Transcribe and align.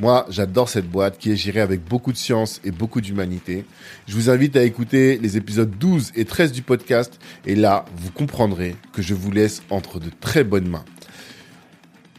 Moi, 0.00 0.24
j'adore 0.30 0.70
cette 0.70 0.88
boîte 0.88 1.18
qui 1.18 1.30
est 1.30 1.36
gérée 1.36 1.60
avec 1.60 1.84
beaucoup 1.84 2.10
de 2.10 2.16
science 2.16 2.62
et 2.64 2.70
beaucoup 2.70 3.02
d'humanité. 3.02 3.66
Je 4.08 4.14
vous 4.14 4.30
invite 4.30 4.56
à 4.56 4.62
écouter 4.62 5.18
les 5.18 5.36
épisodes 5.36 5.70
12 5.70 6.12
et 6.14 6.24
13 6.24 6.52
du 6.52 6.62
podcast 6.62 7.20
et 7.44 7.54
là, 7.54 7.84
vous 7.96 8.10
comprendrez 8.10 8.76
que 8.94 9.02
je 9.02 9.12
vous 9.12 9.30
laisse 9.30 9.62
entre 9.68 10.00
de 10.00 10.08
très 10.08 10.42
bonnes 10.42 10.68
mains. 10.68 10.86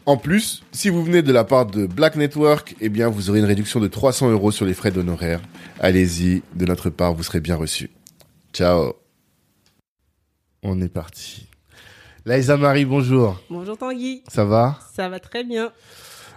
En 0.06 0.16
plus, 0.16 0.62
si 0.70 0.90
vous 0.90 1.02
venez 1.02 1.22
de 1.22 1.32
la 1.32 1.42
part 1.42 1.66
de 1.66 1.86
Black 1.86 2.14
Network, 2.14 2.76
eh 2.80 2.88
bien, 2.88 3.08
vous 3.08 3.30
aurez 3.30 3.40
une 3.40 3.46
réduction 3.46 3.80
de 3.80 3.88
300 3.88 4.30
euros 4.30 4.52
sur 4.52 4.64
les 4.64 4.74
frais 4.74 4.92
d'honoraires. 4.92 5.40
Allez-y, 5.80 6.42
de 6.54 6.66
notre 6.66 6.88
part, 6.88 7.14
vous 7.14 7.24
serez 7.24 7.40
bien 7.40 7.56
reçu. 7.56 7.90
Ciao. 8.52 8.92
On 10.62 10.80
est 10.80 10.88
parti. 10.88 11.48
Laïsa 12.26 12.56
Marie, 12.56 12.84
bonjour. 12.84 13.40
Bonjour 13.50 13.76
Tanguy. 13.76 14.22
Ça 14.28 14.44
va? 14.44 14.78
Ça 14.94 15.08
va 15.08 15.18
très 15.18 15.42
bien. 15.42 15.72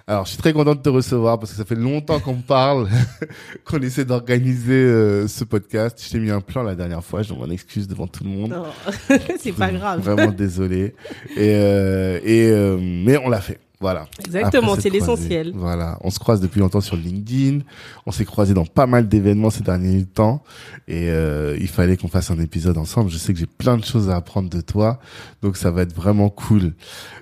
Alors, 0.08 0.26
je 0.26 0.32
suis 0.32 0.38
très 0.38 0.54
content 0.54 0.76
de 0.76 0.82
te 0.82 0.90
recevoir 0.90 1.40
parce 1.40 1.52
que 1.52 1.58
ça 1.58 1.66
fait 1.66 1.74
longtemps 1.74 2.20
qu'on 2.20 2.36
parle, 2.36 2.88
qu'on 3.66 3.82
essaie 3.82 4.06
d'organiser 4.06 4.74
euh, 4.74 5.28
ce 5.28 5.44
podcast. 5.44 6.00
Je 6.04 6.12
t'ai 6.12 6.20
mis 6.20 6.30
un 6.30 6.42
plan 6.42 6.62
la 6.62 6.76
dernière 6.76 7.04
fois, 7.04 7.24
je 7.24 7.34
m'en 7.34 7.50
excuse 7.50 7.88
devant 7.88 8.06
tout 8.06 8.24
le 8.24 8.30
monde. 8.30 8.52
Non, 8.52 8.66
c'est 9.40 9.52
pas 9.52 9.72
grave. 9.72 10.02
Vraiment 10.02 10.32
désolé. 10.32 10.94
Et, 11.36 11.56
euh, 11.56 12.20
et 12.24 12.52
euh, 12.52 12.78
mais 12.80 13.18
on 13.18 13.30
l'a 13.30 13.42
fait. 13.42 13.60
Voilà. 13.80 14.08
Exactement, 14.20 14.76
c'est 14.80 14.90
l'essentiel. 14.90 15.52
Voilà, 15.54 15.98
on 16.02 16.10
se 16.10 16.20
croise 16.20 16.40
depuis 16.40 16.60
longtemps 16.60 16.82
sur 16.82 16.96
LinkedIn. 16.96 17.60
On 18.06 18.12
s'est 18.12 18.26
croisé 18.26 18.54
dans 18.54 18.66
pas 18.66 18.88
mal 18.88 19.08
d'événements 19.08 19.50
ces 19.50 19.64
derniers 19.64 20.06
temps, 20.06 20.44
et 20.88 21.10
euh, 21.10 21.58
il 21.60 21.68
fallait 21.68 21.98
qu'on 21.98 22.08
fasse 22.08 22.32
un 22.32 22.40
épisode 22.40 22.78
ensemble. 22.78 23.10
Je 23.10 23.18
sais 23.18 23.34
que 23.34 23.40
j'ai 23.40 23.46
plein 23.46 23.78
de 23.78 23.84
choses 23.84 24.10
à 24.10 24.16
apprendre 24.16 24.50
de 24.50 24.62
toi, 24.62 25.00
donc 25.42 25.58
ça 25.58 25.72
va 25.72 25.82
être 25.82 25.94
vraiment 25.94 26.30
cool. 26.30 26.74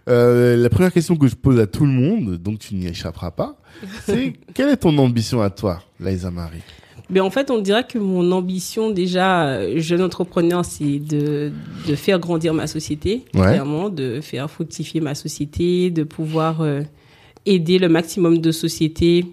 Euh, 0.10 0.56
la 0.58 0.70
première 0.70 0.92
question 0.92 1.16
que 1.16 1.28
je 1.28 1.36
pose 1.36 1.60
à 1.60 1.68
tout 1.68 1.86
le 1.86 1.92
monde, 1.92 2.38
donc 2.38 2.60
tu 2.60 2.76
n'y 2.76 2.88
échapperas 2.88 3.32
pas, 3.32 3.58
c'est 4.06 4.34
quelle 4.54 4.70
est 4.70 4.78
ton 4.78 4.98
ambition 4.98 5.42
à 5.42 5.50
toi, 5.50 5.82
Laïsa 6.00 6.32
Marie? 6.32 6.62
Mais 7.10 7.20
en 7.20 7.30
fait, 7.30 7.52
on 7.52 7.60
dirait 7.60 7.86
que 7.86 7.98
mon 8.00 8.32
ambition 8.32 8.90
déjà, 8.90 9.46
euh, 9.48 9.74
jeune 9.80 10.02
entrepreneur, 10.02 10.64
c'est 10.66 11.00
de, 11.00 11.52
de 11.88 11.96
faire 11.96 12.20
grandir 12.20 12.54
ma 12.54 12.66
société, 12.68 13.26
Ouais. 13.36 13.42
clairement, 13.42 13.90
de 13.90 14.22
faire 14.22 14.50
fructifier 14.50 15.02
ma 15.02 15.14
société, 15.16 15.92
de 15.92 16.04
pouvoir 16.04 16.62
euh, 16.62 16.82
aider 17.46 17.78
le 17.78 17.90
maximum 17.90 18.38
de 18.40 18.52
sociétés, 18.52 19.26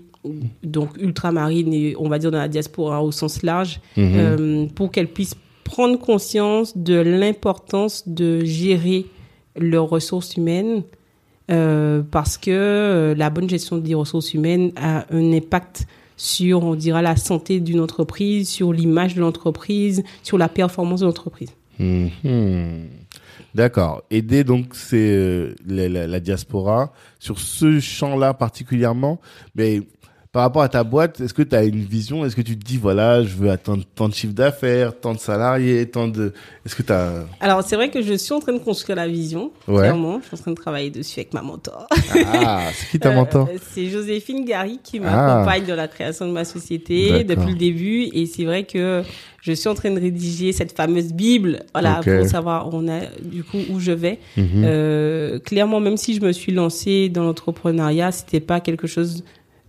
donc 0.63 0.91
ultramarines 1.01 1.73
et 1.73 1.95
on 1.99 2.09
va 2.09 2.19
dire 2.19 2.31
dans 2.31 2.39
la 2.39 2.49
diaspora 2.49 3.03
au 3.03 3.13
sens 3.13 3.43
large, 3.43 3.81
Mhm. 3.97 4.13
euh, 4.17 4.67
pour 4.75 4.91
qu'elles 4.91 5.09
puissent 5.09 5.37
prendre 5.65 5.99
conscience 5.99 6.77
de 6.77 6.95
l'importance 6.97 8.07
de 8.09 8.45
gérer 8.45 9.07
leurs 9.57 9.89
ressources 9.89 10.37
humaines 10.37 10.83
euh, 11.51 12.03
parce 12.11 12.37
que 12.37 13.15
la 13.17 13.31
bonne 13.31 13.49
gestion 13.49 13.79
des 13.79 13.95
ressources 13.95 14.35
humaines 14.35 14.73
a 14.77 15.07
un 15.15 15.33
impact 15.33 15.87
sur, 16.21 16.63
on 16.65 16.75
dira, 16.75 17.01
la 17.01 17.17
santé 17.17 17.61
d'une 17.61 17.81
entreprise, 17.81 18.47
sur 18.49 18.75
l'image 18.75 19.15
de 19.15 19.21
l'entreprise, 19.23 20.03
sur 20.23 20.37
la 20.37 20.51
performance 20.51 21.01
de 21.01 21.07
l'entreprise. 21.07 21.49
Mhm. 21.79 22.89
D'accord. 23.55 24.03
Aider 24.11 24.45
donc 24.45 24.75
c'est 24.75 24.99
euh, 24.99 25.55
la, 25.67 25.89
la- 26.07 26.21
diaspora 26.21 26.93
sur 27.19 27.39
ce 27.39 27.81
champ-là 27.81 28.35
particulièrement, 28.35 29.19
mais 29.55 29.81
par 30.33 30.43
rapport 30.43 30.63
à 30.63 30.69
ta 30.69 30.85
boîte, 30.85 31.21
est-ce 31.21 31.35
que 31.35 31.43
tu 31.43 31.57
as 31.57 31.65
une 31.65 31.81
vision? 31.83 32.25
Est-ce 32.25 32.37
que 32.37 32.41
tu 32.43 32.57
te 32.57 32.65
dis 32.65 32.77
voilà, 32.77 33.25
je 33.25 33.35
veux 33.35 33.51
atteindre 33.51 33.83
tant 33.97 34.09
de 34.09 34.15
chiffre 34.15 34.33
d'affaires, 34.33 34.99
tant 34.99 35.13
de 35.13 35.19
salariés, 35.19 35.87
tant 35.87 36.07
de 36.07 36.33
Est-ce 36.65 36.77
que 36.77 36.83
tu 36.85 36.93
as 36.93 37.25
Alors, 37.41 37.65
c'est 37.65 37.75
vrai 37.75 37.91
que 37.91 38.01
je 38.01 38.15
suis 38.15 38.33
en 38.33 38.39
train 38.39 38.53
de 38.53 38.59
construire 38.61 38.95
la 38.97 39.09
vision, 39.09 39.51
Ouais. 39.67 39.79
clairement. 39.79 40.21
Je 40.21 40.27
suis 40.29 40.37
en 40.37 40.39
train 40.43 40.51
de 40.53 40.57
travailler 40.57 40.91
dessus 40.91 41.19
avec 41.19 41.35
ma 41.35 41.43
mentor. 41.43 41.89
Ah, 42.33 42.69
c'est 42.73 42.91
qui 42.91 42.99
ta 43.01 43.09
Euh, 43.11 43.15
mentor? 43.17 43.49
C'est 43.73 43.87
Joséphine 43.89 44.45
Gary 44.45 44.79
qui 44.85 45.01
Ah. 45.03 45.11
m'accompagne 45.11 45.67
dans 45.67 45.75
la 45.75 45.89
création 45.89 46.29
de 46.29 46.33
ma 46.33 46.45
société 46.45 47.25
depuis 47.25 47.51
le 47.51 47.59
début. 47.59 48.03
Et 48.13 48.27
c'est 48.27 48.45
vrai 48.45 48.63
que 48.63 49.03
je 49.43 49.53
suis 49.53 49.69
en 49.69 49.75
train 49.75 49.91
de 49.91 49.99
rédiger 49.99 50.53
cette 50.53 50.77
fameuse 50.77 51.13
Bible, 51.13 51.65
voilà, 51.73 52.03
pour 52.05 52.25
savoir 52.29 52.73
on 52.73 52.87
a, 52.89 53.01
du 53.25 53.43
coup 53.43 53.59
où 53.69 53.81
je 53.81 53.91
vais. 53.91 54.21
Mhm. 54.37 54.47
Euh, 54.65 55.39
clairement, 55.41 55.81
même 55.81 55.97
si 55.97 56.15
je 56.15 56.21
me 56.21 56.31
suis 56.31 56.53
lancée 56.53 57.09
dans 57.09 57.25
l'entrepreneuriat, 57.25 58.13
c'était 58.13 58.39
pas 58.39 58.61
quelque 58.61 58.87
chose 58.87 59.25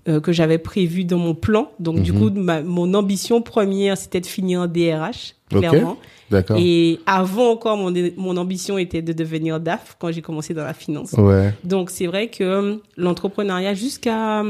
euh, 0.07 0.19
que 0.19 0.31
j'avais 0.31 0.57
prévu 0.57 1.03
dans 1.05 1.17
mon 1.19 1.33
plan. 1.35 1.71
Donc, 1.79 2.01
du 2.01 2.11
Mhm. 2.11 2.19
coup, 2.19 2.29
ma- 2.39 2.61
mon 2.63 2.93
ambition 2.93 3.41
première, 3.41 3.97
c'était 3.97 4.19
de 4.21 4.25
finir 4.25 4.61
en 4.61 4.67
DRH, 4.67 5.35
clairement. 5.49 5.97
D'accord. 6.31 6.57
Et 6.59 6.99
avant 7.05 7.51
encore, 7.51 7.75
mon, 7.77 7.93
mon 8.17 8.37
ambition 8.37 8.77
était 8.77 9.01
de 9.01 9.11
devenir 9.13 9.59
DAF 9.59 9.97
quand 9.99 10.11
j'ai 10.11 10.21
commencé 10.21 10.53
dans 10.53 10.63
la 10.63 10.73
finance. 10.73 11.11
Ouais. 11.13 11.53
Donc 11.63 11.89
c'est 11.89 12.07
vrai 12.07 12.29
que 12.29 12.43
euh, 12.43 12.75
l'entrepreneuriat 12.95 13.73
jusqu'à 13.73 14.43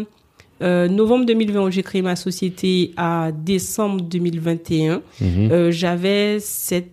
euh, 0.62 0.88
novembre 0.88 1.26
2020 1.26 1.64
où 1.64 1.72
j'ai 1.72 1.82
créé 1.82 2.04
ma 2.04 2.16
société 2.16 2.92
à 2.98 3.32
décembre 3.34 4.02
2021, 4.04 5.02
Mhm. 5.20 5.52
euh, 5.52 5.72
j'avais 5.72 6.38
cette 6.40 6.92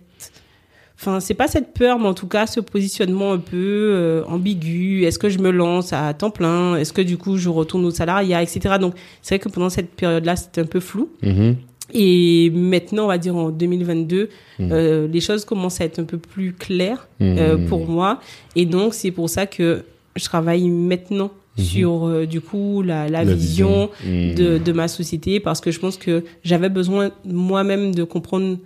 Enfin, 0.99 1.21
c'est 1.21 1.33
pas 1.33 1.47
cette 1.47 1.73
peur, 1.73 1.97
mais 1.97 2.07
en 2.07 2.13
tout 2.13 2.27
cas, 2.27 2.45
ce 2.45 2.59
positionnement 2.59 3.31
un 3.31 3.37
peu 3.37 3.55
euh, 3.55 4.23
ambigu. 4.25 5.03
Est-ce 5.05 5.17
que 5.17 5.29
je 5.29 5.39
me 5.39 5.49
lance 5.49 5.93
à 5.93 6.13
temps 6.13 6.29
plein? 6.29 6.75
Est-ce 6.75 6.91
que 6.91 7.01
du 7.01 7.17
coup, 7.17 7.37
je 7.37 7.47
retourne 7.47 7.85
au 7.85 7.91
salariat, 7.91 8.43
etc. 8.43 8.75
Donc, 8.81 8.95
c'est 9.21 9.35
vrai 9.35 9.39
que 9.39 9.47
pendant 9.47 9.69
cette 9.69 9.91
période-là, 9.91 10.35
c'était 10.35 10.59
un 10.61 10.65
peu 10.65 10.81
flou. 10.81 11.09
Mhm. 11.23 11.55
Et 11.93 12.51
maintenant, 12.53 13.05
on 13.05 13.07
va 13.07 13.17
dire 13.17 13.35
en 13.35 13.49
2022, 13.49 14.29
Mhm. 14.59 14.69
euh, 14.73 15.07
les 15.07 15.21
choses 15.21 15.45
commencent 15.45 15.79
à 15.79 15.85
être 15.85 15.99
un 15.99 16.03
peu 16.03 16.17
plus 16.17 16.51
claires 16.53 17.07
euh, 17.21 17.57
Mhm. 17.57 17.65
pour 17.67 17.87
moi. 17.87 18.19
Et 18.57 18.65
donc, 18.65 18.93
c'est 18.93 19.11
pour 19.11 19.29
ça 19.29 19.45
que 19.45 19.83
je 20.17 20.23
travaille 20.25 20.67
maintenant 20.69 21.31
Mhm. 21.57 21.63
sur, 21.63 22.05
euh, 22.07 22.25
du 22.25 22.41
coup, 22.41 22.81
la, 22.81 23.07
la, 23.07 23.23
La 23.23 23.33
vision, 23.33 23.89
vision. 24.03 24.35
De, 24.35 24.57
de 24.57 24.71
ma 24.73 24.87
société 24.89 25.39
parce 25.39 25.61
que 25.61 25.71
je 25.71 25.79
pense 25.79 25.95
que 25.97 26.25
j'avais 26.43 26.69
besoin 26.69 27.11
moi-même 27.25 27.95
de 27.95 28.03
comprendre 28.03 28.57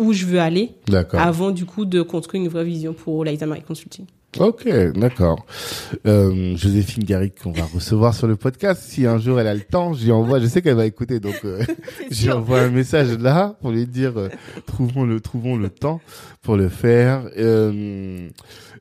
où 0.00 0.12
je 0.12 0.26
veux 0.26 0.40
aller 0.40 0.74
avant, 1.12 1.50
du 1.50 1.66
coup, 1.66 1.84
de 1.84 2.02
construire 2.02 2.42
une 2.42 2.48
vraie 2.48 2.64
vision 2.64 2.92
pour 2.92 3.24
Light 3.24 3.42
Marie 3.42 3.62
Consulting. 3.62 4.06
Ok, 4.38 4.68
d'accord. 4.94 5.44
Euh, 6.06 6.56
Joséphine 6.56 7.02
Garrick, 7.02 7.42
qu'on 7.42 7.50
va 7.50 7.64
recevoir 7.64 8.14
sur 8.14 8.28
le 8.28 8.36
podcast. 8.36 8.80
Si 8.86 9.04
un 9.04 9.18
jour 9.18 9.40
elle 9.40 9.48
a 9.48 9.54
le 9.54 9.60
temps, 9.60 9.92
j'y 9.92 10.12
envoie. 10.12 10.38
Je 10.38 10.46
sais 10.46 10.62
qu'elle 10.62 10.76
va 10.76 10.86
écouter, 10.86 11.18
donc 11.18 11.40
euh, 11.44 11.60
j'y 12.12 12.30
envoie 12.30 12.60
un 12.60 12.70
message 12.70 13.18
là 13.18 13.56
pour 13.60 13.72
lui 13.72 13.88
dire 13.88 14.16
euh, 14.16 14.28
trouvons 14.66 15.04
le 15.04 15.20
trouvons 15.20 15.56
le 15.56 15.68
temps 15.68 16.00
pour 16.42 16.56
le 16.56 16.68
faire. 16.68 17.28
Euh, 17.36 18.28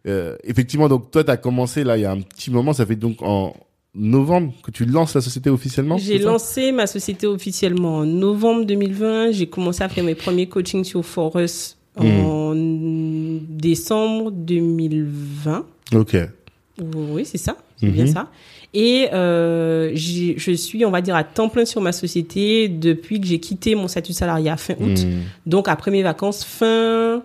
euh, 0.08 0.36
effectivement, 0.44 0.88
donc 0.88 1.10
toi, 1.10 1.24
tu 1.24 1.32
as 1.32 1.38
commencé 1.38 1.84
là 1.84 1.98
il 1.98 2.02
y 2.02 2.06
a 2.06 2.12
un 2.12 2.22
petit 2.22 2.52
moment. 2.52 2.72
Ça 2.72 2.86
fait 2.86 2.96
donc 2.96 3.24
en 3.24 3.56
novembre 3.96 4.54
que 4.64 4.72
tu 4.72 4.86
lances 4.86 5.14
la 5.16 5.22
société 5.22 5.50
officiellement. 5.50 5.98
J'ai 5.98 6.20
lancé 6.20 6.72
ma 6.72 6.88
société 6.88 7.26
officiellement 7.28 7.98
en 7.98 8.06
novembre 8.06 8.66
2020. 8.66 9.32
J'ai 9.32 9.48
commencé 9.48 9.84
à 9.84 9.90
faire 9.90 10.04
mes 10.04 10.16
premiers 10.16 10.48
coachings 10.48 10.84
sur 10.84 11.04
Forest 11.06 11.76
Hmm. 11.98 12.06
en 12.06 12.54
décembre 12.56 14.32
2020. 14.32 15.66
Ok. 15.94 16.16
Oui, 16.82 17.26
c'est 17.26 17.38
ça, 17.40 17.58
c'est 17.78 17.88
bien 17.88 18.06
Mhm. 18.06 18.14
ça. 18.14 18.28
Et 18.74 19.08
euh, 19.12 19.92
je 19.96 20.52
suis, 20.54 20.86
on 20.86 20.92
va 20.92 21.02
dire, 21.02 21.16
à 21.16 21.24
temps 21.26 21.50
plein 21.50 21.66
sur 21.66 21.82
ma 21.82 21.92
société 21.92 22.70
depuis 22.70 23.20
que 23.20 23.28
j'ai 23.28 23.40
quitté 23.40 23.76
mon 23.76 23.88
statut 23.90 24.14
salarié 24.14 24.50
à 24.50 24.56
fin 24.56 24.76
août. 24.76 25.00
Hmm. 25.04 25.24
Donc 25.46 25.68
après 25.68 25.92
mes 25.92 26.04
vacances, 26.04 26.46
fin 26.46 27.22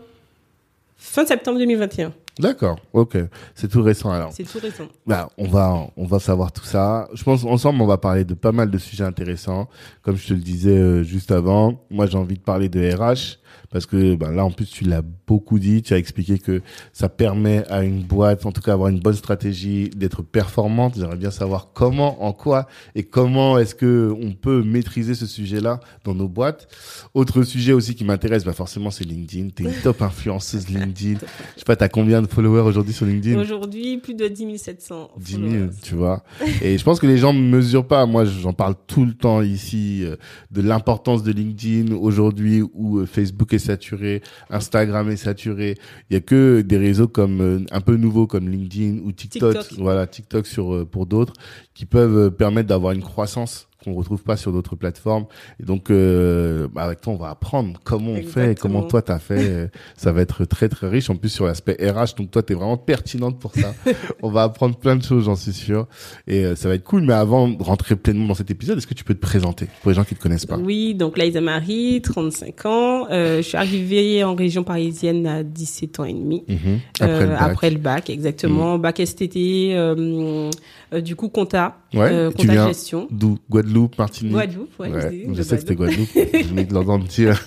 fin 0.96 1.24
septembre 1.26 1.58
2021. 1.58 2.12
D'accord, 2.38 2.78
ok. 2.92 3.16
C'est 3.54 3.68
tout 3.68 3.82
récent 3.82 4.10
alors. 4.10 4.32
C'est 4.32 4.44
tout 4.44 4.58
récent. 4.58 4.88
Bah, 5.06 5.30
on 5.38 5.46
va, 5.46 5.86
on 5.96 6.04
va 6.04 6.18
savoir 6.18 6.50
tout 6.50 6.64
ça. 6.64 7.08
Je 7.14 7.22
pense 7.22 7.44
ensemble, 7.44 7.80
on 7.80 7.86
va 7.86 7.98
parler 7.98 8.24
de 8.24 8.34
pas 8.34 8.50
mal 8.50 8.70
de 8.70 8.78
sujets 8.78 9.04
intéressants. 9.04 9.68
Comme 10.02 10.16
je 10.16 10.28
te 10.28 10.34
le 10.34 10.40
disais 10.40 10.76
euh, 10.76 11.02
juste 11.04 11.30
avant, 11.30 11.80
moi 11.90 12.06
j'ai 12.06 12.18
envie 12.18 12.34
de 12.34 12.42
parler 12.42 12.68
de 12.68 12.80
RH 12.80 13.38
parce 13.74 13.86
que 13.86 14.14
bah, 14.14 14.30
là 14.30 14.44
en 14.44 14.52
plus 14.52 14.66
tu 14.66 14.84
l'as 14.84 15.02
beaucoup 15.26 15.58
dit, 15.58 15.82
tu 15.82 15.94
as 15.94 15.98
expliqué 15.98 16.38
que 16.38 16.62
ça 16.92 17.08
permet 17.08 17.66
à 17.68 17.82
une 17.82 18.04
boîte, 18.04 18.46
en 18.46 18.52
tout 18.52 18.60
cas 18.60 18.72
avoir 18.72 18.88
une 18.88 19.00
bonne 19.00 19.16
stratégie, 19.16 19.90
d'être 19.90 20.22
performante. 20.22 20.94
J'aimerais 20.96 21.16
bien 21.16 21.32
savoir 21.32 21.70
comment, 21.74 22.24
en 22.24 22.32
quoi 22.32 22.68
et 22.94 23.02
comment 23.02 23.58
est-ce 23.58 23.74
que 23.74 24.14
on 24.22 24.30
peut 24.30 24.62
maîtriser 24.62 25.16
ce 25.16 25.26
sujet-là 25.26 25.80
dans 26.04 26.14
nos 26.14 26.28
boîtes. 26.28 26.68
Autre 27.14 27.42
sujet 27.42 27.72
aussi 27.72 27.96
qui 27.96 28.04
m'intéresse, 28.04 28.44
bah 28.44 28.52
forcément 28.52 28.92
c'est 28.92 29.02
LinkedIn. 29.02 29.48
T'es 29.48 29.64
une 29.64 29.82
top 29.82 30.02
influenceuse 30.02 30.68
LinkedIn. 30.68 31.18
Je 31.54 31.58
sais 31.58 31.64
pas, 31.66 31.74
t'as 31.74 31.88
combien 31.88 32.22
de 32.22 32.28
followers 32.28 32.60
aujourd'hui 32.68 32.94
sur 32.94 33.06
LinkedIn? 33.06 33.40
Aujourd'hui, 33.40 33.98
plus 33.98 34.14
de 34.14 34.28
10 34.28 34.56
700. 34.56 35.10
10 35.18 35.32
000, 35.32 35.44
tu 35.82 35.96
vois. 35.96 36.22
Et 36.62 36.78
je 36.78 36.84
pense 36.84 37.00
que 37.00 37.08
les 37.08 37.18
gens 37.18 37.34
ne 37.34 37.40
mesurent 37.40 37.88
pas. 37.88 38.06
Moi, 38.06 38.24
j'en 38.24 38.52
parle 38.52 38.76
tout 38.86 39.04
le 39.04 39.14
temps 39.14 39.42
ici 39.42 40.04
euh, 40.04 40.14
de 40.52 40.62
l'importance 40.62 41.24
de 41.24 41.32
LinkedIn 41.32 41.92
aujourd'hui 41.96 42.62
où 42.72 42.98
euh, 42.98 43.06
Facebook 43.06 43.52
est 43.52 43.63
saturé, 43.64 44.22
Instagram 44.50 45.10
est 45.10 45.16
saturé. 45.16 45.76
Il 46.10 46.14
y 46.14 46.16
a 46.16 46.20
que 46.20 46.60
des 46.60 46.76
réseaux 46.76 47.08
comme 47.08 47.40
euh, 47.40 47.58
un 47.70 47.80
peu 47.80 47.96
nouveaux 47.96 48.26
comme 48.26 48.48
LinkedIn 48.48 49.00
ou 49.04 49.12
TikTok, 49.12 49.58
TikTok. 49.58 49.78
voilà, 49.78 50.06
TikTok 50.06 50.46
sur 50.46 50.74
euh, 50.74 50.84
pour 50.84 51.06
d'autres 51.06 51.34
qui 51.74 51.86
peuvent 51.86 52.16
euh, 52.16 52.30
permettre 52.30 52.68
d'avoir 52.68 52.92
une 52.92 53.02
croissance 53.02 53.68
qu'on 53.84 53.94
retrouve 53.94 54.22
pas 54.22 54.36
sur 54.36 54.52
d'autres 54.52 54.76
plateformes. 54.76 55.26
Et 55.60 55.64
donc, 55.64 55.90
euh, 55.90 56.68
bah, 56.72 56.82
avec 56.82 57.00
toi, 57.00 57.12
on 57.12 57.16
va 57.16 57.30
apprendre 57.30 57.80
comment 57.84 58.12
on 58.12 58.22
fait, 58.22 58.58
comment 58.58 58.82
toi 58.82 59.02
t'as 59.02 59.18
fait. 59.18 59.48
Euh, 59.48 59.66
ça 59.96 60.12
va 60.12 60.22
être 60.22 60.44
très 60.44 60.68
très 60.68 60.88
riche. 60.88 61.10
En 61.10 61.16
plus 61.16 61.28
sur 61.28 61.46
l'aspect 61.46 61.76
RH, 61.80 62.16
donc 62.16 62.30
toi 62.30 62.42
t'es 62.42 62.54
vraiment 62.54 62.76
pertinente 62.76 63.38
pour 63.38 63.52
ça. 63.54 63.74
on 64.22 64.30
va 64.30 64.44
apprendre 64.44 64.76
plein 64.76 64.96
de 64.96 65.02
choses, 65.02 65.24
j'en 65.24 65.36
suis 65.36 65.52
sûr. 65.52 65.86
Et 66.26 66.44
euh, 66.44 66.56
ça 66.56 66.68
va 66.68 66.74
être 66.74 66.84
cool. 66.84 67.02
Mais 67.02 67.12
avant 67.12 67.48
de 67.48 67.62
rentrer 67.62 67.96
pleinement 67.96 68.26
dans 68.26 68.34
cet 68.34 68.50
épisode, 68.50 68.78
est-ce 68.78 68.86
que 68.86 68.94
tu 68.94 69.04
peux 69.04 69.14
te 69.14 69.20
présenter 69.20 69.66
pour 69.82 69.90
les 69.90 69.94
gens 69.94 70.04
qui 70.04 70.14
te 70.14 70.22
connaissent 70.22 70.46
pas? 70.46 70.56
Oui, 70.56 70.94
donc 70.94 71.18
Laïsa 71.18 71.40
Marie, 71.40 72.00
35 72.02 72.66
ans. 72.66 73.06
Euh, 73.10 73.38
je 73.38 73.42
suis 73.42 73.56
arrivée 73.56 74.24
en 74.24 74.34
région 74.34 74.64
parisienne 74.64 75.26
à 75.26 75.42
17 75.42 76.00
ans 76.00 76.04
et 76.04 76.12
demi. 76.12 76.44
Mhm. 76.48 76.80
Euh, 77.02 77.04
Après 77.04 77.20
le 77.20 77.26
bac. 77.26 77.50
après 77.50 77.70
le 77.70 77.78
bac, 77.78 78.10
exactement. 78.10 78.78
Bac 78.78 79.00
STT, 79.04 79.74
euh, 79.74 80.50
euh, 80.92 81.00
du 81.00 81.16
coup, 81.16 81.28
compta, 81.28 81.78
Ouais, 81.96 82.08
euh, 82.12 82.30
tu 82.30 82.36
compta 82.46 82.52
viens 82.52 82.66
gestion. 82.68 83.08
D'où? 83.10 83.38
Guadeloupe, 83.50 83.96
Martinique? 83.98 84.32
Guadeloupe, 84.32 84.70
ouais. 84.78 84.90
Ouais, 84.90 85.26
je 85.32 85.42
sais 85.42 85.54
que 85.56 85.60
c'était 85.60 85.74
Guadeloupe. 85.74 86.08
Je 86.14 86.46
venais 86.48 86.64
de 86.64 86.74
l'entendre 86.74 87.04
dire. 87.06 87.42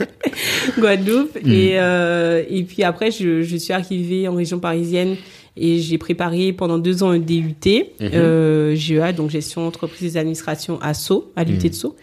Guadeloupe. 0.78 1.38
Mm. 1.44 1.52
Et, 1.52 1.80
euh, 1.80 2.44
et 2.50 2.64
puis 2.64 2.84
après, 2.84 3.12
je, 3.12 3.42
je 3.44 3.58
suis 3.58 3.74
arrivée 3.74 4.28
en 4.28 4.36
région 4.36 4.60
parisienne 4.60 5.16
et 5.56 5.80
j'ai 5.80 5.98
préparé 5.98 6.52
pendant 6.54 6.78
deux 6.78 7.04
ans 7.04 7.10
un 7.10 7.20
DUT, 7.20 7.56
Mhm. 7.66 7.84
euh, 8.14 8.76
GEA, 8.76 9.14
donc 9.14 9.30
gestion 9.30 9.68
entreprise 9.68 10.16
et 10.16 10.20
administration 10.20 10.80
à 10.82 10.94
Sceaux, 10.94 11.32
à 11.36 11.44
l'UT 11.44 11.54
Mhm. 11.64 11.70
de 11.70 11.74
Sceaux. 11.74 11.96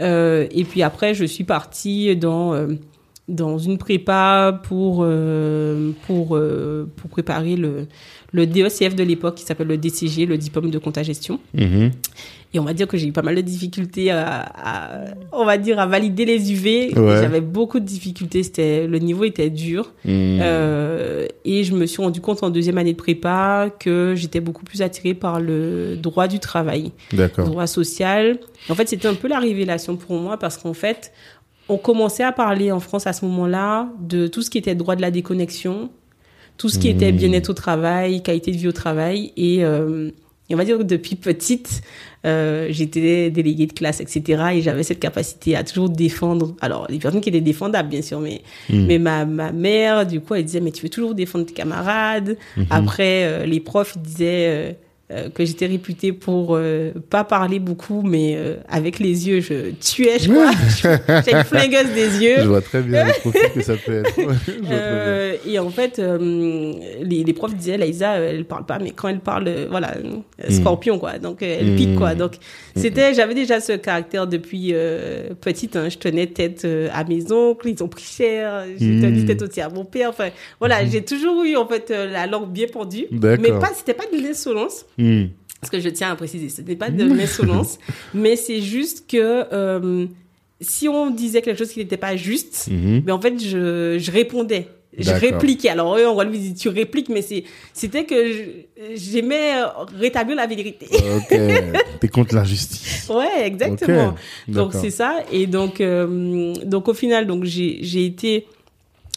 Euh, 0.00 0.46
et 0.50 0.64
puis 0.64 0.82
après, 0.82 1.14
je 1.14 1.24
suis 1.24 1.44
partie 1.44 2.16
dans 2.16 2.54
dans 3.28 3.58
une 3.58 3.78
prépa 3.78 4.60
pour 4.64 5.06
pour 6.06 6.38
pour 6.96 7.10
préparer 7.10 7.56
le 7.56 7.86
le 8.32 8.46
DECF 8.46 8.94
de 8.94 9.02
l'époque 9.02 9.34
qui 9.36 9.44
s'appelle 9.44 9.66
le 9.66 9.76
DCG, 9.76 10.26
le 10.26 10.38
diplôme 10.38 10.70
de 10.70 10.78
compta 10.78 11.02
gestion. 11.02 11.40
Mhm. 11.54 11.90
Et 12.52 12.58
on 12.58 12.64
va 12.64 12.74
dire 12.74 12.88
que 12.88 12.96
j'ai 12.96 13.06
eu 13.06 13.12
pas 13.12 13.22
mal 13.22 13.36
de 13.36 13.40
difficultés 13.42 14.10
à, 14.10 14.40
à- 14.40 15.04
on 15.32 15.44
va 15.44 15.56
dire, 15.56 15.78
à 15.78 15.86
valider 15.86 16.24
les 16.24 16.52
UV. 16.52 16.92
Ouais. 16.96 17.20
J'avais 17.22 17.40
beaucoup 17.40 17.78
de 17.80 17.84
difficultés. 17.84 18.42
C'était, 18.42 18.86
le 18.88 18.98
niveau 18.98 19.24
était 19.24 19.50
dur. 19.50 19.92
Mhm. 20.04 20.38
Euh, 20.42 21.26
et 21.44 21.62
je 21.64 21.74
me 21.74 21.86
suis 21.86 22.02
rendu 22.02 22.20
compte 22.20 22.42
en 22.42 22.50
deuxième 22.50 22.78
année 22.78 22.92
de 22.92 22.96
prépa 22.98 23.68
que 23.78 24.14
j'étais 24.16 24.40
beaucoup 24.40 24.64
plus 24.64 24.82
attirée 24.82 25.14
par 25.14 25.40
le 25.40 25.96
droit 25.96 26.26
du 26.28 26.38
travail, 26.40 26.90
le 27.12 27.18
D'accord. 27.18 27.46
droit 27.46 27.66
social. 27.66 28.38
En 28.68 28.74
fait, 28.74 28.88
c'était 28.88 29.08
un 29.08 29.14
peu 29.14 29.28
la 29.28 29.38
révélation 29.38 29.96
pour 29.96 30.16
moi 30.20 30.36
parce 30.36 30.56
qu'en 30.56 30.74
fait, 30.74 31.12
on 31.68 31.78
commençait 31.78 32.24
à 32.24 32.32
parler 32.32 32.72
en 32.72 32.80
France 32.80 33.06
à 33.06 33.12
ce 33.12 33.24
moment-là 33.26 33.88
de 34.00 34.26
tout 34.26 34.42
ce 34.42 34.50
qui 34.50 34.58
était 34.58 34.74
droit 34.74 34.96
de 34.96 35.02
la 35.02 35.12
déconnexion, 35.12 35.88
tout 36.60 36.68
ce 36.68 36.78
qui 36.78 36.88
était 36.88 37.10
Mmh. 37.10 37.16
bien-être 37.16 37.48
au 37.48 37.54
travail, 37.54 38.22
qualité 38.22 38.50
de 38.52 38.56
vie 38.58 38.68
au 38.68 38.72
travail. 38.72 39.32
Et, 39.38 39.64
euh, 39.64 40.10
et 40.50 40.54
on 40.54 40.58
va 40.58 40.64
dire 40.66 40.76
que 40.76 40.82
depuis 40.82 41.16
petite, 41.16 41.80
euh, 42.26 42.66
j'étais 42.68 43.30
déléguée 43.30 43.66
de 43.66 43.72
classe, 43.72 44.00
etc. 44.02 44.42
Et 44.56 44.60
j'avais 44.60 44.82
cette 44.82 45.00
capacité 45.00 45.56
à 45.56 45.64
toujours 45.64 45.88
défendre. 45.88 46.54
Alors, 46.60 46.86
les 46.90 46.98
personnes 46.98 47.22
qui 47.22 47.30
étaient 47.30 47.40
défendables, 47.40 47.88
bien 47.88 48.02
sûr, 48.02 48.20
mais, 48.20 48.42
Mhm. 48.68 48.86
mais 48.86 48.98
ma, 48.98 49.24
ma 49.24 49.52
mère, 49.52 50.04
du 50.06 50.20
coup, 50.20 50.34
elle 50.34 50.44
disait, 50.44 50.60
mais 50.60 50.70
tu 50.70 50.82
veux 50.82 50.90
toujours 50.90 51.14
défendre 51.14 51.46
tes 51.46 51.54
camarades. 51.54 52.36
Mhm. 52.58 52.66
Après, 52.68 53.24
euh, 53.24 53.46
les 53.46 53.60
profs 53.60 53.96
disaient 53.96 54.46
euh, 54.48 54.72
que 55.34 55.44
j'étais 55.44 55.66
réputée 55.66 56.12
pour 56.12 56.56
euh, 56.56 56.92
pas 57.10 57.24
parler 57.24 57.58
beaucoup, 57.58 58.02
mais 58.02 58.34
euh, 58.36 58.56
avec 58.68 58.98
les 58.98 59.28
yeux, 59.28 59.40
je 59.40 59.70
tuais, 59.72 60.18
je 60.18 60.30
crois. 60.30 60.50
J'ai 61.24 61.32
une 61.32 61.44
flingueuse 61.44 61.92
des 61.94 62.22
yeux. 62.22 62.36
Je 62.38 62.48
vois 62.48 62.60
très 62.60 62.80
bien 62.82 63.06
le 63.06 63.12
profil 63.20 63.40
que 63.54 63.62
ça 63.62 63.74
peut 63.76 64.02
être. 64.04 64.14
Euh, 64.70 65.36
et 65.46 65.58
en 65.58 65.70
fait, 65.70 65.98
euh, 65.98 66.18
les, 67.02 67.24
les 67.24 67.32
profs 67.32 67.54
disaient, 67.54 67.76
Laïsa, 67.76 68.14
euh, 68.14 68.30
elle 68.30 68.44
parle 68.44 68.66
pas, 68.66 68.78
mais 68.78 68.90
quand 68.90 69.08
elle 69.08 69.20
parle, 69.20 69.48
euh, 69.48 69.66
voilà, 69.68 69.94
euh, 69.96 70.50
scorpion, 70.50 70.98
quoi. 70.98 71.18
Donc, 71.18 71.42
euh, 71.42 71.56
elle 71.60 71.76
pique, 71.76 71.96
quoi. 71.96 72.14
Donc, 72.14 72.34
c'était, 72.76 73.14
j'avais 73.14 73.34
déjà 73.34 73.60
ce 73.60 73.72
caractère 73.72 74.26
depuis 74.26 74.70
euh, 74.72 75.30
petite. 75.40 75.76
Hein. 75.76 75.88
Je 75.88 75.98
tenais 75.98 76.26
tête 76.26 76.62
euh, 76.64 76.88
à 76.92 77.04
mes 77.04 77.32
oncles, 77.32 77.68
ils 77.68 77.82
ont 77.82 77.88
pris 77.88 78.04
cher. 78.04 78.64
J'ai 78.78 79.00
tenu 79.00 79.24
tête 79.24 79.42
aussi 79.42 79.60
à 79.60 79.68
mon 79.68 79.84
père. 79.84 80.10
Enfin, 80.10 80.28
voilà, 80.58 80.84
j'ai 80.84 81.02
toujours 81.02 81.42
eu, 81.42 81.56
en 81.56 81.66
fait, 81.66 81.90
euh, 81.90 82.10
la 82.10 82.26
langue 82.26 82.50
bien 82.50 82.66
pendue. 82.72 83.06
Mais 83.10 83.36
pas, 83.36 83.70
c'était 83.76 83.94
pas 83.94 84.04
de 84.12 84.22
l'insolence. 84.22 84.86
Mhm. 85.00 85.30
Parce 85.60 85.70
que 85.70 85.80
je 85.80 85.88
tiens 85.90 86.10
à 86.10 86.16
préciser, 86.16 86.48
ce 86.48 86.62
n'est 86.62 86.76
pas 86.76 86.88
de 86.90 87.04
l'insolence, 87.04 87.78
mais 88.14 88.36
c'est 88.36 88.62
juste 88.62 89.04
que 89.10 89.44
euh, 89.52 90.06
si 90.60 90.88
on 90.88 91.10
disait 91.10 91.42
quelque 91.42 91.58
chose 91.58 91.70
qui 91.72 91.80
n'était 91.80 91.96
pas 91.98 92.16
juste, 92.16 92.68
Mhm. 92.70 93.02
mais 93.04 93.12
en 93.12 93.20
fait, 93.20 93.38
je, 93.38 93.96
je 93.98 94.10
répondais. 94.10 94.68
Je 94.98 95.12
répliquais. 95.12 95.68
Alors, 95.68 95.96
eux, 95.96 96.04
en 96.06 96.14
Guadeloupe, 96.14 96.34
ils 96.36 96.40
disent, 96.52 96.60
tu 96.60 96.68
répliques, 96.68 97.08
mais 97.10 97.24
c'était 97.72 98.04
que 98.04 98.16
j'aimais 98.96 99.54
euh, 99.62 99.66
rétablir 99.96 100.36
la 100.36 100.46
vérité. 100.48 100.86
Ok. 100.90 101.28
T'es 102.00 102.08
contre 102.08 102.34
l'injustice. 102.34 103.08
ouais, 103.08 103.46
exactement. 103.46 104.14
Donc, 104.48 104.72
c'est 104.74 104.90
ça. 104.90 105.18
Et 105.30 105.46
donc, 105.46 105.80
euh, 105.80 106.54
donc 106.64 106.88
au 106.88 106.94
final, 106.94 107.26
donc, 107.28 107.44
j'ai, 107.44 108.04
été, 108.04 108.46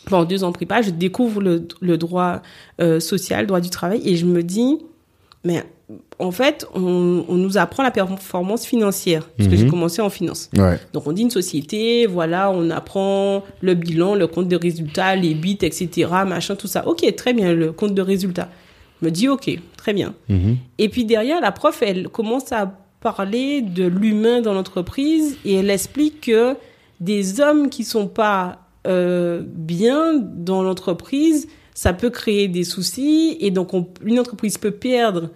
pendant 0.05 0.25
deux 0.25 0.43
ans 0.43 0.51
prépa, 0.51 0.83
je 0.83 0.91
découvre 0.91 1.41
le, 1.41 1.67
le 1.81 1.97
droit 1.97 2.41
euh, 2.79 2.99
social, 2.99 3.41
le 3.41 3.47
droit 3.47 3.61
du 3.61 3.71
travail, 3.71 4.01
et 4.07 4.15
je 4.15 4.25
me 4.27 4.43
dis, 4.43 4.77
mais 5.43 5.63
en 6.19 6.31
fait, 6.31 6.65
on, 6.73 7.25
on 7.27 7.35
nous 7.35 7.57
apprend 7.57 7.83
la 7.83 7.91
performance 7.91 8.65
financière, 8.65 9.27
parce 9.37 9.47
que 9.49 9.53
Mhm. 9.55 9.59
j'ai 9.61 9.67
commencé 9.67 10.01
en 10.01 10.09
finance. 10.09 10.49
Ouais. 10.57 10.79
Donc 10.93 11.05
on 11.07 11.11
dit 11.11 11.21
une 11.23 11.29
société, 11.29 12.07
voilà, 12.07 12.49
on 12.51 12.69
apprend 12.69 13.43
le 13.61 13.73
bilan, 13.73 14.15
le 14.15 14.27
compte 14.27 14.47
de 14.47 14.55
résultats, 14.55 15.15
les 15.15 15.33
bits, 15.33 15.57
etc., 15.61 16.09
machin, 16.25 16.55
tout 16.55 16.67
ça. 16.67 16.87
Ok, 16.87 17.03
très 17.15 17.33
bien, 17.33 17.53
le 17.53 17.71
compte 17.71 17.93
de 17.93 18.01
résultats. 18.01 18.49
Je 19.01 19.05
me 19.07 19.11
dis 19.11 19.27
ok, 19.27 19.59
très 19.75 19.93
bien. 19.93 20.13
Mhm. 20.29 20.57
Et 20.77 20.87
puis 20.89 21.03
derrière, 21.05 21.41
la 21.41 21.51
prof, 21.51 21.81
elle 21.81 22.07
commence 22.09 22.51
à 22.53 22.71
parler 23.01 23.61
de 23.61 23.85
l'humain 23.85 24.39
dans 24.39 24.53
l'entreprise 24.53 25.37
et 25.43 25.55
elle 25.55 25.69
explique 25.69 26.21
que 26.21 26.55
des 27.01 27.41
hommes 27.41 27.69
qui 27.69 27.83
sont 27.83 28.07
pas 28.07 28.59
euh, 28.87 29.41
bien 29.45 30.13
dans 30.17 30.63
l'entreprise, 30.63 31.47
ça 31.75 31.93
peut 31.93 32.09
créer 32.09 32.47
des 32.47 32.63
soucis 32.63 33.37
et 33.39 33.51
donc 33.51 33.73
on- 33.73 33.87
une 34.03 34.19
entreprise 34.19 34.57
peut 34.57 34.71
perdre 34.71 35.29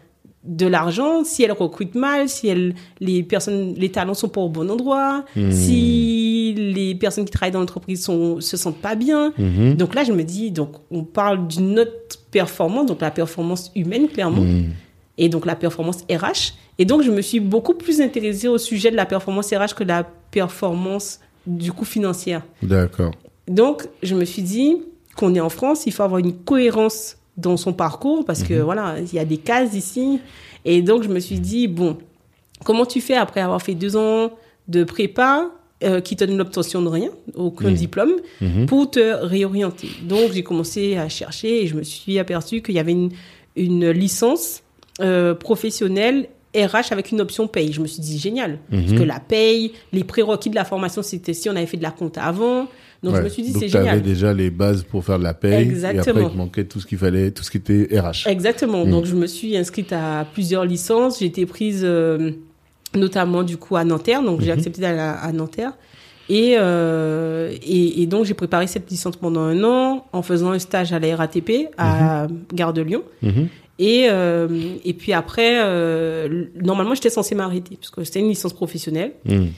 de 0.44 0.66
l'argent 0.66 1.24
si 1.26 1.44
elle 1.44 1.52
recrute 1.52 1.94
mal, 1.96 2.30
si 2.30 2.48
elle, 2.48 2.74
les 3.02 3.22
personnes, 3.24 3.74
les 3.76 3.90
talents 3.90 4.14
sont 4.14 4.30
pas 4.30 4.40
au 4.40 4.48
bon 4.50 4.70
endroit, 4.72 5.26
Hmm. 5.36 5.52
si 5.52 6.54
les 6.58 6.96
personnes 6.96 7.26
qui 7.26 7.32
travaillent 7.32 7.52
dans 7.52 7.60
l'entreprise 7.60 8.04
sont 8.04 8.40
se 8.40 8.56
sentent 8.56 8.78
pas 8.82 8.96
bien. 8.96 9.34
Mhm. 9.38 9.74
Donc 9.76 9.94
là, 9.94 10.04
je 10.06 10.14
me 10.14 10.24
dis, 10.24 10.52
donc 10.52 10.70
on 10.90 11.04
parle 11.04 11.48
d'une 11.48 11.80
autre 11.80 12.18
performance, 12.32 12.86
donc 12.86 13.02
la 13.02 13.12
performance 13.12 13.72
humaine 13.76 14.08
clairement 14.08 14.42
Mhm. 14.44 14.72
et 15.18 15.28
donc 15.28 15.46
la 15.46 15.56
performance 15.56 16.04
RH. 16.10 16.54
Et 16.80 16.86
donc, 16.86 17.02
je 17.02 17.10
me 17.12 17.22
suis 17.22 17.40
beaucoup 17.40 17.74
plus 17.74 18.00
intéressée 18.02 18.48
au 18.48 18.60
sujet 18.60 18.92
de 18.92 18.96
la 18.96 19.06
performance 19.08 19.52
RH 19.52 19.74
que 19.76 19.84
de 19.84 19.90
la 19.90 20.04
performance 20.32 21.20
du 21.46 21.72
coup 21.72 21.86
financière. 21.86 22.44
D'accord. 22.62 23.12
Donc, 23.48 23.88
je 24.04 24.14
me 24.16 24.24
suis 24.26 24.44
dit 24.44 24.78
qu'on 25.18 25.36
est 25.36 25.40
en 25.42 25.50
France, 25.50 25.84
il 25.86 25.92
faut 25.92 26.04
avoir 26.04 26.20
une 26.20 26.34
cohérence 26.34 27.18
dans 27.36 27.58
son 27.58 27.74
parcours 27.74 28.24
parce 28.26 28.44
que 28.44 28.54
voilà, 28.56 28.96
il 29.00 29.14
y 29.14 29.20
a 29.20 29.26
des 29.26 29.38
cases 29.38 29.74
ici. 29.74 30.20
Et 30.66 30.82
donc, 30.82 31.04
je 31.04 31.10
me 31.10 31.20
suis 31.20 31.40
dit, 31.40 31.68
bon, 31.68 31.98
comment 32.64 32.86
tu 32.86 33.02
fais 33.02 33.16
après 33.16 33.42
avoir 33.42 33.62
fait 33.62 33.76
deux 33.76 33.96
ans 33.98 34.32
de 34.68 34.84
prépa 34.84 35.50
euh, 35.84 36.02
qui 36.02 36.16
te 36.16 36.24
donne 36.26 36.38
l'obtention 36.38 36.82
de 36.82 36.88
rien, 36.88 37.10
aucun 37.36 37.72
diplôme, 37.72 38.14
Mhm. 38.42 38.66
pour 38.66 38.90
te 38.90 39.14
réorienter. 39.24 39.90
Donc, 40.04 40.32
j'ai 40.34 40.42
commencé 40.44 40.98
à 40.98 41.08
chercher 41.10 41.62
et 41.64 41.68
je 41.68 41.76
me 41.76 41.84
suis 41.84 42.18
aperçue 42.18 42.62
qu'il 42.64 42.74
y 42.76 42.80
avait 42.80 42.94
une, 42.94 43.12
une 43.56 43.90
licence 43.92 44.64
euh, 45.02 45.36
professionnelle 45.36 46.28
RH 46.56 46.92
avec 46.92 47.12
une 47.12 47.22
option 47.22 47.48
paye. 47.48 47.72
Je 47.72 47.82
me 47.82 47.86
suis 47.88 48.02
dit 48.02 48.18
génial. 48.18 48.58
Mhm. 48.72 48.82
Parce 48.86 48.98
que 49.00 49.04
la 49.04 49.20
paye, 49.20 49.74
les 49.94 50.04
prérequis 50.04 50.50
de 50.50 50.56
la 50.56 50.66
formation, 50.66 51.04
c'était 51.04 51.34
si 51.34 51.48
on 51.50 51.56
avait 51.56 51.68
fait 51.68 51.78
de 51.78 51.84
la 51.84 51.92
compta 51.92 52.24
avant. 52.24 52.68
Donc 53.04 53.16
je 53.16 53.22
me 53.22 53.30
suis 53.30 53.44
dit 53.44 53.54
Donc, 53.54 53.62
c'est 53.62 53.70
génial. 53.70 54.02
déjà 54.02 54.34
les 54.34 54.50
bases 54.50 54.84
pour 54.84 55.04
faire 55.06 55.20
de 55.20 55.24
la 55.24 55.34
paye. 55.34 55.54
Et 55.54 55.62
Exactement. 55.70 56.20
après, 56.22 56.34
il 56.34 56.38
manquait 56.38 56.64
tout 56.66 56.80
ce 56.80 56.88
qu'il 56.88 56.98
fallait, 56.98 57.32
tout 57.32 57.44
ce 57.44 57.52
qui 57.52 57.58
était 57.58 57.88
RH. 58.00 58.28
Exactement. 58.28 58.86
Mm. 58.86 58.92
Donc 58.92 59.06
je 59.06 59.16
me 59.16 59.28
suis 59.28 59.56
inscrite 59.56 59.94
à 59.94 60.26
plusieurs 60.34 60.66
licences. 60.66 61.20
J'ai 61.20 61.26
été 61.28 61.46
prise 61.46 61.82
euh, 61.84 62.32
notamment 62.96 63.44
du 63.44 63.58
coup 63.58 63.76
à 63.76 63.84
Nanterre. 63.84 64.24
Donc 64.24 64.42
j'ai 64.42 64.48
Mhm. 64.52 64.58
accepté 64.58 64.82
d'aller 64.82 65.00
à, 65.00 65.14
à 65.14 65.32
Nanterre. 65.32 65.74
Et, 66.30 66.56
euh, 66.58 67.54
et, 67.66 68.02
et 68.02 68.06
donc 68.06 68.26
j'ai 68.26 68.34
préparé 68.34 68.68
cette 68.68 68.90
licence 68.92 69.16
pendant 69.16 69.42
un 69.42 69.64
an 69.64 70.06
en 70.12 70.22
faisant 70.22 70.52
un 70.52 70.60
stage 70.60 70.92
à 70.92 71.00
la 71.00 71.16
RATP 71.16 71.70
à 71.78 72.28
Gare 72.54 72.74
de 72.74 72.82
Lyon. 72.82 73.04
Mhm. 73.22 73.48
Et, 73.80 74.08
euh, 74.10 74.48
et 74.84 74.94
puis 74.94 75.14
après, 75.14 75.62
euh, 75.64 76.46
normalement 76.62 76.96
j'étais 76.96 77.12
censée 77.12 77.36
m'arrêter 77.36 77.78
parce 77.78 77.92
que 77.92 78.04
c'était 78.04 78.20
une 78.20 78.28
licence 78.30 78.54
professionnelle. 78.54 79.12
Mhm. 79.26 79.50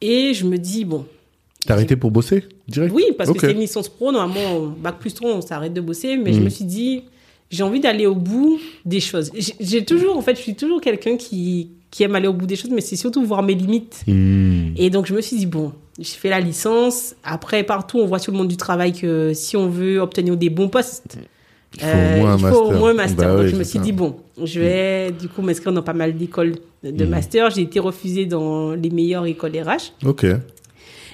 Et 0.00 0.32
je 0.34 0.46
me 0.46 0.56
dis, 0.56 0.84
bon, 0.84 1.04
T'as 1.66 1.74
arrêté 1.74 1.96
pour 1.96 2.10
bosser 2.10 2.44
direct 2.68 2.92
oui, 2.94 3.04
parce 3.16 3.30
que 3.30 3.38
c'est 3.40 3.52
une 3.52 3.60
licence 3.60 3.88
pro. 3.88 4.12
Normalement, 4.12 4.66
bac 4.80 4.96
plus 4.98 5.12
3, 5.14 5.30
on 5.34 5.40
s'arrête 5.40 5.72
de 5.74 5.80
bosser. 5.80 6.16
Mais 6.16 6.32
je 6.32 6.40
me 6.40 6.48
suis 6.48 6.64
dit, 6.64 7.02
j'ai 7.50 7.62
envie 7.62 7.80
d'aller 7.80 8.06
au 8.06 8.14
bout 8.14 8.58
des 8.84 9.00
choses. 9.00 9.30
J'ai- 9.60 9.84
toujours, 9.84 10.16
en 10.16 10.22
fait, 10.22 10.36
je 10.36 10.42
suis 10.42 10.54
toujours 10.54 10.80
quelqu'un 10.80 11.16
qui, 11.16 11.70
qui 11.90 12.02
aime 12.02 12.14
aller 12.14 12.28
au 12.28 12.32
bout 12.32 12.46
des 12.46 12.56
choses, 12.56 12.70
mais 12.72 12.80
c'est 12.80 12.96
surtout 12.96 13.24
voir 13.24 13.42
mes 13.42 13.54
limites. 13.54 14.02
Mhm. 14.06 14.74
Et 14.76 14.90
donc, 14.90 15.06
je 15.06 15.14
me 15.14 15.20
suis 15.20 15.36
dit, 15.36 15.46
bon, 15.46 15.72
j'ai 15.98 16.04
fait 16.16 16.28
la 16.30 16.40
licence. 16.40 17.14
Après, 17.24 17.62
partout, 17.62 17.98
on 17.98 18.06
voit 18.06 18.18
sur 18.18 18.32
le 18.32 18.38
monde 18.38 18.48
du 18.48 18.56
travail 18.56 18.92
que 18.92 19.32
si 19.34 19.56
on 19.56 19.68
veut 19.68 19.98
obtenir 20.00 20.36
des 20.36 20.50
bons 20.50 20.68
postes, 20.68 21.16
Il 21.74 21.80
faut 21.80 21.86
au 21.86 22.20
moins 22.20 22.32
un 22.32 22.36
il 22.36 22.40
faut 22.40 22.46
master. 22.46 22.62
au 22.62 22.72
moins 22.78 22.90
un 22.90 22.94
master. 22.94 23.28
Bah 23.28 23.34
donc, 23.36 23.44
oui, 23.44 23.50
je 23.50 23.56
me 23.56 23.64
suis 23.64 23.78
ça. 23.78 23.84
dit, 23.84 23.92
bon, 23.92 24.16
je 24.42 24.60
vais 24.60 25.10
du 25.12 25.28
coup 25.28 25.42
m'inscrire 25.42 25.72
dans 25.72 25.82
pas 25.82 25.92
mal 25.94 26.16
d'écoles 26.16 26.54
de 26.82 27.04
master. 27.06 27.50
J'ai 27.50 27.62
été 27.62 27.80
refusée 27.80 28.26
dans 28.26 28.72
les 28.72 28.90
meilleures 28.90 29.26
écoles 29.26 29.52
RH. 29.56 29.92
Ok. 30.06 30.26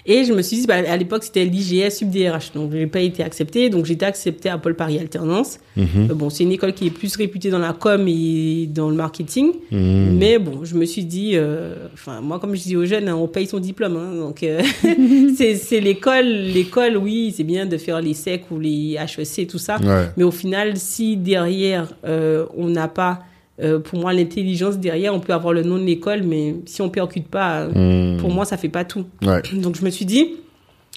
Et 0.05 0.25
je 0.25 0.33
me 0.33 0.43
suis 0.43 0.57
dit, 0.59 0.67
bah, 0.67 0.75
à 0.89 0.97
l'époque, 0.97 1.23
c'était 1.23 1.45
l'IGS 1.45 2.01
UbDRH. 2.03 2.53
Donc, 2.55 2.73
je 2.73 2.77
n'ai 2.79 2.87
pas 2.89 3.01
été 3.01 3.23
acceptée. 3.23 3.71
Donc, 3.71 3.85
j'ai 3.87 3.93
été 3.95 4.05
acceptée 4.05 4.49
à 4.49 4.59
Paul 4.59 4.75
Paris 4.75 4.99
Alternance. 4.99 5.59
Mhm. 5.77 5.87
Euh, 6.11 6.15
Bon, 6.15 6.29
c'est 6.29 6.43
une 6.43 6.51
école 6.53 6.73
qui 6.73 6.89
est 6.89 6.91
plus 6.91 7.15
réputée 7.17 7.51
dans 7.51 7.59
la 7.61 7.73
com 7.73 8.05
et 8.09 8.67
dans 8.69 8.91
le 8.91 8.97
marketing. 8.97 9.53
Mhm. 9.71 10.17
Mais 10.19 10.39
bon, 10.39 10.65
je 10.65 10.75
me 10.75 10.85
suis 10.85 11.05
dit, 11.05 11.33
euh, 11.35 11.87
enfin, 11.95 12.21
moi, 12.21 12.41
comme 12.41 12.55
je 12.57 12.63
dis 12.63 12.77
aux 12.77 12.85
jeunes, 12.85 13.09
hein, 13.09 13.15
on 13.17 13.29
paye 13.29 13.47
son 13.47 13.61
diplôme. 13.61 13.97
hein. 13.97 14.17
donc, 14.17 14.43
euh, 14.43 14.61
c'est 15.37 15.55
c'est 15.57 15.81
l'école. 15.81 16.27
L'école, 16.27 16.97
oui, 16.97 17.33
c'est 17.37 17.45
bien 17.45 17.67
de 17.67 17.77
faire 17.77 18.01
les 18.01 18.15
SEC 18.15 18.43
ou 18.51 18.59
les 18.59 18.97
HEC, 18.99 19.47
tout 19.47 19.59
ça. 19.59 19.77
Ouais. 19.81 20.07
Mais 20.17 20.25
au 20.25 20.31
final, 20.33 20.77
si 20.77 21.17
derrière, 21.17 21.87
euh, 22.05 22.47
on 22.57 22.69
n'a 22.69 22.89
pas, 22.89 23.21
euh, 23.63 23.79
pour 23.79 23.99
moi, 23.99 24.13
l'intelligence 24.13 24.79
derrière, 24.79 25.15
on 25.15 25.21
peut 25.21 25.33
avoir 25.33 25.53
le 25.55 25.63
nom 25.63 25.79
de 25.79 25.85
l'école, 25.85 26.23
mais 26.23 26.57
si 26.67 26.83
on 26.83 26.87
ne 26.87 26.91
percute 26.91 27.29
pas, 27.29 27.67
Mhm. 27.67 28.19
pour 28.19 28.31
moi, 28.31 28.45
ça 28.45 28.57
fait 28.57 28.69
pas 28.69 28.85
tout. 28.85 29.05
Ouais. 29.23 29.41
Donc 29.55 29.77
je 29.77 29.85
me 29.85 29.91
suis 29.91 30.05
dit, 30.05 30.37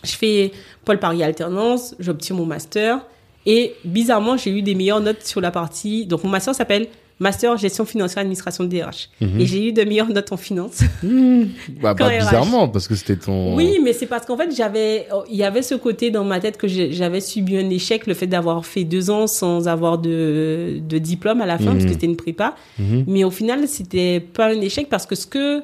je 0.04 0.12
fais 0.12 0.52
Paul 0.84 1.00
Paris 1.00 1.24
Alternance, 1.24 1.96
j'obtiens 2.00 2.36
mon 2.36 2.46
master. 2.46 3.06
Et 3.46 3.74
bizarrement, 3.86 4.38
j'ai 4.38 4.50
eu 4.52 4.62
des 4.64 4.74
meilleures 4.74 5.02
notes 5.02 5.24
sur 5.24 5.40
la 5.42 5.52
partie. 5.52 6.06
Donc 6.08 6.24
mon 6.24 6.30
master 6.32 6.56
s'appelle 6.56 6.88
Master 7.20 7.56
Gestion 7.58 7.86
Financière 7.86 8.20
Administration 8.20 8.66
DRH. 8.66 9.10
Mhm. 9.22 9.40
Et 9.40 9.46
j'ai 9.46 9.70
eu 9.70 9.72
de 9.72 9.84
meilleures 9.84 10.10
notes 10.10 10.32
en 10.32 10.38
finance. 10.38 10.82
Bah, 11.82 11.96
Quand 11.98 12.06
pas 12.06 12.10
RH. 12.10 12.18
bizarrement, 12.20 12.68
parce 12.68 12.88
que 12.88 12.96
c'était 12.96 13.16
ton. 13.16 13.56
Oui, 13.56 13.80
mais 13.84 13.94
c'est 13.94 14.06
parce 14.06 14.26
qu'en 14.26 14.36
fait, 14.38 14.54
j'avais, 14.56 15.08
oh, 15.14 15.24
il 15.30 15.38
y 15.38 15.44
avait 15.44 15.62
ce 15.62 15.76
côté 15.76 16.12
dans 16.12 16.24
ma 16.24 16.40
tête 16.40 16.58
que 16.58 16.68
j'avais 16.68 17.22
subi 17.22 17.58
un 17.58 17.70
échec, 17.70 18.06
le 18.08 18.14
fait 18.14 18.28
d'avoir 18.28 18.66
fait 18.66 18.84
deux 18.84 19.10
ans 19.10 19.28
sans 19.28 19.68
avoir 19.68 19.98
de, 19.98 20.80
de 20.88 20.98
diplôme 20.98 21.42
à 21.42 21.46
la 21.46 21.58
fin, 21.58 21.66
Mhm. 21.66 21.72
parce 21.74 21.86
que 21.86 21.92
c'était 21.92 22.06
une 22.08 22.18
prépa. 22.18 22.56
Mhm. 22.80 23.06
Mais 23.08 23.24
au 23.24 23.32
final, 23.32 23.68
c'était 23.68 24.20
pas 24.20 24.48
un 24.48 24.62
échec 24.62 24.90
parce 24.90 25.06
que 25.06 25.16
ce 25.16 25.26
que 25.28 25.62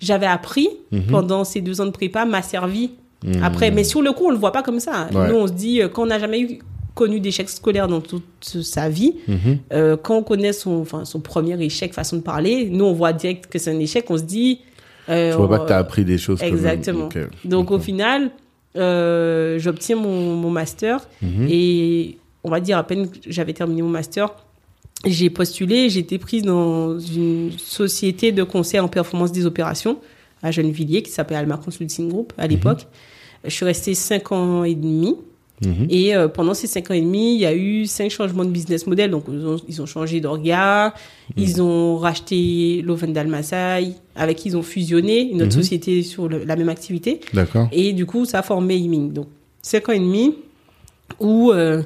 j'avais 0.00 0.26
appris 0.26 0.68
Mhm. 0.92 1.02
pendant 1.10 1.44
ces 1.44 1.60
deux 1.60 1.80
ans 1.80 1.86
de 1.86 1.90
prépa 1.90 2.24
m'a 2.24 2.42
servi 2.42 2.92
Mhm. 3.24 3.42
après. 3.42 3.70
Mais 3.70 3.84
sur 3.84 4.02
le 4.02 4.12
coup, 4.12 4.26
on 4.26 4.30
le 4.30 4.36
voit 4.36 4.52
pas 4.52 4.62
comme 4.62 4.80
ça. 4.80 5.08
Ouais. 5.12 5.28
Nous, 5.28 5.34
on 5.36 5.46
se 5.46 5.52
dit, 5.52 5.80
euh, 5.82 5.88
quand 5.88 6.02
on 6.02 6.06
n'a 6.06 6.18
jamais 6.18 6.40
eu 6.40 6.58
connu 6.96 7.20
d'échec 7.20 7.48
scolaire 7.48 7.86
dans 7.86 8.00
toute 8.00 8.24
sa 8.42 8.88
vie, 8.88 9.14
Mhm. 9.28 9.58
euh, 9.72 9.96
quand 9.96 10.16
on 10.16 10.22
connaît 10.24 10.52
son, 10.52 10.80
enfin, 10.80 11.04
son 11.04 11.20
premier 11.20 11.56
échec, 11.62 11.92
façon 11.94 12.16
de 12.16 12.22
parler, 12.22 12.68
nous, 12.70 12.86
on 12.86 12.92
voit 12.94 13.12
direct 13.12 13.46
que 13.46 13.58
c'est 13.60 13.70
un 13.70 13.78
échec, 13.78 14.06
on 14.10 14.16
se 14.18 14.22
dit... 14.24 14.60
euh, 15.08 15.30
Je 15.32 15.36
vois 15.36 15.48
pas 15.48 15.58
que 15.60 15.68
t'as 15.68 15.78
appris 15.78 16.04
des 16.04 16.18
choses. 16.18 16.42
Exactement. 16.42 17.08
Donc, 17.44 17.70
au 17.70 17.78
final, 17.78 18.30
euh, 18.76 19.58
j'obtiens 19.58 19.96
mon, 19.96 20.34
mon 20.34 20.50
master 20.50 21.06
Mhm. 21.22 21.46
et 21.48 22.18
on 22.44 22.50
va 22.50 22.60
dire 22.60 22.78
à 22.78 22.84
peine 22.84 23.08
que 23.10 23.18
j'avais 23.28 23.52
terminé 23.52 23.82
mon 23.82 23.88
master, 23.88 24.34
j'ai 25.04 25.30
postulé, 25.30 25.88
j'ai 25.90 26.00
été 26.00 26.18
prise 26.18 26.42
dans 26.42 26.98
une 26.98 27.50
société 27.58 28.32
de 28.32 28.42
conseil 28.42 28.80
en 28.80 28.88
performance 28.88 29.32
des 29.32 29.44
opérations 29.46 29.98
à 30.42 30.50
Gennevilliers 30.50 31.02
qui 31.02 31.10
s'appelle 31.10 31.36
Alma 31.36 31.56
Consulting 31.62 32.08
Group 32.08 32.32
à 32.38 32.46
l'époque. 32.46 32.86
Je 33.44 33.50
suis 33.50 33.64
restée 33.64 33.94
cinq 33.94 34.32
ans 34.32 34.64
et 34.64 34.74
demi. 34.74 35.14
Mhm. 35.64 35.86
Et 35.88 36.14
euh, 36.14 36.28
pendant 36.28 36.52
ces 36.52 36.66
cinq 36.66 36.90
ans 36.90 36.94
et 36.94 37.00
demi, 37.00 37.34
il 37.34 37.40
y 37.40 37.46
a 37.46 37.54
eu 37.54 37.86
cinq 37.86 38.10
changements 38.10 38.44
de 38.44 38.50
business 38.50 38.86
model. 38.86 39.10
Donc, 39.10 39.24
ils 39.32 39.46
ont, 39.46 39.56
ils 39.68 39.80
ont 39.80 39.86
changé 39.86 40.20
d'orga, 40.20 40.92
ils 41.36 41.62
ont 41.62 41.96
racheté 41.96 42.82
Lovendal 42.82 43.26
Maasai, 43.28 43.92
avec 44.14 44.36
qui 44.36 44.48
ils 44.48 44.56
ont 44.56 44.62
fusionné 44.62 45.20
une 45.30 45.42
autre 45.42 45.56
Mhm. 45.56 45.62
société 45.62 46.02
sur 46.02 46.28
le- 46.28 46.44
la 46.44 46.56
même 46.56 46.68
activité. 46.68 47.20
D'accord. 47.32 47.68
Et 47.72 47.92
du 47.94 48.04
coup, 48.04 48.24
ça 48.26 48.40
a 48.40 48.42
formé 48.42 48.76
Iming. 48.76 49.12
Donc, 49.12 49.28
cinq 49.62 49.88
ans 49.88 49.92
et 49.92 49.98
demi 49.98 50.34
où 51.20 51.52
euh, 51.52 51.82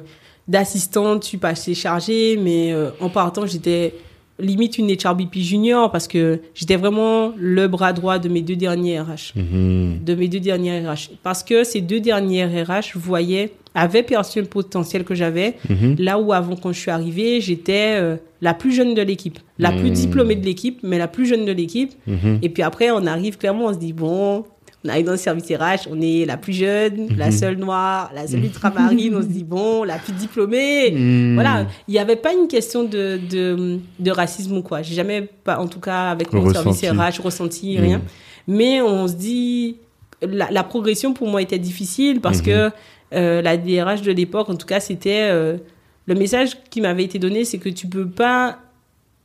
d'assistante, 0.47 1.23
je 1.23 1.27
suis 1.29 1.37
passée 1.37 1.73
chargée, 1.73 2.37
mais 2.37 2.73
euh, 2.73 2.89
en 2.99 3.09
partant, 3.09 3.45
j'étais 3.45 3.93
limite 4.39 4.77
une 4.79 4.87
HRBP 4.91 5.35
junior 5.37 5.91
parce 5.91 6.07
que 6.07 6.39
j'étais 6.55 6.75
vraiment 6.75 7.31
le 7.37 7.67
bras 7.67 7.93
droit 7.93 8.17
de 8.17 8.27
mes 8.27 8.41
deux 8.41 8.55
derniers 8.55 8.99
RH 8.99 9.33
Mhm. 9.35 9.99
de 10.03 10.15
mes 10.15 10.27
deux 10.27 10.39
dernières 10.39 10.91
RH. 10.91 11.11
Parce 11.21 11.43
que 11.43 11.63
ces 11.63 11.79
deux 11.81 11.99
dernières 11.99 12.49
RH 12.67 12.95
voyaient, 12.97 13.51
avaient 13.73 14.03
perçu 14.03 14.39
le 14.41 14.47
potentiel 14.47 15.03
que 15.03 15.15
j'avais. 15.15 15.55
Mhm. 15.69 15.95
Là 15.99 16.19
où 16.19 16.33
avant, 16.33 16.55
quand 16.55 16.71
je 16.73 16.79
suis 16.79 16.91
arrivée, 16.91 17.39
j'étais 17.41 17.95
euh, 17.99 18.17
la 18.41 18.53
plus 18.53 18.73
jeune 18.73 18.93
de 18.93 19.01
l'équipe. 19.01 19.39
La 19.59 19.71
plus 19.71 19.89
Hmm. 19.89 19.93
diplômée 19.93 20.35
de 20.35 20.45
l'équipe, 20.45 20.79
mais 20.83 20.97
la 20.97 21.07
plus 21.07 21.25
jeune 21.25 21.45
de 21.45 21.51
l'équipe. 21.51 21.91
Mhm. 22.07 22.39
Et 22.41 22.49
puis 22.49 22.63
après, 22.63 22.91
on 22.91 23.05
arrive 23.05 23.37
clairement, 23.37 23.65
on 23.67 23.73
se 23.73 23.77
dit, 23.79 23.93
bon, 23.93 24.43
on 24.83 24.89
arrive 24.89 25.05
dans 25.05 25.11
le 25.11 25.17
service 25.17 25.45
RH, 25.45 25.87
on 25.91 26.01
est 26.01 26.25
la 26.25 26.37
plus 26.37 26.53
jeune, 26.53 27.15
la 27.15 27.27
Mhm. 27.27 27.31
seule 27.31 27.57
noire, 27.57 28.11
la 28.15 28.27
seule 28.27 28.43
ultramarine, 28.43 29.15
on 29.15 29.21
se 29.21 29.27
dit, 29.27 29.43
bon, 29.43 29.83
la 29.83 29.99
plus 29.99 30.11
diplômée. 30.13 30.91
Mhm. 30.91 31.35
Voilà, 31.35 31.67
il 31.87 31.91
n'y 31.91 31.99
avait 31.99 32.15
pas 32.15 32.33
une 32.33 32.47
question 32.47 32.83
de, 32.83 33.19
de, 33.29 33.77
de 33.99 34.11
racisme 34.11 34.57
ou 34.57 34.61
quoi. 34.63 34.81
J'ai 34.81 34.95
jamais, 34.95 35.29
pas, 35.43 35.59
en 35.59 35.67
tout 35.67 35.79
cas 35.79 36.09
avec 36.09 36.33
mon 36.33 36.41
Ressenti. 36.41 36.79
service 36.79 37.19
RH, 37.19 37.21
ressenti 37.23 37.77
Mhm. 37.77 37.83
rien. 37.83 38.01
Mais 38.47 38.81
on 38.81 39.07
se 39.07 39.13
dit, 39.13 39.77
la, 40.23 40.49
la 40.51 40.63
progression 40.63 41.13
pour 41.13 41.27
moi 41.27 41.41
était 41.43 41.59
difficile 41.59 42.19
parce 42.19 42.39
Mhm. 42.39 42.45
que 42.45 42.71
euh, 43.13 43.41
la 43.41 43.57
DRH 43.57 44.01
de 44.01 44.11
l'époque, 44.11 44.49
en 44.49 44.55
tout 44.55 44.65
cas, 44.67 44.79
c'était 44.79 45.27
euh, 45.31 45.57
le 46.05 46.15
message 46.15 46.57
qui 46.69 46.81
m'avait 46.81 47.03
été 47.03 47.19
donné, 47.19 47.45
c'est 47.45 47.57
que 47.57 47.69
tu 47.69 47.87
peux 47.87 48.07
pas 48.09 48.59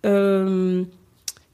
euh, 0.05 0.85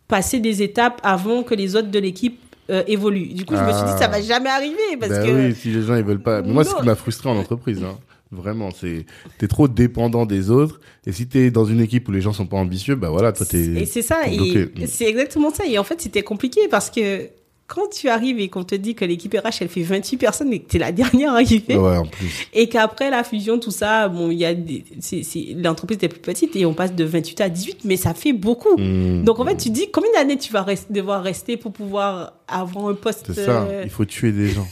passer 0.08 0.40
des 0.40 0.62
étapes 0.62 1.00
avant 1.02 1.42
que 1.42 1.54
les 1.54 1.76
autres 1.76 1.90
de 1.90 1.98
l'équipe 1.98 2.38
euh, 2.70 2.82
évoluent. 2.86 3.34
Du 3.34 3.44
coup, 3.44 3.56
je 3.56 3.60
me 3.62 3.72
suis 3.72 3.82
dit, 3.84 3.90
Ah. 3.94 3.98
ça 3.98 4.08
va 4.08 4.20
jamais 4.20 4.50
arriver 4.50 4.76
parce 4.98 5.12
Bah 5.12 5.24
que 5.26 5.48
oui, 5.48 5.54
si 5.54 5.68
les 5.70 5.82
gens 5.82 5.96
ils 5.96 6.04
veulent 6.04 6.22
pas. 6.22 6.42
Mais 6.42 6.52
moi, 6.52 6.64
c'est 6.64 6.70
ce 6.70 6.76
qui 6.76 6.86
m'a 6.86 6.94
frustré 6.94 7.28
en 7.28 7.36
entreprise. 7.36 7.82
Hein. 7.82 7.98
Vraiment, 8.30 8.70
c'est 8.70 9.04
t'es 9.38 9.46
trop 9.46 9.68
dépendant 9.68 10.24
des 10.24 10.50
autres. 10.50 10.80
Et 11.06 11.12
si 11.12 11.26
t'es 11.26 11.50
dans 11.50 11.66
une 11.66 11.80
équipe 11.80 12.08
où 12.08 12.12
les 12.12 12.22
gens 12.22 12.32
sont 12.32 12.46
pas 12.46 12.56
ambitieux, 12.56 12.94
bah 12.94 13.10
voilà, 13.10 13.32
toi 13.32 13.44
Et 13.52 13.74
t'es. 13.74 13.84
c'est 13.84 14.00
ça, 14.00 14.22
et 14.26 14.86
c'est 14.86 15.04
exactement 15.06 15.52
ça. 15.52 15.64
Et 15.66 15.78
en 15.78 15.84
fait, 15.84 16.00
c'était 16.00 16.22
compliqué 16.22 16.60
parce 16.70 16.88
que 16.88 17.28
quand 17.66 17.88
tu 17.88 18.08
arrives 18.10 18.38
et 18.38 18.48
qu'on 18.48 18.64
te 18.64 18.74
dit 18.74 18.94
que 18.94 19.04
l'équipe 19.04 19.32
RH, 19.34 19.62
elle 19.62 19.68
fait 19.68 19.82
28 19.82 20.16
personnes 20.18 20.52
et 20.52 20.58
que 20.60 20.68
tu 20.68 20.76
es 20.76 20.80
la 20.80 20.92
dernière 20.92 21.32
arrivée, 21.32 21.76
Ouais, 21.76 21.96
en 21.96 22.04
plus. 22.06 22.46
et 22.52 22.68
qu'après 22.68 23.08
la 23.08 23.24
fusion, 23.24 23.58
tout 23.58 23.70
ça, 23.70 24.08
bon, 24.08 24.30
il 24.30 24.38
y 24.38 24.44
a 24.44 24.52
des, 24.52 24.84
c'est, 25.00 25.22
l'entreprise 25.56 25.96
était 25.96 26.08
plus 26.08 26.20
petite 26.20 26.54
et 26.56 26.66
on 26.66 26.74
passe 26.74 26.94
de 26.94 27.04
28 27.04 27.40
à 27.40 27.48
18, 27.48 27.78
mais 27.84 27.96
ça 27.96 28.12
fait 28.12 28.32
beaucoup. 28.34 28.76
Mhm. 28.76 29.24
Donc 29.24 29.40
en 29.40 29.46
fait, 29.46 29.56
tu 29.56 29.70
dis 29.70 29.90
combien 29.90 30.10
d'années 30.12 30.36
tu 30.36 30.52
vas 30.52 30.62
rest- 30.62 30.90
devoir 30.92 31.22
rester 31.22 31.56
pour 31.56 31.72
pouvoir 31.72 32.34
avoir 32.46 32.88
un 32.88 32.94
poste. 32.94 33.32
C'est 33.32 33.44
ça. 33.46 33.62
euh, 33.62 33.80
Il 33.84 33.90
faut 33.90 34.04
tuer 34.04 34.32
des 34.32 34.48
gens. 34.48 34.66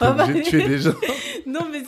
on 0.00 0.04
va 0.06 0.12
pas- 0.26 0.32
tuer 0.40 0.66
des 0.66 0.78
gens 0.78 0.94
non, 1.46 1.60
mais 1.72 1.78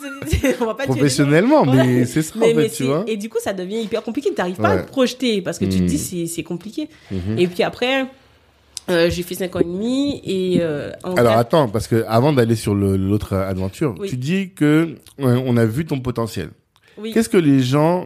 on 0.61 0.65
va 0.65 0.73
pas 0.75 0.83
tuer 0.83 0.87
les 0.87 0.87
gens. 0.87 0.93
professionnellement, 0.95 1.65
mais 1.65 2.05
c'est 2.05 2.21
ça 2.21 2.33
Mais- 2.37 2.45
en 2.45 2.47
fait, 2.49 2.53
mais 2.55 2.69
tu 2.69 2.83
vois. 2.83 3.03
Et 3.07 3.17
du 3.17 3.29
coup, 3.29 3.37
ça 3.41 3.53
devient 3.53 3.81
hyper 3.81 4.03
compliqué. 4.03 4.29
Tu 4.29 4.35
n'arrives 4.37 4.55
pas 4.57 4.69
à 4.69 4.77
te 4.79 4.87
projeter 4.89 5.41
parce 5.41 5.59
que 5.59 5.65
tu 5.65 5.79
te 5.79 5.83
dis 5.83 5.97
c'est, 5.97 6.25
c'est 6.27 6.43
compliqué. 6.43 6.87
Mhm. 7.11 7.37
Et 7.37 7.47
puis 7.47 7.63
après, 7.63 8.05
euh, 8.89 9.09
j'ai 9.09 9.23
fait 9.23 9.35
5 9.35 9.55
ans 9.55 9.59
et 9.59 9.63
demi 9.63 10.21
et 10.25 10.57
euh, 10.61 10.91
en 11.03 11.13
Alors 11.15 11.37
attends, 11.37 11.67
parce 11.69 11.87
que 11.87 12.03
avant 12.07 12.33
d'aller 12.33 12.55
sur 12.55 12.75
l'autre 12.75 13.33
aventure, 13.33 13.95
Oui. 13.99 14.09
tu 14.09 14.17
dis 14.17 14.51
que 14.53 14.95
on 15.19 15.55
a 15.57 15.65
vu 15.65 15.85
ton 15.85 15.99
potentiel. 15.99 16.49
oui. 16.97 17.11
Qu'est-ce 17.13 17.29
que 17.29 17.37
les 17.37 17.61
gens 17.61 18.05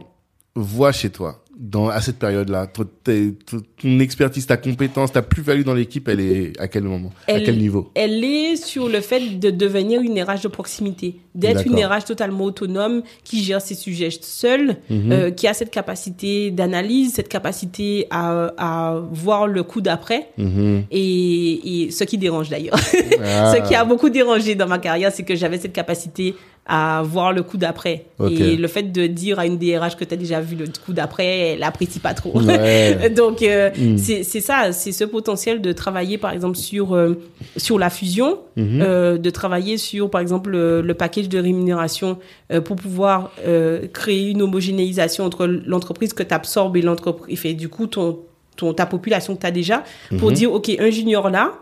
voient 0.54 0.92
chez 0.92 1.10
toi 1.10 1.42
dans 1.58 1.88
à 1.88 2.00
cette 2.00 2.18
période-là? 2.18 2.68
Ton, 2.68 2.84
tes- 3.04 3.34
ton- 3.34 3.60
ton 3.80 3.98
expertise, 4.00 4.46
ta 4.46 4.56
compétence, 4.56 5.12
ta 5.12 5.22
plus-value 5.22 5.62
dans 5.64 5.74
l'équipe, 5.74 6.08
elle 6.08 6.20
est 6.20 6.58
à 6.60 6.68
quel 6.68 6.84
moment? 6.84 7.10
À 7.26 7.40
quel 7.40 7.58
niveau? 7.58 7.90
Elle 7.94 8.22
est 8.24 8.56
sur 8.56 8.88
le 8.88 9.00
fait 9.00 9.38
de 9.40 9.50
devenir 9.50 10.00
une 10.00 10.20
RH 10.22 10.42
de 10.44 10.48
proximité, 10.48 11.16
d'être 11.38 11.66
une. 11.66 11.78
RH 11.78 12.04
totalement 12.06 12.44
autonome 12.44 13.02
qui 13.24 13.42
gère 13.42 13.60
ses 13.60 13.74
sujets 13.74 14.10
seule, 14.20 14.76
Mhm. 14.90 15.12
euh, 15.12 15.30
qui 15.30 15.46
a 15.46 15.54
cette 15.54 15.70
capacité 15.70 16.50
d'analyse, 16.50 17.14
cette 17.14 17.28
capacité 17.28 18.06
à, 18.10 18.50
à 18.58 19.00
voir 19.12 19.46
le 19.46 19.62
coup 19.62 19.80
d'après. 19.80 20.28
Mhm. 20.36 20.84
Et, 20.90 21.84
et 21.84 21.90
ce 21.90 22.04
qui 22.04 22.18
dérange 22.18 22.48
d'ailleurs, 22.48 22.78
Ah. 23.24 23.54
ce 23.56 23.68
qui 23.68 23.74
a 23.74 23.84
beaucoup 23.84 24.10
dérangé 24.10 24.54
dans 24.54 24.66
ma 24.66 24.78
carrière, 24.78 25.12
c'est 25.12 25.22
que 25.22 25.34
j'avais 25.36 25.58
cette 25.58 25.72
capacité 25.72 26.34
à 26.70 27.00
voir 27.02 27.32
le 27.32 27.42
coup 27.42 27.56
d'après. 27.56 28.04
Et 28.30 28.54
le 28.56 28.68
fait 28.68 28.82
de 28.92 29.06
dire 29.06 29.38
à 29.38 29.46
une 29.46 29.56
DRH 29.56 29.96
que 29.96 30.04
tu 30.04 30.12
as 30.12 30.18
déjà 30.18 30.38
vu 30.42 30.54
le 30.54 30.66
coup 30.84 30.92
d'après, 30.92 31.54
elle 31.54 31.62
apprécie 31.62 31.98
pas 31.98 32.12
trop. 32.12 32.38
Ouais. 32.42 33.08
Donc 33.16 33.40
euh, 33.40 33.70
Mm. 33.78 33.96
c'est 33.96 34.40
ça, 34.40 34.70
c'est 34.72 34.92
ce 34.92 35.04
potentiel 35.04 35.62
de 35.62 35.72
travailler 35.72 36.18
par 36.18 36.30
exemple 36.32 36.58
sur 36.58 36.94
euh, 36.94 37.18
sur 37.56 37.78
la 37.78 37.88
fusion, 37.88 38.40
Mhm. 38.56 38.80
euh, 38.82 39.16
de 39.16 39.30
travailler 39.30 39.78
sur 39.78 40.10
par 40.10 40.20
exemple 40.20 40.50
le, 40.50 40.82
le 40.82 40.94
package 40.94 41.27
de 41.28 41.38
rémunération 41.38 42.18
euh, 42.52 42.60
pour 42.60 42.76
pouvoir 42.76 43.30
euh, 43.46 43.86
créer 43.92 44.30
une 44.30 44.42
homogénéisation 44.42 45.24
entre 45.24 45.46
l'entreprise 45.46 46.12
que 46.12 46.22
tu 46.22 46.34
absorbes 46.34 46.76
et 46.76 46.82
l'entreprise 46.82 47.44
et 47.44 47.54
du 47.54 47.68
coup 47.68 47.86
ton, 47.86 48.20
ton 48.56 48.72
ta 48.74 48.86
population 48.86 49.34
que 49.36 49.40
tu 49.40 49.46
as 49.46 49.50
déjà 49.50 49.84
pour 50.18 50.28
Mhm. 50.30 50.34
dire 50.34 50.52
OK, 50.52 50.70
un 50.78 50.90
junior 50.90 51.30
là, 51.30 51.52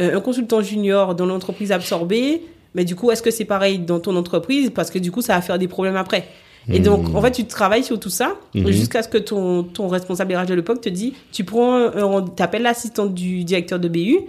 euh, 0.00 0.16
un 0.16 0.20
consultant 0.20 0.60
junior 0.62 1.14
dans 1.14 1.26
l'entreprise 1.26 1.72
absorbée, 1.72 2.42
mais 2.74 2.84
du 2.84 2.96
coup 2.96 3.10
est-ce 3.10 3.22
que 3.22 3.30
c'est 3.30 3.44
pareil 3.44 3.78
dans 3.78 4.00
ton 4.00 4.16
entreprise? 4.16 4.70
Parce 4.74 4.90
que 4.90 4.98
du 4.98 5.10
coup 5.12 5.22
ça 5.22 5.34
va 5.34 5.40
faire 5.42 5.58
des 5.58 5.68
problèmes 5.68 5.96
après. 5.96 6.28
Et 6.72 6.78
donc, 6.78 7.08
Mhm. 7.08 7.16
en 7.16 7.20
fait, 7.22 7.32
tu 7.32 7.44
travailles 7.44 7.82
sur 7.82 7.98
tout 7.98 8.08
ça 8.08 8.36
Mhm. 8.54 8.70
jusqu'à 8.70 9.02
ce 9.02 9.08
que 9.08 9.18
ton, 9.18 9.64
ton 9.64 9.88
responsable 9.88 10.32
RH 10.36 10.46
de 10.46 10.54
l'époque 10.54 10.80
te 10.80 10.88
dit, 10.88 11.12
tu 11.32 11.42
prends, 11.42 11.90
t'appelles 12.36 12.62
l'assistante 12.62 13.12
du 13.14 13.42
directeur 13.42 13.80
de 13.80 13.88
BU, 13.88 14.20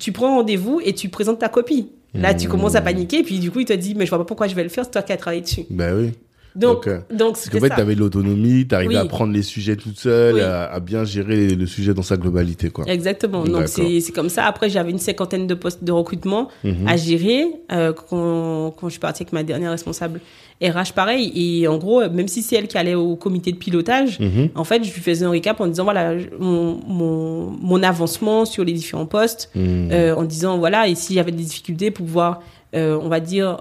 tu 0.00 0.10
prends 0.10 0.34
rendez-vous 0.38 0.80
et 0.84 0.92
tu 0.92 1.08
présentes 1.08 1.38
ta 1.38 1.48
copie. 1.48 1.86
Là, 2.14 2.34
tu 2.34 2.48
commences 2.48 2.74
à 2.74 2.80
paniquer, 2.80 3.22
puis 3.22 3.38
du 3.38 3.50
coup, 3.50 3.60
il 3.60 3.66
te 3.66 3.72
dit, 3.72 3.94
mais 3.94 4.06
je 4.06 4.10
vois 4.10 4.18
pas 4.18 4.24
pourquoi 4.24 4.48
je 4.48 4.54
vais 4.54 4.62
le 4.62 4.68
faire, 4.68 4.84
c'est 4.84 4.90
toi 4.90 5.02
qui 5.02 5.12
as 5.12 5.16
travaillé 5.16 5.42
dessus. 5.42 5.64
Ben 5.70 5.94
oui. 5.94 6.12
Donc, 6.56 6.88
donc 7.12 7.34
Parce 7.34 7.48
qu'en 7.50 7.60
fait, 7.60 7.68
tu 7.68 7.80
avais 7.80 7.94
de 7.94 8.00
l'autonomie, 8.00 8.66
tu 8.66 8.74
arrivais 8.74 8.94
Oui. 8.94 9.00
à 9.00 9.04
prendre 9.04 9.32
les 9.32 9.42
sujets 9.42 9.76
toute 9.76 9.98
seule, 9.98 10.34
Oui. 10.34 10.40
à, 10.40 10.64
à 10.72 10.80
bien 10.80 11.04
gérer 11.04 11.54
le 11.54 11.66
sujet 11.66 11.94
dans 11.94 12.02
sa 12.02 12.16
globalité, 12.16 12.70
quoi. 12.70 12.84
Exactement. 12.88 13.44
Donc, 13.44 13.68
c'est 13.68 14.00
comme 14.14 14.28
ça. 14.28 14.44
Après, 14.46 14.68
j'avais 14.68 14.90
une 14.90 14.98
cinquantaine 14.98 15.46
de 15.46 15.54
postes 15.54 15.84
de 15.84 15.92
recrutement 15.92 16.48
Mhm. 16.64 16.88
à 16.88 16.96
gérer 16.96 17.46
euh, 17.72 17.92
quand, 17.92 18.72
quand 18.76 18.88
je 18.88 18.92
suis 18.92 19.00
partie 19.00 19.22
avec 19.22 19.32
ma 19.32 19.42
dernière 19.42 19.70
responsable 19.70 20.20
RH, 20.60 20.92
pareil. 20.94 21.30
Et 21.36 21.68
en 21.68 21.78
gros, 21.78 22.00
même 22.10 22.26
si 22.26 22.42
c'est 22.42 22.56
elle 22.56 22.66
qui 22.66 22.76
allait 22.76 22.96
au 22.96 23.14
comité 23.14 23.52
de 23.52 23.56
pilotage, 23.58 24.18
Mhm. 24.18 24.48
en 24.56 24.64
fait, 24.64 24.82
je 24.82 24.92
lui 24.92 25.00
faisais 25.00 25.24
un 25.24 25.30
récap 25.30 25.60
en 25.60 25.66
disant, 25.68 25.84
voilà, 25.84 26.14
mon, 26.40 26.80
mon, 26.88 27.50
mon 27.50 27.82
avancement 27.84 28.44
sur 28.44 28.64
les 28.64 28.72
différents 28.72 29.06
postes, 29.06 29.50
Mhm. 29.54 29.90
euh, 29.92 30.14
en 30.16 30.24
disant, 30.24 30.58
voilà, 30.58 30.88
et 30.88 30.96
s'il 30.96 31.14
y 31.14 31.20
avait 31.20 31.30
des 31.30 31.44
difficultés 31.44 31.92
pour 31.92 32.04
pouvoir, 32.06 32.40
euh, 32.74 32.98
on 33.00 33.08
va 33.08 33.20
dire, 33.20 33.58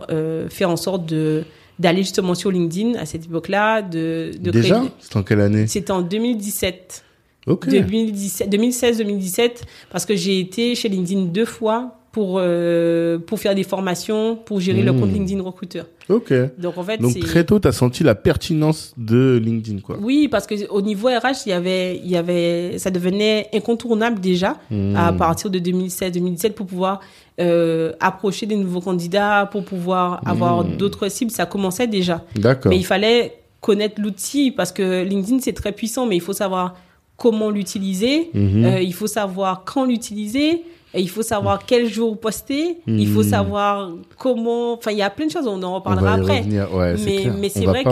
faire 0.50 0.70
en 0.72 0.76
sorte 0.78 1.06
de 1.06 1.44
d'aller 1.80 2.04
justement 2.04 2.34
sur 2.36 2.52
LinkedIn 2.52 2.96
à 2.98 3.06
cette 3.06 3.26
époque-là, 3.26 3.82
de, 3.82 4.32
de 4.40 4.52
Déjà 4.52 4.80
créer- 4.80 4.92
C'était 5.00 5.18
en 5.18 5.24
quelle 5.24 5.42
année 5.42 5.68
C'était 5.68 5.92
en 5.92 6.02
2017. 6.02 7.04
Ok. 7.48 7.70
2017 7.70 8.50
2016-2017, 8.50 9.52
parce 9.90 10.06
que 10.06 10.16
j'ai 10.16 10.40
été 10.40 10.76
chez 10.76 10.90
LinkedIn 10.90 11.26
deux 11.28 11.46
fois 11.46 11.97
pour, 12.18 12.40
euh, 12.42 13.20
pour 13.20 13.38
faire 13.40 13.54
des 13.54 13.62
formations, 13.64 14.36
pour 14.36 14.60
gérer 14.60 14.82
le 14.82 14.92
Mmh. 14.92 15.00
compte 15.00 15.12
LinkedIn 15.14 15.44
recruteur. 15.44 15.86
Ok. 16.10 16.34
Donc 16.58 16.76
en 16.80 16.84
fait, 16.84 16.98
Donc 17.00 17.20
très 17.20 17.44
tôt, 17.44 17.60
tu 17.60 17.68
as 17.68 17.72
senti 17.72 18.02
la 18.04 18.16
pertinence 18.16 18.96
de 18.98 19.40
LinkedIn, 19.44 19.82
quoi. 19.82 19.98
Oui, 20.02 20.28
parce 20.28 20.48
que 20.48 20.56
au 20.72 20.82
niveau 20.82 21.10
RH, 21.10 21.46
il 21.46 21.50
y 21.50 21.54
avait, 21.54 21.98
il 22.04 22.10
y 22.10 22.18
avait, 22.18 22.80
ça 22.80 22.90
devenait 22.90 23.50
incontournable 23.54 24.20
déjà 24.20 24.58
à 24.96 25.14
partir 25.14 25.52
de 25.52 25.60
2016-2017 25.60 26.54
pour 26.54 26.66
pouvoir 26.66 27.02
euh, 27.40 27.92
approcher 28.00 28.48
des 28.48 28.56
nouveaux 28.56 28.82
candidats, 28.82 29.48
pour 29.52 29.64
pouvoir 29.64 30.22
avoir 30.26 30.64
Mhm. 30.64 30.78
d'autres 30.78 31.08
cibles. 31.10 31.30
Ça 31.30 31.46
commençait 31.46 31.86
déjà. 31.86 32.24
D'accord. 32.36 32.72
Mais 32.72 32.78
il 32.78 32.86
fallait 32.86 33.34
connaître 33.62 34.02
l'outil 34.02 34.50
parce 34.50 34.72
que 34.72 35.04
LinkedIn 35.04 35.38
c'est 35.42 35.54
très 35.54 35.72
puissant, 35.72 36.08
mais 36.08 36.16
il 36.16 36.22
faut 36.22 36.34
savoir 36.34 36.74
comment 37.16 37.52
l'utiliser. 37.52 38.32
Euh, 38.36 38.80
il 38.82 38.94
faut 38.96 39.06
savoir 39.06 39.64
quand 39.66 39.86
l'utiliser. 39.86 40.64
Et 40.94 41.02
Il 41.02 41.10
faut 41.10 41.22
savoir 41.22 41.66
quel 41.66 41.88
jour 41.88 42.18
poster. 42.20 42.78
Il 42.88 43.08
faut 43.10 43.24
Mhm. 43.24 43.30
savoir 43.30 43.92
comment. 44.18 44.74
Enfin, 44.74 44.92
il 44.92 44.98
y 44.98 45.02
a 45.02 45.10
plein 45.10 45.26
de 45.28 45.32
choses. 45.32 45.46
On 45.48 45.62
en 45.62 45.76
reparlera 45.76 46.14
après. 46.14 46.42
Ouais, 46.74 46.96
Mais- 47.06 47.50
c'est 47.50 47.60
vrai 47.66 47.84
que- 47.84 47.90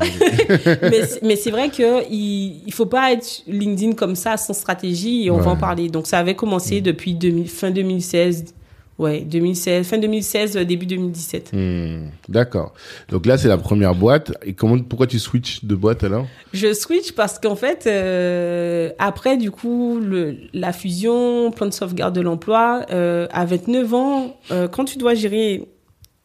mais 0.90 1.06
c'est- 1.06 1.22
mais 1.22 1.36
vrai 1.50 1.68
que 1.68 2.08
il, 2.10 2.62
il 2.66 2.72
faut 2.72 2.86
pas 2.86 3.12
être 3.12 3.42
LinkedIn 3.46 3.92
comme 3.92 4.14
ça 4.14 4.36
sans 4.36 4.54
stratégie 4.54 5.26
et 5.26 5.30
on 5.30 5.36
va 5.38 5.50
en 5.50 5.56
parler. 5.56 5.88
Donc 5.88 6.06
ça 6.06 6.18
avait 6.18 6.34
commencé 6.34 6.80
depuis 6.80 7.14
2000 7.14 7.48
fin 7.48 7.70
2016. 7.70 8.54
Ouais, 9.00 9.22
2016, 9.22 9.86
fin 9.86 9.96
2016, 9.96 10.56
euh, 10.58 10.64
début 10.64 10.84
2017. 10.84 11.52
Hmm, 11.54 12.08
D'accord. 12.28 12.74
Donc 13.08 13.24
là, 13.24 13.38
c'est 13.38 13.48
la 13.48 13.56
première 13.56 13.94
boîte. 13.94 14.32
Et 14.44 14.52
comment, 14.52 14.78
pourquoi 14.78 15.06
tu 15.06 15.18
switches 15.18 15.64
de 15.64 15.74
boîte 15.74 16.04
alors? 16.04 16.26
Je 16.52 16.74
switch 16.74 17.12
parce 17.12 17.38
qu'en 17.38 17.56
fait, 17.56 17.86
euh, 17.86 18.90
après, 18.98 19.38
du 19.38 19.50
coup, 19.50 19.98
le, 20.02 20.36
la 20.52 20.74
fusion, 20.74 21.50
plan 21.50 21.64
de 21.66 21.72
sauvegarde 21.72 22.14
de 22.14 22.20
l'emploi, 22.20 22.84
euh, 22.90 23.26
à 23.32 23.46
29 23.46 23.94
ans, 23.94 24.36
euh, 24.50 24.68
quand 24.68 24.84
tu 24.84 24.98
dois 24.98 25.14
gérer 25.14 25.64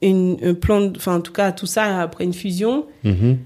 une, 0.02 0.38
un 0.44 0.54
plan, 0.54 0.92
enfin, 0.98 1.16
en 1.16 1.22
tout 1.22 1.32
cas, 1.32 1.54
tout 1.54 1.68
ça 1.68 2.02
après 2.02 2.26
une 2.26 2.34
fusion, 2.34 2.86
Mhm. 3.06 3.38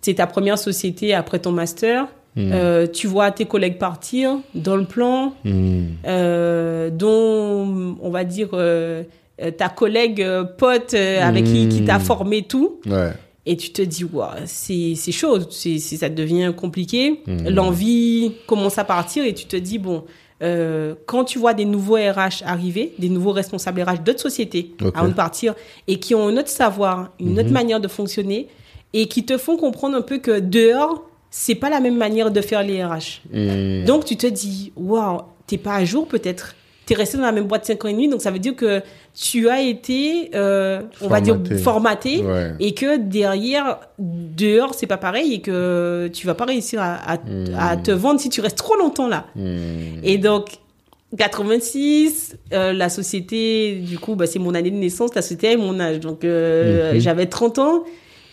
c'est 0.00 0.14
ta 0.14 0.28
première 0.28 0.58
société 0.58 1.12
après 1.12 1.40
ton 1.40 1.50
master. 1.50 2.06
Hmm. 2.36 2.50
Euh, 2.52 2.86
tu 2.86 3.06
vois 3.06 3.30
tes 3.30 3.46
collègues 3.46 3.78
partir 3.78 4.36
dans 4.54 4.76
le 4.76 4.84
plan, 4.84 5.32
Hmm. 5.44 5.84
euh, 6.06 6.90
dont, 6.90 7.96
on 8.00 8.10
va 8.10 8.24
dire, 8.24 8.50
euh, 8.52 9.04
ta 9.56 9.68
collègue 9.68 10.24
pote 10.58 10.94
avec 10.94 11.44
qui, 11.44 11.68
qui 11.68 11.84
t'a 11.84 11.98
Mm. 11.98 12.02
formé 12.02 12.42
tout. 12.42 12.80
Ouais. 12.86 13.12
Et 13.46 13.56
tu 13.56 13.70
te 13.70 13.80
dis, 13.82 14.04
waouh, 14.04 14.30
c'est 14.44 14.94
chaud, 15.12 15.38
c'est 15.50 15.78
ça 15.78 16.08
devient 16.08 16.52
compliqué. 16.56 17.20
L'envie 17.26 18.32
commence 18.46 18.76
à 18.78 18.84
partir 18.84 19.24
et 19.24 19.32
tu 19.34 19.46
te 19.46 19.56
dis, 19.56 19.78
bon, 19.78 20.04
quand 21.06 21.24
tu 21.24 21.38
vois 21.38 21.54
des 21.54 21.64
nouveaux 21.64 21.94
RH 21.96 22.42
arriver, 22.44 22.92
des 22.98 23.08
nouveaux 23.08 23.32
responsables 23.32 23.80
RH 23.82 24.02
d'autres 24.04 24.20
sociétés 24.20 24.72
avant 24.94 25.08
de 25.08 25.14
partir 25.14 25.54
et 25.86 25.98
qui 26.00 26.14
ont 26.14 26.28
un 26.28 26.36
autre 26.36 26.48
savoir, 26.48 27.12
une 27.20 27.38
autre 27.38 27.52
manière 27.52 27.80
de 27.80 27.88
fonctionner 27.88 28.48
et 28.92 29.06
qui 29.06 29.24
te 29.24 29.38
font 29.38 29.56
comprendre 29.56 29.96
un 29.96 30.02
peu 30.02 30.18
que 30.18 30.40
dehors, 30.40 31.02
c'est 31.38 31.54
pas 31.54 31.68
la 31.68 31.80
même 31.80 31.96
manière 31.98 32.30
de 32.30 32.40
faire 32.40 32.62
les 32.62 32.82
RH. 32.82 33.20
Hmm. 33.32 33.84
Donc 33.84 34.06
tu 34.06 34.16
te 34.16 34.26
dis, 34.26 34.72
waouh, 34.74 35.20
t'es 35.46 35.58
pas 35.58 35.74
à 35.74 35.84
jour 35.84 36.08
peut-être. 36.08 36.54
T'es 36.86 36.94
resté 36.94 37.16
dans 37.18 37.24
la 37.24 37.32
même 37.32 37.44
boîte 37.46 37.66
5 37.66 37.84
ans 37.84 37.88
et 37.88 37.92
demi, 37.92 38.08
donc 38.08 38.22
ça 38.22 38.30
veut 38.30 38.38
dire 38.38 38.54
que 38.56 38.80
tu 39.12 39.48
as 39.48 39.60
été, 39.60 40.30
euh, 40.34 40.80
on 41.02 41.08
va 41.08 41.20
dire, 41.20 41.36
Formaté. 41.62 42.20
Ouais. 42.22 42.52
et 42.60 42.74
que 42.74 42.96
derrière, 42.96 43.80
dehors, 43.98 44.72
c'est 44.74 44.86
pas 44.86 44.96
pareil 44.96 45.34
et 45.34 45.40
que 45.40 46.08
tu 46.12 46.26
vas 46.26 46.34
pas 46.34 46.44
réussir 46.46 46.80
à, 46.80 46.94
à, 46.94 47.16
Hmm. 47.16 47.44
à 47.58 47.76
te 47.76 47.90
vendre 47.90 48.18
si 48.20 48.28
tu 48.30 48.40
restes 48.40 48.56
trop 48.58 48.76
longtemps 48.76 49.08
là. 49.08 49.26
Hmm. 49.34 49.98
Et 50.04 50.16
donc, 50.18 50.58
86, 51.30 52.36
euh, 52.52 52.72
la 52.72 52.88
société, 52.88 53.76
du 53.76 53.98
coup, 53.98 54.14
bah, 54.14 54.26
c'est 54.26 54.38
mon 54.38 54.54
année 54.54 54.70
de 54.70 54.76
naissance, 54.76 55.14
la 55.14 55.22
société 55.22 55.52
est 55.52 55.56
mon 55.56 55.78
âge. 55.80 56.00
Donc, 56.00 56.24
euh, 56.24 56.94
Mhm. 56.94 57.00
j'avais 57.00 57.26
30 57.26 57.58
ans. 57.58 57.84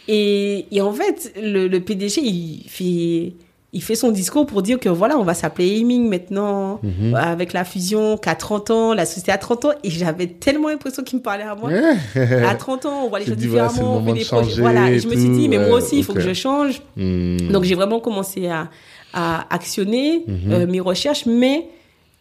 Et, 0.08 0.66
et 0.72 0.82
en 0.82 0.92
fait, 0.92 1.34
le, 1.42 1.68
le 1.68 1.80
PDG, 1.80 2.22
il 2.22 2.66
fait, 2.68 3.34
il 3.72 3.82
fait 3.82 3.96
son 3.96 4.12
discours 4.12 4.46
pour 4.46 4.62
dire 4.62 4.80
que 4.80 4.90
voilà, 4.90 5.18
on 5.18 5.24
va 5.24 5.34
s'appeler 5.34 5.80
Aiming 5.80 6.10
maintenant, 6.10 6.80
Mhm. 6.84 7.16
avec 7.16 7.54
la 7.54 7.64
fusion, 7.64 8.18
qu'à 8.18 8.36
30 8.36 8.70
ans, 8.70 8.94
la 8.94 9.06
société 9.06 9.32
a 9.32 9.38
30 9.38 9.66
ans. 9.66 9.72
Et 9.84 9.90
j'avais 9.90 10.28
tellement 10.28 10.68
l'impression 10.68 11.04
qu'il 11.04 11.20
me 11.20 11.24
parlait 11.24 11.44
à 11.46 11.56
moi. 11.56 11.72
À 12.16 12.56
30 12.56 12.86
ans, 12.86 13.04
on 13.06 13.10
voit 13.10 13.20
les 13.20 13.26
choses 13.26 13.36
voilà, 13.46 13.68
différemment, 13.70 13.92
on 13.98 14.00
moment 14.02 14.06
fait 14.08 14.12
de 14.14 14.18
des 14.20 14.26
projets. 14.26 14.50
changer 14.50 14.62
Voilà. 14.62 14.92
et 14.92 14.96
Et 14.96 15.00
je 15.00 15.08
me 15.08 15.16
suis 15.16 15.30
dit, 15.30 15.48
mais 15.50 15.58
ouais, 15.58 15.68
moi 15.70 15.78
aussi, 15.78 15.98
il 16.00 16.04
faut 16.04 16.14
que 16.14 16.20
je 16.22 16.34
change. 16.34 16.82
Hmm. 16.98 17.38
Donc 17.52 17.64
j'ai 17.64 17.76
vraiment 17.76 18.00
commencé 18.02 18.48
à, 18.48 18.70
à 19.14 19.46
actionner 19.54 20.24
Mhm. 20.28 20.52
euh, 20.52 20.68
mes 20.68 20.80
recherches, 20.82 21.26
mais 21.26 21.68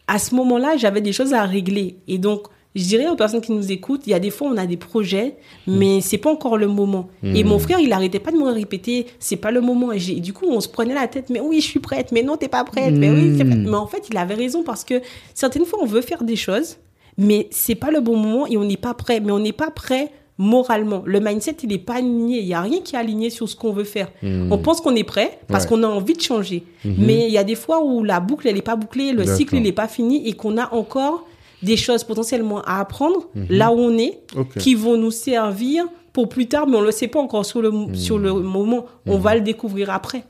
à 0.07 0.19
ce 0.19 0.33
moment-là, 0.35 0.77
j'avais 0.77 1.01
des 1.01 1.11
choses 1.13 1.33
à 1.33 1.43
régler. 1.43 1.97
Et 2.07 2.17
donc, 2.17 2.47
je 2.75 2.83
dirais 2.83 3.07
aux 3.07 3.15
personnes 3.15 3.41
qui 3.41 3.51
nous 3.51 3.71
écoutent, 3.71 4.01
il 4.07 4.09
y 4.09 4.13
a 4.13 4.19
des 4.19 4.31
fois, 4.31 4.47
on 4.51 4.57
a 4.57 4.65
des 4.65 4.77
projets, 4.77 5.35
mais 5.67 6.01
c'est 6.01 6.17
pas 6.17 6.31
encore 6.31 6.57
le 6.57 6.67
moment. 6.67 7.09
Et 7.23 7.43
mon 7.43 7.59
frère, 7.59 7.79
il 7.79 7.91
arrêtait 7.93 8.19
pas 8.19 8.31
de 8.31 8.37
me 8.37 8.49
répéter, 8.51 9.05
c'est 9.19 9.35
pas 9.35 9.51
le 9.51 9.61
moment. 9.61 9.91
Et 9.91 9.99
du 9.99 10.33
coup, 10.33 10.45
on 10.49 10.59
se 10.59 10.67
prenait 10.67 10.93
la 10.95 11.07
tête, 11.07 11.29
mais 11.29 11.39
oui, 11.39 11.61
je 11.61 11.67
suis 11.67 11.79
prête, 11.79 12.11
mais 12.11 12.23
non, 12.23 12.35
t'es 12.37 12.47
pas 12.47 12.63
prête, 12.63 12.93
mais 12.93 13.09
oui, 13.11 13.35
prête. 13.35 13.47
Mhm. 13.47 13.69
Mais 13.69 13.75
en 13.77 13.87
fait, 13.87 14.07
il 14.09 14.17
avait 14.17 14.33
raison 14.35 14.63
parce 14.63 14.83
que 14.83 14.95
certaines 15.33 15.65
fois, 15.65 15.79
on 15.81 15.85
veut 15.85 16.01
faire 16.01 16.23
des 16.23 16.35
choses, 16.35 16.77
mais 17.17 17.47
c'est 17.51 17.75
pas 17.75 17.91
le 17.91 18.01
bon 18.01 18.17
moment 18.17 18.47
et 18.47 18.57
on 18.57 18.63
n'est 18.65 18.75
pas 18.77 18.93
prêt. 18.95 19.19
Mais 19.19 19.31
on 19.31 19.39
n'est 19.39 19.51
pas 19.51 19.69
prêt 19.69 20.11
moralement. 20.39 21.03
Le 21.05 21.19
mindset, 21.19 21.57
il 21.63 21.71
est 21.73 21.77
pas 21.77 21.95
aligné. 21.97 22.39
Il 22.39 22.47
y 22.47 22.55
a 22.55 22.61
rien 22.61 22.79
qui 22.81 22.95
est 22.95 22.99
aligné 22.99 23.29
sur 23.29 23.47
ce 23.47 23.55
qu'on 23.55 23.71
veut 23.71 23.83
faire. 23.83 24.09
Hmm. 24.23 24.51
On 24.51 24.57
pense 24.57 24.81
qu'on 24.81 24.95
est 24.95 25.03
prêt 25.03 25.37
parce 25.47 25.65
Ouais. 25.65 25.69
qu'on 25.69 25.83
a 25.83 25.87
envie 25.87 26.13
de 26.13 26.21
changer. 26.21 26.63
Mhm. 26.83 26.95
Mais 26.97 27.27
il 27.27 27.31
y 27.31 27.37
a 27.37 27.43
des 27.43 27.53
fois 27.53 27.83
où 27.85 28.03
la 28.03 28.19
boucle, 28.19 28.47
elle 28.47 28.55
n'est 28.55 28.63
pas 28.63 28.75
bouclée, 28.75 29.11
le 29.11 29.25
cycle, 29.27 29.55
il 29.55 29.61
n'est 29.61 29.71
pas 29.71 29.87
fini 29.87 30.27
et 30.27 30.33
qu'on 30.33 30.57
a 30.57 30.73
encore 30.73 31.27
des 31.63 31.77
choses 31.77 32.03
potentiellement 32.03 32.61
à 32.63 32.79
apprendre 32.79 33.27
Mhm. 33.35 33.45
là 33.49 33.71
où 33.71 33.79
on 33.79 33.97
est 33.97 34.19
qui 34.59 34.75
vont 34.75 34.97
nous 34.97 35.11
servir 35.11 35.85
pour 36.11 36.29
plus 36.29 36.47
tard, 36.47 36.67
mais 36.67 36.77
on 36.77 36.81
ne 36.81 36.85
le 36.85 36.91
sait 36.91 37.07
pas 37.07 37.19
encore 37.19 37.45
sur 37.45 37.61
le, 37.61 37.71
Mhm. 37.71 37.95
sur 37.95 38.19
le 38.19 38.33
moment. 38.33 38.85
On 39.07 39.17
va 39.17 39.33
le 39.35 39.41
découvrir 39.41 39.89
après. 39.89 40.23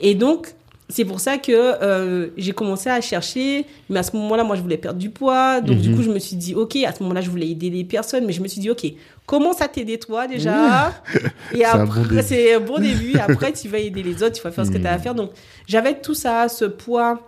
Et 0.00 0.14
donc, 0.14 0.54
c'est 0.88 1.04
pour 1.04 1.20
ça 1.20 1.36
que 1.36 1.52
euh, 1.52 2.28
j'ai 2.38 2.52
commencé 2.52 2.88
à 2.88 2.98
chercher, 3.02 3.66
mais 3.90 3.98
à 3.98 4.02
ce 4.02 4.16
moment-là, 4.16 4.42
moi, 4.42 4.56
je 4.56 4.62
voulais 4.62 4.78
perdre 4.78 4.98
du 4.98 5.10
poids. 5.10 5.60
Donc, 5.60 5.76
du 5.78 5.90
Mhm. 5.90 5.96
coup, 5.96 6.02
je 6.02 6.08
me 6.10 6.18
suis 6.18 6.36
dit, 6.36 6.54
OK, 6.54 6.76
à 6.76 6.94
ce 6.94 7.02
moment-là, 7.02 7.20
je 7.20 7.28
voulais 7.28 7.48
aider 7.50 7.68
les 7.68 7.84
personnes, 7.84 8.24
mais 8.24 8.32
je 8.32 8.40
me 8.40 8.48
suis 8.48 8.60
dit, 8.62 8.70
OK, 8.70 8.86
commence 9.26 9.60
à 9.60 9.68
t'aider 9.68 9.98
toi 9.98 10.26
déjà. 10.26 10.94
Et 11.54 11.62
après, 11.62 12.22
c'est 12.22 12.54
un 12.54 12.60
bon 12.60 12.78
début. 12.80 13.18
Après, 13.18 13.52
tu 13.60 13.68
vas 13.68 13.78
aider 13.80 14.02
les 14.02 14.22
autres, 14.22 14.36
tu 14.36 14.42
vas 14.42 14.50
faire 14.50 14.64
ce 14.64 14.70
que 14.70 14.78
tu 14.78 14.86
as 14.86 14.94
à 14.94 14.98
faire. 14.98 15.14
Donc, 15.14 15.32
j'avais 15.66 16.00
tout 16.00 16.14
ça, 16.14 16.48
ce 16.48 16.64
poids 16.64 17.20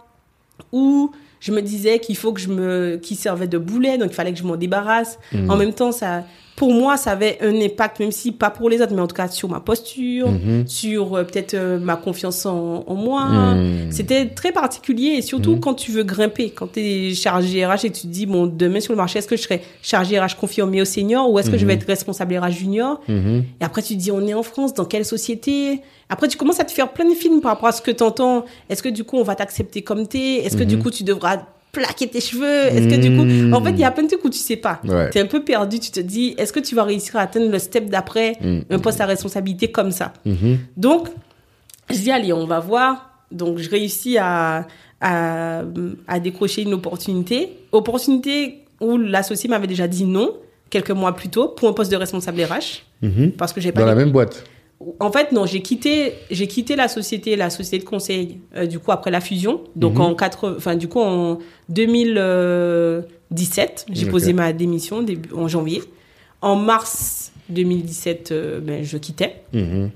où 0.73 1.11
je 1.41 1.53
me 1.53 1.63
disais 1.63 1.99
qu'il 1.99 2.17
faut 2.17 2.33
que 2.33 2.41
je 2.41 2.49
me, 2.49 2.99
qui 3.03 3.17
servait 3.17 3.49
de 3.49 3.59
boulet, 3.59 3.99
donc 3.99 4.11
il 4.11 4.15
fallait 4.15 4.33
que 4.33 4.39
je 4.39 4.45
m'en 4.45 4.57
débarrasse. 4.57 5.19
Mhm. 5.33 5.51
En 5.51 5.57
même 5.57 5.73
temps, 5.73 5.91
ça, 5.91 6.25
pour 6.61 6.75
moi, 6.75 6.99
ça 6.99 7.13
avait 7.13 7.39
un 7.41 7.59
impact, 7.59 8.01
même 8.01 8.13
si 8.13 8.33
pas 8.33 8.51
pour 8.51 8.69
les 8.69 8.83
autres, 8.83 8.93
mais 8.95 9.01
en 9.01 9.07
tout 9.07 9.17
cas 9.17 9.29
sur 9.29 9.49
ma 9.49 9.61
posture, 9.61 10.29
Mhm. 10.29 10.69
sur 10.69 11.15
euh, 11.17 11.25
peut-être 11.25 11.55
euh, 11.55 11.79
ma 11.79 11.97
confiance 11.97 12.45
en, 12.45 12.85
en 12.87 12.95
moi. 12.97 13.25
Mhm. 13.25 13.91
C'était 13.91 14.27
très 14.27 14.53
particulier 14.53 15.13
et 15.17 15.23
surtout 15.23 15.53
Mhm. 15.53 15.61
quand 15.61 15.73
tu 15.73 15.91
veux 15.91 16.03
grimper, 16.03 16.51
quand 16.51 16.71
tu 16.75 16.81
es 16.81 17.15
chargé 17.15 17.65
RH 17.65 17.87
et 17.87 17.91
tu 17.91 18.03
te 18.03 18.07
dis, 18.09 18.27
bon, 18.27 18.47
demain 18.47 18.81
sur 18.81 18.93
le 18.93 18.99
marché, 18.99 19.19
est-ce 19.21 19.27
que 19.27 19.37
je 19.39 19.43
serai 19.43 19.63
chargé 19.81 20.21
RH 20.21 20.37
confirmé 20.39 20.83
au 20.83 20.85
senior 20.85 21.31
ou 21.31 21.39
est-ce 21.39 21.49
que 21.49 21.57
je 21.57 21.65
vais 21.65 21.73
être 21.73 21.87
responsable 21.87 22.37
RH 22.37 22.51
junior? 22.51 23.01
Et 23.09 23.65
après, 23.65 23.81
tu 23.81 23.95
te 23.95 23.99
dis, 23.99 24.13
on 24.13 24.27
est 24.27 24.35
en 24.35 24.43
France, 24.43 24.75
dans 24.75 24.85
quelle 24.85 25.07
société? 25.07 25.81
Après, 26.11 26.29
tu 26.29 26.37
commences 26.37 26.61
à 26.61 26.65
te 26.65 26.73
faire 26.73 26.93
plein 26.93 27.09
de 27.09 27.15
films 27.15 27.41
par 27.41 27.53
rapport 27.53 27.69
à 27.71 27.73
ce 27.73 27.81
que 27.81 27.91
tu 27.91 28.03
entends. 28.03 28.45
Est-ce 28.69 28.83
que 28.83 28.91
du 28.91 29.05
coup, 29.05 29.17
on 29.17 29.23
va 29.23 29.35
t'accepter 29.35 29.81
comme 29.81 30.07
t'es? 30.07 30.45
Est-ce 30.45 30.59
que 30.59 30.65
du 30.65 30.79
coup, 30.79 30.91
tu 30.91 31.05
devras 31.05 31.39
plaquer 31.73 32.09
tes 32.09 32.21
cheveux 32.21 32.67
Est-ce 32.67 32.89
que 32.89 33.01
du 33.01 33.17
coup... 33.17 33.55
En 33.57 33.63
fait, 33.63 33.71
il 33.71 33.79
y 33.79 33.85
a 33.85 33.91
plein 33.91 34.03
de 34.05 34.09
trucs 34.09 34.25
où 34.25 34.31
tu 34.31 34.39
sais 34.39 34.57
pas. 34.57 34.81
Ouais. 34.85 35.11
Tu 35.11 35.19
es 35.19 35.21
un 35.21 35.27
peu 35.27 35.45
perdu, 35.45 35.79
tu 35.79 35.91
te 35.91 36.01
dis, 36.01 36.35
est-ce 36.39 36.53
que 36.53 36.61
tu 36.61 36.75
vas 36.75 36.85
réussir 36.85 37.17
à 37.17 37.21
atteindre 37.21 37.51
le 37.51 37.59
step 37.59 37.89
d'après 37.89 38.33
Mhm. 38.41 38.65
un 38.71 38.79
poste 38.79 39.01
à 39.01 39.07
responsabilité 39.07 39.71
comme 39.71 39.93
ça? 39.93 40.13
Mhm. 40.25 40.59
donc, 40.77 41.09
je 41.91 41.97
dis, 41.97 42.11
allez, 42.11 42.33
on 42.33 42.47
va 42.47 42.61
voir. 42.61 43.11
Donc, 43.33 43.59
je 43.59 43.71
réussis 43.71 44.19
à, 44.19 44.67
à, 45.01 45.63
à 46.09 46.21
décrocher 46.21 46.63
une 46.63 46.75
opportunité. 46.75 47.51
Opportunité 47.73 48.65
où 48.81 48.97
l'associé 48.97 49.49
m'avait 49.49 49.67
déjà 49.67 49.87
dit 49.89 50.05
non, 50.05 50.35
quelques 50.71 50.91
mois 50.91 51.15
plus 51.15 51.29
tôt, 51.29 51.49
pour 51.49 51.69
un 51.69 51.73
poste 51.73 51.91
de 51.93 51.97
responsable 51.97 52.41
RH. 52.43 52.83
Mhm. 53.03 53.33
Parce 53.33 53.53
que 53.53 53.61
j'ai 53.61 53.73
Dans 53.73 53.81
pas. 53.83 53.87
la 53.87 53.95
même 53.95 54.11
boîte. 54.11 54.45
En 54.99 55.13
fait, 55.13 55.31
non, 55.33 55.45
j'ai 55.45 55.61
quitté, 55.61 56.15
j'ai 56.31 56.47
quitté 56.47 56.75
la 56.75 56.89
société, 56.89 57.37
la 57.37 57.51
société 57.51 57.85
de 57.85 57.89
conseil, 57.89 58.39
euh, 58.57 58.65
du 58.67 58.79
coup, 58.79 58.93
après 58.93 59.11
la 59.11 59.21
fusion. 59.21 59.61
Donc, 59.77 59.97
Mhm. 59.97 60.01
en 60.01 60.15
quatre, 60.15 60.55
enfin, 60.57 60.75
du 60.75 60.89
coup, 60.89 61.01
en 61.01 61.39
2017, 61.69 63.87
j'ai 63.93 64.07
posé 64.07 64.33
ma 64.33 64.53
démission 64.53 65.03
début, 65.03 65.33
en 65.35 65.49
janvier. 65.49 65.83
En 66.43 66.57
mars 66.57 67.33
2017, 67.51 68.33
euh, 68.33 68.61
ben, 68.61 68.83
je 68.83 68.97
quittais. 68.97 69.43
Mhm. 69.53 69.91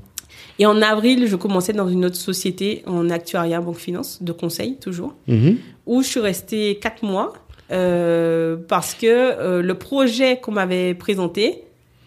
Et 0.58 0.66
en 0.66 0.82
avril, 0.82 1.26
je 1.26 1.36
commençais 1.36 1.72
dans 1.72 1.88
une 1.88 2.04
autre 2.04 2.16
société 2.16 2.82
en 2.86 3.10
actuariat, 3.10 3.60
banque 3.60 3.78
finance, 3.78 4.22
de 4.22 4.32
conseil 4.32 4.76
toujours, 4.76 5.14
Mhm. 5.26 5.56
où 5.86 6.02
je 6.02 6.08
suis 6.08 6.20
restée 6.20 6.76
quatre 6.80 7.02
mois 7.02 7.32
euh, 7.70 8.56
parce 8.68 8.92
que 8.94 9.60
le 9.62 9.74
projet 9.74 10.36
qu'on 10.36 10.52
m'avait 10.52 10.92
présenté, 10.94 11.62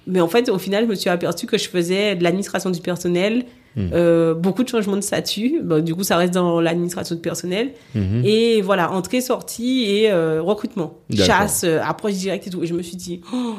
mais 0.08 0.22
en 0.22 0.28
fait, 0.28 0.50
au 0.50 0.58
final, 0.58 0.86
je 0.86 0.90
me 0.90 0.96
suis 0.96 1.10
aperçue 1.10 1.46
que 1.46 1.58
je 1.58 1.68
faisais 1.70 2.16
de 2.16 2.24
l'administration 2.24 2.70
du 2.70 2.80
personnel, 2.82 3.46
Mhm. 3.76 3.90
euh, 3.94 4.34
beaucoup 4.34 4.64
de 4.64 4.70
changements 4.70 4.96
de 4.96 5.02
statut. 5.02 5.62
Du 5.84 5.94
coup, 5.94 6.02
ça 6.04 6.18
reste 6.18 6.34
dans 6.34 6.60
l'administration 6.60 7.14
du 7.16 7.22
personnel. 7.22 7.74
Mhm. 7.94 8.24
Et 8.26 8.62
voilà, 8.62 8.92
entrée, 8.92 9.22
sortie 9.22 9.84
et 9.88 10.10
euh, 10.12 10.42
recrutement. 10.42 10.96
Chasse, 11.16 11.64
euh, 11.64 11.80
approche 11.84 12.14
directe 12.14 12.48
et 12.48 12.50
tout. 12.50 12.64
Et 12.64 12.66
je 12.68 12.74
me 12.74 12.82
suis 12.82 12.96
dit, 12.98 13.22
oh, 13.32 13.54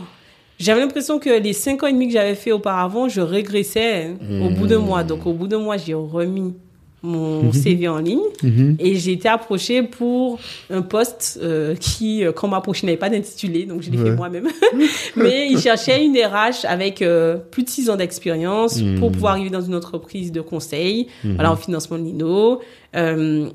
j'avais 0.58 0.80
l'impression 0.80 1.20
que 1.20 1.30
les 1.30 1.52
cinq 1.52 1.84
ans 1.84 1.86
et 1.86 1.92
demi 1.92 2.08
que 2.08 2.14
j'avais 2.14 2.34
fait 2.34 2.50
auparavant, 2.50 3.08
je 3.08 3.20
régressais 3.20 4.06
hein, 4.20 4.40
au 4.44 4.50
bout 4.50 4.66
d'un 4.66 4.80
Mmh. 4.80 4.84
mois. 4.86 5.04
Donc, 5.04 5.24
au 5.24 5.32
bout 5.32 5.46
d'un 5.46 5.60
mois, 5.60 5.76
j'ai 5.76 5.94
remis 5.94 6.52
mon 7.02 7.52
CV 7.52 7.86
en 7.88 7.98
ligne 7.98 8.18
Mhm. 8.42 8.76
et 8.80 8.96
j'ai 8.96 9.12
été 9.12 9.28
approchée 9.28 9.82
pour 9.84 10.38
un 10.70 10.82
poste 10.82 11.38
euh, 11.42 11.74
qui, 11.76 12.24
euh, 12.24 12.32
quand 12.32 12.48
on 12.48 12.50
m'approchait, 12.50 12.86
n'avait 12.86 12.98
pas 12.98 13.08
d'intitulé, 13.10 13.64
donc 13.66 13.82
je 13.82 13.90
l'ai 13.90 13.98
Ouais. 13.98 14.04
fait 14.10 14.16
moi-même. 14.16 14.48
Mais 15.16 15.48
ils 15.50 15.58
cherchaient 15.60 16.04
une 16.04 16.16
RH 16.16 16.64
avec 16.66 17.00
euh, 17.02 17.36
plus 17.36 17.62
de 17.62 17.68
six 17.68 17.88
ans 17.88 17.96
d'expérience 17.96 18.80
Mhm. 18.82 18.98
pour 18.98 19.12
pouvoir 19.12 19.32
arriver 19.34 19.50
dans 19.50 19.60
une 19.60 19.74
entreprise 19.76 20.32
de 20.32 20.40
conseil, 20.40 21.06
Mhm. 21.24 21.34
voilà, 21.34 21.52
en 21.52 21.56
financement 21.56 21.98
de 21.98 22.02
l'INO, 22.04 22.60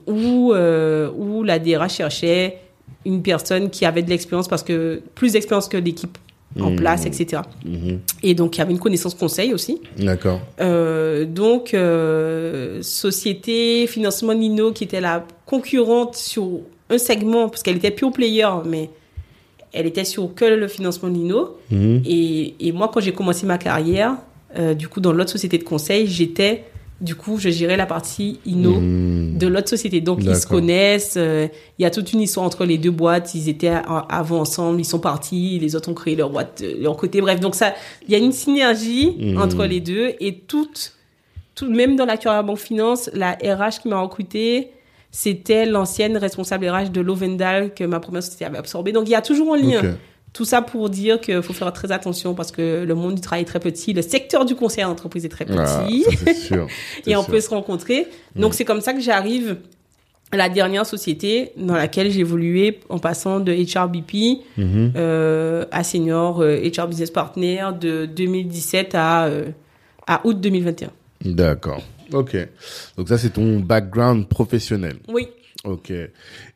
où, 0.08 0.53
où 0.53 1.43
la 1.43 1.60
DRH 1.60 1.95
cherchait 1.95 2.58
une 3.06 3.21
personne 3.21 3.69
qui 3.69 3.86
avait 3.86 4.01
de 4.03 4.10
l'expérience 4.10 4.47
parce 4.47 4.63
que 4.63 5.01
plus 5.15 5.34
d'expérience 5.34 5.67
que 5.67 5.75
l'équipe 5.77 6.17
en 6.59 6.69
Mhm. 6.71 6.75
place, 6.75 7.05
etc. 7.05 7.41
Mhm. 7.65 7.99
Et 8.21 8.35
donc, 8.35 8.55
il 8.55 8.59
y 8.59 8.61
avait 8.61 8.71
une 8.73 8.79
connaissance 8.79 9.15
conseil 9.15 9.53
aussi. 9.53 9.81
D'accord. 9.97 10.39
Euh, 10.59 11.25
donc, 11.25 11.73
euh, 11.73 12.81
société, 12.81 13.87
financement 13.87 14.33
Nino, 14.33 14.71
qui 14.71 14.83
était 14.83 15.01
la 15.01 15.25
concurrente 15.45 16.15
sur 16.15 16.59
un 16.89 16.97
segment, 16.97 17.49
parce 17.49 17.63
qu'elle 17.63 17.77
était 17.77 17.91
pure 17.91 18.11
player, 18.11 18.47
mais 18.65 18.89
elle 19.71 19.87
était 19.87 20.05
sur 20.05 20.33
que 20.35 20.45
le 20.45 20.67
financement 20.67 21.09
Nino. 21.09 21.57
Mhm. 21.71 22.01
Et, 22.05 22.55
et 22.59 22.71
moi, 22.71 22.89
quand 22.93 22.99
j'ai 22.99 23.13
commencé 23.13 23.45
ma 23.45 23.57
carrière, 23.57 24.15
euh, 24.57 24.73
du 24.75 24.87
coup, 24.87 25.01
dans 25.01 25.11
l'autre 25.13 25.31
société 25.31 25.57
de 25.57 25.63
conseil, 25.63 26.05
j'étais, 26.07 26.65
du 27.03 27.15
coup, 27.15 27.37
je 27.37 27.49
gérais 27.49 27.77
la 27.77 27.85
partie 27.85 28.39
Inno 28.45 28.79
Mhm. 28.79 29.37
de 29.37 29.47
l'autre 29.47 29.69
société. 29.69 29.99
Donc, 30.01 30.19
ils 30.23 30.35
se 30.35 30.47
connaissent. 30.47 31.15
euh, 31.17 31.47
Il 31.77 31.83
y 31.83 31.85
a 31.85 31.91
toute 31.91 32.13
une 32.13 32.21
histoire 32.21 32.45
entre 32.45 32.65
les 32.65 32.77
deux 32.77 32.91
boîtes. 32.91 33.35
Ils 33.35 33.49
étaient 33.49 33.73
avant 34.09 34.39
ensemble, 34.39 34.79
ils 34.79 34.85
sont 34.85 34.99
partis. 34.99 35.59
Les 35.59 35.75
autres 35.75 35.89
ont 35.91 35.93
créé 35.93 36.15
leur 36.15 36.29
boîte 36.29 36.61
de 36.63 36.81
leur 36.81 36.95
côté. 36.97 37.19
Bref, 37.21 37.39
donc 37.39 37.55
ça, 37.55 37.73
il 38.07 38.11
y 38.11 38.15
a 38.15 38.19
une 38.19 38.31
synergie 38.31 39.15
Mhm. 39.19 39.41
entre 39.41 39.65
les 39.65 39.81
deux. 39.81 40.13
Et 40.19 40.33
toute, 40.35 40.93
tout, 41.55 41.69
même 41.69 41.95
dans 41.95 42.05
la 42.05 42.41
Banque 42.43 42.57
Finance, 42.59 43.09
la 43.13 43.31
RH 43.33 43.81
qui 43.81 43.87
m'a 43.89 43.99
recruté, 43.99 44.69
c'était 45.11 45.65
l'ancienne 45.65 46.17
responsable 46.17 46.67
RH 46.69 46.89
de 46.91 47.01
Lovendal 47.01 47.73
que 47.73 47.83
ma 47.83 47.99
première 47.99 48.23
société 48.23 48.45
avait 48.45 48.57
absorbé. 48.57 48.91
Donc, 48.93 49.07
il 49.07 49.11
y 49.11 49.15
a 49.15 49.21
toujours 49.21 49.53
un 49.53 49.57
lien. 49.57 49.81
Tout 50.34 50.46
ça 50.46 50.62
pour 50.63 50.89
dire 50.89 51.22
qu'il 51.22 51.41
faut 51.43 51.54
faire 51.54 51.72
très 51.74 51.91
attention 51.91 52.34
parce 52.34 52.52
que 52.52 52.84
le 52.84 52.96
monde 52.96 53.15
du 53.15 53.22
travail 53.22 53.43
est 53.43 53.46
très 53.46 53.60
petit. 53.60 53.93
Le 53.93 54.02
secteur 54.02 54.46
du 54.46 54.56
conseil 54.56 54.84
à 54.84 54.88
l'entreprise 54.88 55.24
est 55.26 55.30
très 55.30 55.46
petit. 55.46 55.58
Ah, 55.60 56.12
ça, 56.12 56.17
c'est 56.26 56.34
sûr. 56.34 56.67
Et 57.08 57.15
on 57.15 57.22
sûr. 57.22 57.32
peut 57.32 57.39
se 57.39 57.50
rencontrer. 57.50 58.08
Donc 58.36 58.56
c'est 58.56 58.65
comme 58.65 58.82
ça 58.82 58.93
que 58.93 59.00
j'arrive 59.00 59.58
à 60.32 60.38
la 60.38 60.50
dernière 60.50 60.88
société 60.88 61.52
dans 61.58 61.76
laquelle 61.76 62.08
évolué 62.17 62.80
en 62.89 62.98
passant 62.98 63.39
de 63.39 63.54
HRBP 63.54 64.41
Mhm. 64.58 64.93
euh, 64.96 65.65
à 65.72 65.84
senior 65.84 66.41
euh, 66.41 66.58
HR 66.67 66.88
business 66.88 67.12
partner 67.12 67.65
de 67.80 68.08
2017 68.08 68.96
à 68.96 69.26
euh, 69.26 69.46
à 70.08 70.22
août 70.26 70.41
2021. 70.41 70.89
D'accord. 71.26 71.84
Ok. 72.12 72.36
Donc 72.98 73.08
ça, 73.08 73.17
c'est 73.19 73.30
ton 73.34 73.60
background 73.60 74.28
professionnel. 74.28 74.96
Oui, 75.08 75.28
Ok. 75.65 75.91
Et 75.91 76.10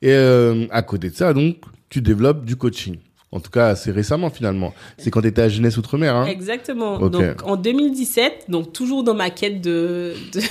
euh, 0.04 0.66
à 0.72 0.82
côté 0.82 1.10
de 1.12 1.16
ça, 1.16 1.32
donc, 1.34 1.58
tu 1.90 2.02
développes 2.02 2.44
du 2.44 2.56
coaching. 2.58 2.98
En 3.34 3.42
tout 3.42 3.52
cas, 3.52 3.68
assez 3.68 3.92
récemment, 3.92 4.30
finalement. 4.30 4.74
C'est 4.98 5.12
quand 5.12 5.22
tu 5.22 5.28
étais 5.28 5.42
à 5.42 5.50
Jeunesse 5.50 5.76
Outre-mer, 5.78 6.16
hein 6.16 6.28
exactement. 6.28 6.98
Donc 7.10 7.44
en 7.46 7.58
2017, 7.58 8.46
donc 8.48 8.72
toujours 8.72 9.04
dans 9.04 9.13
ma 9.13 9.30
quête 9.30 9.60
de 9.62 10.13
de, 10.34 10.42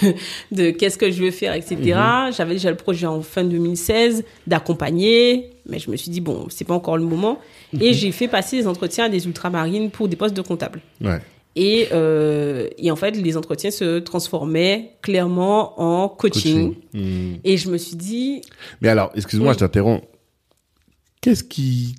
de 0.53 0.71
qu'est-ce 0.73 0.99
que 0.99 1.11
je 1.11 1.23
veux 1.25 1.31
faire, 1.31 1.55
etc. 1.55 1.77
Mhm. 1.79 2.33
J'avais 2.37 2.53
déjà 2.53 2.71
le 2.71 2.77
projet 2.77 3.07
en 3.07 3.23
fin 3.23 3.45
2016 3.45 4.25
d'accompagner, 4.47 5.51
mais 5.67 5.79
je 5.79 5.91
me 5.91 5.97
suis 5.97 6.11
dit 6.11 6.21
bon, 6.21 6.47
c'est 6.51 6.67
pas 6.67 6.75
encore 6.75 6.99
le 6.99 7.05
moment. 7.05 7.39
Mhm. 7.73 7.83
Et 7.83 7.93
j'ai 7.95 8.13
fait 8.13 8.29
passer 8.29 8.57
les 8.57 8.67
entretiens 8.67 9.05
à 9.05 9.09
des 9.09 9.25
ultramarines 9.27 9.91
pour 9.91 10.09
des 10.09 10.17
postes 10.17 10.37
de 10.37 10.43
comptable. 10.43 10.81
Ouais. 11.01 11.21
Et, 11.59 11.89
euh, 11.93 12.69
et 12.77 12.91
en 12.91 12.97
fait, 12.97 13.13
les 13.13 13.37
entretiens 13.39 13.71
se 13.71 14.01
transformaient 14.01 14.91
clairement 15.01 15.81
en 15.81 16.09
coaching. 16.11 16.75
Mhm. 16.93 17.39
Et 17.43 17.57
je 17.57 17.71
me 17.71 17.79
suis 17.79 17.97
dit, 17.97 18.43
Mais 18.83 18.89
alors, 18.91 19.11
excuse-moi, 19.15 19.49
Oui. 19.49 19.55
je 19.55 19.61
t'interromps. 19.61 20.03
Qu'est-ce 21.23 21.43
qui 21.43 21.97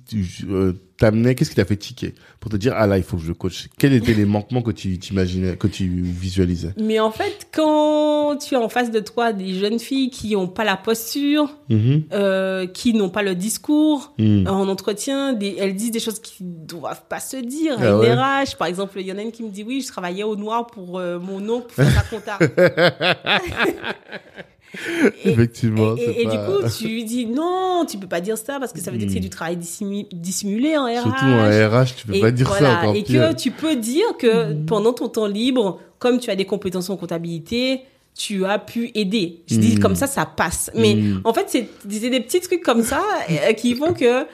euh, 0.48 0.72
t'amenait, 0.96 1.34
qu'est-ce 1.34 1.50
qui 1.50 1.56
t'a 1.56 1.66
fait 1.66 1.76
tiquer 1.76 2.14
pour 2.40 2.50
te 2.50 2.56
dire, 2.56 2.72
ah 2.74 2.86
là, 2.86 2.96
il 2.96 3.04
faut 3.04 3.18
que 3.18 3.22
je 3.22 3.32
coach? 3.32 3.68
Quels 3.76 3.92
étaient 3.92 4.14
les 4.14 4.24
manquements 4.24 4.62
que 4.62 4.70
tu 4.70 4.98
t'imaginais, 4.98 5.56
que 5.56 5.66
tu 5.66 5.86
visualisais? 5.86 6.72
Mais 6.80 6.98
en 6.98 7.10
fait, 7.10 7.46
quand 7.52 8.36
tu 8.38 8.54
as 8.54 8.60
en 8.60 8.70
face 8.70 8.90
de 8.90 9.00
toi 9.00 9.34
des 9.34 9.52
jeunes 9.52 9.80
filles 9.80 10.08
qui 10.10 10.30
n'ont 10.34 10.48
pas 10.48 10.64
la 10.64 10.76
posture, 10.78 11.54
Mhm. 11.68 12.04
euh, 12.12 12.66
qui 12.66 12.94
n'ont 12.94 13.10
pas 13.10 13.22
le 13.22 13.34
discours, 13.34 14.14
Mhm. 14.18 14.46
en 14.48 14.66
entretien, 14.68 15.34
des, 15.34 15.56
elles 15.58 15.74
disent 15.76 15.90
des 15.90 16.00
choses 16.00 16.20
qui 16.20 16.36
doivent 16.42 17.02
pas 17.08 17.20
se 17.20 17.36
dire. 17.36 17.76
Ah 17.78 17.88
une 17.90 17.96
ouais. 17.96 18.14
RH, 18.14 18.56
par 18.58 18.68
exemple, 18.68 18.98
il 18.98 19.06
y 19.06 19.12
en 19.12 19.18
a 19.18 19.22
une 19.22 19.32
qui 19.32 19.42
me 19.42 19.50
dit 19.50 19.62
oui, 19.64 19.82
je 19.82 19.88
travaillais 19.88 20.24
au 20.24 20.36
noir 20.36 20.66
pour 20.68 20.98
euh, 20.98 21.18
mon 21.18 21.46
oncle 21.50 21.66
pour 21.66 21.74
faire 21.84 21.92
sa 21.92 22.02
compta. 22.02 22.38
Et- 25.24 25.30
Effectivement, 25.30 25.96
Et, 25.96 26.22
et 26.22 26.24
pas... 26.24 26.30
du 26.30 26.36
coup, 26.38 26.68
tu 26.78 26.88
lui 26.88 27.04
dis 27.04 27.26
non, 27.26 27.86
tu 27.88 27.96
peux 27.98 28.06
pas 28.06 28.20
dire 28.20 28.36
ça 28.36 28.58
parce 28.60 28.72
que 28.72 28.80
ça 28.80 28.90
veut 28.90 28.98
dire 28.98 29.06
que 29.08 29.12
c'est 29.14 29.20
du 29.20 29.30
travail 29.30 29.56
dissimu- 29.56 30.06
dissimulé 30.12 30.76
en 30.76 30.84
RH. 30.84 31.02
Surtout 31.02 31.24
en 31.24 31.44
RH, 31.82 31.94
tu 31.96 32.06
peux 32.06 32.14
et 32.14 32.20
pas 32.20 32.30
dire 32.30 32.46
voilà, 32.48 32.68
ça 32.68 32.78
encore 32.82 32.94
Et 32.96 33.02
pire. 33.02 33.30
que 33.30 33.34
tu 33.34 33.50
peux 33.50 33.76
dire 33.76 34.04
que 34.18 34.52
pendant 34.66 34.92
ton 34.92 35.08
temps 35.08 35.26
libre, 35.26 35.80
comme 35.98 36.18
tu 36.20 36.30
as 36.30 36.36
des 36.36 36.44
compétences 36.44 36.90
en 36.90 36.96
comptabilité, 36.96 37.80
tu 38.18 38.44
as 38.44 38.58
pu 38.58 38.90
aider. 38.96 39.42
Je 39.46 39.56
dis 39.58 39.76
Mm. 39.76 39.78
comme 39.78 39.94
ça, 39.94 40.08
ça 40.08 40.26
passe. 40.26 40.72
Mais 40.74 40.96
Mm. 40.96 41.20
en 41.24 41.32
fait, 41.32 41.46
c'est 41.46 41.68
des 41.86 42.18
petits 42.20 42.40
trucs 42.40 42.62
comme 42.64 42.82
ça 42.82 43.00
euh, 43.30 43.52
qui 43.52 43.76
font 43.76 43.92
que 43.94 44.26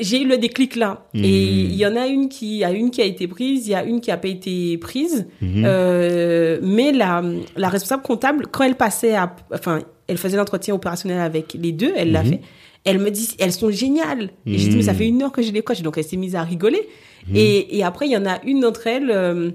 j'ai 0.00 0.22
eu 0.22 0.26
le 0.28 0.38
déclic 0.38 0.76
là. 0.76 1.04
Mm. 1.14 1.24
Et 1.24 1.42
il 1.46 1.74
y 1.74 1.84
en 1.84 1.96
a 1.96 2.06
une 2.06 2.28
qui, 2.28 2.62
a 2.62 2.70
une 2.70 2.90
qui 2.92 3.02
a 3.02 3.04
été 3.04 3.26
prise, 3.26 3.66
il 3.66 3.70
y 3.72 3.74
a 3.74 3.82
une 3.82 4.00
qui 4.00 4.12
a 4.12 4.16
pas 4.16 4.28
été 4.28 4.78
prise. 4.78 5.26
Euh, 5.42 6.58
mais 6.62 6.92
la, 6.92 7.22
la 7.56 7.68
responsable 7.68 8.02
comptable, 8.04 8.46
quand 8.50 8.62
elle 8.64 8.76
passait 8.76 9.14
à, 9.14 9.34
enfin, 9.52 9.80
elle 10.06 10.16
faisait 10.18 10.36
l'entretien 10.36 10.74
opérationnel 10.74 11.20
avec 11.20 11.54
les 11.60 11.72
deux, 11.72 11.92
elle 11.96 12.12
l'a 12.12 12.22
fait. 12.24 12.40
Elle 12.84 13.00
me 13.00 13.10
dit, 13.10 13.30
elles 13.40 13.52
sont 13.52 13.70
géniales. 13.70 14.30
Et 14.46 14.56
j'ai 14.58 14.68
dit, 14.68 14.76
mais 14.76 14.82
ça 14.84 14.94
fait 14.94 15.06
une 15.08 15.22
heure 15.22 15.32
que 15.32 15.42
je 15.42 15.50
les 15.52 15.62
coach. 15.62 15.82
Donc 15.82 15.98
elle 15.98 16.04
s'est 16.04 16.16
mise 16.16 16.36
à 16.36 16.42
rigoler. 16.42 16.88
Et, 17.34 17.76
et 17.78 17.82
après, 17.84 18.06
il 18.06 18.12
y 18.12 18.16
en 18.16 18.24
a 18.26 18.40
une 18.46 18.60
d'entre 18.60 18.86
elles, 18.86 19.10
euh, 19.10 19.50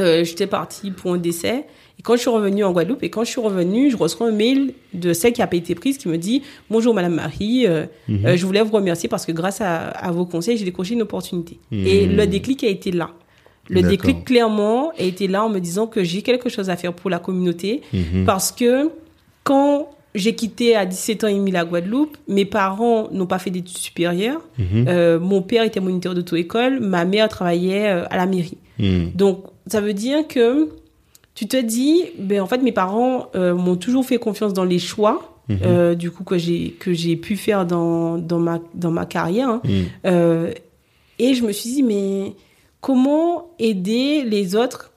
euh, 0.00 0.24
j'étais 0.24 0.46
partie 0.46 0.90
pour 0.92 1.12
un 1.12 1.18
décès. 1.18 1.66
Et 2.02 2.04
quand 2.04 2.16
je 2.16 2.20
suis 2.22 2.30
revenue 2.30 2.64
en 2.64 2.72
Guadeloupe, 2.72 3.04
et 3.04 3.10
quand 3.10 3.22
je 3.22 3.30
suis 3.30 3.40
revenue, 3.40 3.88
je 3.88 3.96
reçois 3.96 4.26
un 4.26 4.32
mail 4.32 4.74
de 4.92 5.12
celle 5.12 5.32
qui 5.32 5.40
a 5.40 5.46
pas 5.46 5.54
été 5.56 5.76
prise 5.76 5.98
qui 5.98 6.08
me 6.08 6.18
dit 6.18 6.42
Bonjour 6.68 6.94
Madame 6.94 7.14
Marie, 7.14 7.64
euh, 7.68 7.86
Mhm. 8.08 8.26
euh, 8.26 8.36
je 8.36 8.44
voulais 8.44 8.62
vous 8.62 8.72
remercier 8.72 9.08
parce 9.08 9.24
que 9.24 9.30
grâce 9.30 9.60
à, 9.60 9.88
à 9.90 10.10
vos 10.10 10.26
conseils, 10.26 10.56
j'ai 10.56 10.64
décroché 10.64 10.94
une 10.94 11.02
opportunité. 11.02 11.58
Et 11.70 12.06
Mhm. 12.06 12.16
le 12.16 12.26
déclic 12.26 12.64
a 12.64 12.68
été 12.68 12.90
là. 12.90 13.10
Le 13.68 13.82
déclic, 13.82 14.24
clairement, 14.24 14.90
a 14.98 15.02
été 15.02 15.28
là 15.28 15.44
en 15.44 15.48
me 15.48 15.60
disant 15.60 15.86
que 15.86 16.02
j'ai 16.02 16.22
quelque 16.22 16.48
chose 16.48 16.68
à 16.70 16.76
faire 16.76 16.92
pour 16.92 17.08
la 17.08 17.20
communauté. 17.20 17.82
Mhm. 17.92 18.24
Parce 18.26 18.50
que 18.50 18.90
quand 19.44 19.88
j'ai 20.16 20.34
quitté 20.34 20.74
à 20.74 20.84
17 20.84 21.22
ans 21.24 21.28
et 21.28 21.34
demi 21.34 21.52
la 21.52 21.64
Guadeloupe, 21.64 22.16
mes 22.26 22.44
parents 22.44 23.08
n'ont 23.12 23.26
pas 23.26 23.38
fait 23.38 23.50
d'études 23.50 23.78
supérieures. 23.78 24.40
Euh, 24.88 25.20
mon 25.20 25.40
père 25.40 25.62
était 25.62 25.78
moniteur 25.80 26.14
d'auto-école, 26.14 26.80
ma 26.80 27.04
mère 27.04 27.28
travaillait 27.28 27.86
à 27.86 28.16
la 28.16 28.26
mairie. 28.26 28.58
Donc, 29.14 29.44
ça 29.68 29.80
veut 29.80 29.94
dire 29.94 30.26
que 30.26 30.68
tu 31.34 31.46
te 31.48 31.56
dis, 31.56 32.04
ben, 32.18 32.40
en 32.40 32.46
fait, 32.46 32.58
mes 32.58 32.72
parents 32.72 33.28
euh, 33.34 33.54
m'ont 33.54 33.76
toujours 33.76 34.04
fait 34.04 34.18
confiance 34.18 34.52
dans 34.52 34.64
les 34.64 34.78
choix, 34.78 35.28
Mhm. 35.48 35.58
euh, 35.66 35.94
du 35.96 36.10
coup, 36.12 36.22
que 36.24 36.38
j'ai, 36.38 36.70
que 36.78 36.92
j'ai 36.92 37.16
pu 37.16 37.36
faire 37.36 37.66
dans, 37.66 38.16
dans, 38.16 38.38
ma, 38.38 38.60
dans 38.74 38.90
ma 38.92 39.06
carrière. 39.06 39.48
hein. 39.48 39.60
Mhm. 39.64 39.84
Euh, 40.06 40.52
et 41.18 41.34
je 41.34 41.42
me 41.44 41.50
suis 41.52 41.70
dit, 41.70 41.82
mais 41.82 42.34
comment 42.80 43.50
aider 43.58 44.22
les 44.24 44.54
autres 44.56 44.90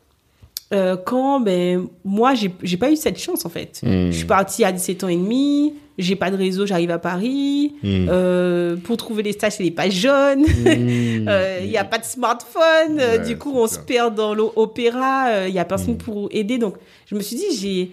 quand 1.06 1.40
ben, 1.40 1.88
moi, 2.04 2.34
j'ai, 2.34 2.52
j'ai 2.62 2.76
pas 2.76 2.92
eu 2.92 2.98
cette 2.98 3.18
chance, 3.18 3.46
en 3.46 3.50
fait. 3.50 3.80
Mhm. 3.84 4.12
Je 4.12 4.18
suis 4.18 4.26
partie 4.28 4.64
à 4.66 4.72
17 4.74 5.04
ans 5.06 5.08
et 5.08 5.16
demi, 5.16 5.74
j'ai 5.98 6.16
pas 6.16 6.30
de 6.32 6.36
réseau, 6.38 6.66
j'arrive 6.66 6.92
à 6.92 7.00
Paris. 7.00 7.74
Mhm. 7.84 8.08
Euh, 8.10 8.76
pour 8.76 8.98
trouver 8.98 9.24
les 9.24 9.32
stages, 9.34 9.54
c'est 9.58 9.64
les 9.64 9.72
pages 9.72 9.94
jaunes. 9.94 10.46
Il 10.66 11.70
n'y 11.70 11.78
a 11.78 11.84
pas 11.84 11.98
de 11.98 12.06
smartphone. 12.06 13.00
euh, 13.00 13.18
Ouais, 13.18 13.26
du 13.26 13.38
coup, 13.38 13.54
on 13.56 13.68
ça. 13.68 13.76
se 13.76 13.80
perd 13.80 14.16
dans 14.16 14.34
l'opéra. 14.34 15.48
Il 15.48 15.54
n'y 15.54 15.60
a 15.60 15.66
personne 15.66 15.94
Mm. 15.94 15.98
pour 15.98 16.30
aider. 16.32 16.58
Donc, 16.58 16.76
je 17.10 17.16
me 17.16 17.22
suis 17.22 17.36
dit, 17.38 17.46
j'ai. 17.60 17.92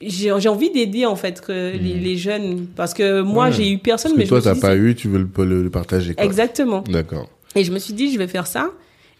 J'ai 0.00 0.30
envie 0.48 0.70
d'aider 0.70 1.04
en 1.04 1.14
fait 1.16 1.42
que 1.42 1.72
les, 1.76 1.92
les 1.94 2.16
jeunes 2.16 2.66
parce 2.74 2.94
que 2.94 3.20
moi. 3.20 3.46
Ouais. 3.46 3.52
j'ai 3.52 3.70
eu 3.70 3.76
personne 3.78 4.12
Parce 4.12 4.18
mais 4.18 4.24
que 4.24 4.28
toi, 4.30 4.40
t'as 4.40 4.58
pas 4.58 4.74
eu, 4.76 4.94
tu 4.94 5.08
veux 5.08 5.18
le, 5.18 5.44
le- 5.44 5.62
le 5.64 5.68
partager. 5.70 6.14
Quoi. 6.14 6.24
exactement 6.24 6.82
D'accord. 6.88 7.28
et 7.54 7.64
je 7.64 7.70
me 7.72 7.78
suis 7.78 7.92
dit 7.92 8.10
je 8.10 8.18
vais 8.18 8.28
faire 8.28 8.46
ça 8.46 8.70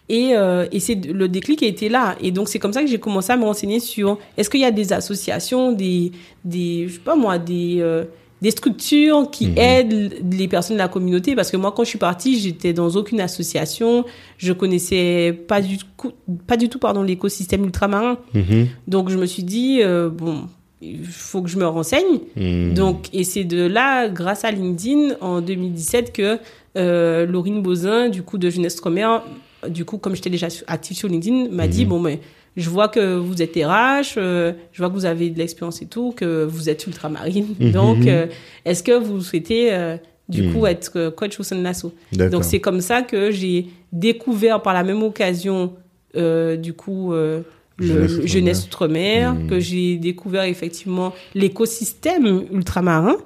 et, 0.09 0.31
euh, 0.35 0.65
et 0.71 0.79
c'est 0.79 0.95
le 1.05 1.27
déclic 1.29 1.61
a 1.63 1.67
été 1.67 1.87
là 1.87 2.15
et 2.21 2.31
donc 2.31 2.49
c'est 2.49 2.59
comme 2.59 2.73
ça 2.73 2.81
que 2.81 2.87
j'ai 2.87 2.99
commencé 2.99 3.31
à 3.31 3.37
me 3.37 3.43
renseigner 3.45 3.79
sur 3.79 4.17
est-ce 4.37 4.49
qu'il 4.49 4.59
y 4.61 4.65
a 4.65 4.71
des 4.71 4.91
associations 4.91 5.71
des 5.71 6.11
des 6.43 6.87
je 6.87 6.93
sais 6.95 6.99
pas 6.99 7.15
moi 7.15 7.37
des 7.37 7.77
euh, 7.79 8.05
des 8.41 8.51
structures 8.51 9.29
qui 9.31 9.47
Mhm. 9.47 9.57
aident 9.57 10.13
les 10.31 10.47
personnes 10.47 10.77
de 10.77 10.81
la 10.81 10.87
communauté? 10.87 11.35
Parce 11.35 11.51
que 11.51 11.57
moi 11.57 11.73
quand 11.75 11.83
je 11.83 11.89
suis 11.89 11.99
partie 11.99 12.39
j'étais 12.39 12.71
dans 12.73 12.89
aucune 12.95 13.19
association 13.21 14.05
je 14.37 14.53
connaissais 14.53 15.33
pas 15.47 15.61
du 15.61 15.77
tout 15.77 16.13
pas 16.47 16.57
du 16.57 16.69
tout 16.69 16.79
pardon 16.79 17.03
l'écosystème 17.03 17.63
ultramarin 17.65 18.17
Mhm. 18.33 18.67
donc 18.87 19.09
je 19.09 19.17
me 19.17 19.25
suis 19.25 19.43
dit 19.43 19.79
euh, 19.83 20.09
bon 20.09 20.43
il 20.81 21.05
faut 21.05 21.41
que 21.41 21.49
je 21.49 21.57
me 21.57 21.67
renseigne 21.67 22.19
Mhm. 22.37 22.73
donc, 22.73 23.09
et 23.11 23.25
c'est 23.25 23.43
de 23.43 23.65
là, 23.65 24.07
grâce 24.07 24.45
à 24.45 24.51
LinkedIn, 24.51 25.15
en 25.19 25.41
2017, 25.41 26.13
que 26.13 26.39
euh, 26.77 27.25
Laurine 27.25 27.61
Bozin, 27.61 28.07
du 28.07 28.23
coup, 28.23 28.37
de 28.37 28.49
Jeunesse 28.49 28.79
Commerce, 28.79 29.23
du 29.67 29.83
coup, 29.85 29.97
comme 29.97 30.15
j'étais 30.15 30.29
déjà 30.29 30.47
active 30.67 30.95
sur 30.97 31.07
LinkedIn, 31.09 31.49
m'a 31.49 31.67
dit, 31.67 31.83
Mhm. 31.83 31.89
bon, 31.89 31.99
mais 31.99 32.19
je 32.55 32.69
vois 32.69 32.87
que 32.87 33.15
vous 33.15 33.41
êtes 33.41 33.55
RH, 33.55 34.15
euh, 34.17 34.53
je 34.71 34.77
vois 34.81 34.89
que 34.89 34.93
vous 34.95 35.05
avez 35.05 35.29
de 35.29 35.37
l'expérience 35.37 35.81
et 35.81 35.85
tout, 35.87 36.13
que 36.15 36.43
vous 36.45 36.69
êtes 36.69 36.85
ultramarine. 36.87 37.47
Mhm. 37.59 37.71
Donc, 37.71 38.07
euh, 38.07 38.27
est-ce 38.65 38.83
que 38.83 38.91
vous 38.97 39.21
souhaitez, 39.21 39.73
euh, 39.73 39.97
du 40.29 40.43
Mhm. 40.43 40.53
coup, 40.53 40.65
être 40.67 41.09
coach 41.09 41.39
au 41.39 41.43
sein 41.43 41.55
de. 41.57 42.29
Donc, 42.29 42.43
c'est 42.43 42.59
comme 42.59 42.81
ça 42.81 43.01
que 43.01 43.31
j'ai 43.31 43.67
découvert 43.91 44.61
par 44.61 44.73
la 44.73 44.83
même 44.83 45.03
occasion, 45.03 45.73
du 46.15 46.73
coup, 46.73 47.11
le 47.13 48.07
Jeunesse 48.25 48.65
Outre-mer. 48.65 49.35
Que 49.47 49.59
j'ai 49.59 49.95
découvert 49.97 50.43
effectivement 50.43 51.13
l'écosystème 51.33 52.43
ultramarin 52.51 53.17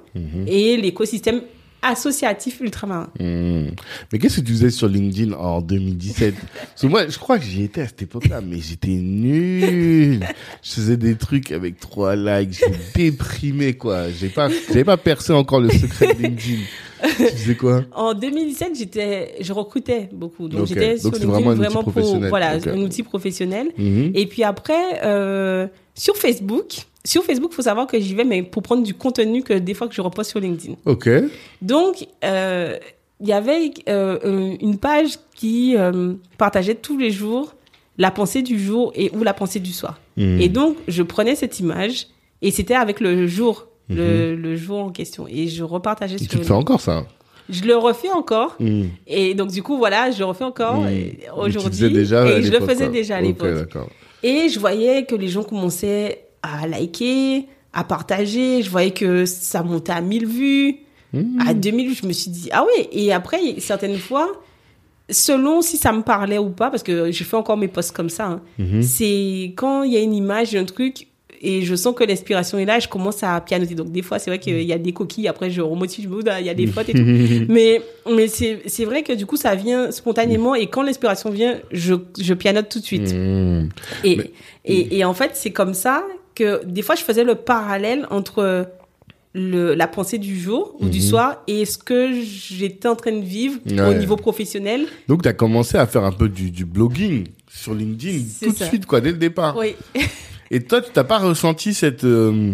et 0.46 0.76
l'écosystème 0.76 1.42
associatif 1.84 2.60
ultramarin. 2.60 3.10
Hmm. 3.20 3.68
Mais 4.12 4.18
qu'est-ce 4.18 4.40
que 4.40 4.46
tu 4.46 4.52
faisais 4.52 4.70
sur 4.70 4.88
LinkedIn 4.88 5.32
en 5.32 5.60
2017 5.60 6.34
Parce 6.34 6.80
que 6.80 6.86
moi, 6.86 7.06
je 7.08 7.18
crois 7.18 7.38
que 7.38 7.44
j'y 7.44 7.62
étais 7.62 7.82
à 7.82 7.86
cette 7.86 8.02
époque-là, 8.02 8.40
mais 8.40 8.58
j'étais 8.60 8.88
nul. 8.88 10.20
Je 10.62 10.70
faisais 10.70 10.96
des 10.96 11.16
trucs 11.16 11.52
avec 11.52 11.78
trois 11.78 12.16
likes, 12.16 12.52
j'étais 12.52 12.78
déprimé, 12.94 13.74
quoi. 13.74 14.10
J'ai 14.10 14.28
pas, 14.28 14.48
j'avais 14.68 14.84
pas 14.84 14.96
percé 14.96 15.32
encore 15.32 15.60
le 15.60 15.70
secret 15.70 16.14
de 16.14 16.22
LinkedIn. 16.22 16.62
tu 17.02 17.24
faisais 17.24 17.54
quoi? 17.54 17.82
En 17.92 18.14
2017, 18.14 18.78
j'étais, 18.78 19.34
je 19.40 19.52
recrutais 19.52 20.08
beaucoup. 20.12 20.48
Donc, 20.48 20.66
j'étais 20.66 20.96
sur 20.98 21.10
LinkedIn 21.10 21.28
vraiment 21.28 21.50
un 21.50 21.52
outil 21.52 21.60
vraiment 21.60 21.84
pour, 21.84 22.18
voilà, 22.28 22.58
un 22.66 22.78
outil 22.78 23.02
professionnel. 23.02 23.68
Mhm. 23.76 24.12
Et 24.14 24.26
puis 24.26 24.42
après, 24.42 25.00
euh, 25.04 25.66
sur 25.94 26.16
Facebook, 26.16 26.86
sur 27.06 27.22
Facebook, 27.22 27.52
faut 27.52 27.62
savoir 27.62 27.86
que 27.86 28.00
j'y 28.00 28.14
vais, 28.14 28.24
mais 28.24 28.42
pour 28.42 28.62
prendre 28.62 28.82
du 28.82 28.94
contenu 28.94 29.42
que 29.42 29.54
des 29.54 29.74
fois 29.74 29.88
que 29.88 29.94
je 29.94 30.00
reposte 30.00 30.30
sur 30.30 30.40
LinkedIn. 30.40 30.76
Ok. 30.86 31.08
Donc, 31.60 32.06
euh, 32.24 32.78
il 33.20 33.28
y 33.28 33.32
avait 33.32 33.70
euh, 33.88 34.18
euh, 34.24 34.56
une 34.60 34.78
page 34.78 35.18
qui 35.34 35.76
euh, 35.76 36.14
partageait 36.38 36.74
tous 36.74 36.98
les 36.98 37.10
jours 37.10 37.54
la 37.96 38.10
pensée 38.10 38.42
du 38.42 38.58
jour 38.58 38.92
et 38.96 39.10
ou 39.14 39.22
la 39.22 39.34
pensée 39.34 39.60
du 39.60 39.72
soir. 39.72 40.00
Hmm. 40.16 40.40
Et 40.40 40.48
donc, 40.48 40.76
je 40.88 41.02
prenais 41.02 41.36
cette 41.36 41.60
image 41.60 42.08
et 42.42 42.50
c'était 42.50 42.74
avec 42.74 43.00
le 43.00 43.26
jour, 43.28 43.68
le, 43.88 44.34
le 44.34 44.56
jour 44.56 44.78
en 44.80 44.90
question. 44.90 45.26
Et 45.28 45.46
je 45.46 45.62
repartageais 45.62 46.16
Et 46.16 46.18
sur 46.18 46.28
tu 46.28 46.38
le 46.38 46.42
fais 46.42 46.52
encore, 46.52 46.80
ça? 46.80 47.06
Je 47.48 47.62
le 47.64 47.76
refais 47.76 48.10
encore. 48.10 48.56
Hmm. 48.58 48.86
Et 49.06 49.34
donc, 49.34 49.52
du 49.52 49.62
coup, 49.62 49.78
voilà, 49.78 50.10
je 50.10 50.18
le 50.18 50.24
refais 50.24 50.44
encore 50.44 50.78
aujourd'hui. 51.36 51.84
Et 51.84 52.04
je 52.04 52.50
le 52.50 52.60
faisais 52.60 52.88
déjà 52.88 53.16
à 53.16 53.20
l'époque. 53.20 53.54
d'accord. 53.54 53.88
Et 54.22 54.48
je 54.48 54.58
voyais 54.58 55.04
que 55.04 55.14
les 55.14 55.28
gens 55.28 55.42
commençaient 55.44 56.23
à 56.44 56.66
liker, 56.66 57.46
à 57.72 57.84
partager. 57.84 58.62
Je 58.62 58.70
voyais 58.70 58.90
que 58.92 59.24
ça 59.26 59.62
montait 59.62 59.92
à 59.92 60.00
1000 60.00 60.26
vues, 60.26 60.76
Hmm. 61.12 61.38
à 61.46 61.54
2000 61.54 61.88
vues. 61.90 61.94
Je 62.02 62.06
me 62.08 62.12
suis 62.12 62.30
dit, 62.30 62.48
ah 62.52 62.64
oui. 62.66 62.88
Et 62.92 63.12
après, 63.12 63.38
certaines 63.58 63.98
fois, 63.98 64.32
selon 65.10 65.62
si 65.62 65.76
ça 65.76 65.92
me 65.92 66.02
parlait 66.02 66.38
ou 66.38 66.50
pas, 66.50 66.70
parce 66.70 66.82
que 66.82 67.12
je 67.12 67.24
fais 67.24 67.36
encore 67.36 67.56
mes 67.56 67.68
posts 67.68 67.92
comme 67.92 68.10
ça, 68.10 68.26
hein, 68.26 68.40
Mhm. 68.58 68.82
c'est 68.82 69.52
quand 69.56 69.82
il 69.84 69.92
y 69.92 69.96
a 69.96 70.00
une 70.00 70.14
image, 70.14 70.54
un 70.56 70.64
truc, 70.64 71.06
et 71.46 71.60
je 71.62 71.74
sens 71.74 71.94
que 71.94 72.02
l'inspiration 72.04 72.58
est 72.58 72.64
là, 72.64 72.78
je 72.80 72.88
commence 72.88 73.22
à 73.22 73.38
pianoter. 73.42 73.74
Donc, 73.74 73.92
des 73.92 74.00
fois, 74.00 74.18
c'est 74.18 74.30
vrai 74.30 74.38
qu'il 74.38 74.62
y 74.62 74.72
a 74.72 74.78
des 74.78 74.92
coquilles, 74.92 75.28
après, 75.28 75.50
je 75.50 75.60
remotive, 75.60 76.04
je 76.04 76.08
me 76.08 76.22
dis, 76.22 76.30
ah, 76.30 76.40
il 76.40 76.46
y 76.46 76.50
a 76.50 76.54
des 76.54 76.66
fautes 76.66 76.88
et 76.88 76.92
tout. 76.94 77.04
mais 77.52 77.82
mais 78.10 78.28
c'est 78.28 78.62
c'est 78.66 78.86
vrai 78.86 79.02
que 79.02 79.12
du 79.12 79.26
coup, 79.26 79.36
ça 79.36 79.54
vient 79.54 79.90
spontanément, 79.90 80.54
et 80.54 80.66
quand 80.68 80.82
l'inspiration 80.82 81.28
vient, 81.30 81.58
je, 81.70 81.94
je 82.18 82.32
pianote 82.34 82.70
tout 82.70 82.80
de 82.80 82.84
suite. 82.84 83.12
Et, 83.12 84.16
Mais- 84.16 84.30
et, 84.64 84.98
et 84.98 85.04
en 85.04 85.12
fait, 85.14 85.32
c'est 85.34 85.50
comme 85.50 85.74
ça 85.74 86.02
que 86.34 86.64
des 86.64 86.82
fois, 86.82 86.94
je 86.94 87.02
faisais 87.02 87.24
le 87.24 87.34
parallèle 87.34 88.06
entre 88.10 88.68
le, 89.34 89.74
la 89.74 89.88
pensée 89.88 90.18
du 90.18 90.38
jour 90.38 90.76
ou 90.80 90.88
du 90.88 90.98
Mhm. 91.00 91.04
soir 91.04 91.42
et 91.48 91.64
ce 91.64 91.76
que 91.78 92.12
j'étais 92.22 92.86
en 92.88 92.94
train 92.94 93.12
de 93.12 93.24
vivre 93.24 93.58
au 93.66 93.94
niveau 93.94 94.16
professionnel. 94.16 94.86
Donc, 95.08 95.22
tu 95.22 95.28
as 95.28 95.32
commencé 95.32 95.76
à 95.76 95.86
faire 95.86 96.04
un 96.04 96.12
peu 96.12 96.28
du, 96.28 96.50
du 96.50 96.64
blogging 96.64 97.26
sur 97.50 97.74
LinkedIn 97.74 98.24
tout 98.40 98.52
de 98.52 98.64
suite, 98.64 98.86
quoi, 98.86 99.00
dès 99.00 99.10
le 99.10 99.18
départ. 99.18 99.56
Oui. 99.56 99.74
Et 100.50 100.60
toi, 100.60 100.80
tu 100.80 100.90
t'as 100.92 101.02
pas 101.04 101.18
ressenti 101.18 101.74
cette, 101.74 102.04
euh, 102.04 102.52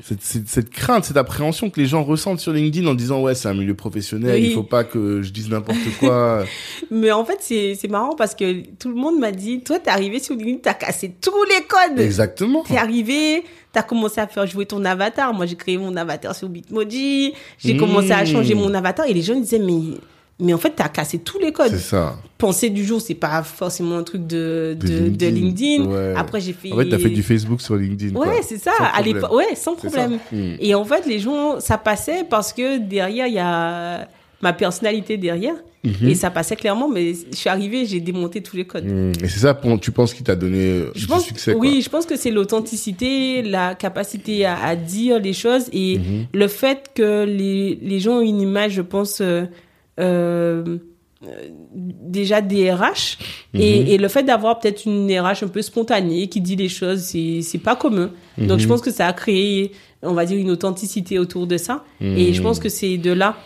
cette, 0.00 0.22
cette, 0.22 0.48
cette 0.48 0.70
crainte, 0.70 1.04
cette 1.04 1.16
appréhension 1.16 1.70
que 1.70 1.80
les 1.80 1.86
gens 1.86 2.04
ressentent 2.04 2.38
sur 2.38 2.52
LinkedIn 2.52 2.86
en 2.86 2.94
disant 2.94 3.20
ouais, 3.20 3.34
c'est 3.34 3.48
un 3.48 3.54
milieu 3.54 3.74
professionnel, 3.74 4.40
Oui. 4.40 4.48
il 4.50 4.54
faut 4.54 4.62
pas 4.62 4.84
que 4.84 5.22
je 5.22 5.30
dise 5.32 5.48
n'importe 5.50 5.78
quoi. 5.98 6.44
Mais 6.92 7.10
en 7.10 7.24
fait, 7.24 7.38
c'est 7.40 7.74
c'est 7.74 7.88
marrant 7.88 8.14
parce 8.14 8.34
que 8.36 8.62
tout 8.78 8.88
le 8.90 8.94
monde 8.94 9.18
m'a 9.18 9.32
dit, 9.32 9.60
toi, 9.60 9.78
t'es 9.80 9.90
arrivé 9.90 10.20
sur 10.20 10.36
LinkedIn, 10.36 10.58
t'as 10.62 10.74
cassé 10.74 11.12
tous 11.20 11.42
les 11.48 11.64
codes. 11.66 11.98
Exactement. 11.98 12.62
T'es 12.62 12.76
arrivé, 12.76 13.42
t'as 13.72 13.82
commencé 13.82 14.20
à 14.20 14.28
faire 14.28 14.46
jouer 14.46 14.66
ton 14.66 14.84
avatar. 14.84 15.34
Moi, 15.34 15.46
j'ai 15.46 15.56
créé 15.56 15.76
mon 15.78 15.96
avatar 15.96 16.34
sur 16.34 16.48
Bitmoji. 16.48 17.32
J'ai 17.58 17.74
Mmh. 17.74 17.78
commencé 17.78 18.12
à 18.12 18.24
changer 18.24 18.54
mon 18.54 18.72
avatar 18.74 19.04
et 19.06 19.12
les 19.14 19.22
gens 19.22 19.34
disaient, 19.34 19.58
mais, 19.58 19.96
mais 20.40 20.54
en 20.54 20.58
fait, 20.58 20.72
t'as 20.76 20.88
cassé 20.88 21.18
tous 21.18 21.38
les 21.38 21.52
codes. 21.52 21.70
C'est 21.72 21.78
ça. 21.78 22.16
Pensée 22.38 22.70
du 22.70 22.84
jour, 22.84 23.00
c'est 23.00 23.14
pas 23.14 23.42
forcément 23.42 23.96
un 23.96 24.02
truc 24.04 24.26
de, 24.26 24.76
De 24.78 24.86
de, 24.86 25.08
de 25.08 25.26
LinkedIn. 25.26 25.84
Ouais. 25.86 26.14
Après, 26.16 26.40
j'ai 26.40 26.52
fait. 26.52 26.72
En 26.72 26.76
fait, 26.76 26.88
t'as 26.88 26.98
fait 26.98 27.10
du 27.10 27.22
Facebook 27.22 27.60
sur 27.60 27.74
LinkedIn. 27.76 28.14
Ouais, 28.16 28.40
c'est 28.42 28.58
ça. 28.58 28.70
Sans 28.78 28.84
À 28.84 29.02
l'époque, 29.02 29.32
ouais, 29.32 29.54
sans 29.56 29.74
problème. 29.74 30.18
Hmm. 30.30 30.54
Et 30.60 30.74
en 30.74 30.84
fait, 30.84 31.06
les 31.06 31.18
gens, 31.18 31.58
ça 31.60 31.76
passait 31.78 32.24
parce 32.28 32.52
que 32.52 32.78
derrière, 32.78 33.26
il 33.26 33.34
y 33.34 33.38
a 33.40 34.08
ma 34.40 34.52
personnalité 34.52 35.16
derrière. 35.16 35.54
Mhm. 35.84 36.08
Et 36.08 36.14
ça 36.16 36.30
passait 36.30 36.56
clairement, 36.56 36.88
mais 36.88 37.12
je 37.30 37.36
suis 37.36 37.48
arrivée, 37.48 37.86
j'ai 37.86 38.00
démonté 38.00 38.40
tous 38.42 38.56
les 38.56 38.64
codes. 38.66 38.84
Hmm. 38.84 39.12
Et 39.22 39.28
c'est 39.28 39.38
ça, 39.40 39.58
tu 39.80 39.92
penses, 39.92 40.12
qui 40.12 40.24
t'a 40.24 40.34
donné 40.34 40.84
Je 40.94 41.00
du 41.02 41.06
pense, 41.06 41.24
succès 41.24 41.52
quoi. 41.52 41.60
oui, 41.60 41.82
je 41.82 41.88
pense 41.88 42.04
que 42.04 42.16
c'est 42.16 42.32
l'authenticité, 42.32 43.42
la 43.42 43.74
capacité 43.76 44.44
à, 44.44 44.56
à 44.60 44.76
dire 44.76 45.20
les 45.20 45.32
choses 45.32 45.66
et 45.72 45.98
Mhm. 45.98 46.26
le 46.34 46.48
fait 46.48 46.90
que 46.94 47.24
les, 47.24 47.78
les 47.80 48.00
gens 48.00 48.18
ont 48.18 48.20
une 48.20 48.40
image, 48.40 48.72
je 48.72 48.82
pense, 48.82 49.20
euh, 49.20 49.44
euh, 49.98 50.78
déjà 51.74 52.40
des 52.40 52.70
RH 52.72 53.18
Mhm. 53.54 53.60
et, 53.60 53.94
et 53.94 53.98
le 53.98 54.08
fait 54.08 54.22
d'avoir 54.22 54.58
peut-être 54.60 54.84
une 54.86 55.10
RH 55.10 55.42
un 55.44 55.48
peu 55.48 55.62
spontanée 55.62 56.28
qui 56.28 56.40
dit 56.40 56.56
les 56.56 56.68
choses, 56.68 57.00
c'est 57.00 57.40
c'est 57.42 57.58
pas 57.58 57.74
commun. 57.76 58.10
Donc 58.38 58.58
je 58.60 58.64
Mhm. 58.64 58.68
pense 58.68 58.80
que 58.80 58.90
ça 58.92 59.06
a 59.08 59.12
créé, 59.12 59.72
on 60.02 60.12
va 60.14 60.24
dire, 60.24 60.38
une 60.38 60.50
authenticité 60.50 61.18
autour 61.18 61.46
de 61.46 61.56
ça. 61.56 61.84
Et 62.00 62.32
je 62.32 62.38
Mhm. 62.40 62.46
pense 62.46 62.58
que 62.60 62.68
c'est 62.68 62.98
de 62.98 63.10
là 63.12 63.36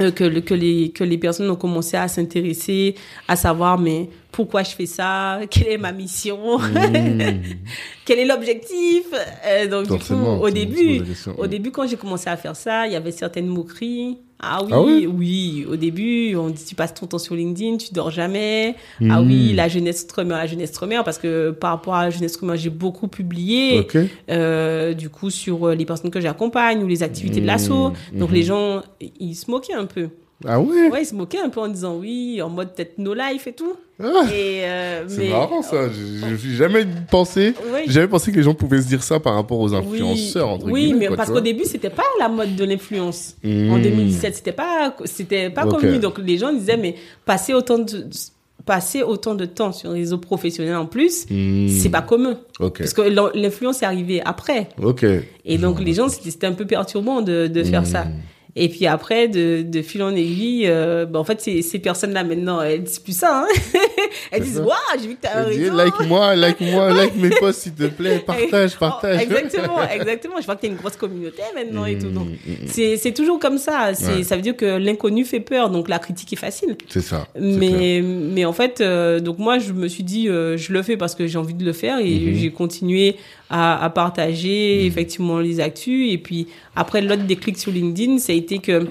euh, 0.00 0.10
que, 0.10 0.40
que, 0.40 0.54
les, 0.54 0.90
que 0.90 1.04
les 1.04 1.18
personnes 1.18 1.48
ont 1.50 1.54
commencé 1.56 1.96
à 1.96 2.08
s'intéresser, 2.08 2.94
à 3.28 3.36
savoir, 3.36 3.78
mais 3.78 4.08
pourquoi 4.32 4.62
je 4.62 4.70
fais 4.70 4.86
ça? 4.86 5.40
Quelle 5.50 5.68
est 5.68 5.78
ma 5.78 5.92
mission? 5.92 6.58
Hmm. 6.58 7.18
Quel 8.04 8.18
est 8.20 8.24
l'objectif? 8.24 9.04
Euh, 9.46 9.68
Donc, 9.68 9.84
du 9.92 9.98
coup, 9.98 10.14
au 10.14 10.50
début, 10.50 11.02
au 11.36 11.46
début, 11.46 11.70
quand 11.70 11.86
j'ai 11.86 11.96
commencé 11.96 12.28
à 12.30 12.36
faire 12.36 12.56
ça, 12.56 12.86
il 12.86 12.92
y 12.94 12.96
avait 12.96 13.12
certaines 13.12 13.46
moqueries. 13.46 14.18
Ah 14.44 14.60
oui, 14.64 14.70
Ah 14.72 14.80
oui 14.82 15.06
oui, 15.06 15.66
au 15.70 15.76
début, 15.76 16.34
on 16.36 16.48
dit 16.50 16.64
tu 16.64 16.74
passes 16.74 16.94
ton 16.94 17.06
temps 17.06 17.18
sur 17.18 17.34
LinkedIn, 17.36 17.76
tu 17.76 17.92
dors 17.94 18.10
jamais. 18.10 18.74
Ah 19.08 19.20
Hmm. 19.20 19.26
oui, 19.28 19.52
la 19.54 19.68
jeunesse 19.68 20.06
tremeur, 20.06 20.38
la 20.38 20.46
jeunesse 20.46 20.72
tremeur, 20.72 21.04
parce 21.04 21.18
que 21.18 21.50
par 21.52 21.70
rapport 21.70 21.94
à 21.94 22.04
la 22.04 22.10
jeunesse 22.10 22.32
tremeur, 22.32 22.56
j'ai 22.56 22.70
beaucoup 22.70 23.06
publié, 23.08 23.86
euh, 24.30 24.94
du 24.94 25.08
coup, 25.08 25.30
sur 25.30 25.68
euh, 25.68 25.74
les 25.74 25.84
personnes 25.84 26.10
que 26.10 26.20
j'accompagne 26.20 26.82
ou 26.82 26.86
les 26.88 27.02
activités 27.02 27.40
de 27.40 27.46
l'assaut. 27.46 27.90
Hmm, 28.12 28.18
Donc 28.18 28.30
mhm. 28.30 28.34
les 28.34 28.42
gens, 28.42 28.82
ils 29.20 29.34
se 29.34 29.50
moquaient 29.50 29.74
un 29.74 29.86
peu. 29.86 30.08
Ah 30.46 30.60
ouais, 30.60 30.88
Ouais, 30.90 31.02
ils 31.02 31.06
se 31.06 31.14
moquaient 31.14 31.40
un 31.40 31.48
peu 31.48 31.60
en 31.60 31.68
disant 31.68 31.96
oui, 31.96 32.40
en 32.42 32.48
mode 32.48 32.74
peut-être 32.74 32.98
no 32.98 33.14
life 33.14 33.46
et 33.46 33.52
tout. 33.52 33.74
Ah, 34.02 34.24
Et, 34.34 34.62
euh, 34.64 35.04
C'est 35.08 35.18
mais- 35.18 35.28
marrant 35.30 35.62
ça. 35.62 35.88
Je 35.88 35.94
je- 35.94 36.36
j'ai 36.36 36.56
jamais 36.56 36.84
pensé. 37.10 37.54
Oui. 37.72 37.80
Jamais 37.86 38.08
pensé 38.08 38.32
que 38.32 38.36
les 38.36 38.42
gens 38.42 38.54
pouvaient 38.54 38.82
se 38.82 38.88
dire 38.88 39.02
ça 39.02 39.20
par 39.20 39.34
rapport 39.34 39.60
aux 39.60 39.74
influenceurs 39.74 40.48
entre 40.48 40.66
oui, 40.66 40.82
guillemets. 40.86 40.98
mais 41.00 41.06
quoi, 41.08 41.16
parce 41.18 41.30
qu'au 41.30 41.40
début, 41.40 41.64
c'était 41.64 41.90
pas 41.90 42.02
la 42.18 42.28
mode 42.28 42.56
de 42.56 42.64
l'influence. 42.64 43.36
Hmm. 43.44 43.70
En 43.70 43.78
2017, 43.78 44.34
c'était 44.34 44.52
pas, 44.52 44.94
c'était 45.04 45.50
pas 45.50 45.66
Ok. 45.66 45.80
connu. 45.80 45.98
Donc 45.98 46.18
les 46.18 46.38
gens 46.38 46.52
disaient, 46.52 46.76
mais 46.76 46.96
passer 47.24 47.54
autant 47.54 47.78
de, 47.78 48.06
passer 48.64 49.02
autant 49.02 49.34
de 49.34 49.44
temps 49.44 49.72
sur 49.72 49.90
les 49.92 50.00
réseaux 50.00 50.18
professionnels 50.18 50.76
en 50.76 50.86
plus, 50.86 51.26
Hmm. 51.30 51.68
c'est 51.68 51.88
pas 51.90 52.02
commun. 52.02 52.38
Parce 52.58 52.94
que 52.94 53.02
l'in- 53.02 53.30
l'influence 53.34 53.82
est 53.82 53.86
arrivée 53.86 54.20
après. 54.24 54.68
Et 55.44 55.58
donc 55.58 55.80
les 55.80 55.94
gens, 55.94 56.08
c'était 56.08 56.30
c'était 56.30 56.46
un 56.46 56.52
peu 56.52 56.64
perturbant 56.66 57.22
de, 57.22 57.46
de 57.46 57.62
faire 57.62 57.86
ça. 57.86 58.06
Et 58.54 58.68
puis 58.68 58.86
après, 58.86 59.28
de, 59.28 59.62
de 59.62 59.80
fil 59.82 60.02
en 60.02 60.14
aiguille, 60.14 60.64
euh, 60.66 61.06
bah, 61.06 61.18
en 61.18 61.24
fait, 61.24 61.40
ces, 61.40 61.62
ces 61.62 61.78
personnes-là, 61.78 62.22
maintenant, 62.22 62.60
elles 62.60 62.82
disent 62.82 62.98
plus 62.98 63.16
ça. 63.16 63.44
Hein 63.44 63.46
elles 64.30 64.42
disent, 64.42 64.58
waouh, 64.60 65.00
j'ai 65.00 65.08
vu 65.08 65.14
que 65.14 65.22
t'as 65.22 65.38
un 65.40 65.46
Elle 65.48 65.56
dit, 65.56 65.64
réseau. 65.70 65.76
like 65.76 66.00
moi, 66.06 66.36
like 66.36 66.60
moi, 66.60 66.90
like 66.94 67.16
mes 67.16 67.30
posts 67.30 67.62
s'il 67.62 67.72
te 67.72 67.84
plaît, 67.86 68.18
partage, 68.18 68.72
Oh, 68.74 68.78
partage. 68.80 69.22
exactement, 69.22 69.82
exactement. 69.94 70.34
Je 70.40 70.44
vois 70.44 70.56
que 70.56 70.60
tu 70.60 70.66
as 70.66 70.70
une 70.70 70.76
grosse 70.76 70.96
communauté 70.96 71.40
maintenant 71.54 71.86
et 71.86 71.96
tout. 71.96 72.10
Donc, 72.10 72.26
Hmm, 72.26 72.50
hmm, 72.52 72.64
hmm. 72.66 72.96
c'est, 72.98 73.12
toujours 73.12 73.38
comme 73.38 73.56
ça. 73.58 73.92
Ouais. 73.92 74.22
Ça 74.22 74.36
veut 74.36 74.42
dire 74.42 74.56
que 74.56 74.76
l'inconnu 74.76 75.24
fait 75.24 75.40
peur, 75.40 75.70
donc 75.70 75.88
la 75.88 75.98
critique 75.98 76.32
est 76.32 76.36
facile. 76.36 76.76
C'est 76.88 77.00
ça. 77.00 77.26
Mais, 77.40 78.02
mais 78.02 78.44
en 78.44 78.52
fait, 78.52 78.80
euh, 78.82 79.18
donc 79.20 79.38
moi, 79.38 79.58
je 79.60 79.72
me 79.72 79.88
suis 79.88 80.04
dit, 80.04 80.28
euh, 80.28 80.56
je 80.58 80.72
le 80.74 80.82
fais 80.82 80.96
parce 80.98 81.14
que 81.14 81.26
j'ai 81.26 81.38
envie 81.38 81.54
de 81.54 81.64
le 81.64 81.72
faire 81.72 81.98
et 82.00 82.12
Mhm. 82.18 82.34
j'ai 82.34 82.50
continué 82.50 83.16
à, 83.48 83.82
à 83.84 83.90
partager 83.90 84.78
Mhm. 84.80 84.86
effectivement 84.86 85.38
les 85.38 85.60
actus. 85.60 86.12
Et 86.12 86.18
puis 86.18 86.48
après, 86.76 87.00
l'autre 87.00 87.24
déclic 87.24 87.58
sur 87.58 87.72
LinkedIn, 87.72 88.18
ça 88.18 88.32
a 88.32 88.34
été 88.42 88.58
que 88.58 88.86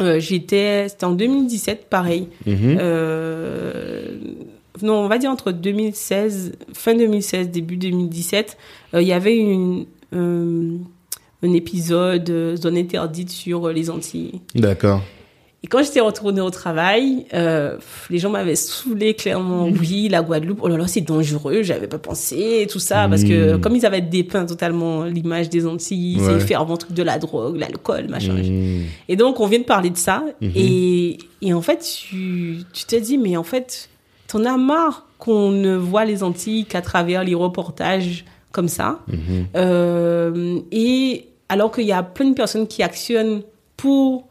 euh, 0.00 0.20
j'étais, 0.20 0.88
c'était 0.88 1.04
en 1.04 1.12
2017, 1.12 1.86
pareil. 1.88 2.28
Mhm. 2.44 2.76
Euh, 2.80 4.18
non, 4.82 4.94
on 5.04 5.08
va 5.08 5.18
dire 5.18 5.30
entre 5.30 5.52
2016, 5.52 6.52
fin 6.74 6.94
2016, 6.94 7.50
début 7.50 7.76
2017, 7.76 8.58
euh, 8.94 9.02
il 9.02 9.08
y 9.08 9.12
avait 9.12 9.36
une, 9.36 9.86
un 10.12 11.52
épisode 11.52 12.56
zone 12.56 12.76
interdite 12.76 13.30
sur 13.30 13.68
les 13.68 13.90
Antilles. 13.90 14.40
D'accord. 14.54 15.02
Et 15.64 15.68
quand 15.68 15.82
j'étais 15.82 16.00
retournée 16.00 16.40
au 16.42 16.50
travail, 16.50 17.26
euh, 17.34 17.76
les 18.10 18.18
gens 18.18 18.30
m'avaient 18.30 18.54
saoulé 18.54 19.14
clairement. 19.14 19.64
Oui, 19.80 20.08
la 20.08 20.22
Guadeloupe, 20.22 20.60
oh 20.62 20.68
là 20.68 20.76
là, 20.76 20.86
c'est 20.86 21.00
dangereux, 21.00 21.62
j'avais 21.62 21.88
pas 21.88 21.98
pensé, 21.98 22.68
tout 22.70 22.78
ça, 22.78 23.08
parce 23.08 23.24
que 23.24 23.54
Mm. 23.54 23.60
comme 23.60 23.74
ils 23.74 23.84
avaient 23.86 24.02
dépeint 24.02 24.44
totalement 24.46 25.04
l'image 25.04 25.48
des 25.48 25.66
Antilles, 25.66 26.18
Ouais. 26.20 26.38
c'est 26.38 26.46
fervent 26.46 26.76
truc 26.76 26.92
de 26.92 27.02
la 27.02 27.18
drogue, 27.18 27.56
l'alcool, 27.56 28.06
machin. 28.08 28.34
Hmm. 28.34 28.82
Et 29.08 29.16
donc, 29.16 29.40
on 29.40 29.46
vient 29.46 29.58
de 29.58 29.64
parler 29.64 29.90
de 29.90 29.96
ça. 29.96 30.22
Mhm. 30.40 30.52
Et, 30.54 31.18
et 31.42 31.52
en 31.54 31.62
fait, 31.62 31.78
tu, 32.08 32.58
tu 32.72 32.84
te 32.84 32.94
dis, 32.96 33.18
mais 33.18 33.36
en 33.36 33.42
fait, 33.44 33.88
t'en 34.28 34.44
as 34.44 34.56
marre 34.58 35.06
qu'on 35.18 35.50
ne 35.50 35.74
voit 35.74 36.04
les 36.04 36.22
Antilles 36.22 36.66
qu'à 36.66 36.82
travers 36.82 37.24
les 37.24 37.34
reportages 37.34 38.24
comme 38.52 38.68
ça. 38.68 39.00
Mhm. 39.08 39.46
Euh, 39.56 40.58
et 40.70 41.26
alors 41.48 41.72
qu'il 41.72 41.86
y 41.86 41.92
a 41.92 42.02
plein 42.02 42.28
de 42.28 42.34
personnes 42.34 42.66
qui 42.68 42.82
actionnent 42.82 43.40
pour 43.76 44.25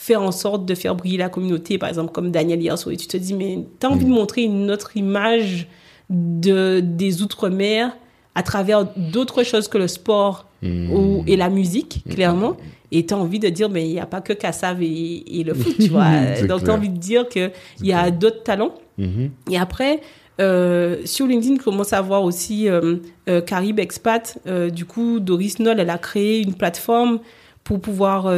faire 0.00 0.22
en 0.22 0.32
sorte 0.32 0.64
de 0.64 0.74
faire 0.74 0.94
briller 0.94 1.18
la 1.18 1.28
communauté, 1.28 1.76
par 1.76 1.88
exemple 1.88 2.12
comme 2.12 2.30
Daniel 2.30 2.62
Yerso, 2.62 2.90
et 2.90 2.96
tu 2.96 3.06
te 3.06 3.16
dis, 3.16 3.34
mais 3.34 3.58
tu 3.78 3.86
as 3.86 3.90
envie 3.90 4.06
de 4.06 4.10
montrer 4.10 4.42
une 4.42 4.70
autre 4.70 4.96
image 4.96 5.68
de, 6.08 6.80
des 6.80 7.22
Outre-mer 7.22 7.96
à 8.34 8.42
travers 8.42 8.86
d'autres 8.96 9.42
choses 9.42 9.68
que 9.68 9.78
le 9.78 9.88
sport 9.88 10.46
Hmm. 10.62 10.92
ou, 10.92 11.24
et 11.26 11.36
la 11.36 11.48
musique, 11.48 12.04
clairement. 12.08 12.56
Et 12.92 13.06
tu 13.06 13.14
as 13.14 13.16
envie 13.16 13.38
de 13.38 13.48
dire, 13.48 13.70
mais 13.70 13.86
il 13.86 13.92
n'y 13.92 14.00
a 14.00 14.06
pas 14.06 14.20
que 14.20 14.32
Kassav 14.32 14.82
et, 14.82 15.40
et 15.40 15.44
le 15.44 15.54
foot, 15.54 15.74
tu 15.78 15.88
vois. 15.90 16.10
Donc 16.46 16.64
tu 16.64 16.70
as 16.70 16.74
envie 16.74 16.88
de 16.88 16.98
dire 16.98 17.28
qu'il 17.28 17.50
y 17.82 17.92
a 17.92 18.10
d'autres 18.10 18.42
talents. 18.42 18.74
Mhm. 18.98 19.30
Et 19.50 19.56
après, 19.56 20.00
euh, 20.40 20.98
sur 21.04 21.26
LinkedIn, 21.26 21.56
je 21.56 21.62
commence 21.62 21.92
à 21.92 22.00
voir 22.02 22.24
aussi 22.24 22.68
euh, 22.68 22.96
euh, 23.28 23.40
Carib 23.40 23.78
Expat. 23.78 24.38
Euh, 24.46 24.68
du 24.70 24.84
coup, 24.84 25.20
Doris 25.20 25.60
Noll, 25.60 25.80
elle 25.80 25.90
a 25.90 25.98
créé 25.98 26.42
une 26.42 26.54
plateforme 26.54 27.20
pour 27.64 27.80
pouvoir... 27.80 28.32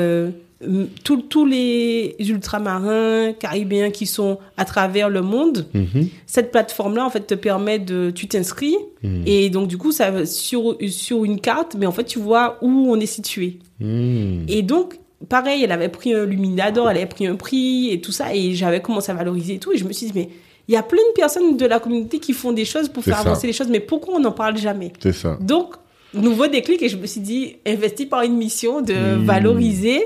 tous- 1.04 1.46
les 1.46 2.14
ultramarins 2.20 3.32
caribéens 3.32 3.90
qui 3.90 4.06
sont 4.06 4.38
à 4.56 4.64
travers 4.64 5.08
le 5.08 5.22
monde, 5.22 5.66
Mhm. 5.74 6.08
cette 6.26 6.50
plateforme-là, 6.52 7.04
en 7.04 7.10
fait, 7.10 7.26
te 7.26 7.34
permet 7.34 7.78
de... 7.78 8.10
Tu 8.14 8.28
t'inscris 8.28 8.76
Mhm. 9.02 9.22
et 9.26 9.50
donc, 9.50 9.68
du 9.68 9.76
coup, 9.78 9.92
ça 9.92 10.24
sur, 10.26 10.76
sur 10.88 11.24
une 11.24 11.40
carte, 11.40 11.76
mais 11.78 11.86
en 11.86 11.92
fait, 11.92 12.04
tu 12.04 12.18
vois 12.18 12.58
où 12.62 12.68
on 12.88 12.98
est 13.00 13.06
situé. 13.06 13.58
Hmm. 13.80 14.44
Et 14.48 14.62
donc, 14.62 14.98
pareil, 15.28 15.62
elle 15.64 15.72
avait 15.72 15.88
pris 15.88 16.14
un 16.14 16.24
Luminador, 16.24 16.88
elle 16.90 16.98
avait 16.98 17.06
pris 17.06 17.26
un 17.26 17.34
prix 17.36 17.90
et 17.90 18.00
tout 18.00 18.12
ça, 18.12 18.34
et 18.34 18.54
j'avais 18.54 18.80
commencé 18.80 19.10
à 19.10 19.14
valoriser 19.14 19.54
et 19.54 19.58
tout. 19.58 19.72
Et 19.72 19.76
je 19.78 19.84
me 19.84 19.92
suis 19.92 20.06
dit, 20.06 20.12
mais 20.14 20.28
il 20.68 20.74
y 20.74 20.76
a 20.76 20.82
plein 20.84 20.98
de 21.02 21.14
personnes 21.16 21.56
de 21.56 21.66
la 21.66 21.80
communauté 21.80 22.18
qui 22.20 22.32
font 22.32 22.52
des 22.52 22.64
choses 22.64 22.88
pour 22.88 23.02
faire 23.02 23.16
ça. 23.16 23.22
avancer 23.22 23.46
les 23.48 23.52
choses, 23.52 23.68
mais 23.68 23.80
pourquoi 23.80 24.14
on 24.14 24.20
n'en 24.20 24.30
parle 24.32 24.56
jamais? 24.56 24.92
C'est 25.00 25.12
ça. 25.12 25.36
Donc, 25.40 25.74
nouveau 26.14 26.46
déclic, 26.46 26.80
et 26.82 26.88
je 26.88 26.96
me 26.96 27.06
suis 27.06 27.20
dit, 27.20 27.56
investi 27.66 28.06
par 28.06 28.22
une 28.22 28.36
mission 28.36 28.80
de 28.82 28.94
Hmm. 28.94 29.24
valoriser 29.24 30.00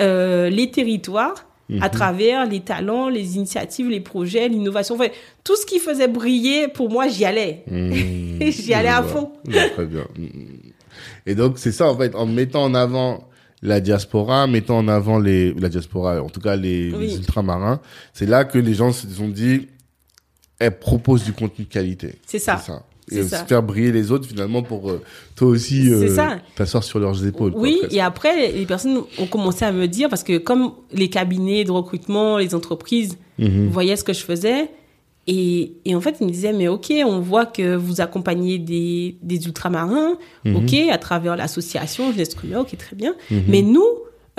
euh, 0.00 0.50
les 0.50 0.70
territoires 0.70 1.46
Mhm. 1.68 1.82
à 1.82 1.88
travers 1.88 2.46
les 2.46 2.60
talents, 2.60 3.08
les 3.08 3.34
initiatives, 3.34 3.88
les 3.88 3.98
projets, 3.98 4.48
l'innovation. 4.48 4.94
Enfin, 4.94 5.08
tout 5.42 5.56
ce 5.56 5.66
qui 5.66 5.80
faisait 5.80 6.06
briller, 6.06 6.68
pour 6.68 6.88
moi, 6.90 7.08
j'y 7.08 7.24
allais. 7.24 7.64
Hmm. 7.68 7.92
J'y 8.40 8.72
allais 8.72 8.86
à 8.88 9.02
fond. 9.02 9.32
Très 9.74 9.84
bien. 9.86 10.06
Et 11.26 11.34
donc, 11.34 11.58
c'est 11.58 11.72
ça, 11.72 11.90
en 11.90 11.96
fait, 11.96 12.14
en 12.14 12.24
mettant 12.26 12.62
en 12.62 12.74
avant 12.74 13.28
la 13.62 13.80
diaspora, 13.80 14.46
mettant 14.46 14.78
en 14.78 14.86
avant 14.86 15.18
les, 15.18 15.54
la 15.54 15.68
diaspora, 15.68 16.22
en 16.22 16.28
tout 16.28 16.40
cas 16.40 16.54
les, 16.54 16.92
Oui. 16.94 17.08
les 17.08 17.16
ultramarins, 17.16 17.80
c'est 18.12 18.26
là 18.26 18.44
que 18.44 18.58
les 18.58 18.74
gens 18.74 18.92
se 18.92 19.08
sont 19.08 19.26
dit, 19.28 19.66
elle 20.60 20.78
propose 20.78 21.24
du 21.24 21.32
contenu 21.32 21.64
de 21.64 21.70
qualité. 21.72 22.14
C'est 22.26 22.38
ça. 22.38 22.58
C'est 22.58 22.70
ça. 22.70 22.82
Et 23.12 23.22
ça. 23.22 23.44
faire 23.44 23.62
briller 23.62 23.92
les 23.92 24.10
autres, 24.10 24.26
finalement, 24.26 24.62
pour 24.62 24.90
euh, 24.90 25.00
toi 25.36 25.48
aussi, 25.48 25.92
euh, 25.92 26.08
t'asseoir 26.56 26.82
sur 26.82 26.98
leurs 26.98 27.24
épaules. 27.24 27.52
Oui, 27.54 27.78
et 27.90 28.00
après, 28.00 28.50
les 28.50 28.66
personnes 28.66 29.00
ont 29.18 29.26
commencé 29.26 29.64
à 29.64 29.70
me 29.72 29.86
dire, 29.86 30.08
parce 30.08 30.24
que 30.24 30.38
comme 30.38 30.72
les 30.92 31.08
cabinets 31.08 31.62
de 31.64 31.70
recrutement, 31.70 32.38
les 32.38 32.54
entreprises 32.54 33.16
Mhm. 33.38 33.68
voyaient 33.68 33.96
ce 33.96 34.02
que 34.04 34.12
je 34.12 34.24
faisais, 34.24 34.70
et, 35.28 35.72
et 35.84 35.94
en 35.94 36.00
fait, 36.00 36.16
ils 36.20 36.26
me 36.26 36.32
disaient, 36.32 36.52
mais 36.52 36.68
ok, 36.68 36.92
on 37.04 37.20
voit 37.20 37.46
que 37.46 37.74
vous 37.76 38.00
accompagnez 38.00 38.58
des, 38.58 39.16
des 39.22 39.44
ultramarins, 39.46 40.16
Mhm. 40.44 40.56
ok, 40.56 40.74
à 40.90 40.98
travers 40.98 41.36
l'association 41.36 42.10
Jeunesse 42.12 42.30
Trumeur, 42.30 42.62
ok, 42.62 42.76
très 42.76 42.96
bien. 42.96 43.14
Mhm. 43.30 43.42
Mais 43.48 43.62
nous, 43.62 43.84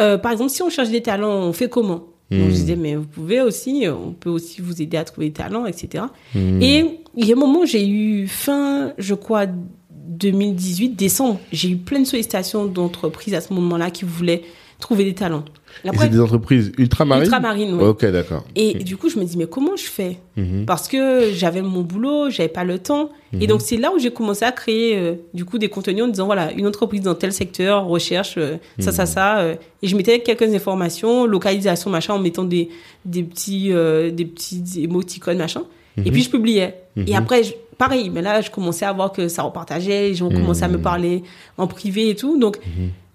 euh, 0.01 0.17
par 0.17 0.31
exemple, 0.31 0.49
si 0.51 0.61
on 0.61 0.69
cherche 0.69 0.89
des 0.89 1.01
talents, 1.01 1.29
on 1.43 1.53
fait 1.53 1.69
comment? 1.69 2.03
Donc, 2.29 2.49
je 2.49 2.55
disais, 2.55 2.75
mais 2.75 2.95
vous 2.95 3.05
pouvez 3.05 3.39
aussi, 3.39 3.85
on 3.87 4.11
peut 4.11 4.29
aussi 4.29 4.61
vous 4.61 4.81
aider 4.81 4.97
à 4.97 5.05
trouver 5.05 5.27
des 5.27 5.33
talents, 5.33 5.65
etc. 5.65 6.03
Mhm. 6.35 6.61
Et 6.61 6.99
il 7.15 7.25
y 7.25 7.31
a 7.31 7.35
un 7.35 7.39
moment, 7.39 7.65
j'ai 7.65 7.87
eu 7.87 8.27
fin, 8.27 8.93
je 8.97 9.13
crois, 9.13 9.45
2018, 9.89 10.89
décembre, 10.89 11.39
j'ai 11.51 11.69
eu 11.69 11.77
plein 11.77 11.99
de 11.99 12.05
sollicitations 12.05 12.65
d'entreprises 12.65 13.33
à 13.33 13.41
ce 13.41 13.53
moment-là 13.53 13.91
qui 13.91 14.03
voulaient 14.03 14.43
trouver 14.79 15.05
des 15.05 15.13
talents. 15.13 15.45
C'est 15.83 16.09
des 16.09 16.19
entreprises 16.19 16.71
ultramarines 16.77 17.23
Ultramarines, 17.25 17.73
oui. 17.75 17.83
Ok, 17.83 18.05
d'accord. 18.05 18.43
Et 18.55 18.73
du 18.83 18.97
coup, 18.97 19.09
je 19.09 19.17
me 19.19 19.25
dis, 19.25 19.37
mais 19.37 19.47
comment 19.47 19.75
je 19.75 19.83
fais 19.85 20.17
Mhm. 20.35 20.65
Parce 20.67 20.87
que 20.87 21.31
j'avais 21.33 21.61
mon 21.63 21.81
boulot, 21.81 22.29
j'avais 22.29 22.49
pas 22.49 22.63
le 22.63 22.77
temps. 22.79 23.09
Et 23.41 23.47
donc, 23.47 23.61
c'est 23.61 23.77
là 23.77 23.91
où 23.95 23.99
j'ai 23.99 24.11
commencé 24.11 24.45
à 24.45 24.51
créer, 24.51 24.95
euh, 24.97 25.13
du 25.33 25.45
coup, 25.45 25.57
des 25.57 25.67
contenus 25.69 26.03
en 26.03 26.07
disant, 26.07 26.25
voilà, 26.27 26.51
une 26.53 26.67
entreprise 26.67 27.01
dans 27.01 27.15
tel 27.15 27.33
secteur 27.33 27.85
recherche 27.85 28.35
euh, 28.37 28.57
ça, 28.79 28.91
ça, 28.91 29.05
ça. 29.07 29.39
euh, 29.39 29.55
et 29.81 29.87
je 29.87 29.95
mettais 29.97 30.19
quelques 30.19 30.53
informations, 30.53 31.25
localisation, 31.25 31.89
machin, 31.89 32.13
en 32.13 32.19
mettant 32.19 32.43
des, 32.43 32.69
des 33.05 33.23
petits, 33.23 33.69
des 34.13 34.25
petits 34.25 34.63
émoticônes, 34.83 35.37
machin. 35.37 35.63
Et 36.05 36.11
puis, 36.11 36.21
je 36.21 36.29
publiais. 36.29 36.75
Et 37.07 37.15
après, 37.15 37.43
je- 37.43 37.53
pareil, 37.79 38.11
mais 38.11 38.21
là, 38.21 38.41
je 38.41 38.51
commençais 38.51 38.85
à 38.85 38.93
voir 38.93 39.11
que 39.11 39.27
ça 39.27 39.41
repartageait, 39.43 40.09
les 40.09 40.13
gens 40.15 40.29
commençaient 40.29 40.65
à 40.65 40.67
me 40.67 40.77
parler 40.81 41.23
en 41.57 41.65
privé 41.67 42.09
et 42.11 42.15
tout. 42.15 42.37
Donc, 42.39 42.57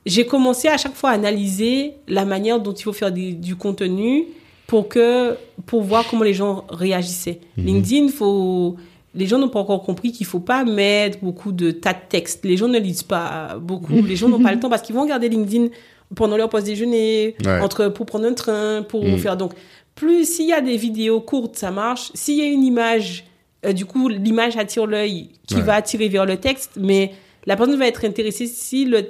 j'ai 0.07 0.27
commencé 0.27 0.69
à 0.69 0.77
chaque 0.77 0.95
fois 0.95 1.11
à 1.11 1.12
analyser 1.15 1.95
la 2.09 2.25
manière 2.25 2.61
dont 2.61 2.73
il 2.73 2.83
faut 2.83 2.93
faire 2.93 3.12
des- 3.12 3.33
du 3.33 3.57
contenu 3.57 4.25
pour 4.67 4.88
que 4.88 5.37
pour 5.67 5.83
voir 5.83 6.07
comment 6.09 6.25
les 6.25 6.35
gens 6.35 6.65
réagissaient. 6.71 7.40
LinkedIn, 7.57 8.09
faut 8.09 8.77
les 9.15 9.27
gens 9.27 9.38
n'ont 9.38 9.50
pas 9.50 9.61
encore 9.61 9.83
compris 9.83 10.11
qu'il 10.11 10.25
faut 10.27 10.40
pas 10.40 10.65
mettre 10.65 11.19
beaucoup 11.21 11.53
de 11.53 11.71
tas 11.71 11.92
de 11.92 11.98
textes. 12.09 12.44
Les 12.46 12.57
gens 12.57 12.69
ne 12.69 12.79
lisent 12.79 13.03
pas 13.03 13.59
beaucoup. 13.61 13.92
les 14.03 14.17
gens 14.17 14.29
n'ont 14.29 14.42
pas 14.42 14.53
le 14.53 14.59
temps 14.59 14.71
parce 14.71 14.81
qu'ils 14.83 14.94
vont 14.94 15.03
regarder 15.03 15.29
LinkedIn 15.29 15.69
pendant 16.15 16.37
leur 16.37 16.48
pause 16.48 16.65
déjeuner, 16.65 17.37
Ouais. 17.44 17.61
entre 17.61 17.88
pour 17.88 18.07
prendre 18.07 18.25
un 18.27 18.33
train, 18.35 18.83
pour 18.83 19.05
Mm. 19.05 19.19
faire 19.19 19.37
donc 19.37 19.53
plus 19.94 20.25
s'il 20.27 20.46
y 20.48 20.53
a 20.55 20.63
des 20.63 20.77
vidéos 20.79 21.21
courtes, 21.21 21.57
ça 21.57 21.71
marche. 21.71 22.11
S'il 22.15 22.38
y 22.38 22.42
a 22.42 22.46
une 22.46 22.65
image, 22.65 23.25
euh, 23.67 23.73
du 23.75 23.85
coup 23.85 24.09
l'image 24.09 24.57
attire 24.57 24.87
l'œil 24.87 25.29
qui 25.46 25.57
Ouais. 25.57 25.61
va 25.61 25.75
attirer 25.75 26.09
vers 26.09 26.25
le 26.25 26.38
texte, 26.38 26.73
mais 26.81 27.13
la 27.46 27.57
personne 27.57 27.77
va 27.79 27.87
être 27.87 28.05
intéressée 28.07 28.46
si 28.46 28.87
le 28.87 29.03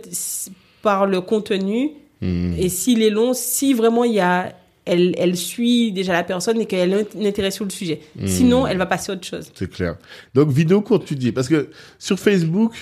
par 0.83 1.07
le 1.07 1.21
contenu 1.21 1.91
Mhm. 2.21 2.55
et 2.57 2.69
s'il 2.69 3.03
est 3.03 3.11
long, 3.11 3.33
si 3.35 3.75
vraiment 3.75 4.05
il 4.05 4.13
y 4.15 4.21
a, 4.21 4.55
elle, 4.85 5.13
elle 5.19 5.37
suit 5.37 5.91
déjà 5.93 6.13
la 6.13 6.23
personne 6.23 6.61
et 6.61 6.67
qu'elle 6.67 6.95
a 6.95 6.99
un 6.99 7.25
intérêt 7.25 7.51
sur 7.51 7.65
le 7.65 7.71
sujet. 7.71 8.01
Hmm. 8.17 8.27
Sinon, 8.27 8.67
elle 8.67 8.79
va 8.79 8.87
passer 8.87 9.11
à 9.11 9.15
autre 9.17 9.27
chose. 9.27 9.51
C'est 9.55 9.71
clair. 9.71 9.97
Donc, 10.35 10.51
vidéo 10.51 10.81
courte, 10.83 11.05
tu 11.05 11.17
dis. 11.17 11.33
Parce 11.33 11.49
que 11.49 11.69
sur 11.99 12.19
Facebook, 12.19 12.73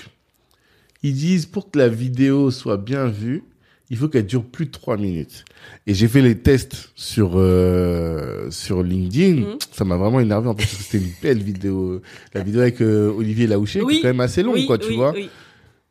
ils 1.03 1.15
disent 1.15 1.47
pour 1.47 1.71
que 1.71 1.79
la 1.79 1.89
vidéo 1.89 2.51
soit 2.51 2.77
bien 2.77 3.07
vue, 3.07 3.45
il 3.89 3.97
faut 3.97 4.09
qu'elle 4.09 4.27
dure 4.27 4.45
plus 4.45 4.67
de 4.67 4.71
3 4.71 4.97
minutes. 4.99 5.45
Et 5.87 5.95
j'ai 5.95 6.07
fait 6.09 6.23
les 6.23 6.39
tests 6.39 6.91
sur 6.95 7.33
euh, 7.37 8.51
sur 8.51 8.83
LinkedIn. 8.83 9.41
Mhm. 9.41 9.59
Ça 9.73 9.85
m'a 9.85 9.97
vraiment 9.97 10.21
énervé 10.21 10.49
en 10.49 10.55
plus 10.55 10.67
parce 10.67 10.77
que 10.77 10.83
c'était 10.85 11.05
une 11.05 11.13
belle 11.23 11.43
vidéo. 11.43 12.01
La 12.35 12.43
vidéo 12.43 12.61
avec 12.61 12.81
euh, 12.83 13.11
Olivier 13.11 13.47
Laouché, 13.47 13.81
qui 13.89 13.97
est 13.97 14.01
quand 14.03 14.09
même 14.09 14.21
assez 14.21 14.43
longue, 14.43 14.55
oui, 14.55 14.67
quoi, 14.67 14.79
tu 14.79 14.89
oui, 14.89 14.97
vois. 14.97 15.15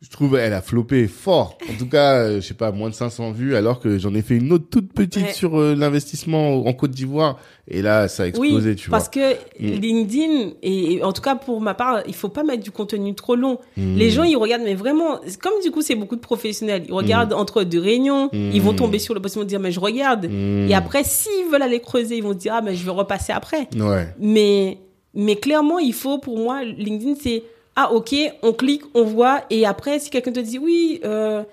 Je 0.01 0.09
trouve 0.09 0.37
elle 0.37 0.53
a 0.53 0.61
floppé 0.61 1.07
fort. 1.09 1.57
En 1.69 1.77
tout 1.77 1.85
cas, 1.89 2.19
euh, 2.19 2.35
je 2.39 2.47
sais 2.47 2.53
pas, 2.53 2.71
moins 2.71 2.87
de 2.89 2.93
500 2.95 3.31
vues, 3.33 3.57
alors 3.57 3.81
que 3.81 3.97
j'en 3.97 4.13
ai 4.15 4.21
fait 4.21 4.35
une 4.37 4.53
autre 4.53 4.67
toute 4.71 4.93
petite 4.93 5.25
Ouais. 5.25 5.33
sur 5.33 5.59
euh, 5.59 5.75
l'investissement 5.75 6.65
en 6.65 6.71
Côte 6.71 6.91
d'Ivoire. 6.91 7.37
Et 7.67 7.81
là, 7.81 8.07
ça 8.07 8.23
a 8.23 8.27
explosé, 8.27 8.69
Oui, 8.69 8.75
tu 8.77 8.89
vois. 8.89 8.97
parce 8.97 9.09
que 9.09 9.33
Mm. 9.59 9.67
LinkedIn, 9.81 10.49
et 10.63 11.03
en 11.03 11.11
tout 11.11 11.21
cas 11.21 11.35
pour 11.35 11.59
ma 11.59 11.73
part, 11.73 12.01
il 12.07 12.15
faut 12.15 12.29
pas 12.29 12.43
mettre 12.43 12.63
du 12.63 12.71
contenu 12.71 13.13
trop 13.13 13.35
long. 13.35 13.59
Mm. 13.75 13.95
Les 13.97 14.09
gens, 14.09 14.23
ils 14.23 14.37
regardent, 14.37 14.63
mais 14.63 14.73
vraiment, 14.73 15.19
comme 15.41 15.59
du 15.63 15.69
coup, 15.69 15.81
c'est 15.81 15.95
beaucoup 15.95 16.15
de 16.15 16.21
professionnels, 16.21 16.83
ils 16.87 16.93
regardent 16.93 17.33
entre 17.33 17.63
deux 17.65 17.81
réunions, 17.81 18.27
Mm. 18.31 18.51
ils 18.53 18.61
vont 18.61 18.73
tomber 18.73 18.99
sur 18.99 19.13
le 19.13 19.19
post, 19.19 19.35
ils 19.35 19.39
vont 19.39 19.43
dire, 19.45 19.59
mais 19.59 19.73
je 19.73 19.81
regarde. 19.81 20.27
Mm. 20.29 20.69
Et 20.69 20.73
après, 20.75 21.03
s'ils 21.03 21.51
veulent 21.51 21.61
aller 21.61 21.81
creuser, 21.81 22.15
ils 22.15 22.23
vont 22.23 22.33
dire, 22.33 22.53
ah, 22.55 22.61
mais 22.61 22.73
je 22.73 22.85
vais 22.85 22.91
repasser 22.91 23.33
après. 23.33 23.67
Ouais. 23.75 24.07
Mais, 24.17 24.77
mais 25.13 25.35
clairement, 25.35 25.77
il 25.77 25.93
faut, 25.93 26.19
pour 26.19 26.37
moi, 26.39 26.63
LinkedIn, 26.63 27.15
c'est 27.21 27.43
ah, 27.81 27.93
ok, 27.93 28.13
on 28.43 28.51
clique, 28.53 28.81
on 28.93 29.03
voit, 29.03 29.43
et 29.49 29.65
après, 29.65 29.99
si 29.99 30.09
quelqu'un 30.09 30.31
te 30.33 30.39
dit 30.41 30.59
oui, 30.59 30.99
euh, 31.05 31.43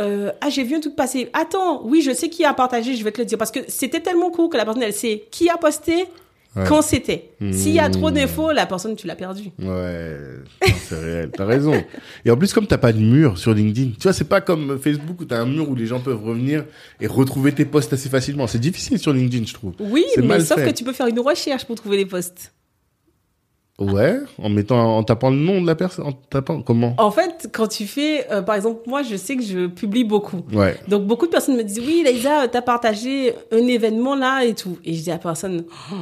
euh, 0.00 0.30
ah, 0.40 0.48
j'ai 0.48 0.62
vu 0.64 0.74
un 0.76 0.80
truc 0.80 0.96
passer, 0.96 1.28
attends, 1.34 1.82
oui, 1.84 2.00
je 2.02 2.12
sais 2.12 2.28
qui 2.30 2.44
a 2.44 2.54
partagé, 2.54 2.94
je 2.96 3.04
vais 3.04 3.12
te 3.12 3.20
le 3.20 3.26
dire, 3.26 3.36
parce 3.38 3.50
que 3.50 3.60
c'était 3.68 4.00
tellement 4.00 4.30
court 4.30 4.48
que 4.48 4.56
la 4.56 4.64
personne, 4.64 4.82
elle 4.82 4.92
sait 4.94 5.24
qui 5.30 5.48
a 5.50 5.56
posté, 5.56 6.06
Ouais. 6.56 6.62
quand 6.68 6.82
c'était. 6.82 7.30
S'il 7.50 7.72
y 7.72 7.80
a 7.80 7.90
trop 7.90 8.10
Mmh. 8.10 8.14
d'infos, 8.14 8.52
la 8.52 8.64
personne, 8.64 8.94
tu 8.94 9.08
l'as 9.08 9.16
perdue. 9.16 9.50
Ouais, 9.60 10.16
c'est 10.88 10.94
réel, 11.00 11.30
t'as 11.36 11.44
raison. 11.46 11.74
Et 12.24 12.30
en 12.30 12.36
plus, 12.36 12.52
comme 12.52 12.68
t'as 12.68 12.78
pas 12.78 12.92
de 12.92 13.00
mur 13.00 13.36
sur 13.38 13.52
LinkedIn, 13.52 13.90
tu 13.98 14.04
vois, 14.04 14.12
c'est 14.12 14.28
pas 14.28 14.40
comme 14.40 14.78
Facebook 14.78 15.20
où 15.20 15.24
t'as 15.24 15.40
un 15.40 15.46
mur 15.46 15.68
où 15.68 15.74
les 15.74 15.86
gens 15.86 15.98
peuvent 15.98 16.22
revenir 16.24 16.64
et 17.00 17.08
retrouver 17.08 17.50
tes 17.50 17.64
posts 17.64 17.92
assez 17.92 18.08
facilement. 18.08 18.46
C'est 18.46 18.60
difficile 18.60 19.00
sur 19.00 19.12
LinkedIn, 19.12 19.46
je 19.46 19.54
trouve. 19.54 19.72
Oui, 19.80 20.04
mais 20.22 20.38
sauf 20.38 20.60
fait. 20.60 20.70
que 20.70 20.76
tu 20.78 20.84
peux 20.84 20.92
faire 20.92 21.08
une 21.08 21.18
recherche 21.18 21.64
pour 21.64 21.74
trouver 21.74 21.96
les 21.96 22.06
posts. 22.06 22.52
Ouais, 23.80 24.18
en 24.38 24.48
mettant, 24.50 24.98
en 24.98 25.02
tapant 25.02 25.30
le 25.30 25.36
nom 25.36 25.60
de 25.60 25.66
la 25.66 25.74
personne, 25.74 26.06
en 26.06 26.12
tapant, 26.12 26.62
comment? 26.62 26.94
En 26.98 27.10
fait, 27.10 27.48
quand 27.52 27.66
tu 27.66 27.86
fais, 27.88 28.30
euh, 28.30 28.40
par 28.40 28.54
exemple, 28.54 28.82
moi, 28.86 29.02
je 29.02 29.16
sais 29.16 29.34
que 29.36 29.42
je 29.42 29.66
publie 29.66 30.04
beaucoup. 30.04 30.42
Ouais. 30.52 30.76
Donc 30.86 31.06
beaucoup 31.08 31.26
de 31.26 31.32
personnes 31.32 31.56
me 31.56 31.64
disent 31.64 31.80
oui 31.84 32.02
Laïsa 32.04 32.46
t'as 32.46 32.62
partagé 32.62 33.34
un 33.50 33.66
événement 33.66 34.14
là 34.14 34.44
et 34.44 34.54
tout 34.54 34.78
et 34.84 34.94
je 34.94 35.02
dis 35.02 35.10
à 35.10 35.14
la 35.14 35.18
personne 35.18 35.64
Oh, 35.92 35.96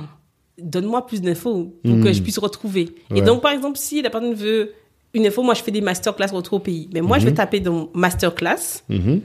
donne-moi 0.59 1.07
plus 1.07 1.23
d'infos 1.23 1.73
pour 1.83 1.95
Hmm. 1.95 2.05
que 2.05 2.13
je 2.13 2.21
puisse 2.21 2.39
retrouver 2.39 2.91
Ouais. 3.11 3.19
et 3.19 3.23
donc 3.23 3.41
par 3.41 3.53
exemple 3.53 3.79
si 3.79 4.03
la 4.03 4.11
personne 4.11 4.35
veut 4.35 4.73
une 5.15 5.27
info 5.27 5.43
moi 5.43 5.55
je 5.55 5.63
fais 5.63 5.71
des 5.71 5.81
masterclass 5.81 6.31
retour 6.33 6.55
au 6.55 6.59
pays 6.59 6.91
mais 6.93 7.01
moi 7.01 7.19
je 7.19 7.25
vais 7.25 7.31
Mhm. 7.31 7.37
taper 7.37 7.61
dans 7.61 7.89
masterclass 7.95 8.83
Mhm. 8.91 9.21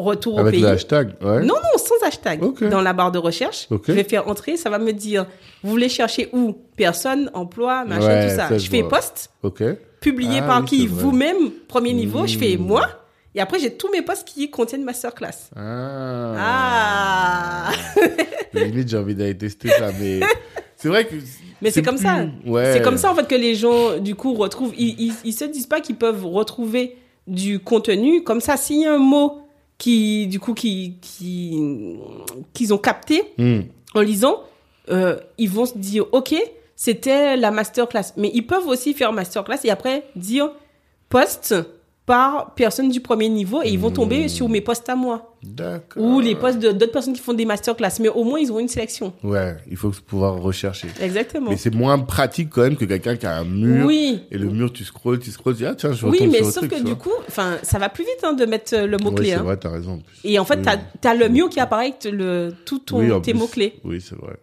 Retour 0.00 0.36
au 0.36 0.38
Avec 0.40 0.52
pays 0.54 0.62
le 0.62 0.68
hashtag, 0.68 1.14
ouais. 1.22 1.40
non 1.40 1.54
non 1.54 1.78
sans 1.78 2.06
hashtag 2.06 2.40
dans 2.70 2.80
la 2.80 2.92
barre 2.92 3.12
de 3.12 3.18
recherche 3.18 3.68
je 3.86 3.92
vais 3.92 4.04
faire 4.04 4.28
entrer 4.28 4.56
ça 4.56 4.70
va 4.70 4.78
me 4.78 4.92
dire 4.92 5.26
vous 5.62 5.70
voulez 5.70 5.88
chercher 5.88 6.28
où? 6.32 6.56
Personne 6.76 7.30
emploi 7.34 7.84
machin 7.84 8.06
Ouais, 8.06 8.28
tout 8.30 8.36
ça, 8.36 8.48
je 8.52 8.58
je 8.58 8.70
fais 8.70 8.80
vois. 8.82 8.90
post 8.90 9.30
Ok. 9.42 9.62
publié 10.00 10.38
Ah 10.42 10.46
par 10.46 10.60
oui, 10.60 10.66
qui? 10.66 10.86
vous-même 10.86 11.50
premier 11.66 11.92
niveau 11.92 12.26
je 12.26 12.38
fais 12.38 12.56
Hmm. 12.56 12.62
moi 12.66 12.86
et 13.34 13.40
après 13.40 13.58
j'ai 13.58 13.72
tous 13.74 13.90
mes 13.90 14.02
posts 14.02 14.26
qui 14.26 14.50
contiennent 14.50 14.84
masterclass 14.84 15.50
Ah. 15.56 16.34
ah 16.38 17.70
Limite, 18.54 18.88
j'ai 18.88 18.96
envie 18.96 19.14
d'aller 19.14 19.36
tester 19.36 19.68
ça, 19.68 19.90
mais 20.00 20.20
c'est 20.76 20.88
vrai 20.88 21.04
que. 21.06 21.14
Mais 21.60 21.70
c'est 21.70 21.82
comme 21.82 21.96
plus- 21.96 22.04
ça. 22.04 22.26
Ouais. 22.46 22.72
C'est 22.72 22.82
comme 22.82 22.96
ça 22.96 23.10
en 23.10 23.14
fait 23.14 23.28
que 23.28 23.34
les 23.34 23.54
gens 23.54 23.98
du 23.98 24.14
coup 24.14 24.32
retrouvent. 24.34 24.72
Ils, 24.78 24.98
ils, 24.98 25.12
ils 25.24 25.32
se 25.32 25.44
disent 25.44 25.66
pas 25.66 25.80
qu'ils 25.80 25.96
peuvent 25.96 26.24
retrouver 26.24 26.96
du 27.26 27.58
contenu 27.60 28.22
comme 28.24 28.40
ça. 28.40 28.56
S'il 28.56 28.80
y 28.80 28.86
a 28.86 28.94
un 28.94 28.98
mot 28.98 29.38
qui 29.78 30.26
du 30.26 30.40
coup 30.40 30.54
qui 30.54 30.96
qui 31.00 31.58
qu'ils 32.52 32.74
ont 32.74 32.78
capté 32.78 33.22
Hmm. 33.38 33.60
en 33.94 34.00
lisant, 34.00 34.42
euh, 34.90 35.18
ils 35.38 35.48
vont 35.48 35.66
se 35.66 35.78
dire 35.78 36.04
ok 36.12 36.34
c'était 36.76 37.36
la 37.36 37.50
masterclass. 37.50 38.12
Mais 38.16 38.30
ils 38.34 38.46
peuvent 38.46 38.66
aussi 38.68 38.94
faire 38.94 39.12
masterclass 39.12 39.58
et 39.64 39.70
après 39.70 40.04
dire 40.14 40.50
post 41.08 41.54
par 42.08 42.54
personne 42.54 42.88
du 42.88 43.00
premier 43.00 43.28
niveau 43.28 43.60
et 43.62 43.68
ils 43.68 43.78
vont 43.78 43.90
tomber 43.90 44.24
Hmm. 44.24 44.28
sur 44.28 44.48
mes 44.48 44.62
posts 44.62 44.88
à 44.88 44.96
moi 44.96 45.36
D'accord. 45.44 46.02
ou 46.02 46.20
les 46.20 46.34
posts 46.34 46.58
de- 46.58 46.72
d'autres 46.72 46.90
personnes 46.90 47.12
qui 47.12 47.20
font 47.20 47.34
des 47.34 47.44
masterclass. 47.44 47.90
Mais 48.00 48.08
au 48.08 48.24
moins 48.24 48.40
ils 48.40 48.50
ont 48.50 48.58
une 48.58 48.66
sélection. 48.68 49.12
Ouais, 49.22 49.56
il 49.70 49.76
faut 49.76 49.90
pouvoir 50.06 50.40
rechercher. 50.40 50.88
Exactement. 51.02 51.50
Mais 51.50 51.58
c'est 51.58 51.74
moins 51.74 51.98
pratique 51.98 52.48
quand 52.48 52.62
même 52.62 52.76
que 52.76 52.86
quelqu'un 52.86 53.16
qui 53.16 53.26
a 53.26 53.36
un 53.36 53.44
mur. 53.44 53.84
Oui. 53.86 54.22
Et 54.30 54.38
le 54.38 54.46
mur, 54.48 54.72
tu 54.72 54.84
scrolles, 54.84 55.18
tu 55.20 55.30
scrolles, 55.30 55.54
tu 55.54 55.58
dis, 55.64 55.66
ah 55.66 55.74
tiens, 55.74 55.92
je 55.92 56.06
Oui, 56.06 56.26
mais 56.26 56.38
sur 56.38 56.46
sauf 56.46 56.68
truc, 56.68 56.70
que 56.70 56.82
du 56.82 56.94
coup, 56.96 57.12
enfin, 57.28 57.58
ça 57.62 57.78
va 57.78 57.90
plus 57.90 58.04
vite 58.04 58.24
hein, 58.24 58.32
de 58.32 58.46
mettre 58.46 58.74
euh, 58.74 58.86
le 58.86 58.96
Oui, 58.96 59.04
mot-clé. 59.04 59.28
c'est 59.28 59.34
hein. 59.34 59.42
vrai, 59.42 59.56
t'as 59.58 59.70
raison. 59.70 60.00
Et 60.24 60.38
en 60.38 60.44
fait, 60.46 60.56
Oui. 60.60 60.66
t'as 61.02 61.10
as 61.10 61.14
le 61.14 61.28
mot 61.28 61.48
qui 61.50 61.60
apparaît 61.60 61.88
avec 61.88 62.04
le, 62.10 62.54
tout 62.64 62.78
ton, 62.78 63.00
Oui, 63.00 63.22
tes 63.22 63.34
mots-clés. 63.34 63.74
Oui, 63.84 64.00
c'est 64.00 64.16
vrai. 64.16 64.34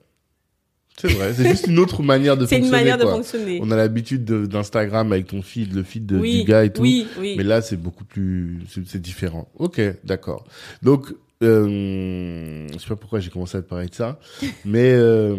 C'est 0.97 1.11
vrai, 1.11 1.33
c'est 1.33 1.49
juste 1.49 1.67
une 1.67 1.77
autre 1.79 2.03
manière 2.03 2.37
de 2.37 2.45
C'est 2.45 2.55
fonctionner. 2.55 2.67
une 2.79 2.83
manière 2.85 2.97
de 2.97 3.03
fonctionner. 3.11 3.59
On 3.61 3.69
a 3.71 3.75
l'habitude 3.75 4.23
de- 4.23 4.45
d'Instagram 4.45 5.11
avec 5.11 5.27
ton 5.27 5.41
feed, 5.41 5.73
le 5.73 5.83
feed 5.83 6.05
de, 6.05 6.17
oui, 6.17 6.39
du 6.39 6.43
gars 6.49 6.63
et 6.63 6.71
tout. 6.71 6.81
Oui, 6.81 7.05
oui. 7.19 7.35
Mais 7.37 7.43
là, 7.43 7.61
c'est 7.61 7.75
beaucoup 7.75 8.05
plus, 8.05 8.59
c'est 8.69 8.87
c'est 8.87 9.01
différent. 9.01 9.49
Ok, 9.57 9.81
d'accord. 10.05 10.45
Donc, 10.81 11.13
euh, 11.43 12.67
je 12.73 12.77
sais 12.79 12.87
pas 12.87 12.95
pourquoi 12.95 13.19
j'ai 13.19 13.29
commencé 13.29 13.57
à 13.57 13.61
te 13.61 13.67
parler 13.67 13.87
de 13.87 13.93
ça, 13.95 14.19
mais 14.65 14.91
euh, 14.93 15.35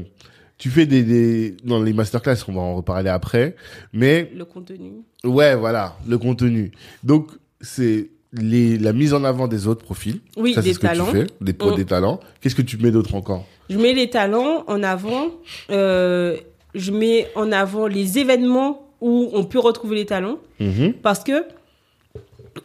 tu 0.59 0.71
fais 0.71 0.87
des, 0.87 1.03
des, 1.03 1.57
dans 1.65 1.83
les 1.83 1.93
masterclass, 1.93 2.37
on 2.49 2.53
va 2.53 2.61
en 2.61 2.77
reparler 2.77 3.09
après, 3.11 3.57
mais 3.93 4.31
Le 4.37 4.45
contenu. 4.45 4.93
ouais, 5.25 5.55
voilà, 5.57 5.97
le 6.09 6.19
contenu. 6.19 6.73
Donc, 7.05 7.29
c'est 7.61 8.11
les, 8.33 8.77
la 8.79 8.93
mise 8.93 9.15
en 9.15 9.25
avant 9.25 9.49
des 9.49 9.67
autres 9.67 9.83
profils. 9.85 10.21
Oui, 10.37 10.53
ça, 10.55 10.61
c'est 10.63 10.69
des 10.69 10.75
ce 10.75 10.79
que 10.79 10.87
talents. 10.87 11.07
tu 11.07 11.13
fais, 11.17 11.27
des, 11.41 11.53
pro- 11.55 11.73
Mm. 11.73 11.77
des 11.77 11.85
talents. 11.87 12.21
Qu'est-ce 12.41 12.55
que 12.55 12.63
tu 12.63 12.77
mets 12.79 12.91
d'autre 12.91 13.15
encore? 13.15 13.47
Je 13.69 13.79
mets 13.79 13.93
les 13.93 14.11
talents 14.11 14.65
en 14.67 14.83
avant. 14.83 15.29
euh, 15.71 16.37
je 16.75 16.93
mets 16.93 17.27
en 17.35 17.53
avant 17.53 17.87
les 17.87 18.19
événements 18.19 18.87
où 19.01 19.31
on 19.33 19.45
peut 19.45 19.59
retrouver 19.59 19.97
les 19.97 20.07
talents. 20.07 20.39
Mhm. 20.61 20.93
Parce 21.03 21.25
que 21.25 21.45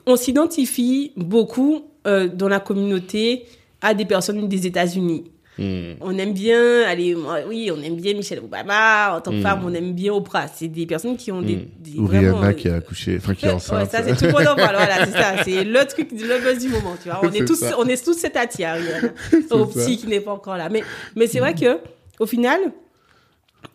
on 0.06 0.16
s'identifie 0.16 1.12
beaucoup 1.16 1.86
euh, 2.08 2.28
dans 2.28 2.47
la 2.49 2.60
communauté 2.60 3.45
à 3.82 3.93
des 3.93 4.06
personnes 4.06 4.47
des 4.47 4.68
États-Unis. 4.68 5.26
Mm. 5.58 5.93
On 6.02 6.18
aime 6.18 6.34
bien, 6.34 6.84
allez, 6.88 7.16
oui, 7.47 7.70
on 7.76 7.82
aime 7.82 7.95
bien 7.97 8.14
Michelle 8.14 8.39
Obama. 8.39 9.16
En 9.18 9.22
tant 9.22 9.32
que 9.32 9.36
Mm. 9.38 9.41
femme, 9.41 9.62
on 9.66 9.74
aime 9.74 9.93
bien 9.93 10.14
Oprah. 10.14 10.47
C'est 10.47 10.70
des 10.70 10.86
personnes 10.86 11.18
qui 11.18 11.32
ont 11.32 11.41
des, 11.41 11.58
Mm. 11.58 11.66
des 11.80 11.97
Ou 11.99 12.06
vraiment, 12.08 12.38
Rihanna 12.38 12.47
euh, 12.47 12.54
qui 12.54 12.70
a 12.70 12.76
accouché, 12.76 13.18
enfin 13.18 13.36
qui 13.36 13.45
est 13.45 13.49
Ouais, 13.49 13.56
enceinte. 13.56 13.91
ça 13.91 14.02
c'est 14.04 14.16
tout 14.16 14.26
le 14.26 14.32
monde 14.32 14.47
en 14.47 14.56
parle. 14.56 14.76
Voilà, 14.78 15.06
c'est 15.06 15.12
ça. 15.12 15.43
C'est 15.43 15.64
le 15.64 15.86
truc, 15.86 16.10
le 16.12 16.41
buzz 16.41 16.60
du 16.64 16.70
moment. 16.70 16.95
Tu 17.02 17.10
vois, 17.10 17.20
on 17.24 17.30
est 17.34 17.45
tous, 17.45 17.56
ça. 17.60 17.76
on 17.78 17.86
est 17.86 18.04
tous 18.04 18.14
cette 18.14 18.38
attire. 18.38 18.76
Au 19.52 19.66
ça. 19.66 19.80
petit 19.80 19.97
qui 19.97 20.08
n'est 20.08 20.22
pas 20.22 20.32
encore 20.32 20.56
là. 20.58 20.70
Mais, 20.70 20.84
mais 21.16 21.28
c'est 21.28 21.39
vrai 21.39 21.54
que, 21.54 21.80
au 22.20 22.26
final, 22.26 22.60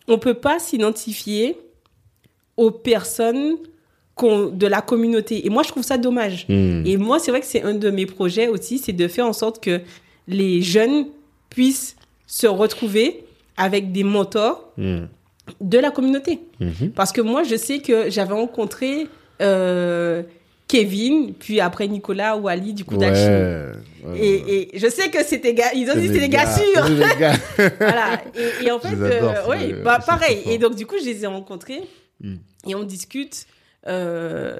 on 0.07 0.17
peut 0.17 0.33
pas 0.33 0.57
s'identifier 0.59 1.57
aux 2.57 2.71
personnes 2.71 3.55
qu'on- 4.15 4.47
de 4.47 4.65
la 4.65 4.81
communauté. 4.81 5.45
Et 5.45 5.49
moi, 5.49 5.61
je 5.63 5.67
trouve 5.69 5.83
ça 5.83 5.97
dommage. 5.99 6.47
Hmm. 6.49 6.81
Et 6.85 6.97
moi, 6.97 7.19
c'est 7.19 7.29
vrai 7.29 7.39
que 7.39 7.45
c'est 7.45 7.61
un 7.61 7.75
de 7.75 7.89
mes 7.91 8.07
projets 8.07 8.47
aussi, 8.47 8.79
c'est 8.79 8.93
de 8.93 9.07
faire 9.07 9.27
en 9.27 9.33
sorte 9.33 9.63
que 9.63 9.79
les 10.27 10.61
jeunes 10.63 11.05
puissent 11.49 11.95
se 12.25 12.47
retrouver 12.47 13.23
avec 13.57 13.91
des 13.91 14.03
mentors 14.03 14.71
Hmm. 14.77 15.05
de 15.61 15.77
la 15.79 15.91
communauté. 15.91 16.39
Mhm. 16.59 16.91
Parce 16.95 17.11
que 17.11 17.21
moi, 17.21 17.43
je 17.43 17.55
sais 17.55 17.79
que 17.79 18.09
j'avais 18.09 18.33
rencontré 18.33 19.07
euh, 19.41 20.23
Kevin, 20.67 21.33
puis 21.33 21.59
après 21.61 21.87
Nicolas 21.87 22.35
ou 22.35 22.47
Ali 22.49 22.73
du 22.73 22.83
coup. 22.83 22.95
Ouais. 22.97 23.09
Ouais. 23.09 24.19
Et, 24.19 24.75
et 24.75 24.79
je 24.79 24.87
sais 24.89 25.09
que 25.09 25.23
c'était 25.23 25.53
gars, 25.53 25.71
ils 25.73 25.89
ont 25.89 25.93
C'est 25.93 26.01
dit 26.01 26.07
c'était 26.07 26.19
des 26.19 26.29
gars 26.29 26.45
sûrs. 26.51 26.85
C'est 27.55 27.73
voilà. 27.79 28.21
Et, 28.35 28.65
et 28.65 28.71
en 28.71 28.79
fait, 28.79 28.95
euh, 28.95 29.33
c'est 29.49 29.67
des- 29.67 29.73
bah, 29.81 29.97
c'est 30.01 30.05
pareil. 30.05 30.41
Et 30.45 30.57
donc, 30.57 30.75
du 30.75 30.85
coup, 30.85 30.95
je 30.99 31.05
les 31.05 31.23
ai 31.23 31.27
rencontrés 31.27 31.81
Mm. 32.21 32.35
et 32.67 32.75
on 32.75 32.83
discute. 32.83 33.45
euh, 33.87 34.57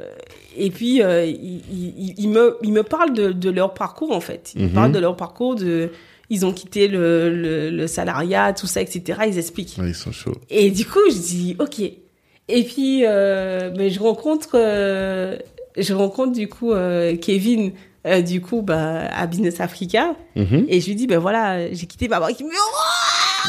et 0.56 0.70
puis, 0.72 1.02
euh, 1.02 1.26
ils, 1.26 2.30
me, 2.30 2.58
ils 2.64 2.72
me 2.72 2.84
parlent 2.84 3.14
de, 3.14 3.32
de 3.34 3.50
leur 3.50 3.74
parcours, 3.74 4.12
en 4.12 4.22
fait. 4.22 4.54
Ils 4.56 4.66
Mhm. 4.68 4.70
parlent 4.74 4.92
de 4.94 5.00
leur 5.00 5.18
parcours, 5.18 5.56
de, 5.56 5.90
ils 6.30 6.46
ont 6.46 6.52
quitté 6.54 6.88
le, 6.88 7.30
le, 7.30 7.70
le 7.70 7.88
salariat, 7.88 8.54
tout 8.54 8.68
ça, 8.68 8.82
etc. 8.82 9.20
Ils 9.28 9.38
expliquent. 9.38 9.76
Ouais, 9.80 9.90
ils 9.90 9.96
sont 9.96 10.12
chauds. 10.12 10.36
Et 10.50 10.72
du 10.72 10.86
coup, 10.86 11.00
je 11.10 11.18
dis, 11.18 11.56
OK. 11.60 11.80
Et 12.50 12.64
puis, 12.64 13.04
euh, 13.06 13.72
mais 13.78 13.90
je 13.90 14.00
rencontre, 14.00 14.52
euh, 14.56 15.38
je 15.78 15.94
rencontre 15.94 16.32
du 16.34 16.48
coup 16.48 16.72
euh, 16.74 17.16
Kevin, 17.18 17.72
euh, 18.06 18.22
du 18.22 18.40
coup, 18.42 18.62
bah, 18.62 19.08
à 19.14 19.28
Business 19.28 19.60
Africa. 19.60 20.16
Mhm. 20.36 20.66
Et 20.70 20.80
je 20.82 20.88
lui 20.88 20.96
dis, 20.96 21.08
ben 21.08 21.20
voilà, 21.20 21.72
j'ai 21.74 21.86
quitté 21.88 22.08
ma 22.08 22.20
banque. 22.20 22.40
Il 22.40 22.46
me 22.46 22.52
dit, 22.52 22.58
Oh 22.60 22.74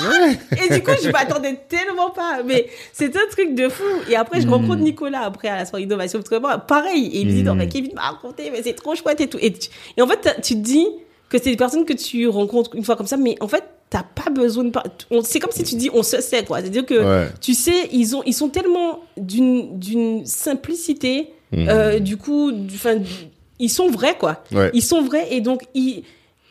Ouais. 0.01 0.39
et 0.64 0.74
du 0.74 0.83
coup, 0.83 0.93
je 1.03 1.09
m'attendais 1.11 1.59
tellement 1.68 2.11
pas. 2.11 2.43
Mais 2.45 2.68
c'est 2.93 3.16
un 3.16 3.26
truc 3.31 3.55
de 3.57 3.68
fou. 3.68 3.83
Et 4.09 4.14
après, 4.16 4.41
je 4.41 4.47
Mm. 4.47 4.51
rencontre 4.53 4.76
Nicolas 4.76 5.22
après 5.22 5.49
à 5.49 5.57
la 5.57 5.64
soirée 5.66 5.83
innovation. 5.85 6.20
Pareil. 6.68 7.07
Et 7.12 7.20
il 7.20 7.26
me 7.26 7.33
dit, 7.33 7.43
Mm. 7.43 7.47
non, 7.47 7.55
mais 7.57 7.68
Kevin 7.68 7.93
m'a 7.95 8.03
raconté, 8.03 8.51
mais 8.53 8.62
c'est 8.62 8.74
trop 8.74 8.95
chouette 8.95 9.20
et 9.20 9.29
tout. 9.29 9.39
Et, 9.41 9.53
tu- 9.53 9.70
et 9.97 10.03
en 10.03 10.07
fait, 10.07 10.37
tu 10.43 10.55
te 10.55 10.61
dis 10.61 10.87
que 11.29 11.39
c'est 11.39 11.51
des 11.51 11.57
personnes 11.57 11.85
que 11.85 11.93
tu 11.93 12.26
rencontres 12.29 12.74
une 12.74 12.85
fois 12.85 12.97
comme 12.97 13.07
ça. 13.07 13.16
Mais 13.16 13.37
en 13.41 13.49
fait, 13.49 13.64
t'as 13.91 14.03
pas 14.03 14.31
besoin 14.31 14.64
de. 14.64 14.70
par- 14.70 14.85
C'est 15.24 15.41
comme 15.41 15.51
si 15.53 15.62
tu 15.62 15.74
dis, 15.76 15.91
on 15.93 16.03
se 16.03 16.20
sait, 16.20 16.45
quoi. 16.45 16.61
C'est-à-dire 16.61 16.87
que, 16.87 16.95
Ouais. 17.24 17.29
tu 17.41 17.55
sais, 17.55 17.89
ils, 17.93 18.14
ont, 18.16 18.22
ils 18.26 18.33
sont 18.35 18.49
tellement 18.49 19.01
d'une 19.16 19.79
d'une 19.79 20.24
simplicité. 20.26 21.33
Mhm. 21.53 21.66
euh, 21.68 21.99
du 21.99 22.16
coup, 22.18 22.53
du- 22.53 22.76
du- 22.76 23.07
ils 23.59 23.70
sont 23.70 23.89
vrais, 23.89 24.16
quoi. 24.18 24.43
Ouais. 24.53 24.70
Ils 24.74 24.83
sont 24.83 25.03
vrais 25.03 25.33
et 25.33 25.41
donc 25.41 25.62
ils. 25.74 26.03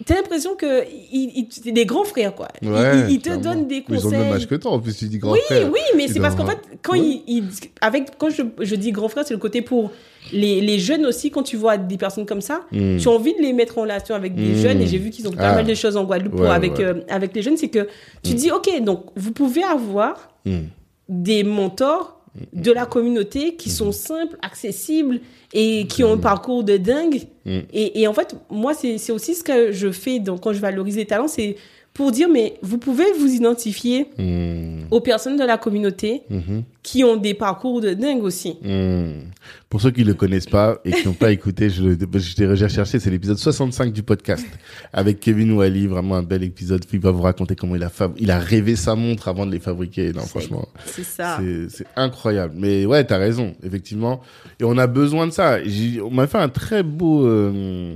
T'as 0.08 0.16
l'impression 0.16 0.56
que 0.56 0.86
ils- 1.12 1.48
c'est 1.52 1.72
des 1.74 1.86
grands 1.86 2.06
frères 2.06 2.34
quoi. 2.34 2.48
Ils- 2.62 2.70
Ouais, 2.72 3.00
ils, 3.10 3.16
ils 3.16 3.20
te 3.20 3.36
donnent 3.36 3.68
des 3.68 3.84
Mais 3.90 3.98
Ils 3.98 4.08
ont 4.08 4.10
le 4.10 4.18
même 4.18 4.26
conseils. 4.28 4.36
âge 4.44 4.48
que 4.48 4.56
toi, 4.56 4.72
en 4.72 4.80
plus, 4.80 4.96
tu 4.98 5.06
dis 5.10 5.18
grand 5.18 5.34
Oui, 5.34 5.40
frère. 5.46 5.70
oui, 5.72 5.80
mais 5.98 6.08
c'est 6.08 6.22
parce 6.22 6.34
qu'en 6.36 6.46
fait, 6.46 6.60
quand 6.82 6.94
Ouais. 6.94 7.22
ils, 7.28 7.44
avec, 7.82 8.18
quand 8.18 8.30
je, 8.30 8.42
je 8.62 8.76
dis 8.76 8.92
grand 8.94 9.10
frère, 9.10 9.26
c'est 9.28 9.34
le 9.34 9.40
côté 9.40 9.62
pour 9.62 9.92
les, 10.32 10.62
les 10.62 10.80
jeunes 10.80 11.06
aussi. 11.06 11.30
Quand 11.30 11.44
tu 11.44 11.58
vois 11.58 11.76
des 11.78 11.98
personnes 11.98 12.26
comme 12.26 12.40
ça, 12.42 12.62
Hmm. 12.72 12.98
tu 12.98 13.08
as 13.08 13.12
envie 13.12 13.34
de 13.36 13.42
les 13.42 13.52
mettre 13.54 13.78
en 13.78 13.82
relation 13.82 14.16
avec 14.16 14.34
des 14.34 14.54
Mm. 14.54 14.56
jeunes. 14.56 14.82
Et 14.82 14.88
j'ai 14.88 14.98
vu 14.98 15.10
qu'ils 15.10 15.28
ont 15.28 15.32
pas 15.34 15.50
Ah. 15.50 15.56
mal 15.56 15.66
de 15.66 15.74
choses 15.74 15.98
en 15.98 16.06
Guadeloupe 16.06 16.40
Ouais, 16.40 16.48
avec 16.48 16.80
euh, 16.80 17.02
avec 17.10 17.36
les 17.36 17.42
jeunes. 17.42 17.58
C'est 17.58 17.68
que 17.70 17.88
tu 18.24 18.34
dis, 18.34 18.50
ok, 18.50 18.82
donc 18.84 19.08
vous 19.18 19.34
pouvez 19.34 19.64
avoir 19.64 20.30
Hmm. 20.46 20.68
des 21.10 21.44
mentors 21.44 22.14
de 22.54 22.72
la 22.72 22.86
communauté 22.86 23.56
qui 23.56 23.70
sont 23.72 23.92
simples, 23.92 24.38
accessibles 24.42 25.20
et 25.60 25.88
qui 25.88 26.04
ont 26.04 26.14
un 26.14 26.18
parcours 26.18 26.64
de 26.64 26.78
dingue. 26.78 27.24
Mm. 27.46 27.60
Et, 27.74 28.02
et 28.02 28.08
en 28.08 28.14
fait, 28.14 28.36
moi, 28.52 28.76
c'est 28.76 29.00
c'est 29.00 29.12
aussi 29.12 29.34
ce 29.34 29.44
que 29.44 29.72
je 29.72 29.92
fais 29.92 30.20
donc, 30.20 30.42
quand 30.42 30.54
je 30.54 30.60
valorise 30.60 30.98
les 30.98 31.06
talents, 31.06 31.28
c'est 31.28 31.56
pour 31.98 32.12
dire, 32.12 32.30
mais 32.30 32.54
vous 32.62 32.78
pouvez 32.78 33.06
vous 33.20 33.28
identifier 33.34 34.06
Hmm. 34.18 34.86
aux 34.92 35.02
personnes 35.02 35.36
de 35.36 35.44
la 35.44 35.58
communauté 35.58 36.22
Mhm. 36.30 36.64
qui 36.84 37.04
ont 37.04 37.18
des 37.18 37.34
parcours 37.34 37.82
de 37.82 37.94
dingue 37.94 38.24
aussi. 38.24 38.56
Hmm. 38.64 39.32
Pour 39.68 39.82
ceux 39.82 39.92
qui 39.92 40.04
le 40.06 40.14
connaissent 40.14 40.46
pas 40.46 40.80
et 40.86 40.92
qui 40.92 41.08
n'ont 41.08 41.14
pas 41.14 41.32
écouté, 41.32 41.70
je, 41.70 41.84
je 41.92 42.36
t'ai 42.36 42.46
recherché, 42.48 43.00
c'est 43.00 43.10
l'épisode 43.10 43.38
65 43.38 43.92
du 43.92 44.04
podcast 44.04 44.46
avec 44.94 45.20
Kevin 45.20 45.52
Wally, 45.54 45.88
vraiment 45.88 46.16
un 46.16 46.24
bel 46.24 46.44
épisode. 46.44 46.86
Il 46.94 47.00
va 47.00 47.12
vous 47.12 47.24
raconter 47.24 47.56
comment 47.56 47.76
il 47.76 47.84
a 47.84 47.92
il 48.18 48.32
a 48.32 48.40
rêvé 48.40 48.76
sa 48.76 48.96
montre 48.96 49.28
avant 49.28 49.46
de 49.46 49.52
les 49.52 49.60
fabriquer. 49.60 50.14
Non, 50.14 50.22
franchement, 50.22 50.68
C'est 50.86 51.04
ça. 51.04 51.40
c'est 51.42 51.68
c'est 51.70 51.88
incroyable. 51.96 52.54
Mais 52.56 52.86
ouais, 52.86 53.04
t'as 53.04 53.18
raison, 53.18 53.56
effectivement. 53.64 54.22
Et 54.60 54.64
on 54.64 54.78
a 54.78 54.88
besoin 54.88 55.26
de 55.28 55.32
ça. 55.32 55.58
On 56.04 56.12
m'a 56.12 56.28
fait 56.28 56.38
un 56.38 56.50
très 56.50 56.84
beau 56.84 57.26
euh, 57.26 57.96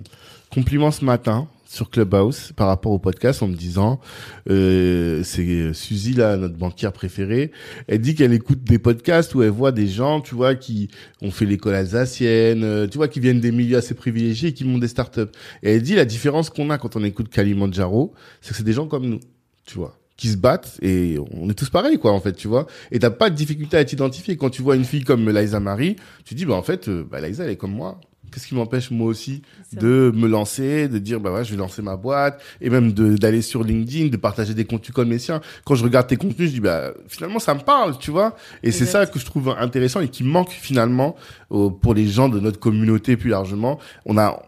compliment 0.53 0.91
ce 0.91 1.05
matin 1.05 1.47
sur 1.71 1.89
Clubhouse 1.89 2.51
par 2.57 2.67
rapport 2.67 2.91
au 2.91 2.99
podcast 2.99 3.41
en 3.41 3.47
me 3.47 3.55
disant 3.55 4.01
euh, 4.49 5.23
c'est 5.23 5.73
Suzy 5.73 6.13
là 6.13 6.35
notre 6.35 6.57
banquière 6.57 6.91
préférée. 6.91 7.51
Elle 7.87 8.01
dit 8.01 8.13
qu'elle 8.13 8.33
écoute 8.33 8.61
des 8.63 8.77
podcasts 8.77 9.33
où 9.35 9.41
elle 9.41 9.51
voit 9.51 9.71
des 9.71 9.87
gens 9.87 10.19
tu 10.19 10.35
vois 10.35 10.55
qui 10.55 10.89
ont 11.21 11.31
fait 11.31 11.45
l'école 11.45 11.75
alsacienne 11.75 12.65
euh, 12.65 12.87
tu 12.87 12.97
vois 12.97 13.07
qui 13.07 13.21
viennent 13.21 13.39
des 13.39 13.53
milieux 13.53 13.77
assez 13.77 13.93
privilégiés 13.93 14.49
et 14.49 14.53
qui 14.53 14.65
montent 14.65 14.81
des 14.81 14.89
startups. 14.89 15.31
Et 15.63 15.75
elle 15.75 15.81
dit 15.81 15.95
la 15.95 16.03
différence 16.03 16.49
qu'on 16.49 16.69
a 16.71 16.77
quand 16.77 16.97
on 16.97 17.03
écoute 17.05 17.29
Kalimandjaro 17.29 18.13
c'est 18.41 18.51
que 18.51 18.57
c'est 18.57 18.63
des 18.63 18.73
gens 18.73 18.87
comme 18.87 19.05
nous 19.05 19.19
tu 19.65 19.77
vois 19.77 19.97
qui 20.17 20.27
se 20.27 20.37
battent 20.37 20.77
et 20.81 21.17
on 21.31 21.49
est 21.49 21.53
tous 21.53 21.69
pareils 21.69 21.97
quoi 21.97 22.11
en 22.11 22.19
fait 22.19 22.33
tu 22.33 22.49
vois. 22.49 22.67
Et 22.91 22.99
t'as 22.99 23.11
pas 23.11 23.29
de 23.29 23.35
difficulté 23.35 23.77
à 23.77 23.85
t'identifier. 23.85 24.35
Quand 24.35 24.49
tu 24.49 24.61
vois 24.61 24.75
une 24.75 24.83
fille 24.83 25.05
comme 25.05 25.29
Liza 25.29 25.61
Marie 25.61 25.95
tu 26.25 26.35
dis 26.35 26.45
bah 26.45 26.55
en 26.55 26.63
fait 26.63 26.89
euh, 26.89 27.05
bah 27.09 27.21
Liza 27.21 27.45
elle 27.45 27.51
est 27.51 27.55
comme 27.55 27.71
moi 27.71 28.01
qu'est-ce 28.31 28.47
qui 28.47 28.55
m'empêche 28.55 28.91
moi 28.91 29.07
aussi 29.07 29.41
de 29.73 30.11
me 30.15 30.27
lancer 30.27 30.87
de 30.87 30.97
dire 30.97 31.19
bah 31.19 31.31
ouais 31.31 31.43
je 31.43 31.51
vais 31.51 31.57
lancer 31.57 31.81
ma 31.81 31.97
boîte 31.97 32.41
et 32.61 32.69
même 32.69 32.91
d'aller 32.93 33.41
sur 33.41 33.63
LinkedIn 33.63 34.07
de 34.07 34.17
partager 34.17 34.53
des 34.53 34.65
contenus 34.65 34.93
comme 34.93 35.09
les 35.09 35.19
siens. 35.19 35.41
Quand 35.65 35.75
je 35.75 35.83
regarde 35.83 36.07
tes 36.07 36.17
contenus 36.17 36.49
je 36.49 36.53
dis 36.55 36.59
bah 36.59 36.93
finalement 37.07 37.39
ça 37.39 37.53
me 37.53 37.59
parle 37.59 37.97
tu 37.97 38.11
vois. 38.11 38.35
Et 38.63 38.71
c'est 38.71 38.85
ça 38.85 39.05
que 39.05 39.19
je 39.19 39.25
trouve 39.25 39.49
intéressant 39.49 40.01
et 40.01 40.07
qui 40.07 40.23
manque 40.23 40.51
finalement 40.51 41.15
euh, 41.51 41.69
pour 41.69 41.93
les 41.93 42.07
gens 42.07 42.29
de 42.29 42.39
notre 42.39 42.59
communauté 42.59 43.17
plus 43.17 43.29
largement. 43.29 43.79
On 44.05 44.17
a 44.17 44.41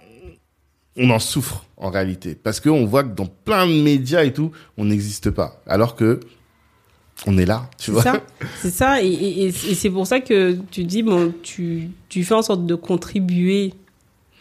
on 0.96 1.10
en 1.10 1.20
souffre 1.20 1.66
en 1.78 1.90
réalité. 1.90 2.36
Parce 2.36 2.60
que 2.60 2.70
on 2.70 2.86
voit 2.86 3.04
que 3.04 3.16
dans 3.16 3.26
plein 3.26 3.68
de 3.68 3.82
médias 3.82 4.24
et 4.24 4.34
tout 4.34 4.52
on 4.78 4.86
n'existe 4.86 5.30
pas. 5.30 5.62
Alors 5.68 5.96
que 5.96 6.20
on 7.28 7.38
est 7.38 7.46
là 7.46 7.70
tu 7.78 7.92
vois 7.92 8.02
c'est 8.62 8.70
ça, 8.72 9.02
et, 9.02 9.08
et- 9.08 9.46
et 9.48 9.52
c'est 9.52 9.90
pour 9.90 10.06
ça 10.08 10.20
que 10.20 10.58
tu 10.72 10.84
dis 10.84 11.04
bon, 11.04 11.34
tu, 11.44 11.90
tu 12.10 12.24
fais 12.24 12.34
en 12.36 12.42
sorte 12.42 12.66
de 12.66 12.76
contribuer 12.76 13.74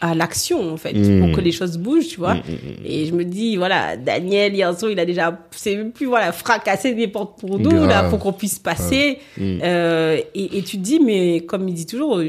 à 0.00 0.16
l'action 0.16 0.72
en 0.72 0.76
fait, 0.76 0.94
pour 1.20 1.30
que 1.30 1.40
les 1.40 1.52
choses 1.52 1.78
bougent, 1.78 2.08
tu 2.08 2.16
vois. 2.18 2.34
Mm, 2.34 2.38
mm, 2.38 2.52
mm. 2.80 2.84
Et 2.86 3.06
je 3.06 3.12
me 3.12 3.24
dis 3.24 3.56
voilà, 3.56 3.96
Daniel 3.96 4.56
soir, 4.76 4.90
il 4.90 4.98
a 4.98 5.04
déjà, 5.06 5.38
c'est 5.52 5.76
plus 5.94 6.06
voilà, 6.06 6.32
fracassé 6.32 6.92
des 6.92 7.06
portes 7.06 7.38
pour 7.38 7.60
nous 7.60 7.70
Grave. 7.70 7.88
là, 7.88 8.02
pour 8.08 8.18
qu'on 8.18 8.32
puisse 8.32 8.58
passer. 8.58 9.18
Euh, 9.40 10.18
et, 10.34 10.58
et 10.58 10.62
tu 10.62 10.78
te 10.78 10.82
dis 10.82 10.98
mais 10.98 11.42
comme 11.42 11.68
il 11.68 11.74
dit 11.74 11.86
toujours, 11.86 12.20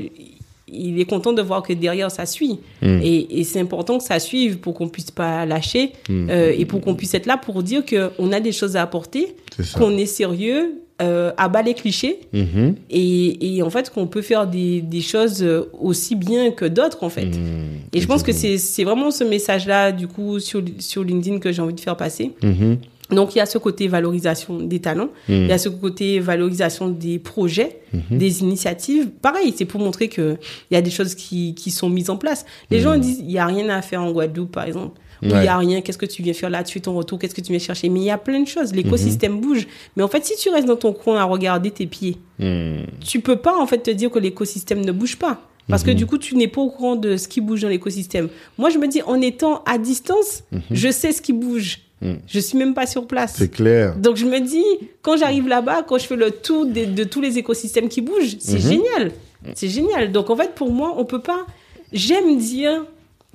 il 0.75 0.99
est 0.99 1.05
content 1.05 1.33
de 1.33 1.41
voir 1.41 1.63
que 1.63 1.73
derrière 1.73 2.11
ça 2.11 2.27
suit. 2.27 2.59
Et, 2.83 3.39
et 3.39 3.43
c'est 3.43 3.59
important 3.59 3.97
que 3.97 4.03
ça 4.03 4.19
suive 4.19 4.57
pour 4.59 4.75
qu'on 4.75 4.87
puisse 4.89 5.09
pas 5.11 5.45
lâcher 5.47 5.93
euh, 6.29 6.53
et 6.55 6.65
pour 6.65 6.79
qu'on 6.81 6.93
puisse 6.93 7.13
être 7.15 7.25
là 7.25 7.37
pour 7.37 7.63
dire 7.63 7.83
que 7.85 8.11
on 8.19 8.31
a 8.31 8.39
des 8.39 8.51
choses 8.51 8.75
à 8.75 8.83
apporter 8.83 9.35
qu'on 9.78 9.97
est 9.97 10.06
sérieux, 10.06 10.76
euh, 11.01 11.32
à 11.38 11.49
bas 11.49 11.62
les 11.64 11.74
clichés, 11.74 12.20
Mhm. 12.34 12.76
et, 12.89 13.56
et 13.58 13.64
en 13.64 13.70
fait 13.70 13.89
qu'on 13.89 14.08
peut 14.08 14.22
faire 14.22 14.45
des, 14.47 14.82
des 14.82 15.01
choses 15.01 15.41
euh, 15.41 15.64
aussi 15.82 16.16
bien 16.16 16.51
que 16.51 16.66
d'autres 16.66 17.04
en 17.04 17.10
fait. 17.10 17.26
Mm. 17.26 17.93
Et 17.93 17.99
je 18.01 18.08
pense 18.08 18.22
que 18.24 18.32
c'est 18.32 18.84
vraiment 18.84 19.10
ce 19.12 19.24
message-là 19.24 19.91
du 19.91 20.08
coup 20.08 20.39
sur, 20.39 20.62
sur 20.80 21.04
LinkedIn 21.04 21.39
que 21.39 21.51
j'ai 21.51 21.62
envie 21.62 21.74
de 21.74 21.80
faire 21.80 21.97
passer. 21.97 22.32
Mhm. 22.43 22.78
Donc 23.12 23.36
il 23.36 23.39
y 23.39 23.41
a 23.41 23.45
ce 23.45 23.58
côté 23.58 23.88
valorisation 23.88 24.60
des 24.60 24.80
talents, 24.80 25.10
il 25.28 25.47
y 25.47 25.51
a 25.51 25.58
ce 25.58 25.70
côté 25.70 26.20
valorisation 26.20 26.88
des 26.89 27.20
projets, 27.20 27.80
Mhm. 27.93 28.18
des 28.18 28.41
initiatives. 28.41 29.10
Pareil, 29.22 29.54
c'est 29.56 29.66
pour 29.66 29.80
montrer 29.82 30.08
que 30.08 30.38
il 30.72 30.74
y 30.74 30.78
a 30.78 30.82
des 30.82 30.89
choses 30.89 31.14
qui, 31.16 31.54
qui 31.54 31.70
sont 31.70 31.89
mises 31.89 32.10
en 32.10 32.18
place. 32.18 32.45
Les 32.72 32.80
gens 32.80 32.97
disent 32.97 33.20
il 33.20 33.30
y 33.32 33.38
a 33.39 33.45
rien 33.45 33.68
à 33.70 33.82
faire 33.82 34.01
en 34.01 34.12
Guadeloupe 34.12 34.51
par 34.51 34.66
exemple. 34.66 34.99
Il 35.24 35.32
Ouais. 35.32 35.45
y 35.45 35.47
a 35.47 35.57
rien, 35.57 35.82
qu'est-ce 35.82 35.97
que 35.97 36.05
tu 36.05 36.21
viens 36.21 36.34
faire 36.34 36.49
là, 36.49 36.63
tu 36.63 36.74
fais 36.74 36.80
ton 36.80 36.93
retour, 36.95 37.17
qu'est-ce 37.19 37.34
que 37.36 37.41
tu 37.41 37.51
viens 37.51 37.59
chercher? 37.59 37.88
Mais 37.89 37.99
il 38.01 38.05
y 38.05 38.11
a 38.11 38.17
plein 38.17 38.39
de 38.41 38.47
choses, 38.47 38.74
l'écosystème 38.74 39.39
bouge. 39.39 39.67
Mais 39.95 40.03
en 40.03 40.07
fait, 40.07 40.26
si 40.26 40.36
tu 40.36 40.49
restes 40.49 40.67
dans 40.67 40.76
ton 40.76 40.91
coin 40.93 41.17
à 41.19 41.24
regarder 41.24 41.71
tes 41.71 41.86
pieds, 41.86 42.17
Mm. 42.39 42.84
tu 42.99 43.19
peux 43.21 43.36
pas 43.38 43.57
en 43.57 43.65
fait 43.67 43.78
te 43.80 43.91
dire 43.91 44.09
que 44.11 44.19
l'écosystème 44.19 44.84
ne 44.84 44.91
bouge 44.91 45.17
pas. 45.17 45.41
Parce 45.69 45.84
que 45.84 45.91
Mhm. 45.91 45.95
du 45.95 46.05
coup, 46.05 46.17
tu 46.17 46.36
n'es 46.36 46.49
pas 46.49 46.59
au 46.59 46.69
courant 46.69 46.97
de 46.97 47.15
ce 47.15 47.28
qui 47.30 47.39
bouge 47.39 47.61
dans 47.61 47.69
l'écosystème. 47.69 48.28
Moi, 48.57 48.69
je 48.69 48.78
me 48.78 48.88
dis, 48.88 49.01
en 49.03 49.21
étant 49.21 49.63
à 49.65 49.78
distance, 49.78 50.43
je 50.71 50.91
sais 50.91 51.13
ce 51.13 51.21
qui 51.21 51.32
bouge. 51.32 51.80
Mhm. 52.01 52.17
Je 52.28 52.39
suis 52.41 52.57
même 52.57 52.74
pas 52.74 52.86
sur 52.86 53.07
place. 53.07 53.36
c'est 53.38 53.49
clair 53.49 53.95
Donc 53.97 54.17
je 54.17 54.26
me 54.26 54.39
dis, 54.41 54.65
quand 55.01 55.15
j'arrive 55.15 55.47
là-bas, 55.47 55.84
quand 55.88 55.97
je 55.97 56.05
fais 56.05 56.17
le 56.17 56.32
tour 56.32 56.65
de, 56.65 56.84
de 56.84 57.03
tous 57.05 57.21
les 57.21 57.38
écosystèmes 57.38 57.88
qui 57.88 58.01
bougent, 58.01 58.36
c'est 58.39 58.55
Mhm. 58.61 58.69
génial. 58.71 59.11
C'est 59.55 59.69
génial. 59.69 60.11
Donc 60.11 60.30
en 60.30 60.36
fait, 60.36 60.53
pour 60.53 60.69
moi, 60.69 60.95
on 60.97 61.05
peut 61.05 61.21
pas. 61.21 61.45
J'aime 61.93 62.38
dire 62.38 62.84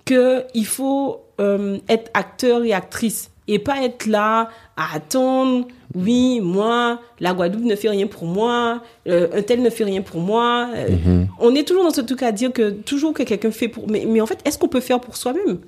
que 0.05 0.45
il 0.55 0.67
faut 0.67 1.21
euh, 1.41 1.79
être 1.89 2.11
acteur 2.15 2.65
et 2.65 2.73
actrice 2.73 3.31
et 3.47 3.59
pas 3.59 3.83
être 3.83 4.07
là 4.07 4.51
à 4.77 4.95
attendre. 4.95 5.67
Oui, 5.95 6.41
moi, 6.41 7.01
la 7.19 7.33
Guadeloupe 7.33 7.65
ne 7.65 7.75
fait 7.77 7.89
rien 7.89 8.07
pour 8.07 8.27
moi, 8.27 8.83
euh, 9.07 9.29
un 9.33 9.43
tel 9.43 9.63
ne 9.63 9.71
fait 9.71 9.85
rien 9.85 10.03
pour 10.03 10.21
moi. 10.21 10.69
Euh, 10.75 10.89
Mhm. 10.91 11.29
On 11.39 11.55
est 11.55 11.67
toujours 11.67 11.85
dans 11.85 11.91
ce 11.91 12.03
truc 12.03 12.23
à 12.23 12.31
dire 12.33 12.53
que 12.53 12.71
toujours 12.71 13.15
que 13.15 13.23
quelqu'un 13.23 13.51
fait 13.51 13.69
pour. 13.69 13.89
Mais, 13.89 14.05
mais 14.07 14.21
en 14.21 14.27
fait, 14.27 14.39
est-ce 14.45 14.59
qu'on 14.59 14.69
peut 14.69 14.81
faire 14.81 15.01
pour 15.01 15.17
soi-même? 15.17 15.59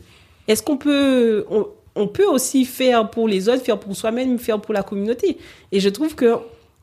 Est-ce 0.46 0.62
qu'on 0.62 0.76
peut. 0.76 1.46
On, 1.50 1.66
on 1.96 2.06
peut 2.06 2.26
aussi 2.26 2.64
faire 2.66 3.08
pour 3.10 3.26
les 3.28 3.48
autres, 3.48 3.62
faire 3.62 3.78
pour 3.78 3.96
soi-même, 3.96 4.38
faire 4.38 4.60
pour 4.60 4.74
la 4.74 4.82
communauté? 4.82 5.38
Et 5.72 5.80
je 5.80 5.88
trouve 5.88 6.14
que 6.14 6.34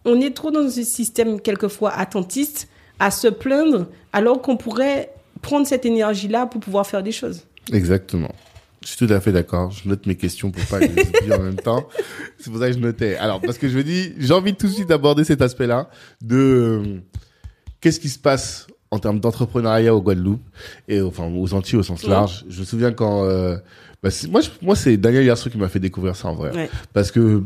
on 0.03 0.19
est 0.21 0.31
trop 0.35 0.51
dans 0.51 0.61
un 0.65 0.69
système 0.83 1.39
quelquefois 1.41 1.91
attentiste 1.91 2.67
à 2.99 3.11
se 3.11 3.27
plaindre 3.27 3.85
alors 4.13 4.41
qu'on 4.41 4.57
pourrait 4.57 5.11
prendre 5.41 5.67
cette 5.67 5.85
énergie-là 5.85 6.45
pour 6.47 6.59
pouvoir 6.61 6.88
faire 6.88 7.03
des 7.03 7.11
choses. 7.11 7.43
Exactement. 7.71 8.31
Je 8.89 8.95
suis 8.95 9.05
tout 9.05 9.13
à 9.13 9.19
fait 9.19 9.33
d'accord. 9.33 9.69
Je 9.71 9.89
note 9.89 10.05
mes 10.05 10.15
questions 10.15 10.49
pour 10.49 10.63
pas 10.65 10.79
les 10.79 10.88
oublier 10.91 11.33
en 11.33 11.41
même 11.43 11.57
temps. 11.57 11.89
C'est 12.39 12.49
pour 12.49 12.59
ça 12.61 12.67
que 12.69 12.73
je 12.73 12.79
notais. 12.79 13.17
Alors, 13.17 13.41
parce 13.41 13.57
que 13.57 13.67
je 13.67 13.77
me 13.77 13.83
dis, 13.83 14.13
j'ai 14.17 14.33
envie 14.33 14.53
tout 14.55 14.67
de 14.67 14.71
suite 14.71 14.88
d'aborder 14.88 15.25
cet 15.25 15.41
aspect-là 15.41 15.89
de 16.21 16.38
euh, 16.38 16.99
qu'est-ce 17.81 17.99
qui 17.99 18.07
se 18.07 18.17
passe 18.17 18.65
en 18.89 18.99
termes 18.99 19.19
d'entrepreneuriat 19.19 19.93
au 19.93 20.01
Guadeloupe 20.01 20.41
et 20.88 21.01
enfin 21.01 21.25
aux 21.29 21.53
Antilles 21.53 21.79
au 21.79 21.83
sens 21.83 22.03
Ouais. 22.03 22.11
large. 22.11 22.45
Je 22.47 22.61
me 22.61 22.65
souviens 22.65 22.93
quand 22.93 23.25
euh, 23.25 23.57
bah, 24.01 24.09
moi 24.29 24.39
je- 24.39 24.49
moi 24.61 24.75
c'est 24.77 24.95
Daniel 24.95 25.25
Yarso 25.25 25.49
qui 25.49 25.57
m'a 25.57 25.67
fait 25.67 25.81
découvrir 25.81 26.15
ça 26.15 26.29
en 26.29 26.35
vrai 26.35 26.55
Ouais. 26.55 26.69
parce 26.93 27.11
que 27.11 27.43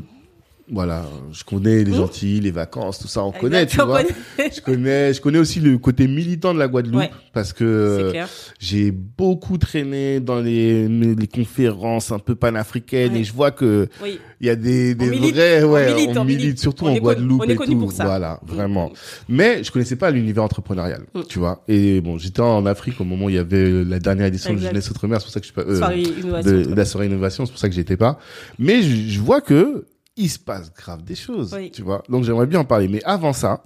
voilà, 0.69 1.05
je 1.31 1.43
connais 1.43 1.83
les. 1.83 1.99
Antilles, 1.99 2.39
les 2.41 2.51
vacances, 2.51 2.99
tout 2.99 3.07
ça, 3.07 3.23
on 3.23 3.31
connaît, 3.31 3.65
tu 3.65 3.79
on 3.81 3.85
vois. 3.85 4.01
connaît. 4.03 4.51
Je 4.55 4.61
connais, 4.61 5.13
je 5.13 5.21
connais 5.21 5.37
aussi 5.39 5.59
le 5.59 5.77
côté 5.77 6.07
militant 6.07 6.53
de 6.53 6.59
la 6.59 6.67
Guadeloupe 6.67 7.01
Ouais. 7.01 7.11
parce 7.33 7.53
que 7.53 8.11
j'ai 8.59 8.91
beaucoup 8.91 9.57
traîné 9.57 10.19
dans 10.19 10.39
les, 10.39 10.87
les 10.87 11.27
conférences 11.27 12.11
un 12.11 12.19
peu 12.19 12.35
panafricaines 12.35 13.13
Ouais. 13.13 13.19
et 13.19 13.23
je 13.23 13.33
vois 13.33 13.51
que 13.51 13.87
Oui. 14.03 14.19
il 14.39 14.47
y 14.47 14.49
a 14.49 14.55
des, 14.55 14.95
des 14.95 15.09
milite, 15.09 15.35
vrais, 15.35 15.63
on 15.63 15.71
ouais, 15.73 15.93
milite, 15.93 16.17
on 16.17 16.21
on 16.21 16.25
milite, 16.25 16.59
surtout 16.59 16.85
On 16.85 16.89
en 16.95 16.97
Guadeloupe 16.97 17.41
on 17.45 17.49
est 17.49 17.53
et 17.53 17.55
tout. 17.57 17.77
pour 17.77 17.91
ça. 17.91 18.05
Voilà, 18.05 18.39
vraiment. 18.45 18.91
Mais 19.29 19.63
je 19.63 19.71
connaissais 19.71 19.95
pas 19.95 20.11
l'univers 20.11 20.43
entrepreneurial, 20.43 21.03
Mm. 21.13 21.21
tu 21.27 21.39
vois. 21.39 21.63
Et 21.67 22.01
bon, 22.01 22.17
j'étais 22.17 22.41
en 22.41 22.65
Afrique 22.65 22.99
au 23.01 23.03
moment 23.03 23.25
où 23.25 23.29
il 23.29 23.35
y 23.35 23.39
avait 23.39 23.83
la 23.83 23.99
dernière 23.99 24.25
édition 24.27 24.51
Exact. 24.51 24.63
de 24.63 24.69
Jeunesse 24.71 24.89
Outre-mer, 24.91 25.19
c'est 25.19 25.25
pour 25.25 25.33
ça 25.33 25.39
que 25.39 25.45
je 25.45 25.51
suis 25.51 25.55
pas, 25.55 25.69
euh, 25.69 25.77
Soirée 25.77 26.03
de, 26.43 26.63
de 26.71 26.75
la 26.75 26.85
soirée 26.85 27.07
innovation, 27.07 27.45
c'est 27.45 27.51
pour 27.51 27.59
ça 27.59 27.69
que 27.69 27.75
j'étais 27.75 27.97
pas. 27.97 28.17
Mais 28.59 28.81
je, 28.81 28.95
je 29.11 29.19
vois 29.19 29.41
que 29.41 29.85
il 30.21 30.29
se 30.29 30.39
passe 30.39 30.73
grave 30.73 31.03
des 31.03 31.15
choses, 31.15 31.53
Oui. 31.53 31.71
tu 31.71 31.81
vois. 31.81 32.03
Donc 32.09 32.23
j'aimerais 32.23 32.45
bien 32.47 32.59
en 32.59 32.65
parler. 32.65 32.87
Mais 32.87 33.03
avant 33.03 33.33
ça, 33.33 33.63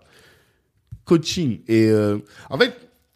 coaching 1.05 1.59
et 1.67 1.87
euh, 1.89 2.17
en 2.49 2.57
fait 2.57 2.73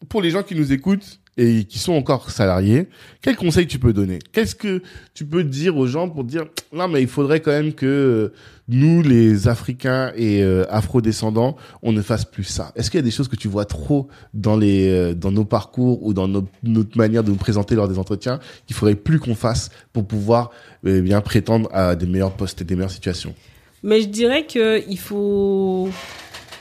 pour 0.08 0.22
les 0.22 0.30
gens 0.30 0.42
qui 0.42 0.54
nous 0.54 0.72
écoutent 0.72 1.20
et 1.40 1.64
qui 1.64 1.78
sont 1.78 1.94
encore 1.94 2.30
salariés, 2.30 2.88
quels 3.22 3.36
conseils 3.36 3.66
tu 3.66 3.78
peux 3.78 3.94
donner? 3.94 4.18
Qu'est-ce 4.32 4.54
que 4.54 4.82
tu 5.14 5.24
peux 5.24 5.42
dire 5.42 5.74
aux 5.78 5.86
gens 5.86 6.10
pour 6.10 6.24
dire 6.24 6.44
non 6.70 6.86
mais 6.86 7.00
il 7.00 7.08
faudrait 7.08 7.40
quand 7.40 7.50
même 7.50 7.72
que 7.72 7.86
euh, 7.86 8.34
nous 8.68 9.00
les 9.00 9.48
Africains 9.48 10.12
et 10.16 10.42
euh, 10.42 10.66
Afro-descendants, 10.68 11.56
on 11.82 11.92
ne 11.92 12.02
fasse 12.02 12.26
plus 12.26 12.44
ça. 12.44 12.72
Est-ce 12.76 12.90
qu'il 12.90 12.98
y 12.98 13.02
a 13.02 13.04
des 13.04 13.10
choses 13.10 13.28
que 13.28 13.36
tu 13.36 13.48
vois 13.48 13.64
trop 13.64 14.08
dans 14.34 14.54
les 14.54 14.90
euh, 14.90 15.14
dans 15.14 15.32
nos 15.32 15.46
parcours 15.46 16.04
ou 16.04 16.12
dans 16.12 16.28
notre 16.28 16.98
manière 16.98 17.24
de 17.24 17.30
nous 17.30 17.36
présenter 17.36 17.74
lors 17.74 17.88
des 17.88 17.98
entretiens 17.98 18.38
qu'il 18.66 18.76
faudrait 18.76 18.94
plus 18.94 19.18
qu'on 19.18 19.34
fasse 19.34 19.70
pour 19.94 20.06
pouvoir 20.06 20.50
euh, 20.84 21.00
bien 21.00 21.22
prétendre 21.22 21.70
à 21.72 21.96
des 21.96 22.06
meilleurs 22.06 22.36
postes 22.36 22.60
et 22.60 22.64
des 22.64 22.76
meilleures 22.76 22.90
situations? 22.90 23.34
Mais 23.82 24.02
je 24.02 24.08
dirais 24.08 24.46
que 24.46 24.86
il 24.86 24.98
faut 24.98 25.88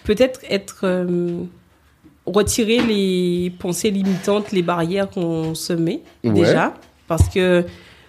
peut-être 0.06 0.40
être 0.50 1.06
retirer 2.34 2.82
les 2.82 3.52
pensées 3.60 3.92
limitantes, 3.92 4.52
les 4.52 4.62
barrières 4.62 5.10
qu'on 5.10 5.56
se 5.56 5.74
met 5.74 6.02
Ouais. 6.24 6.32
déjà, 6.32 6.74
parce 7.08 7.28
que 7.30 7.66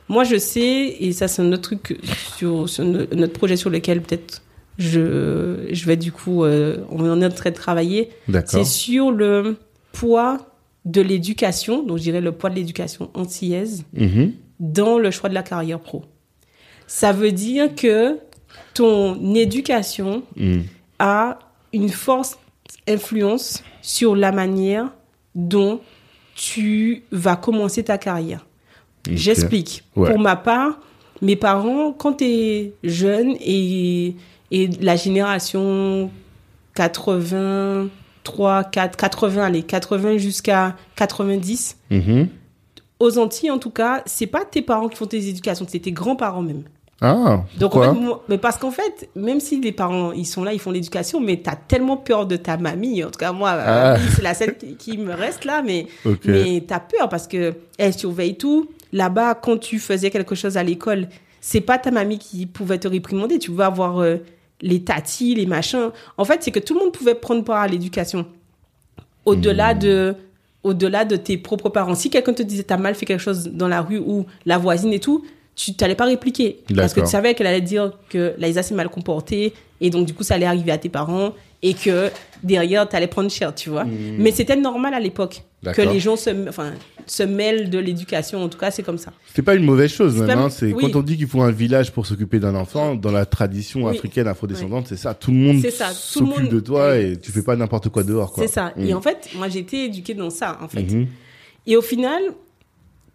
moi 0.09 0.25
je 0.25 0.37
sais 0.37 0.97
et 1.01 1.12
ça 1.12 1.29
c'est 1.29 1.43
un 1.43 1.53
autre 1.53 1.62
truc 1.62 1.99
sur, 2.37 2.68
sur 2.68 2.85
no- 2.85 3.07
notre 3.14 3.33
projet 3.33 3.57
sur 3.57 3.71
lequel 3.71 4.03
peut-être 4.03 4.43
je 4.79 5.66
je 5.71 5.87
vais 5.87 5.97
du 5.97 6.11
coup 6.12 6.45
euh, 6.45 6.79
on 6.91 7.05
est 7.21 7.25
en 7.27 7.31
train 7.31 7.51
de 7.51 7.55
travailler, 7.55 8.11
c'est 8.47 8.64
sur 8.64 9.11
le 9.11 9.57
poids 9.93 10.39
de 10.87 11.01
l'éducation, 11.03 11.83
donc 11.83 11.99
je 11.99 12.03
dirais 12.05 12.21
le 12.23 12.33
poids 12.33 12.49
de 12.51 12.55
l'éducation 12.57 13.11
antillaise 13.14 13.85
Mhm. 13.93 14.33
dans 14.59 14.99
le 14.99 15.11
choix 15.11 15.29
de 15.29 15.35
la 15.35 15.43
carrière 15.43 15.79
pro. 15.81 16.03
Ça 16.87 17.12
veut 17.12 17.33
dire 17.33 17.75
que 17.75 18.18
ton 18.75 19.35
éducation 19.35 20.23
Mhm. 20.37 20.62
a 20.99 21.39
une 21.73 21.89
forte 21.91 22.39
influence 22.89 23.62
sur 23.83 24.16
la 24.16 24.33
manière 24.33 24.91
dont 25.35 25.81
tu 26.35 27.05
vas 27.12 27.37
commencer 27.37 27.85
ta 27.85 27.99
carrière. 27.99 28.47
J'explique. 29.11 29.85
Ouais. 29.97 30.11
Pour 30.11 30.18
ma 30.18 30.37
part, 30.37 30.79
mes 31.23 31.37
parents, 31.37 31.93
quand 31.93 32.14
tu 32.14 32.25
es 32.25 32.73
jeune 32.83 33.35
et, 33.41 34.16
et 34.51 34.68
la 34.81 34.97
génération 34.97 36.11
83, 36.75 38.64
4, 38.64 38.97
80, 38.97 39.43
allez, 39.45 39.62
80 39.62 40.18
jusqu'à 40.18 40.77
90, 40.97 41.77
Mhm. 41.91 42.29
aux 42.99 43.18
Antilles 43.18 43.51
en 43.51 43.59
tout 43.59 43.71
cas, 43.71 44.03
c'est 44.07 44.27
pas 44.27 44.45
tes 44.45 44.62
parents 44.62 44.89
qui 44.89 44.97
font 44.97 45.07
tes 45.07 45.29
éducations, 45.29 45.66
c'est 45.68 45.79
tes 45.81 45.93
grands-parents 45.93 46.43
même. 46.43 46.64
Ah, 47.03 47.44
Donc 47.59 47.76
en 47.76 47.94
fait, 47.94 48.01
mais 48.28 48.36
parce 48.38 48.59
qu'en 48.59 48.70
fait, 48.70 49.09
même 49.16 49.40
si 49.40 49.59
les 49.61 49.72
parents 49.72 50.12
ils 50.12 50.26
sont 50.26 50.44
là, 50.44 50.53
ils 50.53 50.59
font 50.59 50.70
l'éducation, 50.70 51.18
mais 51.18 51.38
t'as 51.38 51.57
tellement 51.57 51.96
peur 51.96 52.26
de 52.26 52.36
ta 52.36 52.59
mamie. 52.59 53.03
En 53.03 53.11
tout 53.11 53.18
cas 53.18 53.32
moi, 53.32 53.53
ma 53.57 53.92
Ah. 53.92 53.96
c'est 54.14 54.22
la 54.22 54.34
seule 54.34 54.57
qui, 54.59 54.76
qui 54.76 54.98
me 54.98 55.14
reste 55.14 55.44
là, 55.46 55.62
mais 55.62 55.86
Ok. 56.05 56.20
mais 56.26 56.62
t'as 56.66 56.80
peur 56.80 57.09
parce 57.09 57.26
que 57.26 57.55
elle 57.78 57.94
surveille 57.94 58.36
tout. 58.36 58.68
Là-bas, 58.92 59.34
quand 59.34 59.57
tu 59.57 59.78
faisais 59.78 60.11
quelque 60.11 60.34
chose 60.34 60.57
à 60.59 60.62
l'école, 60.62 61.09
c'est 61.40 61.62
pas 61.62 61.78
ta 61.78 61.90
mamie 61.90 62.18
qui 62.18 62.44
pouvait 62.44 62.78
te 62.78 62.88
réprimander. 62.88 63.38
Tu 63.38 63.51
pouvais 63.51 63.64
avoir 63.64 64.01
euh, 64.03 64.16
les 64.61 64.82
tatis, 64.84 65.34
les 65.34 65.46
machins. 65.46 65.90
En 66.18 66.24
fait, 66.26 66.42
c'est 66.42 66.51
que 66.51 66.59
tout 66.59 66.74
le 66.74 66.80
monde 66.80 66.92
pouvait 66.92 67.14
prendre 67.14 67.42
part 67.44 67.62
à 67.62 67.66
l'éducation. 67.68 68.26
Au-delà 69.24 69.74
Hmm. 69.74 69.78
de 69.78 70.14
au-delà 70.62 71.07
de 71.07 71.16
tes 71.16 71.38
propres 71.38 71.70
parents. 71.70 71.94
Si 71.94 72.11
quelqu'un 72.11 72.34
te 72.34 72.42
disait 72.42 72.64
t'as 72.64 72.76
mal 72.76 72.94
fait 72.94 73.07
quelque 73.07 73.22
chose 73.22 73.44
dans 73.51 73.68
la 73.68 73.80
rue 73.80 73.98
ou 73.98 74.26
la 74.44 74.59
voisine 74.59 74.92
et 74.92 75.01
tout, 75.01 75.24
tu 75.64 75.74
t'allais 75.74 75.94
pas 75.94 76.04
répliquer 76.06 76.61
parce 76.76 76.94
que 76.94 77.00
tu 77.00 77.06
savais 77.06 77.34
qu'elle 77.34 77.46
allait 77.46 77.61
dire 77.61 77.92
que 78.08 78.34
Laïsa 78.38 78.62
s'est 78.62 78.74
mal 78.74 78.88
comportée 78.88 79.52
et 79.80 79.90
donc 79.90 80.06
du 80.06 80.14
coup 80.14 80.22
ça 80.22 80.34
allait 80.34 80.46
arriver 80.46 80.72
à 80.72 80.78
tes 80.78 80.88
parents 80.88 81.32
et 81.62 81.74
que 81.74 82.08
derrière 82.42 82.88
t'allais 82.88 83.06
prendre 83.06 83.30
cher, 83.30 83.54
tu 83.54 83.68
vois. 83.70 83.84
Mais 84.18 84.30
c'était 84.32 84.56
normal 84.56 84.94
à 84.94 85.00
l'époque 85.00 85.42
que 85.62 85.82
Hmm. 85.82 85.92
Les 85.92 86.00
gens 86.00 86.16
se 86.16 86.30
enfin 86.48 86.72
se 87.06 87.22
mêlent 87.22 87.68
de 87.68 87.78
l'éducation. 87.78 88.42
En 88.42 88.48
tout 88.48 88.56
cas, 88.56 88.70
c'est 88.70 88.82
comme 88.84 88.96
ça. 88.96 89.12
C'est 89.34 89.42
pas 89.42 89.54
une 89.56 89.64
mauvaise 89.64 89.90
chose, 89.92 90.16
même. 90.16 90.38
hein. 90.38 90.48
C'est 90.48 90.72
oui. 90.72 90.90
quand 90.90 90.98
on 90.98 91.02
dit 91.02 91.16
qu'il 91.18 91.26
faut 91.26 91.42
un 91.42 91.50
village 91.50 91.92
pour 91.92 92.06
s'occuper 92.06 92.38
d'un 92.38 92.54
enfant, 92.54 92.94
dans 92.94 93.11
la 93.11 93.26
tradition 93.26 93.84
Oui. 93.84 93.90
africaine 93.96 94.26
afrodescendante, 94.28 94.86
c'est 94.88 94.96
ça. 94.96 95.12
Tout 95.12 95.32
le 95.32 95.36
monde 95.36 95.61
s'occupe 95.92 96.28
monde- 96.44 96.48
de 96.48 96.61
toi 96.61 96.96
et 96.96 97.18
tu 97.18 97.30
fais 97.32 97.42
pas 97.42 97.56
n'importe 97.56 97.88
quoi 97.90 98.04
dehors. 98.04 98.32
C'est 98.38 98.46
ça. 98.46 98.72
Et 98.78 98.94
en 98.94 99.02
fait, 99.02 99.28
moi 99.36 99.48
j'ai 99.50 99.58
été 99.58 99.84
éduquée 99.86 100.14
dans 100.14 100.30
ça 100.30 100.58
en 100.62 100.68
fait. 100.68 100.82
Mhm. 100.82 101.08
Et 101.66 101.76
au 101.76 101.82
final, 101.82 102.22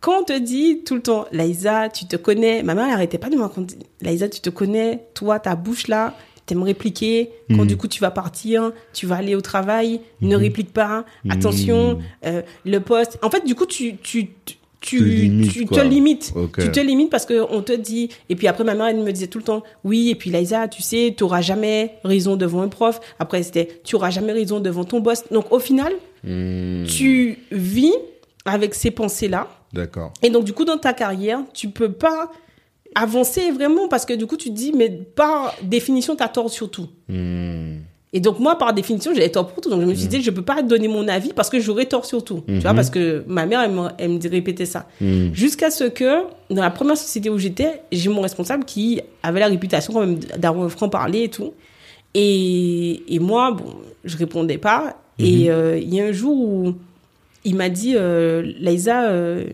quand 0.05 0.21
on 0.21 0.23
te 0.23 0.37
dit 0.37 0.83
tout 0.85 0.93
le 0.93 1.01
temps, 1.01 1.25
Laïsa, 1.31 1.89
tu 1.89 2.05
te 2.05 2.15
connais, 2.15 2.61
ma 2.61 2.75
mère 2.75 2.87
n'arrêtait 2.87 3.17
pas 3.17 3.29
de 3.31 3.35
me 3.35 3.41
raconter, 3.41 3.75
Laïsa, 4.01 4.29
tu 4.29 4.39
te 4.39 4.51
connais, 4.51 5.07
toi, 5.15 5.39
ta 5.39 5.55
bouche 5.55 5.87
là, 5.87 6.13
t'aimes 6.45 6.61
répliquer, 6.61 7.31
quand 7.49 7.63
Mhm. 7.63 7.67
du 7.67 7.75
coup 7.75 7.87
tu 7.87 7.99
vas 8.01 8.11
partir, 8.11 8.71
tu 8.93 9.07
vas 9.07 9.15
aller 9.15 9.33
au 9.33 9.41
travail, 9.41 10.01
ne 10.21 10.35
Mhm. 10.35 10.43
réplique 10.43 10.71
pas, 10.73 11.05
attention, 11.27 11.95
Mhm. 11.95 12.01
euh, 12.27 12.41
le 12.65 12.79
poste. 12.81 13.17
En 13.23 13.31
fait, 13.31 13.43
du 13.45 13.55
coup, 13.55 13.65
tu, 13.65 13.97
tu, 13.97 14.27
tu, 14.79 14.99
Te 14.99 15.03
limites, 15.03 15.51
tu 15.51 15.65
te 15.65 15.79
limites. 15.79 16.33
Ok. 16.35 16.59
Tu 16.59 16.71
te 16.71 16.79
limites 16.79 17.09
parce 17.09 17.25
qu'on 17.25 17.63
te 17.63 17.71
dit. 17.73 18.09
Et 18.29 18.35
puis 18.35 18.47
après, 18.47 18.63
ma 18.63 18.75
mère, 18.75 18.85
elle 18.85 18.97
me 18.97 19.11
disait 19.11 19.25
tout 19.25 19.39
le 19.39 19.43
temps 19.43 19.63
Oui, 19.83 20.11
et 20.11 20.15
puis 20.15 20.29
Laïsa, 20.29 20.67
tu 20.67 20.83
sais, 20.83 21.15
tu 21.17 21.23
n'auras 21.23 21.41
jamais 21.41 21.95
raison 22.03 22.35
devant 22.35 22.61
un 22.61 22.67
prof. 22.67 22.99
Après, 23.17 23.41
c'était 23.41 23.81
Tu 23.83 23.95
n'auras 23.95 24.11
jamais 24.11 24.31
raison 24.33 24.59
devant 24.59 24.83
ton 24.83 24.99
boss. 24.99 25.23
Donc, 25.31 25.51
au 25.51 25.57
final, 25.57 25.91
Mm. 26.23 26.83
tu 26.85 27.39
vis 27.51 27.93
avec 28.45 28.75
ces 28.75 28.91
pensées-là. 28.91 29.47
D'accord. 29.75 30.11
Et 30.23 30.29
donc, 30.29 30.45
du 30.45 30.53
coup, 30.53 30.65
dans 30.65 30.77
ta 30.77 30.93
carrière, 30.93 31.39
tu 31.53 31.69
peux 31.69 31.91
pas 31.91 32.31
avancer 32.95 33.51
vraiment 33.51 33.87
parce 33.89 34.05
que 34.05 34.13
du 34.13 34.25
coup, 34.25 34.37
tu 34.37 34.49
te 34.49 34.55
dis, 34.55 34.71
mais 34.73 34.89
par 34.89 35.53
définition, 35.61 36.15
tu 36.15 36.23
as 36.23 36.29
tort 36.29 36.49
sur 36.49 36.71
tout. 36.71 36.87
Mm. 37.09 37.79
Et 38.13 38.21
donc, 38.21 38.39
moi, 38.39 38.57
par 38.57 38.73
définition, 38.73 39.11
j'avais 39.13 39.27
tort 39.29 39.47
pour 39.47 39.59
tout. 39.61 39.69
Donc, 39.69 39.81
je 39.81 39.85
me 39.85 39.93
suis 39.93 40.07
dit, 40.07 40.21
je 40.21 40.31
peux 40.31 40.41
pas 40.41 40.61
donner 40.61 40.87
mon 40.87 41.05
avis 41.09 41.33
parce 41.33 41.49
que 41.49 41.59
j'aurais 41.59 41.83
tort 41.85 42.05
sur 42.05 42.23
tout. 42.23 42.43
Tu 42.47 42.59
vois, 42.59 42.69
Mhm. 42.71 42.75
parce 42.77 42.89
que 42.89 43.25
ma 43.27 43.45
mère, 43.45 43.59
elle 43.59 43.71
me, 43.71 43.87
elle 43.97 44.11
me 44.11 44.29
répétait 44.29 44.65
ça. 44.65 44.87
Mm. 45.01 45.33
Jusqu'à 45.33 45.69
ce 45.69 45.83
que, 45.83 46.21
dans 46.49 46.61
la 46.61 46.69
première 46.71 46.95
société 46.95 47.29
où 47.29 47.37
j'étais, 47.37 47.81
j'ai 47.91 48.07
mon 48.09 48.21
responsable 48.21 48.63
qui 48.63 49.01
avait 49.21 49.41
la 49.41 49.47
réputation 49.47 49.91
quand 49.91 49.99
même 49.99 50.19
d'avoir 50.37 50.65
un 50.65 50.69
franc-parler 50.69 51.23
et 51.23 51.29
tout. 51.29 51.53
Et, 52.13 53.03
et 53.13 53.19
moi, 53.19 53.51
bon, 53.51 53.75
je 54.05 54.15
répondais 54.17 54.57
pas. 54.57 54.95
Et 55.19 55.49
euh, 55.51 55.77
il 55.77 55.93
y 55.93 55.99
a 55.99 56.05
un 56.05 56.11
jour 56.13 56.37
où 56.37 56.73
il 57.43 57.55
m'a 57.55 57.67
dit, 57.69 57.93
euh, 57.95 58.53
Laïsa, 58.61 59.09
euh, 59.09 59.45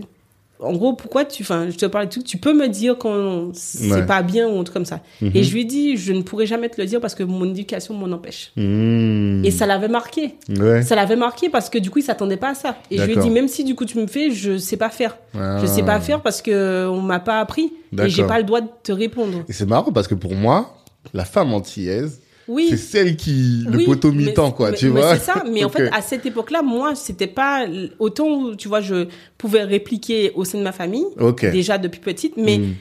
en 0.62 0.74
gros, 0.74 0.94
pourquoi 0.94 1.26
tu, 1.26 1.44
enfin, 1.44 1.68
je 1.70 1.76
te 1.76 1.86
parle 1.86 2.08
de 2.08 2.14
tout, 2.14 2.22
tu 2.24 2.38
peux 2.38 2.54
me 2.54 2.68
dire 2.68 2.98
quand 2.98 3.50
c'est 3.54 3.92
Ouais. 3.92 4.06
pas 4.06 4.22
bien 4.22 4.48
ou 4.48 4.60
un 4.60 4.64
truc 4.64 4.74
comme 4.74 4.86
ça. 4.86 5.02
Mhm. 5.22 5.32
Et 5.34 5.44
je 5.44 5.54
lui 5.54 5.62
ai 5.62 5.66
dit, 5.66 5.98
je 5.98 6.14
ne 6.14 6.22
pourrais 6.22 6.46
jamais 6.46 6.70
te 6.70 6.80
le 6.80 6.88
dire 6.88 7.02
parce 7.02 7.16
que 7.16 7.24
mon 7.24 7.46
éducation 7.50 7.94
m'en 7.94 8.12
empêche. 8.16 8.52
Mm. 8.58 9.44
Et 9.44 9.52
ça 9.52 9.66
l'avait 9.66 9.88
marqué. 9.88 10.36
Ouais. 10.50 10.84
Ça 10.84 10.96
l'avait 10.96 11.16
marqué 11.16 11.50
parce 11.50 11.70
que 11.70 11.78
du 11.80 11.90
coup, 11.90 12.00
il 12.00 12.04
s'attendait 12.04 12.38
pas 12.38 12.52
à 12.52 12.56
ça. 12.56 12.78
Et 12.92 12.98
je 12.98 13.04
lui 13.04 13.14
ai 13.14 13.18
dit, 13.18 13.30
même 13.30 13.48
si 13.48 13.64
du 13.64 13.76
coup 13.76 13.86
tu 13.86 13.98
me 13.98 14.08
fais, 14.08 14.32
je 14.32 14.58
sais 14.58 14.78
pas 14.78 14.90
faire. 14.90 15.18
Je 15.34 15.66
sais 15.66 15.82
Ah. 15.82 15.86
pas 15.86 16.00
faire 16.00 16.22
parce 16.22 16.42
que 16.42 16.88
on 16.88 17.02
m'a 17.02 17.20
pas 17.20 17.40
appris 17.40 17.74
et 18.02 18.10
j'ai 18.10 18.24
pas 18.26 18.38
le 18.38 18.44
droit 18.44 18.62
de 18.62 18.68
te 18.84 18.92
répondre. 18.92 19.44
Et 19.50 19.54
c'est 19.54 19.66
marrant 19.68 19.92
parce 19.92 20.08
que 20.08 20.16
pour 20.16 20.36
moi, 20.36 20.76
la 21.14 21.26
femme 21.26 21.54
antillaise, 21.54 22.22
Oui. 22.48 22.68
c'est 22.70 22.78
celle 22.78 23.16
qui, 23.16 23.64
le 23.70 23.78
oui, 23.78 23.86
poteau 23.86 24.12
mi-temps, 24.12 24.52
quoi, 24.52 24.72
mais- 24.72 24.78
tu 24.78 24.86
mais 24.90 25.02
vois. 25.02 25.16
C'est 25.16 25.26
ça. 25.26 25.44
Mais 25.50 25.64
en 25.64 25.70
fait, 25.70 25.90
à 25.94 26.02
cette 26.02 26.26
époque-là, 26.26 26.62
moi, 26.62 26.96
c'était 26.96 27.28
pas 27.28 27.66
autant, 28.00 28.56
tu 28.56 28.68
vois, 28.68 28.82
je 28.82 29.08
pouvais 29.38 29.64
répliquer 29.64 30.32
au 30.36 30.44
sein 30.44 30.58
de 30.58 30.64
ma 30.64 30.72
famille 30.72 31.06
Ok. 31.20 31.46
déjà 31.52 31.78
depuis 31.78 32.00
petite, 32.02 32.34
mais 32.38 32.58
Mm. 32.58 32.74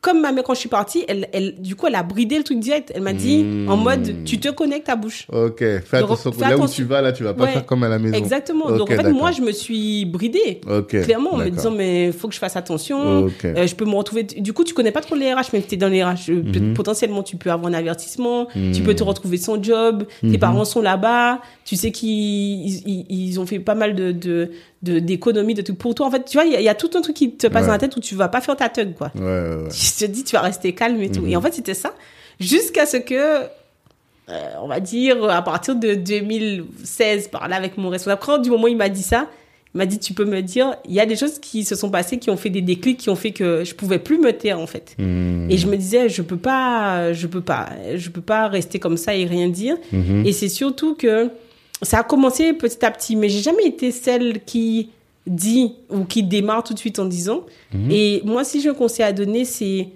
Comme 0.00 0.20
ma 0.22 0.32
mère 0.32 0.44
quand 0.44 0.54
je 0.54 0.60
suis 0.60 0.68
partie, 0.68 1.04
elle, 1.08 1.28
elle, 1.32 1.60
du 1.60 1.76
coup, 1.76 1.86
elle 1.86 1.94
a 1.94 2.02
bridé 2.02 2.38
le 2.38 2.42
truc 2.44 2.58
direct. 2.58 2.90
Elle 2.94 3.02
m'a 3.02 3.12
dit 3.12 3.44
en 3.68 3.76
Hmm. 3.76 3.82
mode, 3.82 4.24
tu 4.24 4.40
te 4.40 4.48
connectes 4.48 4.86
ta 4.86 4.96
bouche. 4.96 5.26
Ok, 5.30 5.58
fais 5.58 5.78
Donc, 6.00 6.10
attention. 6.10 6.32
fais 6.32 6.48
là 6.50 6.56
où 6.58 6.66
tu 6.66 6.84
vas, 6.84 7.02
là, 7.02 7.12
tu 7.12 7.22
vas 7.22 7.34
pas 7.34 7.44
Ouais. 7.44 7.50
faire 7.52 7.66
comme 7.66 7.82
à 7.82 7.88
la 7.88 7.98
maison. 7.98 8.14
Exactement. 8.16 8.70
Donc 8.70 8.90
en 8.90 8.96
fait, 8.96 9.10
moi, 9.12 9.30
je 9.32 9.42
me 9.42 9.52
suis 9.52 10.04
bridée. 10.06 10.60
Ok. 10.66 11.02
Clairement, 11.02 11.34
en 11.34 11.36
me 11.38 11.48
disant, 11.50 11.70
mais 11.70 12.12
faut 12.12 12.28
que 12.28 12.34
je 12.34 12.38
fasse 12.38 12.56
attention. 12.56 13.24
Ok. 13.26 13.44
Euh, 13.44 13.66
je 13.66 13.74
peux 13.74 13.84
me 13.84 13.94
retrouver. 13.94 14.22
Du 14.24 14.52
coup, 14.52 14.64
tu 14.64 14.72
connais 14.74 14.90
pas 14.92 15.00
trop 15.02 15.14
les 15.16 15.32
RH, 15.34 15.50
mais 15.52 15.60
tu 15.62 15.74
es 15.74 15.76
dans 15.76 15.88
les 15.88 16.02
RH. 16.02 16.30
euh, 16.30 16.42
Mhm. 16.42 16.74
Potentiellement, 16.74 17.22
tu 17.22 17.36
peux 17.36 17.50
avoir 17.50 17.70
un 17.70 17.74
avertissement. 17.76 18.46
Tu 18.72 18.82
peux 18.82 18.94
te 18.94 19.02
retrouver 19.02 19.36
sans 19.36 19.62
job. 19.62 20.04
Tes 20.22 20.26
Mhm. 20.28 20.38
parents 20.38 20.64
sont 20.64 20.80
là-bas. 20.80 21.40
Tu 21.64 21.76
sais 21.76 21.90
qu'ils 21.92 23.04
ils, 23.10 23.38
ont 23.38 23.46
fait 23.46 23.58
pas 23.60 23.74
mal 23.74 23.94
de 23.94 24.12
de 24.12 24.50
de- 24.82 24.98
d'économies 24.98 25.52
de, 25.52 25.60
trucs 25.60 25.76
pour 25.76 25.94
toi. 25.94 26.06
En 26.06 26.10
fait, 26.10 26.24
tu 26.24 26.38
vois, 26.38 26.46
il 26.46 26.52
y, 26.52 26.56
a- 26.56 26.60
il 26.60 26.64
y 26.64 26.68
a 26.70 26.74
tout 26.74 26.88
un 26.94 27.02
truc 27.02 27.14
qui 27.14 27.32
te 27.32 27.46
passe 27.48 27.60
Ouais. 27.62 27.66
dans 27.66 27.72
la 27.74 27.78
tête 27.78 27.94
où 27.98 28.00
tu 28.00 28.14
vas 28.14 28.28
pas 28.28 28.40
faire 28.40 28.56
ta 28.56 28.70
thug, 28.70 28.94
quoi. 28.96 29.12
Ouais, 29.14 29.22
ouais, 29.22 29.68
Tu 29.96 30.04
te 30.04 30.10
dis, 30.10 30.24
tu 30.24 30.36
vas 30.36 30.42
rester 30.42 30.74
calme 30.74 31.00
et 31.02 31.10
tout. 31.10 31.22
Mhm. 31.22 31.28
Et 31.30 31.36
en 31.36 31.40
fait, 31.40 31.52
c'était 31.52 31.74
ça. 31.74 31.94
Jusqu'à 32.38 32.86
ce 32.86 32.96
que, 32.96 33.14
euh, 33.14 34.50
on 34.62 34.68
va 34.68 34.80
dire, 34.80 35.22
à 35.24 35.42
partir 35.42 35.76
de 35.76 35.94
2016, 35.94 37.28
par 37.28 37.48
là, 37.48 37.56
avec 37.56 37.76
mon 37.76 37.88
responsable, 37.88 38.22
quand 38.24 38.38
du 38.38 38.50
moment 38.50 38.64
où 38.64 38.68
il 38.68 38.76
m'a 38.76 38.88
dit 38.88 39.02
ça, 39.02 39.28
il 39.74 39.78
m'a 39.78 39.86
dit, 39.86 39.98
tu 39.98 40.14
peux 40.14 40.24
me 40.24 40.40
dire, 40.40 40.76
il 40.84 40.94
y 40.94 41.00
a 41.00 41.06
des 41.06 41.16
choses 41.16 41.38
qui 41.38 41.64
se 41.64 41.76
sont 41.76 41.90
passées, 41.90 42.18
qui 42.18 42.30
ont 42.30 42.36
fait 42.36 42.50
des 42.50 42.62
déclics, 42.62 42.98
qui 42.98 43.10
ont 43.10 43.16
fait 43.16 43.30
que 43.30 43.62
je 43.64 43.74
pouvais 43.74 43.98
plus 44.00 44.18
me 44.18 44.32
taire, 44.32 44.58
en 44.58 44.66
fait. 44.66 44.96
Hmm. 44.98 45.48
Et 45.48 45.58
je 45.58 45.66
me 45.68 45.76
disais, 45.76 46.08
je 46.08 46.22
peux 46.22 46.36
pas, 46.36 47.12
je 47.12 47.26
peux 47.26 47.40
pas, 47.40 47.68
je 47.94 48.08
peux 48.08 48.20
pas 48.20 48.48
rester 48.48 48.78
comme 48.78 48.96
ça 48.96 49.14
et 49.14 49.24
rien 49.26 49.48
dire. 49.48 49.76
Mhm. 49.92 50.26
Et 50.26 50.32
c'est 50.32 50.48
surtout 50.48 50.94
que 50.94 51.30
ça 51.82 52.00
a 52.00 52.02
commencé 52.02 52.52
petit 52.52 52.84
à 52.84 52.90
petit, 52.90 53.16
mais 53.16 53.28
j'ai 53.28 53.42
jamais 53.42 53.64
été 53.64 53.90
celle 53.90 54.44
qui 54.44 54.90
dit 55.26 55.72
ou 55.90 56.04
qui 56.04 56.22
démarre 56.22 56.62
tout 56.64 56.74
de 56.74 56.78
suite 56.78 56.98
en 56.98 57.04
disant. 57.04 57.42
Mhm. 57.72 57.90
Et 57.90 58.22
moi, 58.24 58.44
si 58.44 58.60
j'ai 58.60 58.68
un 58.70 58.74
conseil 58.74 59.04
à 59.04 59.12
donner, 59.12 59.44
c'est 59.44 59.88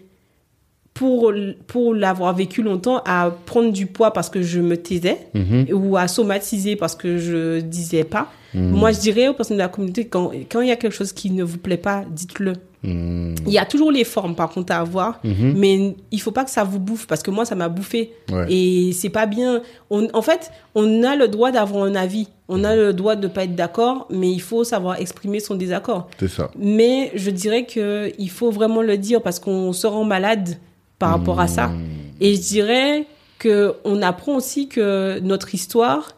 pour, 0.93 1.33
pour 1.67 1.93
l'avoir 1.95 2.35
vécu 2.37 2.63
longtemps, 2.63 3.03
à 3.05 3.31
prendre 3.47 3.73
du 3.73 3.87
poids 3.87 4.13
parce 4.13 4.29
que 4.31 4.43
je 4.43 4.61
me 4.61 4.77
taisais 4.77 5.19
Mhm. 5.35 5.67
ou 5.73 5.97
à 5.97 6.07
somatiser 6.07 6.77
parce 6.77 6.95
que 6.95 7.19
je 7.19 7.61
disais 7.61 8.05
pas. 8.05 8.31
Mhm. 8.55 8.71
Moi, 8.71 8.93
je 8.93 9.01
dirais 9.01 9.27
aux 9.29 9.35
personnes 9.35 9.57
de 9.57 9.63
la 9.63 9.69
communauté, 9.69 10.07
quand, 10.07 10.31
quand 10.51 10.61
il 10.61 10.69
y 10.69 10.71
a 10.71 10.77
quelque 10.77 10.93
chose 10.95 11.13
qui 11.13 11.31
ne 11.31 11.43
vous 11.43 11.59
plaît 11.59 11.77
pas, 11.79 12.05
dites-le. 12.09 12.53
Hmm. 12.85 13.35
Il 13.47 13.53
y 13.53 13.59
a 13.59 13.65
toujours 13.65 13.91
les 13.91 14.05
formes, 14.05 14.35
par 14.35 14.51
contre, 14.51 14.73
à 14.73 14.79
avoir, 14.79 15.21
Mhm. 15.25 15.55
mais 15.57 15.97
il 16.13 16.21
faut 16.21 16.31
pas 16.31 16.45
que 16.45 16.51
ça 16.51 16.65
vous 16.65 16.79
bouffe 16.79 17.07
parce 17.07 17.23
que 17.23 17.31
moi, 17.31 17.45
ça 17.45 17.55
m'a 17.55 17.69
bouffé. 17.69 18.13
Ouais. 18.33 18.47
Et 18.49 18.93
c'est 18.93 19.09
pas 19.11 19.27
bien. 19.27 19.63
On, 19.91 20.09
en 20.13 20.23
fait, 20.23 20.51
on 20.75 21.03
a 21.03 21.17
le 21.17 21.29
droit 21.29 21.51
d'avoir 21.51 21.85
un 21.85 21.95
avis. 21.95 22.29
On 22.49 22.63
a 22.65 22.77
le 22.77 22.93
droit 22.93 23.17
de 23.17 23.27
pas 23.27 23.45
être 23.45 23.55
d'accord, 23.55 24.07
mais 24.11 24.31
il 24.31 24.41
faut 24.41 24.65
savoir 24.65 25.01
exprimer 25.01 25.41
son 25.41 25.55
désaccord. 25.55 26.09
C'est 26.19 26.29
ça. 26.29 26.51
Mais 26.59 27.11
je 27.15 27.31
dirais 27.31 27.65
que 27.65 28.13
il 28.19 28.29
faut 28.31 28.51
vraiment 28.51 28.83
le 28.83 28.99
dire 28.99 29.23
parce 29.23 29.39
qu'on 29.39 29.73
se 29.73 29.87
rend 29.87 30.05
malade 30.05 30.59
par 30.99 31.11
rapport 31.11 31.41
à 31.41 31.49
ça. 31.49 31.69
Hmm. 31.69 31.83
Et 32.21 32.35
je 32.35 32.41
dirais 32.41 33.07
que 33.39 33.75
on 33.85 34.01
apprend 34.03 34.37
aussi 34.37 34.69
que 34.69 35.19
notre 35.21 35.55
histoire 35.55 36.13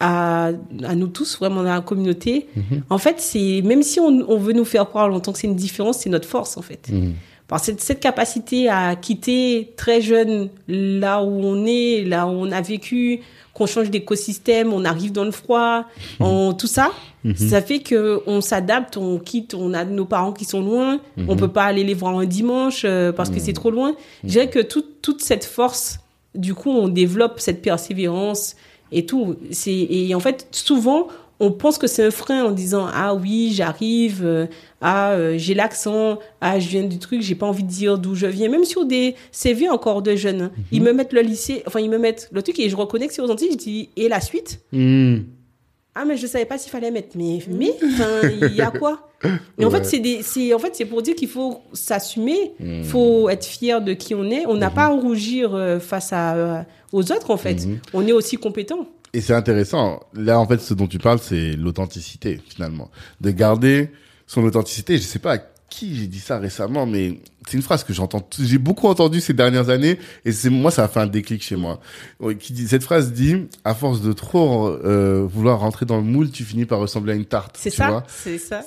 à, 0.00 0.50
à 0.84 0.94
nous 0.94 1.06
tous, 1.08 1.38
vraiment 1.38 1.62
dans 1.62 1.74
la 1.74 1.80
communauté, 1.80 2.48
Mhm. 2.56 2.82
en 2.90 2.98
fait, 2.98 3.16
c'est 3.18 3.62
même 3.64 3.82
si 3.82 4.00
on, 4.00 4.24
on 4.28 4.36
veut 4.38 4.52
nous 4.54 4.64
faire 4.64 4.88
croire 4.88 5.08
longtemps 5.08 5.32
que 5.32 5.38
c'est 5.38 5.46
une 5.46 5.56
différence, 5.56 5.98
c'est 5.98 6.10
notre 6.10 6.26
force 6.28 6.56
en 6.56 6.62
fait. 6.62 6.88
Parce 7.46 7.66
que 7.66 7.72
cette, 7.78 7.98
capacité 8.00 8.68
à 8.68 8.94
quitter 8.96 9.72
très 9.76 10.00
jeune 10.00 10.48
là 10.68 11.22
où 11.22 11.44
on 11.44 11.66
est, 11.66 12.04
là 12.06 12.26
où 12.26 12.30
on 12.30 12.50
a 12.52 12.60
vécu, 12.60 13.20
qu'on 13.52 13.66
change 13.66 13.90
d'écosystème, 13.90 14.72
on 14.72 14.84
arrive 14.84 15.10
dans 15.10 15.24
le 15.24 15.32
froid, 15.32 15.84
on, 16.20 16.52
tout 16.52 16.68
ça, 16.68 16.92
ça 17.34 17.60
fait 17.60 17.80
que 17.80 18.22
on 18.26 18.40
s'adapte, 18.40 18.96
on 18.96 19.18
quitte, 19.18 19.54
on 19.54 19.74
a 19.74 19.84
nos 19.84 20.04
parents 20.04 20.32
qui 20.32 20.44
sont 20.44 20.62
loin, 20.62 21.00
on 21.28 21.34
peut 21.36 21.48
pas 21.48 21.64
aller 21.64 21.82
les 21.84 21.92
voir 21.94 22.16
un 22.16 22.24
dimanche 22.24 22.82
euh, 22.84 23.10
parce 23.12 23.28
que 23.30 23.40
c'est 23.40 23.52
trop 23.52 23.70
loin. 23.72 23.94
Je 24.22 24.28
dirais 24.28 24.48
que 24.48 24.60
toute 24.60 25.02
toute 25.02 25.20
cette 25.20 25.44
force, 25.44 25.98
du 26.36 26.54
coup, 26.54 26.70
on 26.70 26.86
développe 26.88 27.40
cette 27.40 27.60
persévérance 27.62 28.54
et 28.92 29.06
tout. 29.06 29.36
C'est 29.50 29.72
et 29.72 30.14
en 30.14 30.20
fait 30.20 30.46
souvent 30.50 31.08
on 31.42 31.50
pense 31.52 31.78
que 31.78 31.86
c'est 31.86 32.04
un 32.04 32.10
frein 32.10 32.44
en 32.44 32.50
disant 32.50 32.86
ah 32.92 33.14
oui 33.14 33.50
j'arrive 33.54 34.20
euh, 34.24 34.46
ah 34.82 35.12
euh, 35.12 35.34
j'ai 35.38 35.54
l'accent 35.54 36.18
ah 36.42 36.58
je 36.60 36.68
viens 36.68 36.82
du 36.84 36.98
truc 36.98 37.22
j'ai 37.22 37.34
pas 37.34 37.46
envie 37.46 37.62
de 37.64 37.68
dire 37.68 37.96
d'où 37.96 38.14
je 38.14 38.26
viens 38.26 38.50
même 38.50 38.64
sur 38.64 38.84
des 38.84 39.14
CV 39.32 39.68
encore 39.70 40.02
de 40.02 40.14
jeunes 40.16 40.42
hein. 40.42 40.50
ils 40.70 40.82
me 40.82 40.92
mettent 40.92 41.14
le 41.14 41.22
lycée 41.22 41.62
enfin 41.66 41.80
ils 41.80 41.88
me 41.88 41.96
mettent 41.96 42.28
le 42.30 42.42
truc 42.42 42.58
et 42.58 42.68
je 42.68 42.76
reconnais 42.76 43.06
que 43.08 43.14
c'est 43.14 43.22
aux 43.22 43.30
Antilles 43.30 43.52
je 43.52 43.56
dis 43.56 43.88
et 43.96 44.08
la 44.10 44.20
suite? 44.20 44.60
Hmm. 44.72 45.20
ah 45.94 46.04
mais 46.04 46.18
je 46.18 46.26
savais 46.26 46.44
pas 46.44 46.58
s'il 46.58 46.70
fallait 46.72 46.90
mettre 46.90 47.16
mais 47.16 47.38
mais 47.48 47.72
enfin 47.84 48.28
il 48.42 48.54
y 48.54 48.60
a 48.60 48.70
quoi? 48.70 49.06
Mais 49.58 49.64
en 49.64 49.70
Ouais. 49.70 49.78
fait 49.78 49.84
c'est 49.84 49.98
des 49.98 50.22
c'est 50.22 50.52
en 50.54 50.58
fait 50.58 50.74
c'est 50.76 50.84
pour 50.86 51.00
dire 51.00 51.14
qu'il 51.14 51.28
faut 51.28 51.60
s'assumer 51.72 52.52
Hmm. 52.60 52.82
faut 52.84 53.30
être 53.30 53.46
fier 53.46 53.80
de 53.80 53.94
qui 53.94 54.14
on 54.14 54.24
est 54.30 54.44
on 54.46 54.56
n'a 54.56 54.68
pas 54.70 54.84
à 54.84 54.88
rougir 54.88 55.54
euh, 55.54 55.78
face 55.78 56.12
à 56.12 56.34
euh, 56.34 56.62
aux 56.92 57.12
autres 57.12 57.30
en 57.30 57.36
fait 57.36 57.64
Mhm. 57.66 57.78
on 57.94 58.06
est 58.06 58.12
aussi 58.12 58.36
compétent 58.36 58.88
Et 59.12 59.20
c'est 59.20 59.34
intéressant. 59.34 60.00
Là, 60.14 60.38
en 60.38 60.46
fait, 60.46 60.60
ce 60.60 60.72
dont 60.74 60.86
tu 60.86 60.98
parles, 60.98 61.18
c'est 61.20 61.52
l'authenticité, 61.56 62.40
finalement. 62.48 62.90
De 63.20 63.30
garder 63.32 63.90
son 64.28 64.44
authenticité. 64.44 64.96
Je 64.98 65.02
sais 65.02 65.18
pas 65.18 65.34
à 65.34 65.38
qui 65.68 65.94
j'ai 65.96 66.06
dit 66.08 66.18
ça 66.18 66.38
récemment, 66.38 66.84
mais 66.84 67.20
c'est 67.48 67.56
une 67.56 67.62
phrase 67.62 67.84
que 67.84 67.92
j'entends, 67.92 68.28
j'ai 68.40 68.58
beaucoup 68.58 68.88
entendu 68.88 69.20
ces 69.20 69.32
dernières 69.32 69.68
années, 69.68 69.98
et 70.24 70.32
c'est 70.32 70.50
moi, 70.50 70.72
ça 70.72 70.82
a 70.84 70.88
fait 70.88 70.98
un 70.98 71.06
déclic 71.06 71.42
chez 71.44 71.54
moi. 71.54 71.80
Ouais, 72.18 72.34
Qui 72.36 72.52
dit, 72.52 72.66
cette 72.66 72.82
phrase 72.82 73.12
dit, 73.12 73.46
à 73.64 73.74
force 73.76 74.00
de 74.02 74.12
trop 74.12 74.66
euh, 74.68 75.24
vouloir 75.32 75.60
rentrer 75.60 75.86
dans 75.86 75.96
le 75.98 76.02
moule, 76.02 76.30
tu 76.32 76.42
finis 76.44 76.64
par 76.66 76.80
ressembler 76.80 77.12
à 77.12 77.16
une 77.16 77.24
tarte. 77.24 77.56
c'est 77.56 77.70
ça 77.70 78.04
c'est 78.08 78.38
ça 78.38 78.62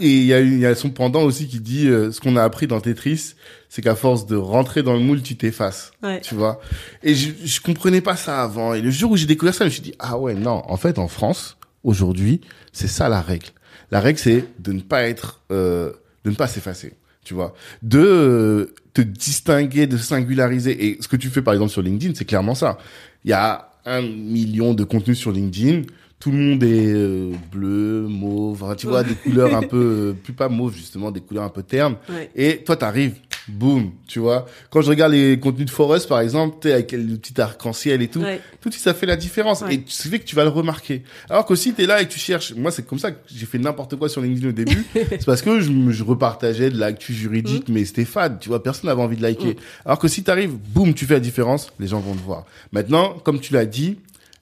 Et 0.00 0.08
il 0.08 0.24
y 0.24 0.32
a, 0.32 0.40
y 0.40 0.64
a 0.64 0.74
son 0.74 0.88
pendant 0.88 1.22
aussi 1.22 1.48
qui 1.48 1.60
dit, 1.60 1.86
euh, 1.86 2.10
ce 2.12 2.20
qu'on 2.22 2.36
a 2.36 2.42
appris 2.42 2.66
dans 2.66 2.80
Tetris, 2.80 3.34
c'est 3.76 3.82
qu'à 3.82 3.94
force 3.94 4.24
de 4.24 4.36
rentrer 4.36 4.82
dans 4.82 4.94
le 4.94 5.00
moule, 5.00 5.20
tu 5.20 5.36
t'effaces 5.36 5.92
ouais 6.02 6.22
tu 6.22 6.34
vois. 6.34 6.62
Et 7.02 7.14
je, 7.14 7.30
je 7.44 7.60
comprenais 7.60 8.00
pas 8.00 8.16
ça 8.16 8.42
avant. 8.42 8.72
Et 8.72 8.80
le 8.80 8.90
jour 8.90 9.10
où 9.10 9.18
j'ai 9.18 9.26
découvert 9.26 9.52
ça, 9.52 9.64
je 9.64 9.68
me 9.68 9.70
suis 9.70 9.82
dit, 9.82 9.92
ah 9.98 10.16
ouais, 10.16 10.32
non, 10.32 10.62
en 10.66 10.78
fait, 10.78 10.98
en 10.98 11.08
France, 11.08 11.58
aujourd'hui, 11.84 12.40
c'est 12.72 12.88
ça 12.88 13.10
la 13.10 13.20
règle. 13.20 13.48
La 13.90 14.00
règle, 14.00 14.18
c'est 14.18 14.46
de 14.60 14.72
ne 14.72 14.80
pas 14.80 15.02
être, 15.02 15.42
euh, 15.52 15.92
de 16.24 16.30
ne 16.30 16.34
pas 16.34 16.46
s'effacer, 16.46 16.94
tu 17.22 17.34
vois. 17.34 17.54
De 17.82 17.98
euh, 17.98 18.74
te 18.94 19.02
distinguer, 19.02 19.86
de 19.86 19.98
singulariser. 19.98 20.86
Et 20.86 20.96
ce 21.02 21.06
que 21.06 21.16
tu 21.16 21.28
fais, 21.28 21.42
par 21.42 21.52
exemple, 21.52 21.70
sur 21.70 21.82
LinkedIn, 21.82 22.14
c'est 22.16 22.24
clairement 22.24 22.54
ça. 22.54 22.78
Il 23.26 23.30
y 23.30 23.34
a 23.34 23.72
un 23.84 24.00
million 24.00 24.72
de 24.72 24.84
contenus 24.84 25.18
sur 25.18 25.32
LinkedIn. 25.32 25.82
Tout 26.18 26.30
le 26.30 26.38
monde 26.38 26.62
est 26.64 26.86
euh, 26.92 27.32
bleu, 27.52 28.06
mauve, 28.08 28.74
tu 28.78 28.86
vois, 28.86 29.02
des 29.04 29.14
couleurs 29.14 29.54
un 29.54 29.62
peu, 29.62 29.76
euh, 29.76 30.12
plus 30.14 30.32
pas 30.32 30.48
mauve, 30.48 30.74
justement, 30.74 31.10
des 31.10 31.20
couleurs 31.20 31.44
un 31.44 31.50
peu 31.50 31.62
ternes. 31.62 31.96
ouais 32.08 32.30
Et 32.34 32.64
toi, 32.64 32.74
t'arrives, 32.74 33.14
boum, 33.48 33.92
tu 34.08 34.18
vois. 34.18 34.46
Quand 34.70 34.80
je 34.80 34.88
regarde 34.88 35.12
les 35.12 35.38
contenus 35.38 35.66
de 35.66 35.70
Forest, 35.70 36.08
par 36.08 36.20
exemple, 36.20 36.56
t'es 36.60 36.72
avec 36.72 36.92
le 36.92 37.16
petit 37.16 37.38
arc-en-ciel 37.40 38.00
et 38.02 38.08
tout, 38.08 38.20
Ouais. 38.20 38.40
tout 38.62 38.70
de 38.70 38.74
suite, 38.74 38.82
ça 38.82 38.94
fait 38.94 39.04
la 39.06 39.14
différence. 39.16 39.60
Ouais. 39.60 39.74
Et 39.74 39.82
tu 39.82 40.08
fait 40.08 40.18
que 40.18 40.24
tu 40.24 40.34
vas 40.34 40.42
le 40.44 40.50
remarquer. 40.50 41.02
Alors 41.28 41.44
que 41.44 41.54
si 41.54 41.74
t'es 41.74 41.84
là 41.86 42.00
et 42.00 42.06
que 42.08 42.12
tu 42.12 42.18
cherches, 42.18 42.54
moi, 42.54 42.70
c'est 42.70 42.84
comme 42.86 42.98
ça 42.98 43.12
que 43.12 43.18
j'ai 43.32 43.44
fait 43.46 43.58
n'importe 43.58 43.94
quoi 43.96 44.08
sur 44.08 44.22
LinkedIn 44.22 44.48
au 44.48 44.52
début. 44.52 44.84
c'est 44.94 45.24
parce 45.26 45.42
que 45.42 45.60
je, 45.60 45.70
je 45.90 46.02
repartageais 46.02 46.70
de 46.70 46.78
l'actu 46.78 47.12
juridique, 47.12 47.68
mais 47.68 47.84
c'était 47.84 48.06
fade, 48.06 48.38
tu 48.40 48.48
vois. 48.48 48.62
Personne 48.62 48.88
n'avait 48.88 49.02
envie 49.02 49.16
de 49.18 49.22
liker. 49.22 49.50
Mm. 49.54 49.56
Alors 49.84 49.98
que 49.98 50.08
si 50.08 50.24
t'arrives, 50.24 50.54
boum, 50.72 50.94
tu 50.94 51.04
fais 51.04 51.14
la 51.14 51.20
différence, 51.20 51.68
les 51.78 51.86
gens 51.88 52.00
vont 52.00 52.14
te 52.14 52.22
voir. 52.22 52.46
Maintenant, 52.72 53.16
comme 53.22 53.38
tu 53.38 53.52
l'as 53.52 53.66
dit, 53.66 53.98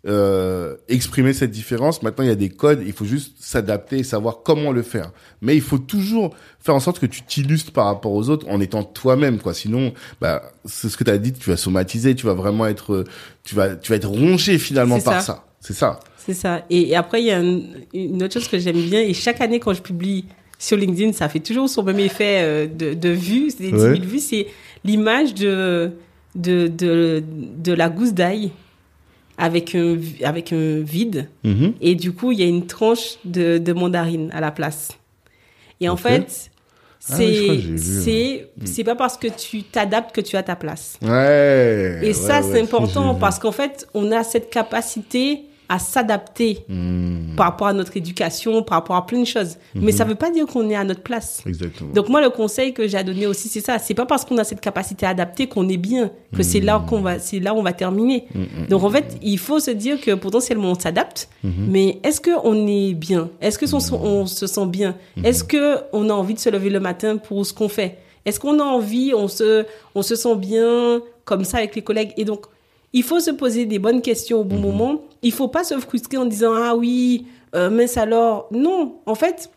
euh, 0.06 0.74
exprimer 0.88 1.32
cette 1.32 1.50
différence. 1.50 2.02
Maintenant, 2.02 2.24
il 2.24 2.28
y 2.28 2.32
a 2.32 2.36
des 2.36 2.48
codes. 2.50 2.82
Il 2.86 2.92
faut 2.92 3.04
juste 3.04 3.36
s'adapter 3.40 3.98
et 3.98 4.02
savoir 4.04 4.38
comment 4.44 4.70
le 4.72 4.82
faire. 4.82 5.10
Mais 5.40 5.54
il 5.56 5.62
faut 5.62 5.78
toujours 5.78 6.34
faire 6.60 6.74
en 6.74 6.80
sorte 6.80 6.98
que 6.98 7.06
tu 7.06 7.22
t'illustres 7.22 7.72
par 7.72 7.86
rapport 7.86 8.12
aux 8.12 8.28
autres 8.28 8.46
en 8.48 8.60
étant 8.60 8.82
toi-même, 8.84 9.38
quoi. 9.38 9.54
Sinon, 9.54 9.92
bah, 10.20 10.42
c'est 10.64 10.88
ce 10.88 10.96
que 10.96 11.04
tu 11.04 11.10
as 11.10 11.18
dit, 11.18 11.32
tu 11.32 11.48
vas 11.50 11.56
somatiser, 11.56 12.14
tu 12.14 12.26
vas 12.26 12.34
vraiment 12.34 12.66
être, 12.66 12.92
euh, 12.92 13.04
tu 13.44 13.54
vas, 13.54 13.76
tu 13.76 13.90
vas 13.92 13.96
être 13.96 14.08
rongé 14.08 14.58
finalement 14.58 15.00
par 15.00 15.20
ça. 15.22 15.34
ça. 15.34 15.44
C'est 15.60 15.72
ça. 15.74 16.00
C'est 16.18 16.34
ça. 16.34 16.64
Et, 16.70 16.90
et 16.90 16.96
après, 16.96 17.20
il 17.22 17.26
y 17.26 17.30
a 17.30 17.38
un- 17.38 17.60
une 17.94 18.22
autre 18.22 18.34
chose 18.34 18.48
que 18.48 18.58
j'aime 18.58 18.80
bien. 18.80 19.00
Et 19.00 19.14
chaque 19.14 19.40
année, 19.40 19.60
quand 19.60 19.72
je 19.74 19.82
publie 19.82 20.26
sur 20.58 20.76
LinkedIn, 20.76 21.12
ça 21.12 21.28
fait 21.28 21.40
toujours 21.40 21.68
son 21.68 21.82
même 21.82 21.98
effet 22.00 22.38
euh, 22.42 22.66
de, 22.66 22.94
de 22.94 23.08
vues, 23.10 23.48
des 23.58 23.70
10 23.72 23.78
000 23.78 23.82
Ouais. 23.92 23.98
vues. 23.98 24.18
C'est 24.20 24.46
l'image 24.84 25.34
de, 25.34 25.92
de, 26.34 26.68
de, 26.68 27.22
de 27.58 27.72
la 27.72 27.88
gousse 27.88 28.12
d'ail 28.12 28.50
avec 29.38 29.74
un, 29.74 29.94
vi- 29.96 30.24
avec 30.24 30.52
un 30.52 30.80
vide. 30.80 31.28
Mhm. 31.42 31.74
Et 31.80 31.94
du 31.94 32.12
coup, 32.12 32.32
il 32.32 32.40
y 32.40 32.42
a 32.42 32.46
une 32.46 32.66
tranche 32.66 33.16
de, 33.24 33.58
de 33.58 33.72
mandarine 33.72 34.30
à 34.32 34.40
la 34.40 34.50
place. 34.50 34.90
Et 35.80 35.88
en 35.88 35.96
fait, 35.96 36.50
Ah 37.10 37.16
oui, 37.18 37.74
c'est 37.76 37.90
c'est 38.02 38.48
c'est 38.64 38.84
pas 38.84 38.94
parce 38.94 39.18
que 39.18 39.26
tu 39.28 39.62
t'adaptes 39.64 40.14
que 40.14 40.20
tu 40.22 40.36
as 40.36 40.42
ta 40.42 40.56
place. 40.56 40.98
Ouais. 41.02 42.00
Et 42.02 42.12
ça, 42.14 42.36
ouais, 42.36 42.42
c'est 42.42 42.52
ouais, 42.54 42.62
important 42.62 43.14
parce 43.16 43.38
qu'en 43.38 43.52
fait, 43.52 43.86
on 43.92 44.10
a 44.12 44.22
cette 44.24 44.48
capacité 44.50 45.42
à 45.68 45.78
s'adapter 45.78 46.64
Hmm, 46.68 47.34
par 47.36 47.46
rapport 47.46 47.66
à 47.68 47.72
notre 47.72 47.96
éducation, 47.96 48.62
par 48.62 48.78
rapport 48.78 48.96
à 48.96 49.06
plein 49.06 49.20
de 49.20 49.24
choses. 49.24 49.56
Mais 49.74 49.92
ça 49.92 50.04
veut 50.04 50.14
pas 50.14 50.30
dire 50.30 50.46
qu'on 50.46 50.68
est 50.70 50.74
à 50.76 50.84
notre 50.84 51.02
place. 51.02 51.42
Exactement. 51.46 51.90
Donc 51.92 52.08
moi, 52.08 52.20
le 52.20 52.30
conseil 52.30 52.72
que 52.74 52.86
j'ai 52.86 52.96
à 52.98 53.02
donner 53.02 53.26
aussi, 53.26 53.48
c'est 53.48 53.60
ça. 53.60 53.78
C'est 53.78 53.94
pas 53.94 54.06
parce 54.06 54.24
qu'on 54.24 54.36
a 54.38 54.44
cette 54.44 54.60
capacité 54.60 55.06
à 55.06 55.10
adapter 55.10 55.46
qu'on 55.46 55.68
est 55.68 55.76
bien, 55.76 56.10
que 56.36 56.42
c'est 56.42 56.60
là 56.60 56.84
qu'on 56.88 57.00
va, 57.00 57.18
c'est 57.18 57.40
là 57.40 57.54
où 57.54 57.58
on 57.58 57.62
va 57.62 57.72
terminer. 57.72 58.26
Donc 58.68 58.82
en 58.84 58.90
fait, 58.90 59.16
il 59.22 59.38
faut 59.38 59.58
se 59.60 59.70
dire 59.70 60.00
que 60.00 60.12
potentiellement 60.14 60.70
on 60.72 60.78
s'adapte, 60.78 61.28
mais 61.42 61.98
est-ce 62.04 62.20
que 62.20 62.30
on 62.44 62.66
est 62.66 62.94
bien? 62.94 63.30
Est-ce 63.40 63.58
que 63.58 63.66
son- 63.66 63.78
on 64.02 64.26
se 64.26 64.46
sent 64.46 64.66
bien? 64.66 64.96
Est-ce 65.22 65.44
que 65.44 65.76
on 65.92 66.08
a 66.10 66.12
envie 66.12 66.34
de 66.34 66.38
se 66.40 66.50
lever 66.50 66.70
le 66.70 66.80
matin 66.80 67.16
pour 67.16 67.44
ce 67.46 67.52
qu'on 67.52 67.68
fait? 67.68 67.98
Est-ce 68.26 68.38
qu'on 68.40 68.58
a 68.60 68.64
envie, 68.64 69.12
on 69.14 69.28
se, 69.28 69.64
on 69.94 70.02
se 70.02 70.14
sent 70.16 70.36
bien 70.36 71.00
comme 71.24 71.44
ça 71.44 71.58
avec 71.58 71.74
les 71.74 71.82
collègues? 71.82 72.12
Et 72.16 72.24
donc, 72.24 72.46
il 72.94 73.02
faut 73.02 73.20
se 73.20 73.30
poser 73.32 73.66
des 73.66 73.78
bonnes 73.78 74.00
questions 74.00 74.40
au 74.40 74.44
bon 74.44 74.56
moment. 74.58 75.00
Il 75.24 75.32
faut 75.32 75.48
pas 75.48 75.64
se 75.64 75.76
frustrer 75.80 76.16
en 76.18 76.24
disant 76.26 76.52
ah 76.54 76.76
oui, 76.76 77.26
euh, 77.56 77.70
mince 77.70 77.96
alors. 77.96 78.46
Non, 78.52 78.96
en 79.06 79.14
fait, 79.16 79.50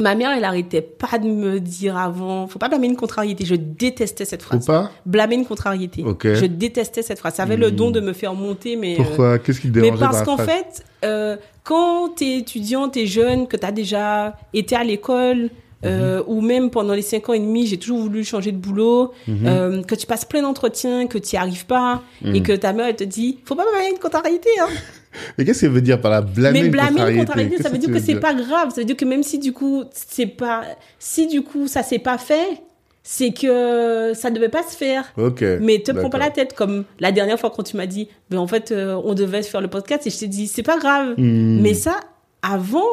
ma 0.00 0.14
mère, 0.14 0.30
elle 0.36 0.44
arrêtait 0.44 0.82
pas 0.82 1.18
de 1.18 1.26
me 1.28 1.58
dire 1.60 1.96
avant. 1.96 2.46
Faut 2.48 2.58
pas 2.58 2.68
blâmer 2.68 2.88
une 2.88 2.96
contrariété. 2.96 3.44
Je 3.46 3.54
détestais 3.54 4.24
cette 4.26 4.42
Faut 4.42 4.48
phrase. 4.50 4.66
pas 4.66 4.90
Blâmer 5.06 5.36
une 5.36 5.46
contrariété. 5.46 6.04
Je 6.24 6.46
détestais 6.46 7.02
cette 7.02 7.18
phrase. 7.18 7.34
Ça 7.34 7.44
avait 7.44 7.56
le 7.56 7.70
don 7.70 7.90
de 7.90 8.00
me 8.00 8.12
faire 8.12 8.34
monter, 8.34 8.76
mais. 8.76 8.94
euh, 8.94 9.02
Pourquoi? 9.04 9.38
Qu'est-ce 9.38 9.60
qui 9.60 9.70
te 9.70 9.78
mais 9.78 9.82
dérangeait 9.90 10.00
parce 10.04 10.24
dans 10.24 10.36
la 10.36 10.36
qu'en 10.36 10.44
fait, 10.44 10.84
euh, 11.04 11.36
quand 11.64 12.10
t'es 12.16 12.38
étudiant, 12.38 12.88
t'es 12.88 13.06
jeune, 13.06 13.46
que 13.46 13.56
t'as 13.56 13.72
déjà 13.72 14.36
été 14.52 14.76
à 14.76 14.84
l'école, 14.84 15.50
euh, 15.84 16.22
ou 16.26 16.40
même 16.40 16.70
pendant 16.70 16.94
les 16.94 17.02
cinq 17.02 17.28
ans 17.28 17.32
et 17.34 17.38
demi, 17.38 17.66
j'ai 17.66 17.76
toujours 17.78 17.98
voulu 17.98 18.24
changer 18.24 18.50
de 18.52 18.56
boulot, 18.56 19.12
Mhm. 19.28 19.36
euh, 19.46 19.82
que 19.82 19.94
tu 19.94 20.06
passes 20.06 20.24
plein 20.24 20.42
d'entretiens, 20.42 21.06
que 21.06 21.18
tu 21.18 21.36
n'y 21.36 21.38
arrives 21.38 21.66
pas, 21.66 22.02
Mhm. 22.22 22.34
et 22.34 22.42
que 22.42 22.52
ta 22.52 22.72
mère, 22.72 22.86
elle 22.86 22.96
te 22.96 23.04
dit, 23.04 23.38
faut 23.44 23.54
pas 23.54 23.64
blâmer 23.70 23.90
une 23.92 23.98
contrariété, 23.98 24.48
hein. 24.60 24.68
Mais 25.38 25.44
qu'est-ce 25.44 25.62
qu'elle 25.62 25.70
veut 25.70 25.80
dire 25.80 26.00
par 26.00 26.10
la 26.10 26.20
blâmer 26.20 26.62
Mais 26.62 26.68
blâmer 26.68 26.88
une 26.88 26.94
contrariété? 26.96 27.18
contrariété, 27.26 27.62
ça 27.62 27.68
veut 27.70 27.78
dire 27.78 27.90
que 27.90 28.00
c'est 28.00 28.20
pas 28.20 28.34
grave. 28.34 28.70
Ça 28.70 28.80
veut 28.82 28.84
dire 28.84 28.96
que 28.96 29.04
même 29.06 29.22
si 29.22 29.38
du 29.38 29.52
coup, 29.52 29.84
c'est 29.92 30.26
pas, 30.26 30.62
si 30.98 31.26
du 31.26 31.40
coup, 31.42 31.68
ça 31.68 31.82
s'est 31.82 31.98
pas 31.98 32.18
fait, 32.18 32.60
c'est 33.02 33.32
que 33.32 34.12
ça 34.14 34.30
devait 34.30 34.48
pas 34.50 34.62
se 34.62 34.76
faire. 34.76 35.04
Ok. 35.16 35.42
Mais 35.60 35.78
te 35.78 35.92
prends 35.92 36.10
pas 36.10 36.18
la 36.18 36.28
tête 36.30 36.52
comme 36.54 36.84
la 37.00 37.12
dernière 37.12 37.38
fois 37.40 37.50
quand 37.54 37.62
tu 37.62 37.76
m'as 37.78 37.86
dit, 37.86 38.08
ben 38.30 38.38
en 38.38 38.46
fait, 38.46 38.72
euh, 38.72 39.00
on 39.04 39.14
devait 39.14 39.42
faire 39.42 39.60
le 39.62 39.68
podcast 39.68 40.06
et 40.06 40.10
je 40.10 40.18
t'ai 40.18 40.26
dit, 40.26 40.48
c'est 40.48 40.62
pas 40.64 40.76
grave. 40.76 41.14
Hmm. 41.16 41.60
Mais 41.62 41.72
ça, 41.72 42.00
avant, 42.42 42.84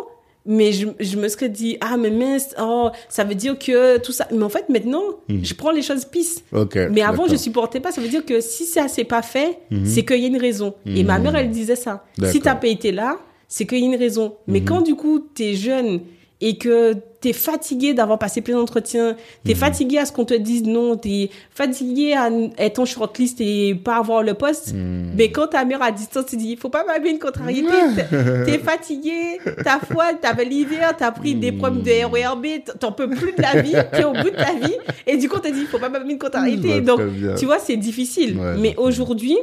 mais 0.46 0.72
je, 0.74 0.88
je 1.00 1.18
me 1.18 1.28
serais 1.30 1.50
dit, 1.50 1.78
ah, 1.80 1.96
mais 1.98 2.10
mince, 2.10 2.54
oh, 2.60 2.90
ça 3.10 3.24
veut 3.24 3.36
dire 3.36 3.58
que 3.58 3.98
tout 4.00 4.12
ça. 4.12 4.28
Mais 4.32 4.44
en 4.44 4.50
fait, 4.50 4.68
maintenant, 4.70 5.04
je 5.30 5.54
prends 5.54 5.72
les 5.72 5.82
choses 5.82 6.06
pisses. 6.06 6.44
Ok. 6.52 6.78
Mais 6.92 7.02
avant, 7.02 7.28
je 7.28 7.36
supportais 7.36 7.80
pas. 7.80 7.92
Ça 7.92 8.02
veut 8.02 8.10
dire 8.10 8.26
que 8.26 8.42
si 8.42 8.66
ça 8.66 8.88
s'est 8.88 9.06
pas 9.06 9.22
fait, 9.22 9.60
Mhm. 9.72 9.86
c'est 9.86 10.04
qu'il 10.04 10.20
y 10.20 10.26
a 10.26 10.28
une 10.28 10.38
raison. 10.38 10.74
Et 10.86 11.04
ma 11.04 11.18
Mhm. 11.18 11.24
mère, 11.24 11.36
elle 11.38 11.50
disait 11.52 11.76
ça. 11.78 12.04
Si 12.32 12.42
t'as 12.42 12.56
pas 12.56 12.68
été 12.68 12.92
là, 12.92 13.18
c'est 13.48 13.66
qu'il 13.66 13.80
y 13.80 13.84
a 13.84 13.86
une 13.86 13.96
raison. 13.96 14.36
Mais 14.48 14.60
Mhm. 14.60 14.66
quand 14.66 14.82
du 14.82 14.96
coup, 14.96 15.20
t'es 15.20 15.54
jeune 15.54 16.02
et 16.42 16.58
que 16.58 16.96
t'es 17.24 17.32
fatigué 17.32 17.94
d'avoir 17.94 18.20
passé 18.20 18.42
plein 18.42 18.56
d'entretiens, 18.58 19.12
Mhm. 19.12 19.16
t'es 19.46 19.56
fatigué 19.56 19.98
à 19.98 20.06
ce 20.06 20.12
qu'on 20.12 20.26
te 20.26 20.34
dise 20.34 20.64
non, 20.64 20.98
t'es 20.98 21.30
fatigué 21.52 22.14
à 22.14 22.30
être 22.58 22.80
en 22.80 22.86
shortlist 22.86 23.40
et 23.40 23.74
pas 23.76 23.96
avoir 23.96 24.24
le 24.24 24.34
poste, 24.34 24.74
mais 25.16 25.32
quand 25.32 25.48
ta 25.48 25.64
mère 25.64 25.82
à 25.82 25.92
distance 25.92 26.26
te 26.26 26.36
dit, 26.36 26.58
faut 26.58 26.68
pas 26.70 26.84
m'amener 26.86 27.12
une 27.12 27.20
contrariété, 27.20 27.68
t'es- 27.96 28.44
t'es 28.46 28.58
fatigué, 28.60 29.40
ta 29.64 29.80
foi, 29.80 30.14
t'avais 30.22 30.44
l'hiver, 30.44 30.94
t'as 30.98 31.12
pris 31.12 31.34
des 31.36 31.54
problèmes 31.54 31.82
de 31.82 31.92
RERB, 32.12 32.46
t'en 32.80 32.92
peux 32.92 33.10
plus 33.10 33.32
de 33.32 33.42
la 33.42 33.62
vie, 33.62 33.72
t'es 33.94 34.04
au 34.04 34.12
bout 34.12 34.30
de 34.30 34.36
ta 34.36 34.54
vie, 34.54 34.76
et 35.08 35.16
du 35.16 35.30
coup, 35.30 35.38
on 35.38 35.40
te 35.40 35.48
dit, 35.48 35.66
faut 35.66 35.80
pas 35.80 35.88
m'amener 35.90 36.14
une 36.14 36.20
contrariété. 36.20 36.82
vois 36.82 36.98
Donc, 36.98 37.00
tu 37.40 37.46
vois, 37.46 37.60
c'est 37.60 37.78
difficile. 37.78 38.38
Ouais, 38.38 38.58
mais 38.60 38.76
aujourd'hui, 38.78 39.38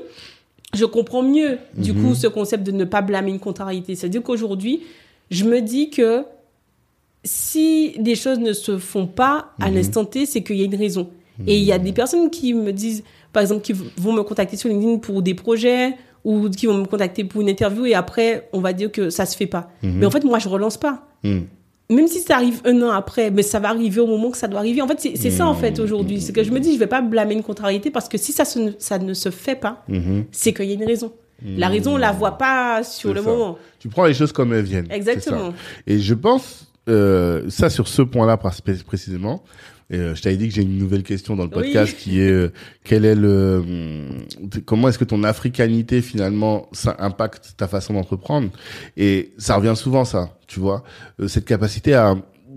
je 0.74 0.85
comprends 0.85 1.22
mieux, 1.22 1.57
du 1.74 1.93
Mhm. 1.95 2.03
coup, 2.03 2.14
ce 2.14 2.26
concept 2.26 2.62
de 2.64 2.72
ne 2.72 2.85
pas 2.85 3.01
blâmer 3.01 3.31
une 3.31 3.41
contrariété. 3.41 3.95
C'est-à-dire 3.97 4.22
qu'aujourd'hui, 4.22 4.83
je 5.31 5.45
me 5.45 5.61
dis 5.62 5.89
que 5.91 6.24
si 7.25 7.95
des 7.99 8.14
choses 8.14 8.39
ne 8.39 8.53
se 8.53 8.79
font 8.79 9.07
pas 9.07 9.53
à 9.61 9.68
Mhm. 9.68 9.75
l'instant 9.77 10.05
T, 10.05 10.27
c'est 10.27 10.43
qu'il 10.43 10.57
y 10.57 10.62
a 10.62 10.64
une 10.64 10.75
raison. 10.77 11.11
Et 11.47 11.57
il 11.57 11.64
y 11.64 11.73
a 11.73 11.79
des 11.79 11.93
personnes 11.93 12.29
qui 12.29 12.53
me 12.53 12.71
disent, 12.71 13.03
par 13.33 13.41
exemple, 13.41 13.62
qui 13.62 13.73
vont 13.73 14.12
me 14.12 14.23
contacter 14.23 14.59
sur 14.59 14.68
LinkedIn 14.68 14.99
pour 14.99 15.23
des 15.23 15.33
projets 15.35 15.95
ou 16.23 16.51
qui 16.51 16.66
vont 16.66 16.75
me 16.77 16.85
contacter 16.85 17.25
pour 17.25 17.41
une 17.41 17.49
interview 17.49 17.87
et 17.87 17.95
après, 17.95 18.49
on 18.53 18.61
va 18.61 18.75
dire 18.75 18.93
que 18.93 19.09
ça 19.09 19.25
se 19.25 19.35
fait 19.37 19.47
pas. 19.47 19.71
Mhm. 19.83 19.93
Mais 20.01 20.07
en 20.07 20.11
fait, 20.11 20.23
moi, 20.23 20.39
je 20.39 20.49
relance 20.51 20.77
pas. 20.77 21.07
Même 21.25 22.07
si 22.09 22.21
ça 22.21 22.37
arrive 22.37 22.61
un 22.66 22.81
an 22.83 22.91
après, 22.91 23.31
mais 23.31 23.43
ça 23.43 23.59
va 23.59 23.71
arriver 23.71 24.01
au 24.01 24.07
moment 24.07 24.31
que 24.31 24.37
ça 24.37 24.49
doit 24.49 24.61
arriver. 24.61 24.81
En 24.83 24.87
fait, 24.87 25.01
c'est 25.16 25.31
ça, 25.31 25.47
en 25.47 25.55
fait, 25.55 25.79
Mhm. 25.79 25.85
aujourd'hui. 25.85 26.21
C'est 26.21 26.33
que 26.35 26.45
je 26.45 26.51
me 26.53 26.61
dis, 26.61 26.75
je 26.75 26.79
vais 26.79 26.87
pas 26.87 27.01
blâmer 27.01 27.35
une 27.35 27.43
contrariété 27.43 27.91
parce 27.91 28.09
que 28.09 28.18
si 28.18 28.33
ça, 28.33 28.45
se- 28.45 28.75
ça 28.79 28.99
ne 28.99 29.14
se 29.14 29.31
fait 29.31 29.57
pas, 29.57 29.83
Mhm. 29.89 30.25
c'est 30.31 30.53
qu'il 30.53 30.66
y 30.66 30.73
a 30.73 30.75
une 30.75 30.85
raison. 30.85 31.11
La 31.57 31.68
raison, 31.68 31.95
on 31.95 31.97
la 31.97 32.12
voit 32.12 32.37
pas 32.37 32.83
sur 32.85 33.14
le 33.14 33.23
ça. 33.23 33.29
moment. 33.31 33.57
Tu 33.79 33.89
prends 33.89 34.05
les 34.05 34.12
choses 34.12 34.31
comme 34.31 34.53
elles 34.53 34.64
viennent. 34.66 34.89
Exactement. 34.91 35.55
Et 35.87 35.99
je 35.99 36.12
pense, 36.14 36.70
euh, 36.91 37.49
ça 37.49 37.70
sur 37.70 37.88
ce 37.88 38.03
point-là 38.03 38.36
précisément, 38.36 39.43
et, 39.93 39.97
euh, 39.97 40.14
je 40.14 40.22
t'avais 40.22 40.36
dit 40.36 40.49
que 40.49 40.55
j'ai 40.55 40.62
une 40.62 40.78
nouvelle 40.78 41.03
question 41.03 41.34
dans 41.36 41.45
le 41.45 41.51
Oui. 41.51 41.64
podcast 41.64 41.97
qui 41.97 42.20
est 42.20 42.30
euh, 42.30 42.53
quel 42.84 43.05
est 43.05 43.16
le 43.16 43.59
hum, 43.59 44.51
comment 44.64 44.88
est-ce 44.88 44.99
que 44.99 45.05
ton 45.05 45.24
africanité 45.24 46.01
finalement 46.01 46.68
ça 46.72 46.95
impacte 47.01 47.55
ta 47.57 47.66
façon 47.66 47.95
d'entreprendre? 47.95 48.51
Et 48.97 49.32
ça 49.36 49.57
revient 49.57 49.74
souvent 49.76 50.05
ça 50.05 50.36
tu 50.47 50.61
vois? 50.61 50.84
Euh, 51.20 51.26
cette 51.28 51.45
capacité 51.45 51.95
à 51.95 52.14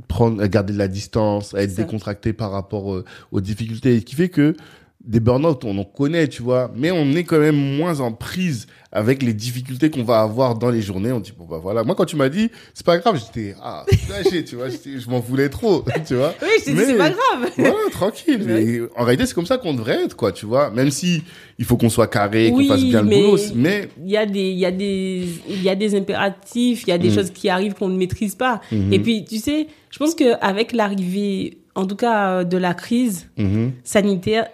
prendre 0.07 0.41
à 0.43 0.47
garder 0.47 0.73
de 0.73 0.77
la 0.77 0.87
distance 0.87 1.53
à 1.55 1.63
être 1.63 1.75
décontracté 1.75 2.33
par 2.33 2.51
rapport 2.51 2.93
euh, 2.93 3.03
aux 3.31 3.41
difficultés. 3.41 4.01
Qui 4.03 4.15
fait 4.15 4.29
que 4.29 4.55
des 5.03 5.19
burn-out, 5.19 5.65
on 5.65 5.77
en 5.77 5.83
connaît, 5.83 6.29
tu 6.29 6.41
vois, 6.41 6.71
mais 6.75 6.89
on 6.91 7.11
est 7.11 7.25
quand 7.25 7.39
même 7.39 7.57
moins 7.77 7.99
en 7.99 8.13
prise 8.13 8.67
avec 8.89 9.21
les 9.21 9.33
difficultés 9.33 9.89
qu'on 9.89 10.03
va 10.03 10.21
avoir 10.21 10.55
dans 10.55 10.69
les 10.69 10.81
journées. 10.81 11.11
On 11.11 11.19
dit, 11.19 11.33
bon, 11.37 11.45
bah 11.45 11.59
voilà. 11.61 11.83
Moi, 11.83 11.93
quand 11.95 12.05
tu 12.05 12.15
m'as 12.15 12.29
dit, 12.29 12.49
c'est 12.73 12.85
pas 12.85 12.97
grave, 12.99 13.19
j'étais, 13.19 13.53
ah, 13.61 13.83
lâché, 14.09 14.45
tu 14.45 14.55
vois, 14.55 14.67
je 14.69 15.09
m'en 15.09 15.19
voulais 15.19 15.49
trop, 15.49 15.83
tu 16.07 16.15
vois. 16.15 16.33
Oui, 16.41 16.47
je 16.59 16.63
t'ai 16.65 16.71
dit, 16.71 16.77
Mais- 16.77 16.85
c'est 16.85 16.97
pas 16.97 17.09
grave. 17.09 17.51
Voilà, 17.57 17.73
tranquille. 17.91 18.43
Mais 18.47 18.79
en 18.95 19.03
réalité, 19.03 19.25
c'est 19.25 19.33
comme 19.33 19.45
ça 19.47 19.57
qu'on 19.57 19.73
devrait 19.73 20.03
être, 20.05 20.15
quoi, 20.15 20.31
tu 20.31 20.45
vois. 20.45 20.69
Même 20.69 20.89
si 20.91 21.21
il 21.59 21.65
faut 21.65 21.75
qu'on 21.75 21.89
soit 21.89 22.07
carré, 22.07 22.51
qu'on 22.51 22.57
Oui, 22.57 22.67
fasse 22.69 22.83
bien 22.83 23.01
mais- 23.03 23.19
le 23.19 23.25
boulot, 23.31 23.41
mais 23.55 23.89
Il 24.05 24.09
y 24.11 24.15
a 24.17 24.25
des, 24.25 24.49
il 24.51 24.59
y 24.59 24.65
a 24.65 24.71
des, 24.71 25.27
il 25.49 25.63
y 25.63 25.69
a 25.69 25.75
des 25.75 25.95
impératifs, 25.95 26.83
il 26.83 26.89
y 26.91 26.93
a 26.93 26.97
des 26.97 27.09
Mm. 27.09 27.13
choses 27.15 27.29
qui 27.31 27.49
arrivent 27.49 27.73
qu'on 27.73 27.89
ne 27.89 27.97
maîtrise 27.97 28.35
pas. 28.35 28.61
Mhm. 28.71 28.93
Et 28.93 28.99
puis, 28.99 29.25
tu 29.25 29.37
sais, 29.39 29.67
je 29.89 29.97
pense 29.99 30.15
qu'avec 30.15 30.71
l'arrivée, 30.71 31.57
en 31.75 31.87
tout 31.87 31.95
cas, 31.97 32.43
de 32.45 32.57
la 32.57 32.73
crise 32.75 33.27
Mhm. 33.37 33.71
sanitaire, 33.83 34.47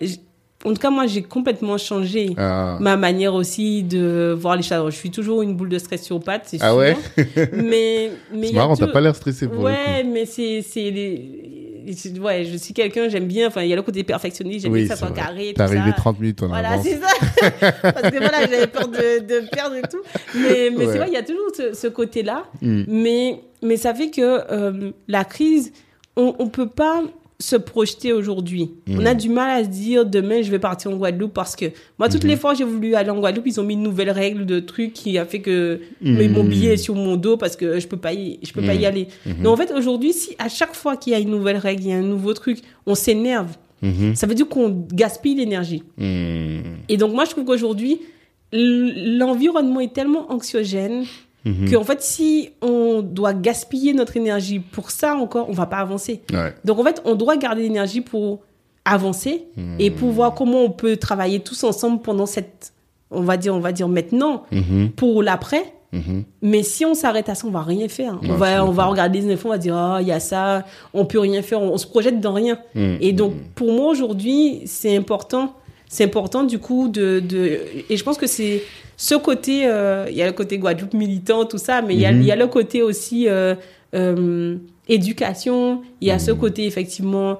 en 0.65 0.69
tout 0.73 0.79
cas, 0.79 0.89
moi, 0.89 1.07
j'ai 1.07 1.21
complètement 1.21 1.77
changé. 1.77 2.33
Ah. 2.37 2.77
Ma 2.81 2.97
manière 2.97 3.33
aussi 3.33 3.81
de 3.83 4.35
voir 4.37 4.55
les 4.57 4.63
choses. 4.63 4.91
Je 4.93 4.97
suis 4.97 5.09
toujours 5.11 5.41
une 5.41 5.55
boule 5.55 5.69
de 5.69 5.79
stress 5.79 6.03
sur 6.03 6.19
pattes, 6.19 6.43
c'est 6.47 6.57
Ah 6.61 6.69
sûr. 6.69 6.77
ouais 6.77 6.97
Mais, 7.53 8.11
mais 8.33 8.47
c'est 8.47 8.53
marrant, 8.53 8.75
t'as 8.75 8.87
pas 8.87 8.99
l'air 9.01 9.15
stressé 9.15 9.47
pour 9.47 9.63
Ouais, 9.63 10.03
mais 10.03 10.25
c'est, 10.25 10.61
c'est 10.61 10.91
les, 10.91 12.19
ouais, 12.19 12.43
je 12.45 12.57
suis 12.57 12.73
quelqu'un, 12.73 13.07
j'aime 13.09 13.25
bien, 13.25 13.47
enfin, 13.47 13.63
il 13.63 13.69
y 13.69 13.73
a 13.73 13.75
le 13.77 13.81
côté 13.83 14.03
perfectionniste, 14.03 14.63
j'aime 14.63 14.73
Oui, 14.73 14.83
bien 14.83 14.89
que 14.89 14.99
ça 14.99 15.05
soit 15.07 15.15
carré. 15.15 15.53
T'es 15.55 15.61
arrivé 15.61 15.91
ça. 15.91 15.95
30 15.95 16.19
minutes 16.19 16.43
en 16.43 16.47
Voilà, 16.49 16.77
c'est 16.83 16.99
ça. 16.99 17.07
Parce 17.81 18.11
que 18.11 18.17
voilà, 18.17 18.41
j'avais 18.41 18.67
peur 18.67 18.87
de, 18.89 19.19
de 19.25 19.49
perdre 19.49 19.75
et 19.77 19.81
tout. 19.83 20.01
Mais, 20.35 20.69
mais 20.71 20.85
Ouais. 20.85 20.91
c'est 20.91 20.97
vrai, 20.97 21.07
il 21.07 21.13
y 21.13 21.17
a 21.17 21.23
toujours 21.23 21.49
ce, 21.55 21.73
ce 21.73 21.87
côté-là. 21.87 22.43
Mm. 22.61 22.83
Mais, 22.87 23.39
mais 23.63 23.77
ça 23.77 23.93
fait 23.93 24.09
que 24.09 24.41
euh, 24.51 24.91
la 25.07 25.23
crise, 25.23 25.71
on 26.17 26.35
ne 26.39 26.49
peut 26.49 26.67
pas 26.67 27.01
se 27.41 27.55
projeter 27.55 28.11
aujourd'hui. 28.11 28.71
Mm. 28.85 28.99
On 28.99 29.05
a 29.05 29.13
du 29.13 29.29
mal 29.29 29.61
à 29.61 29.63
se 29.63 29.69
dire 29.69 30.05
demain 30.05 30.41
je 30.41 30.51
vais 30.51 30.59
partir 30.59 30.91
en 30.91 30.95
Guadeloupe 30.97 31.33
parce 31.33 31.55
que 31.55 31.67
moi 31.97 32.09
toutes 32.09 32.23
Mhm. 32.25 32.29
les 32.31 32.35
fois 32.35 32.53
j'ai 32.53 32.65
voulu 32.65 32.95
aller 32.95 33.09
en 33.09 33.17
Guadeloupe 33.19 33.47
ils 33.47 33.59
ont 33.61 33.63
mis 33.63 33.75
une 33.75 33.81
nouvelle 33.83 34.09
règle 34.11 34.45
de 34.45 34.59
truc 34.59 34.91
qui 34.91 35.17
a 35.17 35.23
fait 35.25 35.39
que 35.39 35.79
Mm. 36.01 36.27
mon 36.33 36.43
billet 36.43 36.73
est 36.73 36.77
sur 36.77 36.95
mon 36.95 37.15
dos 37.15 37.37
parce 37.37 37.55
que 37.55 37.79
je 37.79 37.87
peux 37.87 37.95
pas 37.97 38.11
y, 38.13 38.39
je 38.43 38.51
peux 38.51 38.61
pas 38.61 38.73
y 38.73 38.85
aller. 38.85 39.07
Mhm. 39.25 39.43
Donc 39.43 39.53
en 39.53 39.57
fait 39.57 39.71
aujourd'hui 39.73 40.11
si 40.11 40.35
à 40.37 40.49
chaque 40.49 40.75
fois 40.75 40.97
qu'il 40.97 41.13
y 41.13 41.15
a 41.15 41.19
une 41.19 41.29
nouvelle 41.29 41.55
règle, 41.57 41.83
il 41.83 41.89
y 41.89 41.93
a 41.93 41.97
un 41.97 42.01
nouveau 42.01 42.33
truc, 42.33 42.59
on 42.85 42.93
s'énerve. 42.95 43.55
Ça 44.15 44.27
veut 44.27 44.35
dire 44.35 44.49
qu'on 44.49 44.85
gaspille 44.93 45.35
l'énergie. 45.35 45.83
Et 45.97 46.97
donc 46.97 47.13
moi 47.13 47.23
je 47.23 47.29
trouve 47.29 47.45
qu'aujourd'hui 47.45 48.01
l'environnement 48.51 49.79
est 49.79 49.93
tellement 49.93 50.31
anxiogène 50.31 51.05
Mhm. 51.45 51.71
qu'en 51.71 51.83
fait 51.83 52.01
si 52.01 52.49
on 52.61 53.01
doit 53.01 53.33
gaspiller 53.33 53.93
notre 53.93 54.17
énergie 54.17 54.59
pour 54.59 54.91
ça 54.91 55.15
encore, 55.15 55.47
on 55.49 55.53
va 55.53 55.65
pas 55.65 55.77
avancer. 55.77 56.21
Ouais. 56.33 56.53
Donc 56.65 56.79
en 56.79 56.83
fait, 56.83 57.01
on 57.05 57.15
doit 57.15 57.37
garder 57.37 57.61
l'énergie 57.61 58.01
pour 58.01 58.39
avancer 58.85 59.43
et 59.77 59.91
pour 59.91 60.09
voir 60.09 60.33
comment 60.33 60.63
on 60.63 60.71
peut 60.71 60.97
travailler 60.97 61.39
tous 61.41 61.63
ensemble 61.63 62.01
pendant 62.01 62.25
cette, 62.25 62.73
on 63.11 63.21
va 63.21 63.37
dire, 63.37 63.53
on 63.55 63.59
va 63.59 63.71
dire 63.71 63.87
maintenant 63.87 64.43
Mhm. 64.51 64.89
pour 64.95 65.21
l'après. 65.23 65.73
Mhm. 65.91 66.23
Mais 66.41 66.61
si 66.63 66.85
on 66.85 66.93
s'arrête 66.93 67.29
à 67.29 67.35
ça, 67.35 67.47
on 67.47 67.51
va 67.51 67.61
rien 67.63 67.87
faire. 67.87 68.19
Ouais, 68.21 68.29
on 68.29 68.35
va, 68.35 68.65
on 68.65 68.71
va 68.71 68.85
regarder 68.85 69.21
les 69.21 69.33
infos, 69.33 69.47
on 69.47 69.51
va 69.51 69.57
dire 69.57 69.75
ah 69.75 69.99
il 70.01 70.07
y 70.07 70.11
a 70.11 70.19
ça, 70.19 70.65
on 70.93 71.05
peut 71.05 71.19
rien 71.19 71.41
faire, 71.41 71.61
on, 71.61 71.73
on 71.73 71.77
se 71.77 71.87
projette 71.87 72.19
dans 72.19 72.33
rien. 72.33 72.59
Mhm. 72.75 72.97
Et 73.01 73.11
donc 73.13 73.33
pour 73.55 73.71
moi 73.73 73.89
aujourd'hui, 73.91 74.61
c'est 74.65 74.95
important, 74.95 75.53
c'est 75.87 76.03
important 76.03 76.43
du 76.43 76.59
coup 76.59 76.89
de, 76.89 77.19
de 77.19 77.59
et 77.89 77.97
je 77.97 78.03
pense 78.03 78.17
que 78.17 78.27
c'est 78.27 78.61
ce 79.01 79.15
côté, 79.15 79.61
euh, 79.65 80.07
il 80.09 80.17
y 80.17 80.21
a 80.21 80.25
le 80.27 80.33
côté 80.33 80.57
Guadeloupe 80.57 80.93
militant 80.93 81.45
tout 81.45 81.57
ça, 81.57 81.81
mais 81.81 81.93
il 81.95 82.01
y 82.01 82.05
a- 82.05 82.11
Mhm. 82.11 82.21
il 82.21 82.27
y, 82.27 82.31
a 82.33 82.35
le 82.35 82.47
côté 82.47 82.81
aussi 82.81 83.29
euh, 83.29 83.55
euh, 83.95 84.57
éducation, 84.89 85.81
il 86.01 86.09
y 86.09 86.11
a 86.11 86.19
ce 86.19 86.31
côté 86.31 86.65
effectivement 86.65 87.37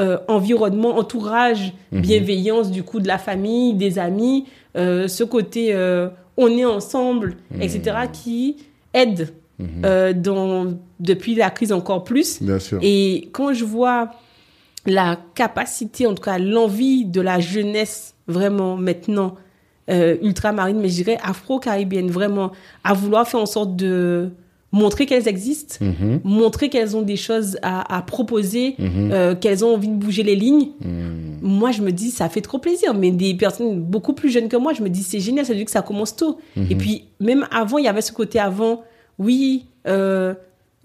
euh, 0.00 0.16
environnement, 0.26 0.96
entourage, 0.96 1.74
Mhm. 1.92 2.00
bienveillance 2.00 2.70
du 2.70 2.82
coup 2.82 2.98
de 2.98 3.06
la 3.06 3.18
famille, 3.18 3.74
des 3.74 3.98
amis, 3.98 4.46
euh, 4.76 5.06
ce 5.06 5.22
côté 5.22 5.74
euh, 5.74 6.08
on 6.38 6.48
est 6.48 6.64
ensemble, 6.64 7.36
etc. 7.60 7.82
qui 8.10 8.56
aide 8.94 9.28
Mhm. 9.58 10.14
dans, 10.14 10.66
depuis 10.98 11.34
la 11.34 11.50
crise 11.50 11.72
encore 11.72 12.04
plus. 12.04 12.42
Bien 12.42 12.58
sûr. 12.58 12.78
Et 12.82 13.28
quand 13.32 13.52
je 13.52 13.64
vois 13.66 14.08
la 14.86 15.18
capacité, 15.34 16.06
en 16.06 16.14
tout 16.14 16.22
cas 16.22 16.38
l'envie 16.38 17.04
de 17.04 17.20
la 17.20 17.38
jeunesse 17.38 18.14
vraiment 18.26 18.76
maintenant 18.78 19.34
euh, 19.90 20.16
ultramarine, 20.22 20.78
mais 20.80 20.88
je 20.88 20.94
dirais 21.02 21.18
afro-caribéenne, 21.22 22.10
vraiment, 22.10 22.52
à 22.84 22.92
vouloir 22.94 23.26
faire 23.28 23.40
en 23.40 23.46
sorte 23.46 23.74
de 23.76 24.30
montrer 24.74 25.04
qu'elles 25.04 25.28
existent, 25.28 25.76
Mhm. 25.84 26.20
montrer 26.24 26.70
qu'elles 26.70 26.96
ont 26.96 27.02
des 27.02 27.16
choses 27.16 27.58
à, 27.62 27.94
à 27.94 28.00
proposer, 28.00 28.74
Mhm. 28.78 29.10
euh, 29.12 29.34
qu'elles 29.34 29.64
ont 29.66 29.74
envie 29.74 29.88
de 29.88 29.94
bouger 29.96 30.22
les 30.22 30.34
lignes. 30.36 30.68
Mhm. 30.80 31.38
Moi, 31.42 31.72
je 31.72 31.82
me 31.82 31.90
dis, 31.92 32.10
ça 32.10 32.28
fait 32.30 32.40
trop 32.40 32.58
plaisir. 32.58 32.94
Mais 32.94 33.10
des 33.10 33.34
personnes 33.34 33.80
beaucoup 33.80 34.14
plus 34.14 34.30
jeunes 34.30 34.48
que 34.48 34.56
moi, 34.56 34.72
je 34.72 34.82
me 34.82 34.88
dis, 34.88 35.02
c'est 35.02 35.20
génial, 35.20 35.44
ça 35.44 35.52
veut 35.52 35.56
dire 35.58 35.66
que 35.66 35.70
ça 35.72 35.82
commence 35.82 36.16
tôt. 36.16 36.38
Et 36.70 36.74
puis, 36.76 37.04
même 37.20 37.46
avant, 37.50 37.76
il 37.78 37.84
y 37.84 37.88
avait 37.88 38.00
ce 38.00 38.12
côté 38.12 38.38
avant, 38.38 38.82
oui, 39.18 39.66
euh, 39.86 40.32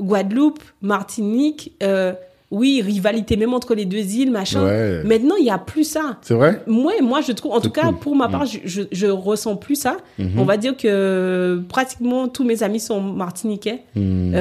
Guadeloupe, 0.01 0.59
Martinique, 0.81 1.71
euh, 1.83 2.13
oui, 2.49 2.81
rivalité 2.81 3.35
même 3.35 3.53
entre 3.53 3.75
les 3.75 3.83
deux 3.85 4.15
îles, 4.15 4.31
machin. 4.31 4.63
Ouais. 4.63 5.03
Maintenant, 5.03 5.35
il 5.37 5.43
n'y 5.43 5.49
a 5.49 5.57
plus 5.57 5.83
ça. 5.83 6.17
C'est 6.21 6.33
vrai? 6.33 6.63
Moi, 6.65 6.93
moi, 7.01 7.19
je 7.21 7.33
trouve, 7.33 7.51
en 7.51 7.59
tout 7.59 7.69
cas, 7.71 7.91
pour 7.91 8.15
ma 8.15 8.27
Mm. 8.27 8.31
part, 8.31 8.45
je, 8.45 8.59
je, 8.63 8.81
je 8.91 9.07
ressens 9.07 9.57
plus 9.57 9.75
ça. 9.75 9.97
Mhm. 10.17 10.39
On 10.39 10.45
va 10.45 10.55
dire 10.55 10.77
que 10.77 11.61
pratiquement 11.67 12.29
tous 12.29 12.45
mes 12.45 12.63
amis 12.63 12.79
sont 12.79 13.01
martiniquais. 13.01 13.81
Mhm. 13.95 14.31
Euh, 14.33 14.37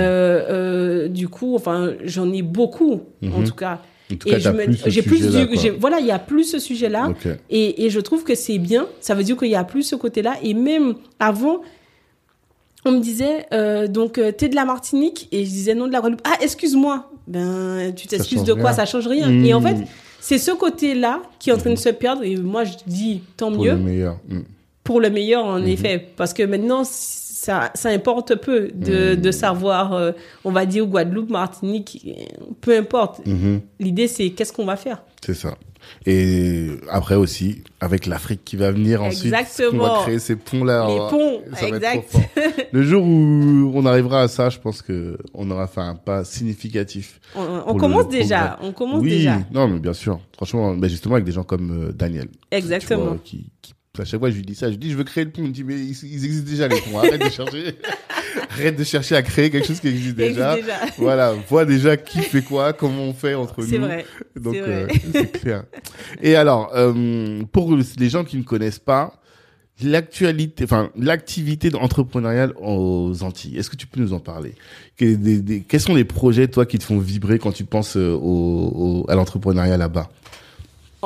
euh, 0.48 1.08
du 1.08 1.28
coup, 1.28 1.56
enfin, 1.56 1.94
j'en 2.04 2.32
ai 2.32 2.42
beaucoup, 2.42 3.00
en 3.24 3.40
Mhm. 3.40 3.44
tout 3.44 3.54
cas. 3.54 3.80
En 4.12 4.14
tout 4.14 4.28
cas, 4.28 4.36
Et 4.36 4.40
je 4.40 4.50
me- 4.50 4.64
plus 4.66 4.82
j'ai 4.86 5.02
plus 5.02 5.28
du, 5.28 5.56
j'ai- 5.58 5.70
voilà, 5.70 5.98
il 5.98 6.06
y 6.06 6.12
a 6.12 6.20
plus 6.20 6.44
ce 6.44 6.60
sujet-là. 6.60 7.12
Et, 7.50 7.84
et 7.86 7.90
je 7.90 7.98
trouve 7.98 8.22
que 8.22 8.36
c'est 8.36 8.58
bien. 8.58 8.86
Ça 9.00 9.16
veut 9.16 9.24
dire 9.24 9.36
qu'il 9.36 9.48
y 9.50 9.56
a 9.56 9.64
plus 9.64 9.82
ce 9.82 9.96
côté-là. 9.96 10.34
Et 10.44 10.54
même 10.54 10.94
avant, 11.18 11.60
on 12.84 12.92
me 12.92 13.00
disait, 13.00 13.46
euh, 13.52 13.88
donc, 13.88 14.20
t'es 14.38 14.48
de 14.48 14.54
la 14.54 14.64
Martinique? 14.64 15.26
Et 15.32 15.44
je 15.44 15.50
disais 15.50 15.74
non 15.74 15.88
de 15.88 15.92
la 15.92 15.98
Guadeloupe. 15.98 16.22
Ah, 16.24 16.36
excuse-moi. 16.40 17.10
Ben, 17.26 17.92
tu 17.94 18.06
t'excuses 18.06 18.44
de 18.44 18.52
quoi? 18.52 18.70
rien. 18.70 18.76
Ça 18.76 18.86
change 18.86 19.06
rien. 19.06 19.28
Mmh. 19.28 19.44
Et 19.44 19.54
en 19.54 19.60
fait, 19.60 19.76
c'est 20.20 20.38
ce 20.38 20.50
côté-là 20.52 21.22
qui 21.38 21.50
est 21.50 21.52
en 21.52 21.58
train 21.58 21.70
de 21.70 21.76
se 21.76 21.88
perdre. 21.88 22.22
Et 22.24 22.36
moi, 22.36 22.64
je 22.64 22.74
dis 22.86 23.22
tant 23.36 23.52
Pour 23.52 23.64
mieux 23.64 23.72
le 23.72 23.78
meilleur. 23.78 24.18
Mhm. 24.28 24.44
pour 24.84 25.00
le 25.00 25.10
meilleur 25.10 25.44
en 25.44 25.64
effet 25.64 26.04
parce 26.16 26.32
que 26.32 26.44
maintenant 26.44 26.84
ça, 27.46 27.70
ça 27.74 27.90
importe 27.90 28.34
peu 28.34 28.70
de, 28.74 29.14
de 29.14 29.30
savoir 29.30 29.92
euh, 29.92 30.10
on 30.44 30.50
va 30.50 30.66
dire 30.66 30.84
Guadeloupe 30.86 31.30
Martinique 31.30 32.06
peu 32.60 32.76
importe 32.76 33.24
Mhm. 33.26 33.60
l'idée 33.78 34.08
c'est 34.08 34.30
qu'est-ce 34.30 34.52
qu'on 34.52 34.64
va 34.66 34.76
faire 34.76 35.02
C'est 35.24 35.34
ça. 35.34 35.54
Et 36.04 36.66
après 36.90 37.14
aussi, 37.14 37.62
avec 37.80 38.06
l'Afrique 38.06 38.40
qui 38.44 38.56
va 38.56 38.72
venir 38.72 39.04
ensuite, 39.04 39.26
Exactement. 39.32 39.84
on 39.84 39.96
va 39.98 40.02
créer 40.02 40.18
ces 40.18 40.34
ponts-là. 40.34 40.84
les 40.88 40.98
va- 40.98 41.08
ponts 41.08 41.40
ça 41.54 41.60
va 41.60 41.68
être 41.68 41.74
exact 41.76 42.08
trop 42.10 42.18
fort. 42.20 42.30
Le 42.72 42.82
jour 42.82 43.04
où 43.04 43.70
on 43.72 43.86
arrivera 43.86 44.22
à 44.22 44.28
ça, 44.28 44.48
je 44.48 44.58
pense 44.58 44.82
que 44.82 45.16
on 45.32 45.48
aura 45.48 45.68
fait 45.68 45.80
un 45.82 45.94
pas 45.94 46.24
significatif. 46.24 47.20
on, 47.36 47.74
commence 47.76 48.08
déjà 48.08 48.58
on 48.62 48.72
commence 48.72 49.00
oui, 49.00 49.10
déjà 49.10 49.38
non, 49.52 49.68
mais 49.68 49.78
bien 49.78 49.92
sûr. 49.92 50.18
Franchement, 50.34 50.74
mais 50.74 50.88
justement 50.88 51.14
avec 51.14 51.24
des 51.24 51.32
gens 51.32 51.44
comme 51.44 51.70
euh, 51.70 51.92
Daniel. 51.92 52.26
exactement 52.50 53.04
vois, 53.04 53.18
qui, 53.22 53.46
qui- 53.62 53.74
à 54.00 54.04
chaque 54.04 54.20
fois, 54.20 54.30
je 54.30 54.36
lui 54.36 54.42
dis 54.42 54.54
ça. 54.54 54.66
Je 54.66 54.72
lui 54.72 54.78
dis, 54.78 54.90
je 54.90 54.96
veux 54.96 55.04
créer 55.04 55.24
le 55.24 55.30
pont. 55.30 55.42
Il 55.42 55.48
me 55.48 55.52
dit, 55.52 55.64
mais 55.64 55.74
ils, 55.74 55.90
ils 56.04 56.24
existent 56.24 56.50
déjà 56.50 56.68
les 56.68 56.80
ponts. 56.80 56.98
Arrête 56.98 57.22
de 57.22 57.28
chercher. 57.30 57.74
Arrête 58.50 58.76
de 58.76 58.84
chercher 58.84 59.16
à 59.16 59.22
créer 59.22 59.50
quelque 59.50 59.66
chose 59.66 59.80
qui 59.80 59.88
existe 59.88 60.16
déjà. 60.16 60.56
Voilà, 60.98 61.32
vois 61.48 61.64
déjà 61.64 61.96
qui 61.96 62.18
fait 62.20 62.42
quoi, 62.42 62.72
comment 62.72 63.02
on 63.04 63.12
fait 63.14 63.34
entre 63.34 63.60
nous. 63.62 63.66
c'est 63.68 63.78
vrai 63.78 64.06
Donc 64.38 64.54
C'est 64.54 64.60
euh, 64.62 64.86
c'est 65.12 65.32
clair. 65.40 65.64
Et 66.22 66.36
alors, 66.36 66.70
euh, 66.74 67.42
pour 67.52 67.74
les 67.98 68.08
gens 68.08 68.24
qui 68.24 68.36
ne 68.36 68.42
connaissent 68.42 68.78
pas, 68.78 69.20
l'actualité, 69.82 70.64
enfin 70.64 70.90
l'activité 70.96 71.74
entrepreneuriale 71.74 72.52
aux 72.60 73.12
Antilles, 73.22 73.58
est-ce 73.58 73.68
que 73.70 73.76
tu 73.76 73.86
peux 73.86 74.00
nous 74.00 74.12
en 74.14 74.20
parler? 74.20 74.54
Quels, 74.96 75.20
des- 75.20 75.40
des- 75.42 75.60
quels 75.60 75.80
sont 75.80 75.94
les 75.94 76.04
projets, 76.04 76.48
toi, 76.48 76.64
qui 76.66 76.78
te 76.78 76.84
font 76.84 76.98
vibrer 76.98 77.38
quand 77.38 77.52
tu 77.52 77.64
penses 77.64 77.96
euh, 77.96 78.12
au, 78.14 79.02
au- 79.04 79.10
à 79.10 79.14
l'entrepreneuriat 79.14 79.76
là-bas? 79.76 80.08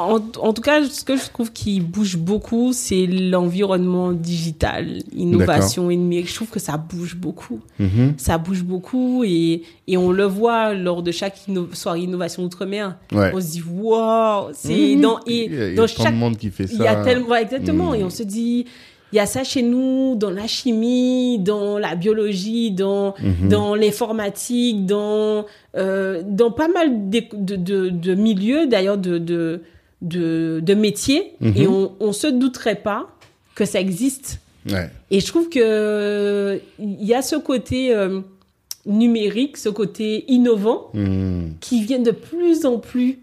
En, 0.00 0.20
en 0.40 0.52
tout 0.52 0.62
cas 0.62 0.84
ce 0.84 1.04
que 1.04 1.16
je 1.16 1.28
trouve 1.32 1.52
qui 1.52 1.80
bouge 1.80 2.16
beaucoup 2.16 2.72
c'est 2.72 3.06
l'environnement 3.06 4.12
digital 4.12 4.86
innovation 5.14 5.90
et 5.90 5.96
numérique 5.96 6.28
je 6.30 6.34
trouve 6.34 6.48
que 6.50 6.60
ça 6.60 6.76
bouge 6.76 7.16
beaucoup 7.16 7.60
Mhm. 7.78 8.14
ça 8.16 8.38
bouge 8.38 8.62
beaucoup 8.62 9.24
et, 9.24 9.62
et 9.86 9.96
on 9.96 10.10
le 10.12 10.24
voit 10.24 10.74
lors 10.74 11.02
de 11.02 11.10
chaque 11.12 11.36
inno- 11.48 11.72
soirée 11.74 12.00
innovation 12.00 12.42
outre-mer 12.44 12.96
Ouais. 13.12 13.30
on 13.34 13.40
se 13.40 13.50
dit 13.52 13.62
waouh 13.70 14.48
c'est 14.52 14.94
Mhm. 14.96 15.00
dans 15.00 15.18
il 15.26 15.32
y 15.34 15.38
a, 15.38 15.42
et 15.42 15.44
il 15.46 15.52
y 15.52 15.62
a 15.72 15.74
dans 15.76 15.86
tant 15.86 16.02
chaque 16.04 16.14
de 16.14 16.18
monde 16.18 16.36
qui 16.36 16.50
fait 16.50 16.66
ça. 16.66 16.74
il 16.78 16.82
y 16.82 16.86
a 16.86 16.96
tellement 17.04 17.36
exactement 17.36 17.90
Mhm. 17.90 17.94
et 18.00 18.04
on 18.04 18.10
se 18.10 18.22
dit 18.22 18.66
il 19.12 19.16
y 19.16 19.18
a 19.18 19.26
ça 19.26 19.42
chez 19.42 19.62
nous 19.62 20.14
dans 20.14 20.30
la 20.30 20.46
chimie 20.46 21.38
dans 21.40 21.78
la 21.78 21.96
biologie 21.96 22.70
dans 22.70 23.14
Mhm. 23.20 23.48
dans 23.48 23.74
l'informatique 23.74 24.86
dans 24.86 25.46
euh, 25.76 26.22
dans 26.24 26.50
pas 26.52 26.68
mal 26.68 27.10
de 27.10 27.22
de, 27.34 27.56
de, 27.56 27.88
de 27.90 28.14
milieux 28.14 28.66
d'ailleurs 28.68 28.98
de 28.98 29.18
de 29.18 29.62
de, 30.02 30.60
de 30.62 30.74
métiers 30.74 31.32
Mhm. 31.40 31.52
et 31.56 31.66
on 31.66 31.92
on 32.00 32.12
se 32.12 32.26
douterait 32.26 32.76
pas 32.82 33.08
que 33.54 33.64
ça 33.64 33.80
existe 33.80 34.40
Ouais. 34.70 34.90
et 35.10 35.20
je 35.20 35.26
trouve 35.26 35.48
que 35.48 36.60
il 36.78 37.04
y 37.04 37.14
a 37.14 37.22
ce 37.22 37.36
côté 37.36 37.94
euh, 37.94 38.20
numérique, 38.86 39.56
ce 39.56 39.68
côté 39.68 40.24
innovant 40.28 40.88
Mhm. 40.94 41.54
qui 41.60 41.82
vient 41.84 41.98
de 41.98 42.10
plus 42.10 42.64
en 42.64 42.78
plus 42.78 43.18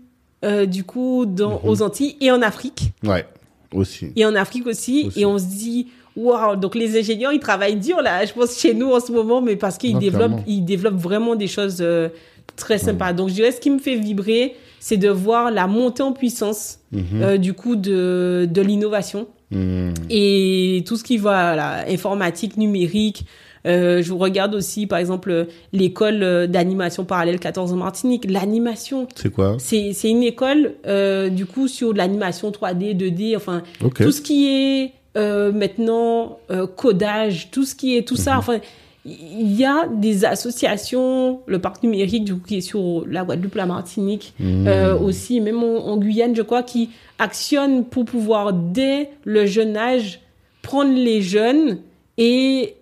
euh, 0.45 0.65
du 0.67 0.83
coup 0.83 1.25
dans, 1.25 1.59
Mhm. 1.63 1.69
aux 1.69 1.81
Antilles 1.81 2.15
et 2.21 2.29
en 2.31 2.41
Afrique 2.43 2.91
Ouais. 3.03 3.25
Aussi. 3.73 4.11
et 4.15 4.25
en 4.25 4.35
Afrique 4.35 4.67
aussi, 4.67 5.05
Aussi. 5.07 5.21
et 5.21 5.25
on 5.25 5.39
se 5.39 5.45
dit 5.45 5.87
waouh 6.15 6.55
donc 6.55 6.75
les 6.75 6.97
ingénieurs 6.99 7.33
ils 7.33 7.39
travaillent 7.39 7.75
dur 7.79 8.01
là 8.01 8.23
je 8.25 8.33
pense 8.33 8.57
chez 8.59 8.73
nous 8.75 8.91
en 8.91 8.99
ce 8.99 9.11
moment 9.11 9.41
mais 9.41 9.55
parce 9.55 9.77
qu'ils 9.77 9.97
développent 9.99 10.27
clairement. 10.27 10.43
ils 10.47 10.63
développent 10.65 10.95
vraiment 10.99 11.35
des 11.35 11.47
choses 11.47 11.77
euh, 11.81 12.09
très 12.55 12.77
sympas 12.77 13.13
donc 13.13 13.29
je 13.29 13.33
dirais 13.35 13.51
ce 13.51 13.59
qui 13.59 13.69
me 13.71 13.79
fait 13.79 13.95
vibrer 13.95 14.55
c'est 14.79 14.97
de 14.97 15.09
voir 15.09 15.51
la 15.51 15.67
montée 15.67 16.03
en 16.03 16.13
puissance 16.13 16.79
Mhm. 16.91 17.01
euh, 17.21 17.37
du 17.37 17.53
coup 17.53 17.75
de 17.75 18.47
de 18.51 18.61
l'innovation 18.61 19.27
Mhm. 19.51 19.93
et 20.09 20.83
tout 20.87 20.97
ce 20.97 21.03
qui 21.03 21.17
va 21.17 21.55
là, 21.55 21.85
informatique, 21.89 22.57
numérique. 22.57 23.25
Euh, 23.65 24.01
je 24.01 24.13
regarde 24.13 24.55
aussi, 24.55 24.87
par 24.87 24.99
exemple, 24.99 25.47
l'école 25.73 26.23
euh, 26.23 26.47
d'animation 26.47 27.03
parallèle 27.03 27.39
14 27.39 27.73
en 27.73 27.75
Martinique. 27.77 28.29
L'animation, 28.29 29.07
C'est 29.15 29.29
quoi? 29.31 29.57
c'est 29.59 29.91
une 30.09 30.23
école, 30.23 30.75
euh, 30.85 31.27
du 31.29 31.45
coup, 31.45 31.67
sur 31.67 31.91
de 31.91 31.97
l'animation 31.97 32.51
3D, 32.51 32.93
2D, 32.93 33.35
enfin, 33.35 33.63
Ok. 33.83 34.01
tout 34.03 34.11
ce 34.11 34.21
qui 34.21 34.47
est 34.47 34.91
euh, 35.17 35.51
maintenant 35.51 36.37
codage, 36.75 37.49
tout 37.51 37.65
ce 37.65 37.73
qui 37.75 37.97
est 37.97 38.07
tout 38.07 38.13
Mhm. 38.15 38.19
ça. 38.21 38.37
Enfin, 38.37 38.59
il 39.07 39.53
y 39.55 39.63
a 39.63 39.87
des 39.87 40.25
associations, 40.25 41.39
le 41.45 41.59
parc 41.59 41.81
numérique, 41.83 42.25
du 42.25 42.33
coup, 42.35 42.45
qui 42.47 42.57
est 42.57 42.61
sur 42.61 43.05
la 43.07 43.23
Guadeloupe, 43.23 43.55
la 43.55 43.65
Martinique, 43.65 44.33
Mhm. 44.39 44.67
euh, 44.67 44.97
aussi, 44.97 45.39
même 45.39 45.63
en, 45.63 45.87
en 45.87 45.97
Guyane, 45.97 46.35
je 46.35 46.41
crois, 46.41 46.63
qui 46.63 46.89
actionnent 47.19 47.85
pour 47.85 48.05
pouvoir, 48.05 48.51
dès 48.53 49.09
le 49.23 49.45
jeune 49.45 49.77
âge, 49.77 50.19
prendre 50.61 50.93
les 50.93 51.21
jeunes 51.21 51.79
et 52.17 52.73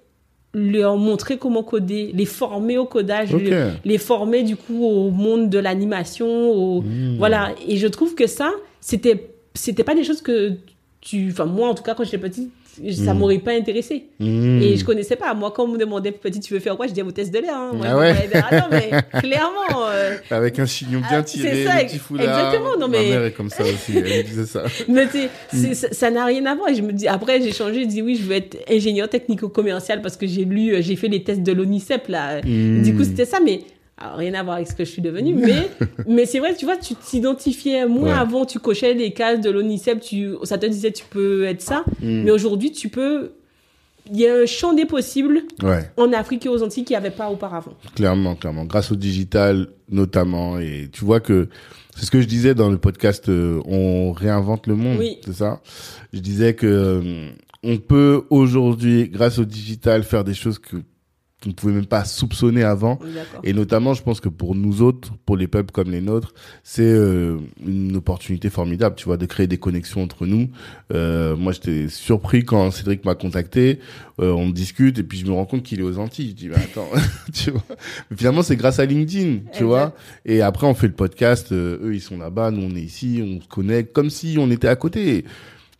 leur 0.54 0.96
montrer 0.98 1.38
comment 1.38 1.64
coder, 1.64 2.12
les 2.14 2.26
former 2.26 2.78
au 2.78 2.86
codage, 2.86 3.34
les, 3.34 3.72
les 3.84 3.98
former 3.98 4.42
du 4.44 4.56
coup 4.56 4.86
au 4.86 5.12
monde 5.12 5.50
de 5.50 5.60
l'animation, 5.60 6.28
au, 6.50 6.82
Mhm. 6.82 7.18
voilà. 7.18 7.50
Et 7.68 7.76
je 7.78 7.88
trouve 7.88 8.16
que 8.16 8.26
ça, 8.26 8.52
c'était, 8.80 9.30
c'était 9.54 9.84
pas 9.84 9.94
des 9.96 10.04
choses 10.06 10.22
que 10.22 10.54
tu, 11.02 11.28
enfin 11.30 11.46
moi 11.46 11.68
en 11.70 11.76
tout 11.76 11.84
cas 11.84 11.94
quand 11.94 12.04
j'étais 12.06 12.18
petite, 12.18 12.50
ça 12.94 13.14
Mhm. 13.14 13.20
m'aurait 13.20 13.40
pas 13.40 13.52
intéressé. 13.54 14.06
Mhm. 14.20 14.62
Et 14.62 14.78
je 14.78 14.84
connaissais 14.86 15.16
pas. 15.16 15.34
Moi, 15.34 15.52
quand 15.56 15.64
on 15.66 15.68
me 15.70 15.78
demandait, 15.78 16.12
petit, 16.12 16.40
tu 16.40 16.54
veux 16.54 16.60
faire 16.60 16.76
quoi? 16.76 16.88
Je 16.88 16.94
disais, 16.94 17.06
test 17.12 17.34
de 17.34 17.40
l'air. 17.40 17.56
Hein. 17.56 17.72
Moi, 17.74 17.86
Ah 17.90 17.98
ouais? 17.98 18.14
ah 18.34 18.56
non, 18.56 18.66
mais 18.72 18.90
clairement. 19.22 19.88
euh, 19.90 20.16
Avec 20.32 20.60
un 20.60 20.66
chignon 20.66 21.00
bien 21.00 21.20
Ah, 21.20 21.24
tiré, 21.24 21.50
c'est 21.52 21.64
ça, 21.66 21.80
le 21.82 21.88
petit 21.88 21.98
foulard. 22.00 22.28
exactement, 22.28 22.78
non, 22.80 22.88
mais- 22.88 23.04
Ma 23.04 23.10
mère 23.18 23.26
est 23.26 23.32
comme 23.32 23.50
ça 23.50 23.64
aussi, 23.64 23.98
elle 23.98 24.24
disait 24.26 24.46
ça. 24.46 24.64
Mais 24.88 25.74
ça 25.74 26.12
n'a 26.12 26.26
rien 26.26 26.46
à 26.46 26.56
voir. 26.56 26.70
Et 26.70 26.76
je 26.76 26.82
me 26.82 26.92
dis, 26.94 27.08
après, 27.08 27.42
j'ai 27.42 27.52
changé, 27.54 27.84
je 27.84 27.88
dis 27.88 28.02
oui, 28.02 28.16
je 28.22 28.24
veux 28.28 28.36
être 28.36 28.58
ingénieur 28.70 29.10
technico-commercial 29.10 30.02
parce 30.02 30.18
que 30.18 30.28
j'ai 30.28 30.46
lu, 30.46 30.74
euh, 30.74 30.82
j'ai 30.82 30.96
fait 30.96 31.08
les 31.08 31.24
tests 31.24 31.42
de 31.44 31.52
l'ONICEP, 31.52 32.08
là. 32.10 32.42
Mm. 32.44 32.82
Du 32.84 32.96
coup, 32.96 33.04
c'était 33.04 33.26
ça, 33.26 33.40
mais 33.44 33.62
alors, 33.98 34.18
rien 34.18 34.34
à 34.34 34.44
voir 34.44 34.58
avec 34.58 34.68
ce 34.68 34.76
que 34.76 34.84
je 34.84 34.90
suis 34.92 35.02
devenue. 35.02 35.34
Mais, 35.36 35.70
mais 36.08 36.26
c'est 36.26 36.40
vrai, 36.40 36.54
tu 36.56 36.66
vois, 36.66 36.76
tu 36.78 36.96
t'identifiais. 36.96 37.86
Moi, 37.88 38.04
Ouais. 38.10 38.12
avant, 38.12 38.46
tu 38.46 38.60
cochais 38.60 38.94
les 38.94 39.12
cases 39.14 39.40
de 39.42 39.50
l'ONICEP, 39.50 40.02
tu, 40.02 40.34
ça 40.44 40.58
te 40.58 40.66
disait, 40.66 40.92
tu 40.92 41.06
peux 41.10 41.46
être 41.46 41.62
ça. 41.62 41.86
Mm. 42.02 42.24
Mais 42.24 42.32
aujourd'hui, 42.32 42.72
tu 42.72 42.90
peux. 42.90 43.32
Il 44.12 44.20
y 44.20 44.28
a 44.28 44.36
un 44.36 44.46
champ 44.46 44.74
des 44.74 44.86
possibles 44.86 45.42
Ouais, 45.64 45.90
en 45.98 46.14
Afrique 46.14 46.46
et 46.46 46.50
aux 46.50 46.62
Antilles 46.62 46.84
qu'il 46.84 46.94
n'y 46.94 46.98
avait 46.98 47.10
pas 47.16 47.30
auparavant. 47.32 47.74
clairement, 47.96 48.36
clairement. 48.36 48.66
Grâce 48.66 48.92
au 48.92 48.96
digital, 48.96 49.68
notamment. 49.90 50.60
Et 50.60 50.90
tu 50.92 51.04
vois 51.06 51.20
que, 51.22 51.48
c'est 51.96 52.06
ce 52.06 52.12
que 52.12 52.22
je 52.22 52.28
disais 52.28 52.54
dans 52.54 52.70
le 52.70 52.78
podcast, 52.78 53.30
euh, 53.30 53.60
on 53.66 54.12
réinvente 54.12 54.68
le 54.68 54.76
monde. 54.76 54.98
Oui. 55.00 55.18
C'est 55.26 55.34
ça? 55.34 55.60
Je 56.14 56.20
disais 56.20 56.54
que, 56.54 56.68
euh, 56.68 57.30
on 57.64 57.78
peut 57.78 58.26
aujourd'hui, 58.30 59.10
grâce 59.10 59.40
au 59.40 59.46
digital, 59.46 60.04
faire 60.04 60.24
des 60.24 60.36
choses 60.36 60.60
que, 60.60 60.76
qu'on 61.46 61.50
ne 61.52 61.54
pouvait 61.54 61.74
même 61.74 61.86
pas 61.86 62.04
soupçonner 62.04 62.64
avant. 62.64 63.00
Et 63.44 63.54
notamment, 63.54 63.94
je 63.94 64.02
pense 64.04 64.20
que 64.20 64.30
pour 64.30 64.56
nous 64.56 64.82
autres, 64.82 65.12
pour 65.26 65.38
les 65.38 65.48
peuples 65.48 65.72
comme 65.72 65.92
les 65.92 66.02
nôtres, 66.02 66.34
c'est 66.64 66.82
euh, 66.84 67.38
une 67.66 67.96
opportunité 67.96 68.50
formidable, 68.50 68.96
tu 68.96 69.06
vois, 69.06 69.18
de 69.18 69.26
créer 69.26 69.46
des 69.48 69.58
connexions 69.60 70.02
entre 70.04 70.26
nous. 70.26 70.50
Euh, 70.94 71.36
moi, 71.36 71.54
j'étais 71.54 71.88
surpris 71.88 72.44
quand 72.44 72.72
Cédric 72.72 73.06
m'a 73.06 73.16
contacté. 73.16 73.80
Euh, 74.20 74.32
on 74.32 74.50
discute 74.50 74.98
et 74.98 75.04
puis 75.04 75.18
je 75.20 75.26
me 75.26 75.32
rends 75.34 75.46
compte 75.46 75.64
qu'il 75.64 75.80
est 75.80 75.84
aux 75.84 76.00
Antilles. 76.00 76.30
Je 76.30 76.36
dis, 76.36 76.50
mais 76.50 76.56
attends, 76.56 76.90
tu 77.34 77.52
vois. 77.52 77.62
Mais 78.10 78.18
finalement, 78.18 78.42
c'est 78.42 78.56
grâce 78.56 78.80
à 78.80 78.86
LinkedIn, 78.86 79.38
tu 79.38 79.48
Exact. 79.50 79.64
vois. 79.66 79.94
Et 80.26 80.42
après, 80.42 80.66
on 80.68 80.74
fait 80.74 80.88
le 80.88 80.94
podcast. 80.94 81.52
euh, 81.52 81.78
eux, 81.84 81.94
ils 81.94 82.02
sont 82.02 82.18
là-bas, 82.18 82.50
nous, 82.52 82.64
on 82.64 82.76
est 82.76 82.82
ici, 82.82 83.22
on 83.24 83.42
se 83.42 83.48
connecte 83.48 83.94
comme 83.94 84.10
si 84.10 84.38
on 84.40 84.50
était 84.50 84.68
à 84.68 84.76
côté. 84.76 85.26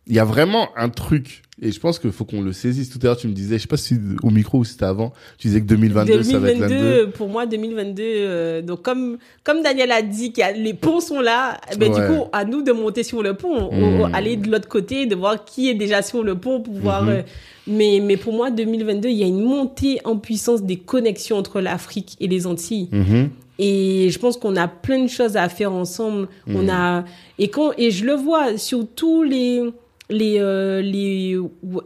Il 0.06 0.14
y 0.14 0.18
a 0.18 0.24
vraiment 0.24 0.68
un 0.76 0.88
truc 0.88 1.42
et 1.60 1.72
je 1.72 1.80
pense 1.80 1.98
qu'il 1.98 2.12
faut 2.12 2.26
qu'on 2.26 2.42
le 2.42 2.52
saisisse. 2.52 2.90
Tout 2.90 2.98
à 3.02 3.06
l'heure, 3.06 3.16
tu 3.16 3.28
me 3.28 3.32
disais, 3.32 3.56
je 3.56 3.62
sais 3.62 3.68
pas 3.68 3.78
si 3.78 3.98
au 4.22 4.28
micro 4.28 4.58
ou 4.58 4.64
si 4.64 4.72
c'était 4.72 4.84
avant, 4.84 5.12
tu 5.38 5.48
disais 5.48 5.60
que 5.62 5.66
2022, 5.66 6.22
ça 6.22 6.38
va 6.38 6.50
être 6.50 6.58
l'année. 6.58 6.74
2022, 6.74 7.10
pour 7.12 7.28
moi, 7.28 7.46
2022, 7.46 8.02
euh, 8.04 8.62
donc 8.62 8.82
comme, 8.82 9.16
comme 9.42 9.62
Daniel 9.62 9.90
a 9.90 10.02
dit, 10.02 10.32
que 10.32 10.42
les 10.54 10.74
ponts 10.74 11.00
sont 11.00 11.20
là, 11.20 11.58
ben, 11.78 11.90
du 11.90 12.00
coup, 12.00 12.28
à 12.32 12.44
nous 12.44 12.62
de 12.62 12.72
monter 12.72 13.02
sur 13.02 13.22
le 13.22 13.34
pont, 13.34 13.72
mmh. 13.72 14.14
aller 14.14 14.36
de 14.36 14.50
l'autre 14.50 14.68
côté, 14.68 15.06
de 15.06 15.14
voir 15.14 15.46
qui 15.46 15.70
est 15.70 15.74
déjà 15.74 16.02
sur 16.02 16.22
le 16.22 16.34
pont 16.34 16.60
pour 16.60 16.74
voir, 16.74 17.04
mmh. 17.04 17.08
euh, 17.08 17.22
mais, 17.66 18.00
mais 18.02 18.18
pour 18.18 18.34
moi, 18.34 18.50
2022, 18.50 19.08
il 19.08 19.16
y 19.16 19.24
a 19.24 19.26
une 19.26 19.42
montée 19.42 19.98
en 20.04 20.18
puissance 20.18 20.62
des 20.62 20.76
connexions 20.76 21.38
entre 21.38 21.62
l'Afrique 21.62 22.16
et 22.20 22.28
les 22.28 22.46
Antilles. 22.46 22.90
Mmh. 22.92 23.24
Et 23.58 24.10
je 24.10 24.18
pense 24.18 24.36
qu'on 24.36 24.56
a 24.56 24.68
plein 24.68 25.02
de 25.02 25.08
choses 25.08 25.38
à 25.38 25.48
faire 25.48 25.72
ensemble. 25.72 26.28
On 26.46 26.68
a, 26.68 27.04
et 27.38 27.48
quand, 27.48 27.72
et 27.78 27.90
je 27.90 28.04
le 28.04 28.12
vois 28.12 28.58
sur 28.58 28.86
tous 28.86 29.22
les, 29.22 29.62
les, 30.08 30.38
euh, 30.38 30.80
les 30.80 31.36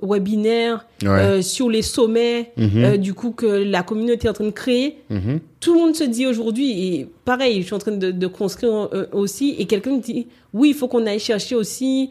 webinaires, 0.02 0.86
euh, 1.04 1.42
sur 1.42 1.70
les 1.70 1.82
sommets, 1.82 2.52
mhm. 2.56 2.84
euh, 2.84 2.96
du 2.96 3.14
coup, 3.14 3.30
que 3.30 3.46
la 3.46 3.82
communauté 3.82 4.26
est 4.26 4.30
en 4.30 4.34
train 4.34 4.44
de 4.44 4.50
créer. 4.50 4.98
Mhm. 5.08 5.40
Tout 5.60 5.74
le 5.74 5.80
monde 5.80 5.94
se 5.94 6.04
dit 6.04 6.26
aujourd'hui, 6.26 6.70
et 6.86 7.08
pareil, 7.24 7.60
je 7.60 7.66
suis 7.66 7.74
en 7.74 7.78
train 7.78 7.92
de, 7.92 8.10
de 8.10 8.26
construire 8.26 8.88
aussi, 9.12 9.54
et 9.58 9.66
quelqu'un 9.66 9.96
dit, 9.98 10.26
oui, 10.52 10.70
il 10.70 10.74
faut 10.74 10.88
qu'on 10.88 11.06
aille 11.06 11.18
chercher 11.18 11.54
aussi, 11.54 12.10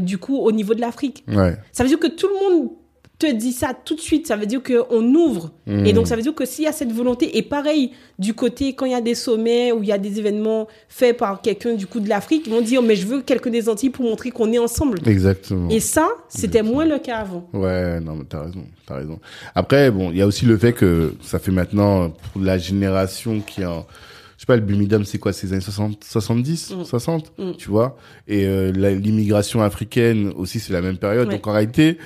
du 0.00 0.18
coup, 0.18 0.38
au 0.38 0.52
niveau 0.52 0.74
de 0.74 0.80
l'Afrique. 0.80 1.24
Ça 1.72 1.82
veut 1.82 1.88
dire 1.88 1.98
que 1.98 2.06
tout 2.06 2.28
le 2.28 2.34
monde 2.34 2.70
te 3.18 3.30
dit 3.30 3.52
ça 3.52 3.74
tout 3.74 3.96
de 3.96 4.00
suite, 4.00 4.26
ça 4.26 4.36
veut 4.36 4.46
dire 4.46 4.62
qu'on 4.62 5.02
ouvre. 5.14 5.50
Hmm. 5.66 5.84
Et 5.84 5.92
donc, 5.92 6.06
ça 6.06 6.14
veut 6.14 6.22
dire 6.22 6.34
que 6.34 6.44
s'il 6.44 6.64
y 6.64 6.68
a 6.68 6.72
cette 6.72 6.92
volonté, 6.92 7.36
et 7.36 7.42
pareil, 7.42 7.90
du 8.18 8.34
côté, 8.34 8.74
quand 8.74 8.86
il 8.86 8.92
y 8.92 8.94
a 8.94 9.00
des 9.00 9.16
sommets 9.16 9.72
ou 9.72 9.82
il 9.82 9.88
y 9.88 9.92
a 9.92 9.98
des 9.98 10.18
événements 10.18 10.68
faits 10.88 11.16
par 11.16 11.42
quelqu'un 11.42 11.74
du 11.74 11.86
coup 11.86 12.00
de 12.00 12.08
l'Afrique, 12.08 12.44
ils 12.46 12.52
vont 12.52 12.60
dire, 12.60 12.80
mais 12.80 12.94
je 12.94 13.06
veux 13.06 13.22
quelqu'un 13.22 13.50
des 13.50 13.68
Antilles 13.68 13.90
pour 13.90 14.04
montrer 14.04 14.30
qu'on 14.30 14.52
est 14.52 14.58
ensemble. 14.58 15.00
Exactement. 15.06 15.68
Et 15.68 15.80
ça, 15.80 16.08
c'était 16.28 16.62
moins 16.62 16.84
le 16.84 16.98
cas 16.98 17.18
avant. 17.18 17.48
Ouais, 17.52 17.98
non, 18.00 18.14
mais 18.14 18.24
t'as 18.28 18.42
raison, 18.42 18.64
t'as 18.86 18.96
raison. 18.96 19.18
Après, 19.54 19.90
bon, 19.90 20.10
il 20.12 20.18
y 20.18 20.22
a 20.22 20.26
aussi 20.26 20.46
le 20.46 20.56
fait 20.56 20.72
que 20.72 21.14
ça 21.20 21.38
fait 21.38 21.52
maintenant, 21.52 22.10
pour 22.10 22.40
la 22.40 22.58
génération 22.58 23.40
qui 23.40 23.64
a 23.64 23.84
je 24.38 24.42
sais 24.42 24.46
pas, 24.46 24.54
le 24.54 24.62
Bumidum, 24.62 25.04
c'est 25.04 25.18
quoi, 25.18 25.32
c'est 25.32 25.48
les 25.48 25.54
années 25.54 25.62
60, 25.62 26.04
70, 26.04 26.74
60, 26.84 27.32
tu 27.58 27.70
vois? 27.70 27.98
Et 28.28 28.46
euh, 28.46 28.70
l'immigration 28.70 29.62
africaine 29.62 30.32
aussi, 30.36 30.60
c'est 30.60 30.72
la 30.72 30.80
même 30.80 30.96
période. 30.96 31.28
Donc 31.28 31.44
en 31.48 31.52
réalité, 31.52 31.98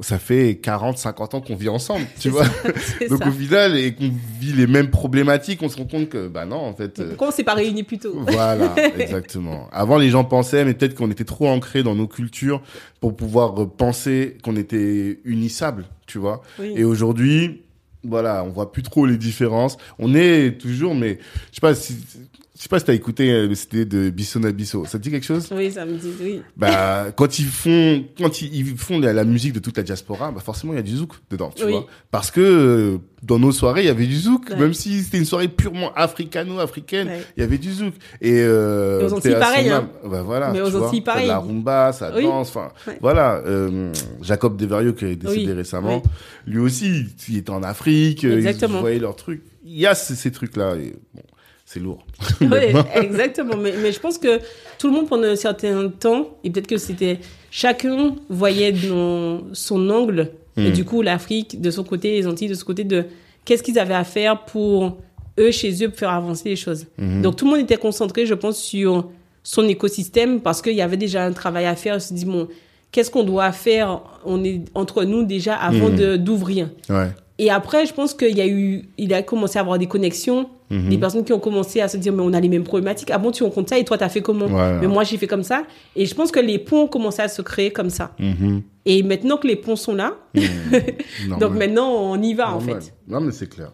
ça 0.00 0.18
fait 0.18 0.56
40, 0.56 0.98
50 0.98 1.34
ans 1.34 1.40
qu'on 1.40 1.56
vit 1.56 1.68
ensemble, 1.68 2.06
tu 2.18 2.30
vois. 2.30 2.44
Donc 3.08 3.26
au 3.26 3.30
final, 3.30 3.76
et 3.76 3.94
qu'on 3.94 4.10
vit 4.40 4.52
les 4.52 4.66
mêmes 4.66 4.90
problématiques, 4.90 5.62
on 5.62 5.68
se 5.68 5.76
rend 5.76 5.84
compte 5.84 6.08
que, 6.08 6.28
bah 6.28 6.46
non, 6.46 6.56
en 6.56 6.74
fait. 6.74 7.02
Pourquoi 7.08 7.28
on 7.28 7.30
s'est 7.32 7.44
pas 7.44 7.54
réunis 7.54 7.82
plus 7.82 7.98
tôt 7.98 8.14
Voilà, 8.26 8.74
exactement. 8.98 9.68
Avant, 9.72 9.98
les 9.98 10.10
gens 10.10 10.24
pensaient, 10.24 10.64
mais 10.64 10.74
peut-être 10.74 10.94
qu'on 10.94 11.10
était 11.10 11.24
trop 11.24 11.48
ancrés 11.48 11.82
dans 11.82 11.94
nos 11.94 12.08
cultures 12.08 12.62
pour 13.00 13.16
pouvoir 13.16 13.68
penser 13.70 14.38
qu'on 14.42 14.56
était 14.56 15.20
unissables, 15.24 15.86
tu 16.06 16.18
vois. 16.18 16.42
Et 16.60 16.84
aujourd'hui, 16.84 17.62
voilà, 18.02 18.44
on 18.44 18.48
voit 18.48 18.72
plus 18.72 18.82
trop 18.82 19.06
les 19.06 19.16
différences. 19.16 19.76
On 19.98 20.14
est 20.14 20.58
toujours, 20.58 20.94
mais 20.94 21.18
je 21.50 21.56
sais 21.56 21.60
pas 21.60 21.74
si 21.74 21.98
je 22.60 22.64
sais 22.64 22.68
pas 22.68 22.78
si 22.78 22.84
t'as 22.84 22.92
écouté 22.92 23.30
euh, 23.30 23.48
le 23.48 23.54
CD 23.54 23.86
de 23.86 24.10
Bisson 24.10 24.44
à 24.44 24.52
Bisso. 24.52 24.84
Ça 24.84 24.98
te 24.98 25.04
dit 25.04 25.10
quelque 25.10 25.24
chose? 25.24 25.48
Oui, 25.50 25.72
ça 25.72 25.86
me 25.86 25.94
dit, 25.94 26.12
oui. 26.20 26.42
Bah, 26.58 27.06
quand 27.16 27.38
ils 27.38 27.46
font, 27.46 28.04
quand 28.18 28.42
ils, 28.42 28.76
font 28.76 28.98
la, 28.98 29.24
musique 29.24 29.54
de 29.54 29.60
toute 29.60 29.78
la 29.78 29.82
diaspora, 29.82 30.30
bah 30.30 30.42
forcément 30.44 30.74
il 30.74 30.76
y 30.76 30.78
a 30.78 30.82
du 30.82 30.94
zouk 30.94 31.14
dedans, 31.30 31.50
tu 31.56 31.64
vois. 31.64 31.86
Parce 32.10 32.30
que 32.30 32.42
euh, 32.42 32.98
dans 33.22 33.38
nos 33.38 33.50
soirées 33.52 33.80
il 33.80 33.86
y 33.86 33.88
avait 33.88 34.06
du 34.06 34.18
zouk, 34.18 34.50
même 34.50 34.74
si 34.74 35.02
c'était 35.02 35.16
une 35.16 35.24
soirée 35.24 35.48
purement 35.48 35.90
africano-africaine, 35.94 37.10
il 37.34 37.40
y 37.40 37.42
avait 37.42 37.56
du 37.56 37.72
zouk. 37.72 37.94
Et, 38.20 38.42
euh, 38.42 39.08
aux 39.08 39.14
Antilles 39.14 39.36
pareil, 39.38 39.70
hein. 39.70 39.88
Bah 40.04 40.20
voilà. 40.20 40.50
Mais 40.52 40.60
aux 40.60 40.76
Antilles 40.76 41.00
pareil. 41.00 41.28
La 41.28 41.38
rumba, 41.38 41.94
ça 41.94 42.10
danse, 42.10 42.50
enfin 42.50 42.72
voilà. 43.00 43.36
Euh, 43.46 43.90
Jacob 44.20 44.58
Deverio 44.58 44.92
qui 44.92 45.06
est 45.06 45.16
décédé 45.16 45.54
récemment, 45.54 46.02
lui 46.46 46.58
aussi, 46.58 47.06
il 47.30 47.38
était 47.38 47.48
en 47.48 47.62
Afrique, 47.62 48.24
Exactement. 48.24 48.76
ils 48.76 48.80
voyaient 48.80 48.98
leurs 48.98 49.16
trucs. 49.16 49.44
Il 49.64 49.78
y 49.78 49.86
a 49.86 49.94
ces, 49.94 50.14
ces 50.14 50.30
trucs 50.30 50.56
là. 50.56 50.74
Et, 50.76 50.92
bon 51.14 51.22
c'est 51.72 51.78
lourd. 51.78 52.04
oui, 52.40 52.48
exactement. 52.96 53.56
Mais, 53.56 53.72
mais, 53.80 53.92
je 53.92 54.00
pense 54.00 54.18
que 54.18 54.40
tout 54.76 54.88
le 54.88 54.92
monde, 54.92 55.08
pendant 55.08 55.28
un 55.28 55.36
certain 55.36 55.88
temps, 55.88 56.36
et 56.42 56.50
peut-être 56.50 56.66
que 56.66 56.78
c'était 56.78 57.20
chacun 57.52 58.16
voyait 58.28 58.72
dans 58.72 59.42
son 59.52 59.88
angle, 59.88 60.32
et 60.56 60.70
hmm. 60.70 60.72
du 60.72 60.84
coup, 60.84 61.00
l'Afrique 61.00 61.60
de 61.60 61.70
son 61.70 61.84
côté, 61.84 62.16
les 62.16 62.26
Antilles 62.26 62.48
de 62.48 62.54
son 62.54 62.66
côté, 62.66 62.82
de 62.82 63.04
qu'est-ce 63.44 63.62
qu'ils 63.62 63.78
avaient 63.78 63.94
à 63.94 64.02
faire 64.02 64.44
pour 64.46 64.98
eux, 65.38 65.52
chez 65.52 65.84
eux, 65.84 65.90
pour 65.90 65.98
faire 65.98 66.10
avancer 66.10 66.48
les 66.48 66.56
choses. 66.56 66.86
Hmm. 66.98 67.22
Donc, 67.22 67.36
tout 67.36 67.44
le 67.44 67.52
monde 67.52 67.60
était 67.60 67.76
concentré, 67.76 68.26
je 68.26 68.34
pense, 68.34 68.58
sur 68.58 69.08
son 69.44 69.68
écosystème 69.68 70.40
parce 70.40 70.62
qu'il 70.62 70.74
y 70.74 70.82
avait 70.82 70.96
déjà 70.96 71.24
un 71.24 71.32
travail 71.32 71.66
à 71.66 71.76
faire. 71.76 71.94
On 71.96 72.00
se 72.00 72.12
dit, 72.12 72.24
bon, 72.24 72.48
qu'est-ce 72.90 73.12
qu'on 73.12 73.22
doit 73.22 73.52
faire 73.52 74.00
on 74.24 74.42
est 74.42 74.62
entre 74.74 75.04
nous 75.04 75.22
déjà 75.22 75.54
avant 75.54 75.88
de 75.88 76.16
d'ouvrir. 76.16 76.68
Ouais. 76.88 77.10
Et 77.40 77.48
après, 77.48 77.86
je 77.86 77.94
pense 77.94 78.12
qu'il 78.12 78.36
y 78.36 78.42
a 78.42 78.46
eu, 78.46 78.82
il 78.98 79.14
a 79.14 79.22
commencé 79.22 79.56
à 79.56 79.62
avoir 79.62 79.78
des 79.78 79.86
connexions, 79.86 80.50
mhm. 80.68 80.90
des 80.90 80.98
personnes 80.98 81.24
qui 81.24 81.32
ont 81.32 81.38
commencé 81.38 81.80
à 81.80 81.88
se 81.88 81.96
dire, 81.96 82.12
mais 82.12 82.22
on 82.22 82.34
a 82.34 82.38
les 82.40 82.50
mêmes 82.50 82.64
problématiques. 82.64 83.10
Ah 83.10 83.16
bon, 83.16 83.30
tu 83.30 83.42
rencontres 83.42 83.70
ça 83.70 83.78
et 83.78 83.84
toi, 83.84 83.96
tu 83.96 84.04
as 84.04 84.10
fait 84.10 84.20
comment 84.20 84.46
Mais 84.78 84.86
moi, 84.86 85.04
j'ai 85.04 85.16
fait 85.16 85.26
comme 85.26 85.42
ça. 85.42 85.62
Et 85.96 86.04
je 86.04 86.14
pense 86.14 86.30
que 86.30 86.38
les 86.38 86.58
ponts 86.58 86.82
ont 86.82 86.86
commencé 86.86 87.22
à 87.22 87.28
se 87.28 87.40
créer 87.40 87.70
comme 87.70 87.88
ça. 87.88 88.14
Mhm. 88.18 88.60
Et 88.84 89.02
maintenant 89.02 89.38
que 89.38 89.46
les 89.46 89.56
ponts 89.56 89.74
sont 89.74 89.94
là, 89.94 90.18
mhm. 90.34 91.38
donc 91.40 91.54
maintenant, 91.54 91.88
on 91.90 92.20
y 92.20 92.34
va, 92.34 92.54
en 92.54 92.60
fait. 92.60 92.92
Non, 93.08 93.22
mais 93.22 93.32
c'est 93.32 93.48
clair. 93.48 93.72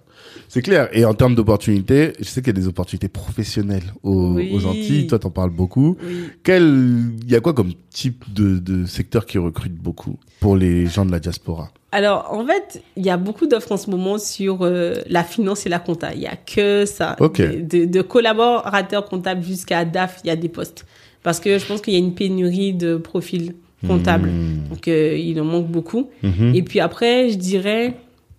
C'est 0.48 0.62
clair. 0.62 0.88
Et 0.92 1.04
en 1.04 1.14
termes 1.14 1.34
d'opportunités, 1.34 2.12
je 2.18 2.24
sais 2.24 2.40
qu'il 2.40 2.54
y 2.54 2.58
a 2.58 2.60
des 2.60 2.68
opportunités 2.68 3.08
professionnelles 3.08 3.94
aux, 4.02 4.38
Antilles. 4.66 5.06
Toi, 5.06 5.18
t'en 5.18 5.30
parles 5.30 5.50
beaucoup. 5.50 5.96
Quel, 6.42 7.12
il 7.22 7.30
y 7.30 7.34
a 7.34 7.40
quoi 7.40 7.52
comme 7.52 7.72
type 7.90 8.24
de, 8.32 8.58
de 8.58 8.86
secteur 8.86 9.26
qui 9.26 9.38
recrute 9.38 9.74
beaucoup 9.74 10.18
pour 10.40 10.56
les 10.56 10.86
gens 10.86 11.04
de 11.04 11.12
la 11.12 11.20
diaspora? 11.20 11.70
Alors, 11.92 12.28
en 12.30 12.44
fait, 12.44 12.82
il 12.96 13.06
y 13.06 13.10
a 13.10 13.16
beaucoup 13.16 13.46
d'offres 13.46 13.72
en 13.72 13.76
ce 13.76 13.88
moment 13.90 14.18
sur 14.18 14.58
euh, 14.60 14.96
la 15.08 15.24
finance 15.24 15.64
et 15.64 15.70
la 15.70 15.78
compta. 15.78 16.12
Il 16.12 16.20
y 16.20 16.26
a 16.26 16.36
que 16.36 16.84
ça. 16.84 17.16
De, 17.18 18.02
collaborateurs 18.02 19.06
comptables 19.06 19.42
jusqu'à 19.42 19.84
DAF, 19.84 20.20
il 20.22 20.26
y 20.26 20.30
a 20.30 20.36
des 20.36 20.50
postes. 20.50 20.84
Parce 21.22 21.40
que 21.40 21.58
je 21.58 21.64
pense 21.64 21.80
qu'il 21.80 21.94
y 21.94 21.96
a 21.96 21.98
une 21.98 22.14
pénurie 22.14 22.74
de 22.74 22.96
profils 22.96 23.54
comptables. 23.86 24.28
Hmm. 24.28 24.68
Donc, 24.68 24.88
euh, 24.88 25.16
il 25.16 25.40
en 25.40 25.44
manque 25.44 25.68
beaucoup. 25.68 26.10
Mhm. 26.22 26.54
Et 26.54 26.62
puis 26.62 26.80
après, 26.80 27.30
je 27.30 27.38
dirais 27.38 27.94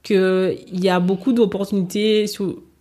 qu'il 0.08 0.84
y 0.84 0.90
a 0.90 1.00
beaucoup 1.00 1.34
d'opportunités. 1.34 2.26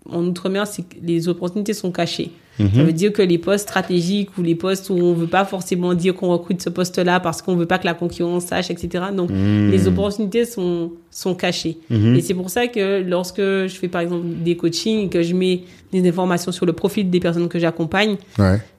En 0.09 0.25
Outre-mer, 0.25 0.65
les 1.03 1.29
opportunités 1.29 1.75
sont 1.75 1.91
cachées. 1.91 2.31
Ça 2.59 2.65
mhm. 2.65 2.87
veut 2.87 2.93
dire 2.93 3.13
que 3.13 3.23
les 3.23 3.37
postes 3.37 3.69
stratégiques 3.69 4.31
ou 4.39 4.43
les 4.43 4.55
postes 4.55 4.89
où 4.89 4.95
on 4.95 5.13
veut 5.13 5.27
pas 5.27 5.45
forcément 5.45 5.93
dire 5.93 6.15
qu'on 6.15 6.29
recrute 6.29 6.63
ce 6.63 6.71
poste-là 6.71 7.21
parce 7.21 7.43
qu'on 7.43 7.55
veut 7.55 7.67
pas 7.67 7.79
que 7.79 7.85
la 7.85 7.93
concurrence 7.93 8.47
sache, 8.47 8.71
etc. 8.71 9.07
Donc, 9.15 9.31
mhm. 9.31 9.71
les 9.71 9.87
opportunités 9.87 10.47
sont, 10.47 10.93
sont 11.11 11.35
cachées. 11.35 11.79
Mhm. 11.91 12.15
Et 12.15 12.21
c'est 12.23 12.35
pour 12.35 12.49
ça 12.49 12.67
que 12.67 13.03
lorsque 13.03 13.41
je 13.41 13.75
fais, 13.79 13.89
par 13.89 14.01
exemple, 14.01 14.25
des 14.43 14.57
coachings, 14.57 15.11
que 15.11 15.23
je 15.23 15.35
mets 15.35 15.65
des 15.93 16.09
informations 16.09 16.51
sur 16.51 16.65
le 16.65 16.73
profil 16.73 17.11
des 17.11 17.21
personnes 17.21 17.49
que 17.49 17.59
j'accompagne, 17.59 18.17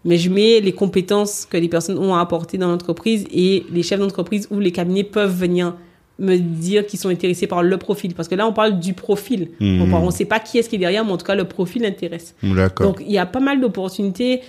mais 0.05 0.17
je 0.17 0.29
mets 0.29 0.59
les 0.59 0.71
compétences 0.71 1.45
que 1.45 1.57
les 1.57 1.69
personnes 1.69 1.99
ont 1.99 2.15
à 2.15 2.21
apporter 2.21 2.57
dans 2.57 2.69
l'entreprise 2.69 3.25
et 3.31 3.63
les 3.71 3.83
chefs 3.83 3.99
d'entreprise 3.99 4.47
ou 4.49 4.59
les 4.59 4.71
cabinets 4.71 5.03
peuvent 5.03 5.35
venir 5.35 5.75
me 6.19 6.37
dire 6.37 6.85
qu'ils 6.85 6.99
sont 6.99 7.09
intéressés 7.09 7.47
par 7.47 7.63
le 7.63 7.77
profil. 7.77 8.13
Parce 8.15 8.27
que 8.27 8.35
là, 8.35 8.47
on 8.47 8.53
parle 8.53 8.79
du 8.79 8.93
profil. 8.93 9.49
Mhm. 9.59 9.93
On 9.93 10.05
ne 10.05 10.11
sait 10.11 10.25
pas 10.25 10.39
qui 10.39 10.57
est-ce 10.57 10.69
qui 10.69 10.75
est 10.75 10.79
derrière, 10.79 11.05
mais 11.05 11.11
en 11.11 11.17
tout 11.17 11.25
cas, 11.25 11.35
le 11.35 11.45
profil 11.45 11.85
intéresse. 11.85 12.35
Donc, 12.79 13.01
il 13.01 13.11
y 13.11 13.17
a 13.17 13.25
pas 13.25 13.39
mal 13.39 13.61
d'opportunités. 13.61 14.41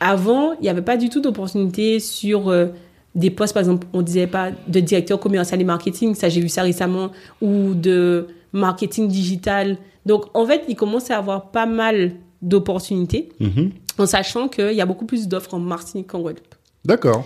Avant, 0.00 0.54
il 0.54 0.62
n'y 0.62 0.68
avait 0.68 0.82
pas 0.82 0.96
du 0.96 1.08
tout 1.08 1.20
d'opportunités 1.20 2.00
sur 2.00 2.48
euh, 2.48 2.66
des 3.14 3.30
postes, 3.30 3.54
par 3.54 3.62
exemple, 3.62 3.86
on 3.94 4.02
disait 4.02 4.26
pas 4.26 4.50
de 4.68 4.80
directeur 4.80 5.18
commercial 5.18 5.58
et 5.58 5.64
marketing, 5.64 6.14
ça 6.14 6.28
j'ai 6.28 6.42
vu 6.42 6.50
ça 6.50 6.62
récemment, 6.62 7.12
ou 7.40 7.72
de 7.74 8.28
marketing 8.52 9.08
digital. 9.08 9.78
Donc, 10.04 10.26
en 10.34 10.44
fait, 10.44 10.64
il 10.68 10.76
commence 10.76 11.10
à 11.10 11.16
avoir 11.16 11.50
pas 11.50 11.64
mal 11.64 12.12
d'opportunités, 12.42 13.30
mhm. 13.40 13.70
en 13.98 14.06
sachant 14.06 14.48
qu'il 14.48 14.72
y 14.72 14.82
a 14.82 14.86
beaucoup 14.86 15.06
plus 15.06 15.28
d'offres 15.28 15.54
en 15.54 15.58
Martinique 15.58 16.08
qu'en 16.08 16.20
Guadeloupe. 16.20 16.54
D'accord. 16.84 17.24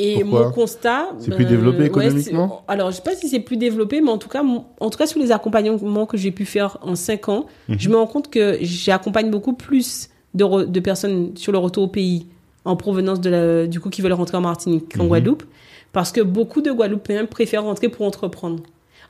Et 0.00 0.22
mon 0.22 0.52
constat. 0.52 1.08
C'est 1.18 1.34
plus 1.34 1.44
développé 1.44 1.82
euh, 1.82 1.86
économiquement? 1.86 2.62
Alors, 2.68 2.92
je 2.92 2.96
sais 2.96 3.02
pas 3.02 3.16
si 3.16 3.28
c'est 3.28 3.40
plus 3.40 3.56
développé, 3.56 4.00
mais 4.00 4.10
en 4.10 4.18
tout 4.18 4.28
cas, 4.28 4.44
en 4.44 4.90
tout 4.90 4.98
cas, 4.98 5.06
sur 5.06 5.18
les 5.18 5.32
accompagnements 5.32 6.06
que 6.06 6.16
j'ai 6.16 6.30
pu 6.30 6.44
faire 6.44 6.78
en 6.82 6.94
cinq 6.94 7.28
ans, 7.28 7.46
mhm. 7.68 7.78
je 7.78 7.88
me 7.88 7.96
rends 7.96 8.06
compte 8.06 8.30
que 8.30 8.58
j'accompagne 8.60 9.28
beaucoup 9.28 9.54
plus 9.54 10.08
de, 10.34 10.64
de, 10.64 10.80
personnes 10.80 11.36
sur 11.36 11.50
le 11.50 11.58
retour 11.58 11.84
au 11.84 11.88
pays 11.88 12.26
en 12.64 12.76
provenance 12.76 13.20
de 13.20 13.30
la, 13.30 13.66
du 13.66 13.80
coup 13.80 13.90
qui 13.90 14.00
veulent 14.00 14.12
rentrer 14.12 14.36
en 14.36 14.42
Martinique 14.42 14.94
qu'en 14.94 15.02
mhm. 15.02 15.08
Guadeloupe, 15.08 15.42
parce 15.92 16.12
que 16.12 16.20
beaucoup 16.20 16.60
de 16.60 16.70
Guadeloupéens 16.70 17.24
préfèrent 17.24 17.64
rentrer 17.64 17.88
pour 17.88 18.06
entreprendre. 18.06 18.62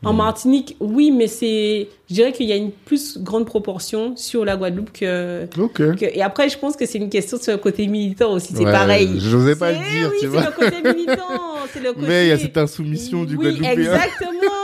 En 0.04 0.12
hmm. 0.12 0.16
Martinique, 0.16 0.76
oui, 0.78 1.10
mais 1.10 1.26
c'est, 1.26 1.88
je 2.08 2.14
dirais 2.14 2.32
qu'il 2.32 2.46
y 2.46 2.52
a 2.52 2.56
une 2.56 2.70
plus 2.70 3.18
grande 3.18 3.46
proportion 3.46 4.16
sur 4.16 4.44
la 4.44 4.56
Guadeloupe 4.56 4.92
que, 4.92 5.46
que 5.46 6.04
et 6.04 6.22
après, 6.22 6.48
je 6.48 6.56
pense 6.56 6.76
que 6.76 6.86
c'est 6.86 6.98
une 6.98 7.10
question 7.10 7.36
sur 7.38 7.52
le 7.52 7.58
côté 7.58 7.86
militant 7.88 8.32
aussi, 8.32 8.54
c'est 8.54 8.64
pareil. 8.64 9.18
Je 9.18 9.36
n'osais 9.36 9.56
pas 9.56 9.72
le 9.72 9.78
dire, 9.78 10.10
oui, 10.12 10.18
tu 10.20 10.26
vois. 10.28 10.42
c'est 10.42 10.62
le 10.62 10.70
côté 10.70 10.94
militant, 10.94 11.56
c'est 11.72 11.80
le 11.80 11.92
côté... 11.92 12.06
Mais 12.06 12.26
il 12.26 12.28
y 12.28 12.32
a 12.32 12.38
cette 12.38 12.56
insoumission 12.56 13.24
du 13.24 13.36
oui, 13.36 13.58
Exactement. 13.64 14.57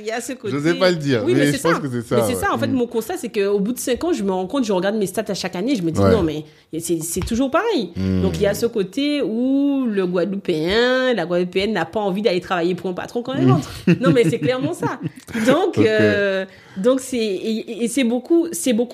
Il 0.00 0.06
y, 0.06 0.10
a 0.10 0.20
ce 0.20 0.32
côté. 0.32 0.54
Je 0.54 0.60
sais 0.60 0.74
pas 0.74 0.90
le 0.90 0.96
dire, 0.96 1.22
Oui, 1.24 1.34
mais 1.34 1.52
c'est 1.52 1.58
ça. 1.58 1.80
c'est 1.80 2.02
ça, 2.02 2.16
Mais 2.16 2.22
c'est 2.22 2.34
ouais. 2.34 2.34
ça. 2.34 2.52
En 2.52 2.58
fait, 2.58 2.66
mon 2.68 2.86
constat, 2.86 3.14
c'est 3.16 3.28
qu'au 3.28 3.58
bout 3.60 3.72
de 3.72 3.78
5 3.78 4.04
ans, 4.04 4.12
je 4.12 4.22
me 4.22 4.32
rends 4.32 4.46
compte, 4.46 4.64
je 4.64 4.72
regarde 4.72 4.96
mes 4.96 5.06
stats 5.06 5.24
à 5.28 5.34
chaque 5.34 5.56
année, 5.56 5.76
je 5.76 5.82
me 5.82 5.90
dis 5.90 6.00
Ouais. 6.00 6.10
non, 6.12 6.22
mais 6.22 6.44
c'est 6.80 7.24
toujours 7.26 7.50
pareil. 7.50 7.90
Mm. 7.96 8.22
Donc, 8.22 8.36
il 8.36 8.42
y 8.42 8.46
a 8.46 8.54
ce 8.54 8.66
côté 8.66 9.22
où 9.22 9.86
le 9.88 10.06
Guadeloupéen, 10.06 11.14
la 11.14 11.26
Guadeloupéenne 11.26 11.72
n'a 11.72 11.84
pas 11.84 12.00
envie 12.00 12.22
d'aller 12.22 12.40
travailler 12.40 12.74
pour 12.74 12.90
un 12.90 12.94
patron 12.94 13.22
quand 13.22 13.34
elle 13.34 13.50
rentre. 13.50 13.70
non, 14.00 14.10
mais 14.12 14.24
c'est 14.28 14.38
clairement 14.38 14.72
ça. 14.74 15.00
Donc, 15.46 15.78
euh, 15.78 16.44
donc 16.76 17.00
c'est 17.00 17.16
et, 17.18 17.84
et 17.84 17.88
c'est 17.88 18.04
beaucoup, 18.04 18.48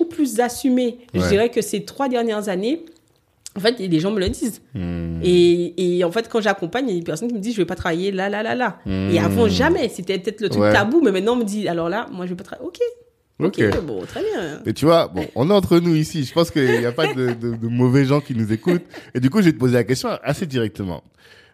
plus 0.09 0.41
assumé. 0.41 0.99
Je 1.15 1.29
dirais 1.29 1.51
que 1.51 1.63
ces 1.63 1.85
trois 1.85 2.09
dernières 2.09 2.49
années, 2.49 2.85
en 3.57 3.61
fait, 3.61 3.79
les 3.79 4.01
gens 4.01 4.11
me 4.11 4.21
le 4.21 4.29
disent. 4.29 4.61
Hmm. 4.75 5.21
Et, 5.23 5.97
et 5.99 6.05
en 6.05 6.11
fait, 6.11 6.29
quand 6.29 6.41
j'accompagne, 6.41 6.87
il 6.89 6.93
y 6.95 6.97
a 6.97 6.99
des 6.99 7.05
personnes 7.05 7.29
qui 7.29 7.35
me 7.35 7.41
disent, 7.41 7.55
je 7.55 7.61
vais 7.61 7.67
pas 7.67 7.77
travailler 7.77 8.11
là, 8.11 8.29
là, 8.29 8.43
là, 8.43 8.55
là. 8.55 8.79
Hmm. 8.87 9.11
Et 9.11 9.19
avant, 9.19 9.49
jamais. 9.49 9.89
C'était 9.89 10.19
peut-être 10.19 10.41
le 10.41 10.49
truc 10.49 10.63
Ouais. 10.63 10.73
tabou, 10.73 11.01
mais 11.03 11.13
maintenant, 11.13 11.35
on 11.35 11.37
me 11.37 11.45
dit, 11.45 11.69
alors 11.69 11.89
là, 11.89 12.07
moi, 12.13 12.27
je 12.27 12.31
vais 12.31 12.37
pas 12.37 12.45
travailler. 12.45 12.67
Ok. 12.69 12.79
Ok. 13.41 13.61
Bon, 13.85 14.01
très 14.07 14.23
bien. 14.23 14.61
Et 14.65 14.73
tu 14.73 14.85
vois, 14.85 15.09
bon, 15.09 15.27
on 15.35 15.51
est 15.51 15.53
entre 15.53 15.79
nous 15.81 15.95
ici. 15.97 16.25
Je 16.25 16.33
pense 16.33 16.51
qu'il 16.53 16.79
n'y 16.79 16.87
a 16.87 16.93
pas 16.93 17.13
de, 17.13 17.33
de- 17.35 17.57
de 17.57 17.69
mauvais 17.69 18.05
gens 18.05 18.21
qui 18.21 18.33
nous 18.35 18.53
écoutent. 18.53 18.85
Et 19.13 19.19
du 19.21 19.29
coup, 19.29 19.39
je 19.41 19.47
vais 19.47 19.53
te 19.53 19.59
poser 19.59 19.75
la 19.75 19.83
question 19.85 20.09
assez 20.23 20.47
directement. 20.47 21.03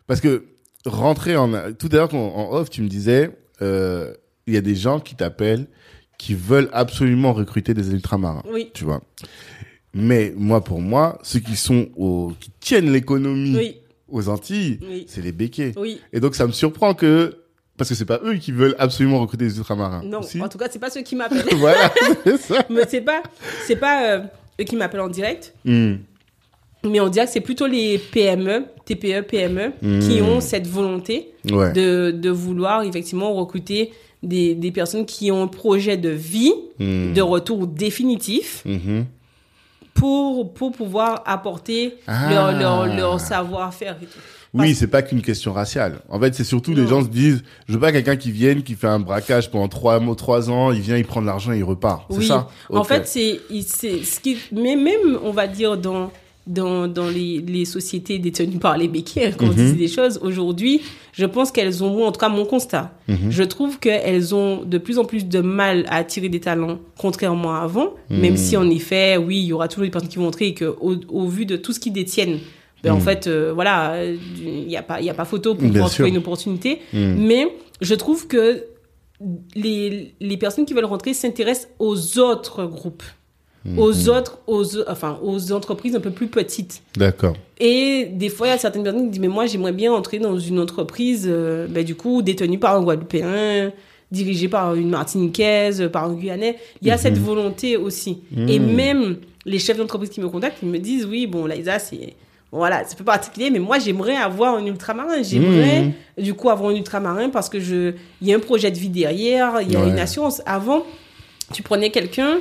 Parce 0.07 0.21
que 0.21 0.45
rentrer 0.85 1.37
en... 1.37 1.51
Tout 1.73 1.89
à 1.93 1.97
l'heure, 1.97 2.15
en 2.15 2.19
en 2.51 2.53
off, 2.53 2.69
tu 2.69 2.83
me 2.83 2.89
disais, 2.89 3.31
euh, 3.63 4.13
il 4.47 4.53
y 4.55 4.57
a 4.59 4.61
des 4.61 4.75
gens 4.75 5.01
qui 5.01 5.15
t'appellent, 5.15 5.67
qui 6.19 6.35
veulent 6.35 6.69
absolument 6.75 7.33
recruter 7.33 7.73
des 7.73 7.91
ultramarins. 7.93 8.43
Oui. 8.53 8.71
Tu 8.75 8.85
vois. 8.85 9.01
Mais 9.93 10.33
moi, 10.37 10.63
pour 10.63 10.81
moi, 10.81 11.19
ceux 11.23 11.41
qui 11.41 11.57
sont 11.57 11.89
au, 11.97 12.33
qui 12.39 12.51
tiennent 12.61 12.93
l'économie 12.93 13.57
Oui. 13.57 13.77
aux 14.09 14.29
Antilles, 14.29 14.79
Oui. 14.89 15.05
c'est 15.09 15.21
les 15.23 15.33
béquets. 15.33 15.73
Oui. 15.77 16.01
Et 16.13 16.21
donc, 16.21 16.35
ça 16.37 16.47
me 16.47 16.53
surprend 16.53 16.95
que, 16.95 17.39
parce 17.77 17.89
que 17.91 17.97
c'est 17.97 18.05
pas 18.05 18.21
eux 18.25 18.35
qui 18.35 18.53
veulent 18.53 18.77
absolument 18.79 19.21
recruter 19.21 19.47
des 19.47 19.59
ultramarins. 19.59 20.03
Non. 20.05 20.23
Si 20.23 20.41
En 20.41 20.49
tout 20.49 20.59
cas, 20.59 20.69
c'est 20.71 20.79
pas 20.79 20.91
ceux 20.91 21.03
qui 21.03 21.17
m'appellent. 21.17 21.45
voilà, 21.57 21.93
c'est 22.25 22.37
ça. 22.39 22.65
mais 22.71 22.83
c'est 22.89 23.01
pas, 23.01 23.23
c'est 23.67 23.77
pas 23.77 24.05
euh, 24.17 24.21
eux 24.61 24.65
qui 24.65 24.77
m'appellent 24.77 25.01
en 25.01 25.09
direct. 25.09 25.55
Hmm. 25.65 25.95
Mais 26.85 26.99
on 27.01 27.09
dirait 27.09 27.27
que 27.27 27.33
c'est 27.33 27.41
plutôt 27.43 27.67
les 27.67 27.99
PME, 27.99 28.65
TPE, 28.87 29.23
PME, 29.27 29.73
qui 30.01 30.21
Hmm. 30.21 30.25
ont 30.29 30.41
cette 30.41 30.67
volonté 30.67 31.33
Ouais. 31.51 31.73
de, 31.73 32.11
de 32.13 32.31
vouloir 32.31 32.83
effectivement 32.85 33.35
recruter 33.35 33.91
des, 34.23 34.55
des 34.55 34.71
personnes 34.71 35.05
qui 35.05 35.31
ont 35.33 35.43
un 35.43 35.47
projet 35.49 35.97
de 35.97 36.11
vie, 36.11 36.53
Hmm. 36.79 37.13
de 37.13 37.21
retour 37.21 37.67
définitif. 37.67 38.65
Pour, 39.95 40.53
pour 40.55 40.73
pouvoir 40.73 41.23
apporter 41.27 41.97
Ah. 42.07 42.29
leur, 42.31 42.53
leur, 42.53 42.87
leur 42.87 43.21
savoir-faire 43.21 43.97
et 44.03 44.07
tout. 44.07 44.19
Oui, 44.53 44.75
c'est 44.75 44.89
pas 44.89 45.03
qu'une 45.03 45.23
question 45.23 45.53
raciale. 45.53 46.01
En 46.09 46.19
fait, 46.19 46.35
c'est 46.35 46.43
surtout 46.43 46.75
les 46.75 46.87
gens 46.89 47.03
se 47.05 47.09
disent, 47.09 47.45
je 47.69 47.75
veux 47.75 47.79
pas 47.81 47.93
quelqu'un 47.93 48.17
qui 48.17 48.33
vienne, 48.33 48.65
qui 48.65 48.75
fait 48.75 48.89
un 48.89 48.99
braquage 48.99 49.49
pendant 49.49 49.69
trois 49.69 50.01
mois, 50.01 50.17
trois 50.17 50.51
ans, 50.51 50.73
il 50.73 50.81
vient, 50.81 50.97
il 50.97 51.05
prend 51.05 51.21
de 51.23 51.27
l'argent 51.27 51.53
et 51.53 51.59
il 51.59 51.65
repart. 51.65 52.05
C'est 52.11 52.17
Oui. 52.19 52.27
ça. 52.27 52.49
En 52.69 52.83
fait, 52.83 53.07
c'est, 53.07 53.41
c'est 53.65 54.03
ce 54.03 54.19
qui, 54.19 54.39
mais 54.51 54.75
même, 54.75 55.19
on 55.23 55.31
va 55.31 55.47
dire, 55.47 55.77
dans, 55.77 56.11
dans, 56.51 56.89
dans 56.89 57.09
les, 57.09 57.39
les 57.47 57.65
sociétés 57.65 58.19
détenues 58.19 58.59
par 58.59 58.77
les 58.77 58.89
béquets, 58.89 59.27
hein, 59.29 59.33
quand 59.39 59.47
on 59.47 59.53
Mhm. 59.53 59.73
dit 59.73 59.79
des 59.79 59.89
choses, 59.89 60.19
aujourd'hui, 60.23 60.81
je 61.13 61.25
pense 61.25 61.53
qu'elles 61.53 61.83
ont, 61.85 61.91
moi, 61.97 62.09
en 62.09 62.13
tout 62.13 62.21
cas, 62.21 62.29
mon 62.29 62.45
constat, 62.45 62.93
Mhm. 63.09 63.31
je 63.31 63.43
trouve 63.45 63.79
qu'elles 63.79 64.35
ont 64.35 64.65
de 64.65 64.79
plus 64.79 64.99
en 64.99 65.05
plus 65.05 65.27
de 65.27 65.41
mal 65.41 65.85
à 65.89 65.97
attirer 65.97 66.29
des 66.29 66.41
talents, 66.41 66.79
contrairement 66.99 67.55
à 67.55 67.61
avant, 67.61 67.95
Mhm. 68.11 68.21
même 68.21 68.37
si, 68.37 68.57
en 68.57 68.69
effet, 68.69 69.17
oui, 69.17 69.39
il 69.39 69.45
y 69.47 69.53
aura 69.53 69.69
toujours 69.69 69.85
des 69.85 69.91
personnes 69.91 70.11
qui 70.11 70.19
vont 70.19 70.27
entrer 70.27 70.49
et 70.49 70.55
que, 70.55 70.65
au, 70.81 71.27
vu 71.29 71.47
de 71.47 71.57
tout 71.57 71.73
ce 71.73 71.79
qu'ils 71.81 71.93
détiennent, 71.93 72.39
ben, 72.83 72.93
en 72.93 73.01
fait, 73.01 73.27
euh, 73.27 73.53
voilà, 73.55 74.03
il 74.43 74.67
n'y 74.67 74.77
a 74.77 74.83
pas, 74.83 75.01
y 75.03 75.11
a 75.11 75.15
pas 75.15 75.25
photo 75.27 75.55
pour 75.55 75.69
pouvoir 75.69 75.91
trouver 75.91 76.09
une 76.09 76.17
opportunité. 76.19 76.81
Mais 76.93 77.47
je 77.81 77.95
trouve 77.95 78.27
que 78.27 78.65
les, 79.55 80.15
les 80.21 80.37
personnes 80.37 80.65
qui 80.65 80.73
veulent 80.75 80.85
rentrer 80.87 81.13
s'intéressent 81.15 81.69
aux 81.79 82.19
autres 82.19 82.65
groupes, 82.65 83.03
Hmm. 83.65 83.79
aux 83.79 84.09
autres, 84.09 84.39
aux, 84.47 84.65
enfin, 84.89 85.19
aux 85.23 85.53
entreprises 85.53 85.95
un 85.95 86.01
peu 86.01 86.11
plus 86.11 86.29
petites. 86.29 86.83
D'accord. 86.97 87.35
Et 87.59 88.07
des 88.11 88.31
fois, 88.31 88.47
il 88.47 88.51
y 88.51 88.53
a 88.55 88.59
certaines 88.59 88.83
personnes 88.85 89.03
qui 89.05 89.11
disent, 89.11 89.21
mais 89.21 89.29
moi, 89.29 89.45
j'aimerais 89.45 89.73
bien 89.73 89.93
entrer 89.93 90.19
dans 90.19 90.39
une 90.39 90.59
entreprise, 90.59 91.27
euh, 91.31 91.67
ben, 91.69 91.85
du 91.85 91.95
coup, 91.95 92.23
détenue 92.23 92.59
par 92.59 92.77
un 92.77 92.83
Guadeloupéen, 92.83 93.71
dirigée 94.11 94.49
par 94.49 94.75
une 94.75 94.89
Martiniquaise, 94.89 95.91
par 95.93 96.05
un 96.07 96.15
Guyanais. 96.15 96.57
Il 96.81 96.89
y 96.89 96.91
a 96.91 96.97
cette 96.97 97.19
volonté 97.19 97.77
aussi. 97.77 98.23
Et 98.49 98.59
même 98.59 99.19
les 99.45 99.59
chefs 99.59 99.77
d'entreprise 99.77 100.09
qui 100.11 100.21
me 100.23 100.29
contactent, 100.31 100.59
ils 100.63 100.69
me 100.69 100.79
disent, 100.79 101.05
oui, 101.05 101.27
bon, 101.27 101.45
Laïsa, 101.47 101.79
c'est... 101.79 102.15
Voilà, 102.53 102.83
c'est 102.85 102.99
peu 102.99 103.05
particulier, 103.05 103.49
mais 103.49 103.61
moi 103.61 103.79
j'aimerais 103.79 104.17
avoir 104.17 104.57
un 104.57 104.67
ultramarin. 104.67 105.23
J'aimerais 105.23 105.93
du 106.19 106.35
coup 106.35 106.51
avoir 106.51 106.71
un 106.73 106.75
ultramarin 106.75 107.29
parce 107.29 107.49
que 107.49 107.61
je, 107.61 107.93
il 108.21 108.27
y 108.27 108.33
a 108.33 108.37
un 108.37 108.41
projet 108.41 108.73
de 108.73 108.77
vie 108.77 108.89
derrière, 108.89 109.61
il 109.63 109.71
y 109.71 109.77
a 109.77 109.81
Ouais. 109.81 109.89
une 109.91 110.01
assurance. 110.01 110.43
Avant, 110.47 110.83
tu 111.53 111.63
prenais 111.63 111.91
quelqu'un, 111.91 112.39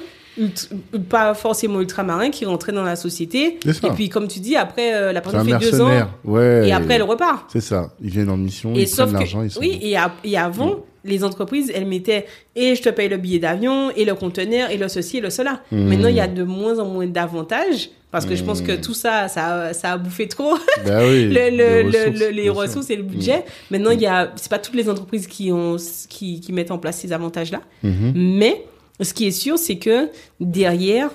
pas 1.10 1.34
forcément 1.34 1.82
ultramarin, 1.82 2.30
qui 2.30 2.46
rentrait 2.46 2.72
dans 2.72 2.84
la 2.84 2.96
société. 2.96 3.60
Et 3.66 3.90
puis, 3.96 4.10
comme 4.10 4.28
tu 4.28 4.40
dis, 4.40 4.56
après, 4.56 4.94
euh, 4.94 5.12
la 5.12 5.22
personne 5.22 5.48
fait 5.48 5.58
deux 5.72 5.82
ans. 5.82 5.92
Ouais. 6.26 6.68
et 6.68 6.72
après, 6.72 6.96
elle 6.96 7.04
repart. 7.04 7.50
C'est 7.52 7.62
ça. 7.62 7.92
Ils 8.02 8.10
viennent 8.10 8.30
en 8.30 8.38
mission, 8.38 8.74
Et 8.76 8.82
ils 8.84 8.88
sauf 8.88 9.06
prennent 9.08 9.14
l'argent, 9.20 9.44
ils 9.44 9.52
sont. 9.52 9.60
oui, 9.60 9.80
et, 10.24 10.38
avant, 10.38 10.86
les 11.06 11.24
entreprises, 11.24 11.72
elles 11.74 11.86
mettaient 11.88 12.26
et 12.56 12.76
je 12.76 12.82
te 12.82 12.90
paye 12.90 13.08
le 13.10 13.18
billet 13.18 13.40
d'avion, 13.40 13.90
et 13.96 14.04
le 14.06 14.16
conteneur, 14.16 14.70
et 14.70 14.78
le 14.78 14.88
ceci, 14.88 15.18
et 15.18 15.22
le 15.22 15.30
cela. 15.30 15.62
Hmm. 15.72 15.88
Maintenant, 15.88 16.10
il 16.10 16.16
y 16.16 16.20
a 16.20 16.28
de 16.28 16.44
moins 16.44 16.78
en 16.80 16.86
moins 16.86 17.08
d'avantages 17.08 17.90
parce 18.12 18.26
que 18.26 18.36
je 18.36 18.44
pense 18.44 18.62
que 18.62 18.72
tout 18.76 18.96
ça, 18.96 19.28
ça, 19.28 19.66
a- 19.68 19.74
ça 19.74 19.92
a 19.94 19.98
bouffé 19.98 20.28
trop 20.28 20.56
Bah 20.86 21.00
oui. 21.04 21.26
le, 21.26 21.30
les 21.30 21.52
le, 21.52 21.84
le- 21.84 21.86
ressources, 21.86 22.20
le- 22.20 22.28
les 22.30 22.34
bien 22.42 22.44
sûr. 22.54 22.56
ressources 22.56 22.90
et 22.90 22.96
le 22.96 23.04
budget. 23.04 23.46
Maintenant, 23.70 23.92
il 23.92 24.02
y 24.02 24.08
a, 24.08 24.32
c'est 24.36 24.50
pas 24.50 24.58
toutes 24.58 24.74
les 24.76 24.90
entreprises 24.90 25.28
qui 25.28 25.52
ont, 25.52 25.78
qui, 26.10 26.42
qui 26.42 26.52
mettent 26.52 26.72
en 26.72 26.80
place 26.80 26.98
ces 26.98 27.14
avantages-là. 27.14 27.62
Mhm. 27.84 28.14
Mais 28.16 28.66
ce 29.02 29.14
qui 29.14 29.28
est 29.28 29.32
sûr, 29.32 29.58
c'est 29.58 29.78
que 29.78 30.10
derrière, 30.40 31.10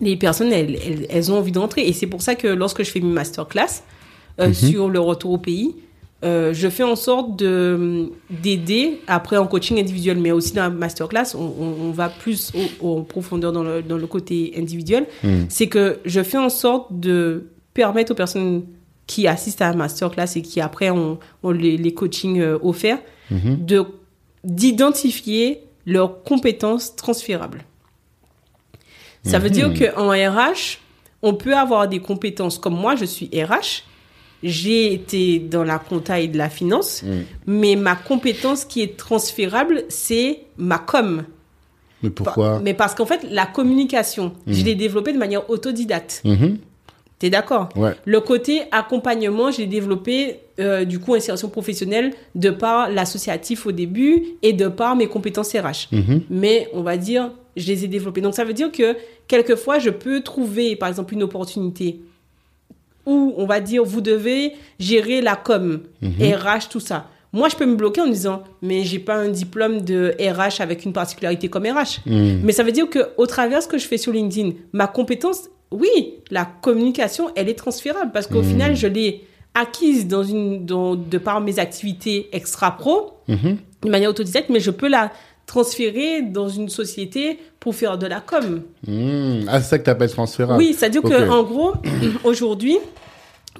les 0.00 0.16
personnes, 0.16 0.52
elles, 0.52 0.78
elles, 0.86 1.06
elles 1.08 1.32
ont 1.32 1.38
envie 1.38 1.52
d'entrer. 1.52 1.86
Et 1.86 1.92
c'est 1.92 2.06
pour 2.06 2.22
ça 2.22 2.34
que 2.34 2.48
lorsque 2.48 2.82
je 2.84 2.90
fais 2.90 3.00
mes 3.00 3.12
masterclass 3.12 3.82
euh, 4.40 4.52
sur 4.52 4.88
le 4.88 5.00
retour 5.00 5.32
au 5.32 5.38
pays, 5.38 5.74
euh, 6.24 6.52
je 6.54 6.68
fais 6.68 6.82
en 6.82 6.96
sorte 6.96 7.36
de 7.38 8.10
d'aider 8.30 9.00
après 9.06 9.36
en 9.36 9.46
coaching 9.46 9.78
individuel, 9.78 10.18
mais 10.18 10.32
aussi 10.32 10.52
dans 10.54 10.62
la 10.62 10.70
masterclass, 10.70 11.34
on, 11.34 11.40
on, 11.40 11.74
on 11.88 11.90
va 11.90 12.08
plus 12.08 12.52
en 12.82 13.02
profondeur 13.02 13.52
dans 13.52 13.62
le, 13.62 13.82
dans 13.82 13.98
le 13.98 14.06
côté 14.06 14.54
individuel. 14.56 15.06
Mm. 15.22 15.44
C'est 15.48 15.66
que 15.66 15.98
je 16.04 16.22
fais 16.22 16.38
en 16.38 16.48
sorte 16.48 16.98
de 16.98 17.48
permettre 17.74 18.12
aux 18.12 18.16
personnes 18.16 18.64
qui 19.06 19.26
assistent 19.28 19.62
à 19.62 19.70
la 19.70 19.76
masterclass 19.76 20.36
et 20.36 20.42
qui 20.42 20.60
après 20.60 20.90
ont, 20.90 21.18
ont 21.42 21.50
les, 21.50 21.76
les 21.76 21.94
coachings 21.94 22.40
euh, 22.40 22.58
offerts 22.62 22.98
Mhm. 23.30 23.66
de 23.66 23.84
d'identifier 24.44 25.62
leurs 25.86 26.22
compétences 26.22 26.96
transférables. 26.96 27.64
Ça 29.24 29.38
veut 29.38 29.50
dire 29.50 29.72
qu'en 29.74 30.10
RH, 30.10 30.78
on 31.22 31.34
peut 31.34 31.56
avoir 31.56 31.88
des 31.88 31.98
compétences 32.00 32.58
comme 32.58 32.74
moi, 32.76 32.94
je 32.94 33.04
suis 33.04 33.28
RH, 33.32 33.82
j'ai 34.42 34.92
été 34.92 35.38
dans 35.40 35.64
la 35.64 35.78
compta 35.78 36.20
et 36.20 36.28
de 36.28 36.38
la 36.38 36.48
finance, 36.50 37.02
Mm. 37.02 37.08
mais 37.46 37.74
ma 37.76 37.96
compétence 37.96 38.64
qui 38.64 38.82
est 38.82 38.96
transférable, 38.96 39.84
c'est 39.88 40.42
ma 40.58 40.78
com. 40.78 41.24
Mais 42.02 42.10
pourquoi 42.10 42.60
Mais 42.62 42.74
parce 42.74 42.94
qu'en 42.94 43.06
fait, 43.06 43.26
la 43.30 43.46
communication, 43.46 44.34
je 44.46 44.62
l'ai 44.62 44.74
développée 44.74 45.12
de 45.12 45.18
manière 45.18 45.48
autodidacte. 45.50 46.22
Mhm. 47.16 47.20
T'es 47.20 47.30
d'accord 47.30 47.68
Ouais. 47.76 47.92
Le 48.04 48.20
côté 48.20 48.62
accompagnement, 48.72 49.50
j'ai 49.50 49.66
développé 49.66 50.40
euh, 50.60 50.84
du 50.84 50.98
coup 50.98 51.14
insertion 51.14 51.48
professionnelle 51.48 52.12
de 52.34 52.50
par 52.50 52.90
l'associatif 52.90 53.66
au 53.66 53.72
début 53.72 54.22
et 54.42 54.52
de 54.52 54.68
par 54.68 54.96
mes 54.96 55.06
compétences 55.06 55.52
RH. 55.52 55.88
Mhm. 55.92 56.22
Mais 56.30 56.68
on 56.72 56.82
va 56.82 56.96
dire, 56.96 57.30
je 57.56 57.66
les 57.66 57.84
ai 57.84 57.88
développées. 57.88 58.20
Donc 58.20 58.34
ça 58.34 58.44
veut 58.44 58.52
dire 58.52 58.70
que 58.70 58.96
quelquefois, 59.28 59.78
je 59.78 59.90
peux 59.90 60.20
trouver 60.20 60.76
par 60.76 60.88
exemple 60.88 61.14
une 61.14 61.22
opportunité 61.22 62.00
où 63.06 63.34
on 63.36 63.46
va 63.46 63.60
dire, 63.60 63.84
vous 63.84 64.00
devez 64.00 64.52
gérer 64.80 65.20
la 65.20 65.36
com, 65.36 65.80
RH, 66.02 66.68
tout 66.70 66.80
ça. 66.80 67.08
Moi, 67.32 67.48
je 67.48 67.56
peux 67.56 67.66
me 67.66 67.76
bloquer 67.76 68.00
en 68.00 68.06
me 68.06 68.12
disant, 68.12 68.42
mais 68.62 68.82
j'ai 68.82 68.98
pas 68.98 69.14
un 69.16 69.28
diplôme 69.28 69.82
de 69.82 70.14
RH 70.18 70.60
avec 70.60 70.84
une 70.84 70.92
particularité 70.92 71.48
comme 71.48 71.64
RH. 71.64 72.00
Mm. 72.06 72.40
Mais 72.42 72.52
ça 72.52 72.62
veut 72.62 72.72
dire 72.72 72.88
que 72.88 73.10
au 73.16 73.26
travers 73.26 73.58
de 73.58 73.64
ce 73.64 73.68
que 73.68 73.78
je 73.78 73.86
fais 73.86 73.98
sur 73.98 74.12
LinkedIn, 74.12 74.52
ma 74.72 74.86
compétence, 74.86 75.50
oui, 75.70 76.14
la 76.30 76.44
communication, 76.44 77.30
elle 77.34 77.48
est 77.48 77.54
transférable 77.58 78.10
parce 78.12 78.26
qu'au 78.26 78.42
final, 78.42 78.76
je 78.76 78.86
l'ai 78.86 79.24
acquise 79.54 80.06
dans 80.06 80.22
une, 80.22 80.64
dans, 80.66 80.94
de 80.96 81.18
par 81.18 81.40
mes 81.40 81.58
activités 81.58 82.28
extra 82.32 82.76
pro, 82.76 83.14
Mhm. 83.28 83.56
de 83.82 83.88
manière 83.90 84.10
autodidacte, 84.10 84.48
mais 84.50 84.60
je 84.60 84.70
peux 84.70 84.88
la 84.88 85.10
transférer 85.46 86.22
dans 86.22 86.48
une 86.48 86.68
société 86.68 87.38
pour 87.60 87.74
faire 87.74 87.98
de 87.98 88.06
la 88.06 88.20
com. 88.20 88.62
Mm. 88.86 89.42
Ah, 89.48 89.60
c'est 89.60 89.68
ça 89.70 89.78
que 89.78 89.84
t'appelles 89.84 90.10
transférable. 90.10 90.58
Oui, 90.58 90.74
c'est-à-dire 90.76 91.04
Ok. 91.04 91.10
que 91.10 91.28
en 91.30 91.42
gros, 91.44 91.72
aujourd'hui, 92.24 92.78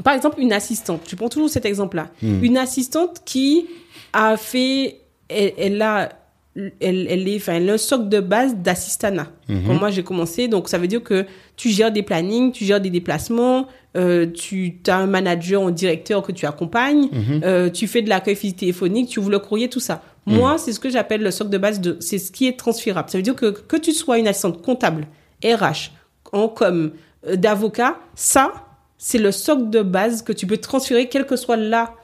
par 0.04 0.14
exemple, 0.14 0.40
une 0.40 0.52
assistante, 0.52 1.02
je 1.08 1.14
prends 1.16 1.28
toujours 1.28 1.48
cet 1.48 1.64
exemple-là, 1.64 2.08
Hmm. 2.22 2.42
une 2.44 2.56
assistante 2.58 3.22
qui 3.24 3.66
a 4.12 4.36
fait, 4.36 4.98
elle, 5.28 5.52
elle 5.56 5.80
a, 5.82 6.10
elle, 6.80 7.06
elle 7.10 7.28
est, 7.28 7.36
enfin, 7.36 7.54
elle 7.54 7.68
a 7.70 7.74
un 7.74 7.78
socle 7.78 8.08
de 8.08 8.20
base 8.20 8.56
d'assistanat. 8.56 9.28
Mhm. 9.48 9.78
Moi 9.78 9.90
j'ai 9.90 10.02
commencé, 10.02 10.48
donc 10.48 10.68
ça 10.68 10.78
veut 10.78 10.86
dire 10.88 11.02
que 11.02 11.26
tu 11.56 11.68
gères 11.70 11.92
des 11.92 12.02
plannings, 12.02 12.52
tu 12.52 12.64
gères 12.64 12.80
des 12.80 12.90
déplacements, 12.90 13.66
euh, 13.96 14.26
tu 14.26 14.78
as 14.88 14.96
un 14.96 15.06
manager, 15.06 15.62
un 15.66 15.70
directeur 15.70 16.22
que 16.22 16.32
tu 16.32 16.46
accompagnes, 16.46 17.08
Mhm. 17.12 17.40
euh, 17.44 17.70
tu 17.70 17.86
fais 17.86 18.02
de 18.02 18.08
l'accueil 18.08 18.36
physique 18.36 18.58
téléphonique, 18.58 19.08
tu 19.10 19.18
ouvres 19.20 19.30
le 19.30 19.38
courrier, 19.38 19.68
tout 19.68 19.80
ça. 19.80 20.02
Moi, 20.28 20.58
c'est 20.58 20.72
ce 20.72 20.80
que 20.80 20.88
j'appelle 20.90 21.22
le 21.22 21.30
socle 21.30 21.50
de 21.50 21.58
base 21.58 21.80
de, 21.80 21.96
c'est 22.00 22.18
ce 22.18 22.32
qui 22.32 22.48
est 22.48 22.58
transférable. 22.58 23.08
Ça 23.10 23.16
veut 23.18 23.22
dire 23.22 23.36
que 23.36 23.46
que 23.50 23.76
tu 23.76 23.92
sois 23.92 24.18
une 24.18 24.26
assistante 24.26 24.60
comptable, 24.60 25.06
RH, 25.44 25.92
en 26.32 26.48
com, 26.48 26.90
euh, 27.28 27.36
d'avocat, 27.36 27.96
ça, 28.16 28.52
c'est 28.98 29.18
le 29.18 29.30
socle 29.30 29.70
de 29.70 29.82
base 29.82 30.22
que 30.22 30.32
tu 30.32 30.46
peux 30.46 30.56
transférer 30.56 31.08
quel 31.08 31.26
que 31.26 31.36
soit 31.36 31.56
là 31.56 31.94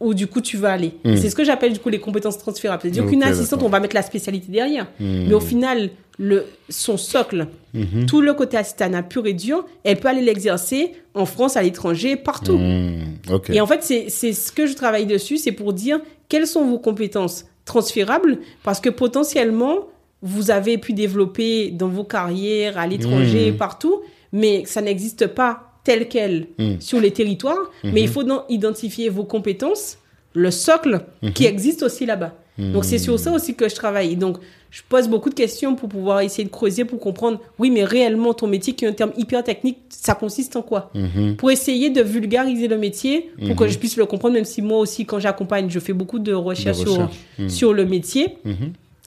où 0.00 0.14
du 0.14 0.26
coup 0.26 0.40
tu 0.40 0.56
vas 0.56 0.72
aller. 0.72 0.94
Mm. 1.04 1.16
C'est 1.16 1.30
ce 1.30 1.36
que 1.36 1.44
j'appelle 1.44 1.72
du 1.72 1.78
coup 1.78 1.90
les 1.90 2.00
compétences 2.00 2.38
transférables. 2.38 2.82
C'est-à-dire 2.82 3.06
qu'une 3.06 3.22
assistante, 3.22 3.62
on 3.62 3.68
va 3.68 3.80
mettre 3.80 3.94
la 3.94 4.02
spécialité 4.02 4.50
derrière. 4.50 4.86
Mm. 4.98 5.28
Mais 5.28 5.34
au 5.34 5.40
final, 5.40 5.90
le, 6.18 6.46
son 6.68 6.96
socle, 6.96 7.46
Mhm. 7.74 8.06
tout 8.06 8.20
le 8.20 8.34
côté 8.34 8.56
assistanat 8.56 9.02
pur 9.02 9.26
et 9.26 9.32
dur, 9.32 9.64
elle 9.84 9.98
peut 9.98 10.08
aller 10.08 10.22
l'exercer 10.22 10.92
en 11.14 11.24
France, 11.24 11.56
à 11.56 11.62
l'étranger, 11.62 12.16
partout. 12.16 12.58
Hmm. 12.58 13.16
Et 13.52 13.60
en 13.60 13.66
fait, 13.66 13.82
c'est 13.82 14.32
ce 14.32 14.52
que 14.52 14.66
je 14.66 14.74
travaille 14.74 15.06
dessus, 15.06 15.36
c'est 15.36 15.52
pour 15.52 15.72
dire 15.72 16.00
quelles 16.28 16.46
sont 16.46 16.64
vos 16.64 16.78
compétences 16.78 17.46
transférables, 17.64 18.38
parce 18.64 18.80
que 18.80 18.90
potentiellement, 18.90 19.88
vous 20.22 20.50
avez 20.50 20.78
pu 20.78 20.92
développer 20.92 21.70
dans 21.70 21.88
vos 21.88 22.04
carrières, 22.04 22.76
à 22.78 22.86
l'étranger, 22.86 23.52
partout, 23.52 24.00
mais 24.32 24.64
ça 24.66 24.82
n'existe 24.82 25.28
pas 25.28 25.69
tel 25.84 26.08
quel 26.08 26.46
Mhm. 26.58 26.80
sur 26.80 27.00
les 27.00 27.10
territoires, 27.10 27.70
mais 27.84 28.02
il 28.02 28.08
faut 28.08 28.22
donc 28.24 28.42
identifier 28.48 29.08
vos 29.08 29.24
compétences, 29.24 29.98
le 30.34 30.50
socle 30.50 31.00
qui 31.34 31.46
existe 31.46 31.82
aussi 31.82 32.06
là-bas. 32.06 32.34
Donc 32.58 32.84
c'est 32.84 32.98
sur 32.98 33.18
ça 33.18 33.32
aussi 33.32 33.54
que 33.54 33.70
je 33.70 33.74
travaille. 33.74 34.16
Donc 34.16 34.36
je 34.70 34.82
pose 34.86 35.08
beaucoup 35.08 35.30
de 35.30 35.34
questions 35.34 35.74
pour 35.76 35.88
pouvoir 35.88 36.20
essayer 36.20 36.44
de 36.44 36.50
creuser 36.50 36.84
pour 36.84 37.00
comprendre, 37.00 37.40
oui, 37.58 37.70
mais 37.70 37.84
réellement 37.84 38.34
ton 38.34 38.46
métier 38.46 38.74
qui 38.74 38.84
est 38.84 38.88
un 38.88 38.92
terme 38.92 39.12
hyper 39.16 39.42
technique, 39.42 39.78
ça 39.88 40.14
consiste 40.14 40.54
en 40.56 40.62
quoi? 40.62 40.90
Mhm. 40.94 41.36
Pour 41.36 41.50
essayer 41.50 41.88
de 41.88 42.02
vulgariser 42.02 42.68
le 42.68 42.76
métier, 42.76 43.30
pour 43.46 43.56
que 43.56 43.66
je 43.66 43.78
puisse 43.78 43.96
le 43.96 44.04
comprendre, 44.04 44.34
même 44.34 44.44
si 44.44 44.60
moi 44.60 44.78
aussi, 44.78 45.06
quand 45.06 45.18
j'accompagne, 45.18 45.70
je 45.70 45.78
fais 45.80 45.94
beaucoup 45.94 46.18
de 46.18 46.34
recherches 46.34 46.76
sur. 46.78 47.08
Mhm. 47.38 47.48
sur 47.48 47.72
le 47.72 47.86
métier. 47.86 48.36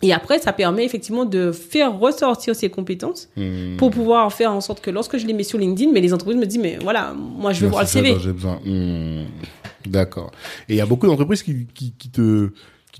Et 0.03 0.13
après, 0.13 0.37
ça 0.37 0.53
permet 0.53 0.83
effectivement 0.85 1.25
de 1.25 1.51
faire 1.51 1.97
ressortir 1.97 2.55
ces 2.55 2.69
compétences 2.69 3.29
Hmm. 3.37 3.77
pour 3.77 3.89
pouvoir 3.89 4.31
faire 4.33 4.51
en 4.51 4.61
sorte 4.61 4.81
que 4.81 4.91
lorsque 4.91 5.17
je 5.17 5.25
les 5.25 5.33
mets 5.33 5.43
sur 5.43 5.57
LinkedIn, 5.57 5.91
mais 5.91 6.01
les 6.01 6.13
entreprises 6.13 6.37
me 6.37 6.45
disent, 6.45 6.59
mais 6.61 6.77
voilà, 6.81 7.13
moi 7.13 7.53
je 7.53 7.61
veux 7.61 7.69
voir 7.69 7.81
le 7.83 7.87
CV. 7.87 8.15
j'ai 8.21 8.33
besoin. 8.33 8.59
Hmm. 8.65 9.23
D'accord. 9.85 10.31
Et 10.69 10.73
il 10.73 10.75
y 10.77 10.81
a 10.81 10.85
beaucoup 10.85 11.07
d'entreprises 11.07 11.41
qui, 11.43 11.65
qui, 11.73 11.93
qui 11.97 12.09
te 12.09 12.49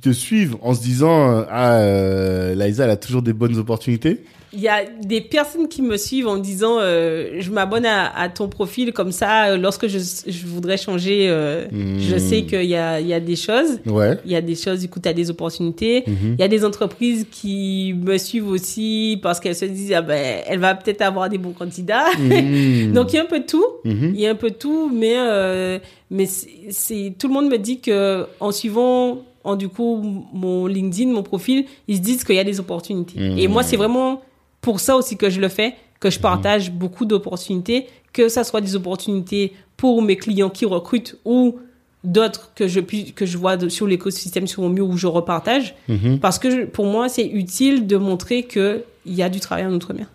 te 0.04 0.12
suivent 0.12 0.58
en 0.62 0.74
se 0.74 0.82
disant 0.82 1.32
euh, 1.32 1.44
ah 1.50 1.78
euh, 1.80 2.56
Liza 2.56 2.84
elle 2.86 2.90
a 2.92 2.98
toujours 2.98 3.22
des 3.22 3.34
bonnes 3.34 3.58
opportunités. 3.58 4.20
Il 4.56 4.60
y 4.62 4.68
a 4.68 4.84
des 5.04 5.20
personnes 5.22 5.68
qui 5.68 5.82
me 5.82 5.98
suivent 5.98 6.28
en 6.28 6.38
disant, 6.38 6.76
euh, 6.80 7.38
je 7.40 7.50
m'abonne 7.50 7.88
à, 7.88 8.16
à 8.16 8.30
ton 8.30 8.48
profil 8.50 8.94
comme 8.94 9.12
ça, 9.12 9.48
euh, 9.48 9.58
lorsque 9.58 9.88
je, 9.88 9.98
je 9.98 10.46
voudrais 10.46 10.78
changer, 10.78 11.26
euh, 11.28 11.66
Hmm. 11.72 11.98
je 12.00 12.18
sais 12.20 12.44
qu'il 12.44 12.66
y 12.66 12.76
a, 12.76 13.00
il 13.00 13.08
y 13.08 13.14
a 13.16 13.20
des 13.20 13.36
choses. 13.36 13.80
Ouais. 13.88 14.16
Il 14.26 14.32
y 14.32 14.36
a 14.36 14.42
des 14.42 14.54
choses, 14.54 14.82
du 14.82 14.90
coup, 14.90 15.00
tu 15.00 15.10
as 15.10 15.14
des 15.14 15.32
opportunités. 15.32 16.04
Mhm. 16.06 16.36
Il 16.38 16.40
y 16.40 16.44
a 16.44 16.48
des 16.48 16.64
entreprises 16.66 17.26
qui 17.32 17.96
me 18.00 18.16
suivent 18.20 18.48
aussi 18.50 19.18
parce 19.24 19.40
qu'elles 19.40 19.56
se 19.56 19.66
disent, 19.66 19.94
ah 19.94 20.04
ben, 20.04 20.44
elle 20.46 20.60
va 20.60 20.76
peut-être 20.76 21.02
avoir 21.02 21.30
des 21.30 21.40
bons 21.40 21.54
candidats. 21.54 22.06
Hmm. 22.20 22.94
Donc, 22.94 23.12
il 23.12 23.16
y 23.16 23.20
a 23.20 23.24
un 23.24 23.26
peu 23.26 23.40
de 23.40 23.48
tout. 23.48 23.66
Mhm. 23.86 24.12
Il 24.14 24.22
y 24.22 24.28
a 24.28 24.30
un 24.30 24.36
peu 24.36 24.52
de 24.52 24.56
tout, 24.56 24.88
mais, 24.94 25.16
euh, 25.18 25.80
mais 26.12 26.28
c'est- 26.28 27.14
tout 27.18 27.28
le 27.28 27.34
monde 27.34 27.50
me 27.50 27.58
dit 27.58 27.80
que 27.80 28.28
en 28.40 28.52
suivant, 28.52 29.24
en 29.44 29.56
du 29.56 29.68
coup, 29.70 30.02
mon 30.34 30.68
LinkedIn, 30.68 31.12
mon 31.12 31.24
profil, 31.24 31.66
ils 31.88 31.98
se 31.98 32.02
disent 32.02 32.24
qu'il 32.24 32.36
y 32.36 32.40
a 32.40 32.44
des 32.44 32.60
opportunités. 32.60 33.20
Mhm. 33.20 33.38
Et 33.38 33.48
moi, 33.48 33.64
c'est 33.64 33.78
vraiment 33.78 34.22
pour 34.62 34.80
ça 34.80 34.96
aussi 34.96 35.18
que 35.18 35.30
je 35.30 35.40
le 35.42 35.50
fais, 35.50 35.76
que 36.00 36.10
je 36.10 36.20
partage 36.20 36.72
beaucoup 36.72 37.06
d'opportunités, 37.06 37.88
que 38.14 38.30
ça 38.30 38.44
soit 38.44 38.62
des 38.62 38.76
opportunités 38.76 39.54
pour 39.78 40.02
mes 40.02 40.16
clients 40.18 40.50
qui 40.50 40.66
recrutent 40.66 41.18
ou 41.26 41.58
d'autres 42.04 42.52
que 42.56 42.68
je 42.68 42.80
puis, 42.82 43.14
que 43.14 43.26
je 43.26 43.38
vois 43.38 43.56
de- 43.58 43.70
sur 43.70 43.88
l'écosystème 43.88 44.46
sur 44.48 44.62
mon 44.62 44.70
mur 44.70 44.88
où 44.90 44.98
je 44.98 45.08
repartage 45.08 45.74
Mhm. 45.88 46.20
parce 46.20 46.38
que 46.40 46.50
je- 46.50 46.66
pour 46.66 46.86
moi 46.86 47.08
c'est 47.10 47.26
utile 47.26 47.88
de 47.88 47.96
montrer 47.98 48.44
que 48.44 48.84
il 49.06 49.14
y 49.16 49.24
a 49.24 49.30
du 49.30 49.40
travail 49.40 49.66
en 49.66 49.72
outre-mer. 49.74 50.08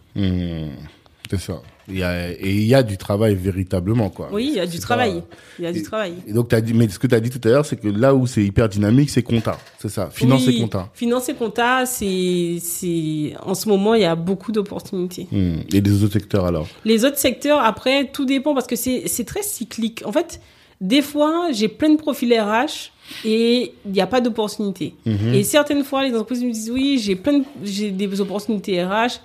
C'est 1.31 1.39
ça. 1.41 1.61
Il 1.91 1.99
y 1.99 2.03
a, 2.03 2.31
et 2.31 2.37
il 2.55 2.65
y 2.67 2.75
a 2.75 2.83
du 2.83 2.99
travail 2.99 3.35
véritablement 3.35 4.11
quoi. 4.11 4.29
Oui, 4.33 4.49
il 4.53 4.57
y 4.57 4.61
a 4.61 4.67
du 4.67 4.79
travail. 4.79 5.21
pas- 5.21 5.37
Il 5.59 5.65
y 5.65 5.69
a 5.69 5.73
du 5.73 5.83
travail. 5.83 6.13
Et 6.27 6.33
donc 6.33 6.49
t'as 6.49 6.61
dit 6.61 6.75
mais 6.75 6.89
ce 6.89 6.99
que 6.99 7.07
tu 7.07 7.15
as 7.15 7.21
dit 7.21 7.31
tout 7.31 7.41
à 7.45 7.51
l'heure 7.51 7.65
c'est 7.67 7.77
que 7.77 7.89
là 7.89 8.15
où 8.15 8.27
c'est 8.27 8.45
hyper 8.45 8.69
dynamique 8.69 9.11
c'est 9.11 9.23
compta. 9.23 9.59
C'est 9.79 9.89
ça. 9.89 10.11
Finance 10.11 10.47
Oui, 10.47 10.57
et 10.57 10.61
compta. 10.61 10.91
Finance 10.95 11.29
et 11.29 11.35
compta, 11.35 11.87
c'est, 11.87 12.59
c'est, 12.61 13.35
en 13.43 13.55
ce 13.55 13.69
moment, 13.69 13.95
il 13.95 14.03
y 14.03 14.05
a 14.05 14.17
beaucoup 14.17 14.51
d'opportunités. 14.53 15.29
Hmm. 15.31 15.59
Et 15.73 15.81
des 15.81 16.03
autres 16.03 16.15
secteurs 16.15 16.45
alors? 16.47 16.67
Les 16.85 17.05
autres 17.05 17.19
secteurs, 17.19 17.61
après, 17.61 18.09
tout 18.13 18.25
dépend 18.25 18.55
parce 18.55 18.67
que 18.67 18.75
c'est, 18.77 19.05
c'est 19.07 19.25
très 19.25 19.43
cyclique. 19.43 20.03
En 20.05 20.11
fait, 20.13 20.41
des 20.81 21.01
fois, 21.03 21.49
j'ai 21.53 21.69
plein 21.69 21.91
de 21.91 21.97
profils 21.97 22.33
RH 22.33 22.91
et 23.25 23.73
il 23.87 23.93
n'y 23.93 24.01
a 24.01 24.07
pas 24.07 24.21
d'opportunité. 24.21 24.95
Mhm. 25.07 25.33
Et 25.35 25.43
certaines 25.45 25.85
fois, 25.85 26.03
les 26.05 26.11
entreprises 26.13 26.43
me 26.45 26.51
disent, 26.53 26.71
oui, 26.71 27.01
j'ai 27.03 27.17
plein 27.17 27.39
de, 27.39 27.45
j'ai 27.65 27.91
des 27.91 28.21
opportunités 28.21 28.85
RH 28.85 29.21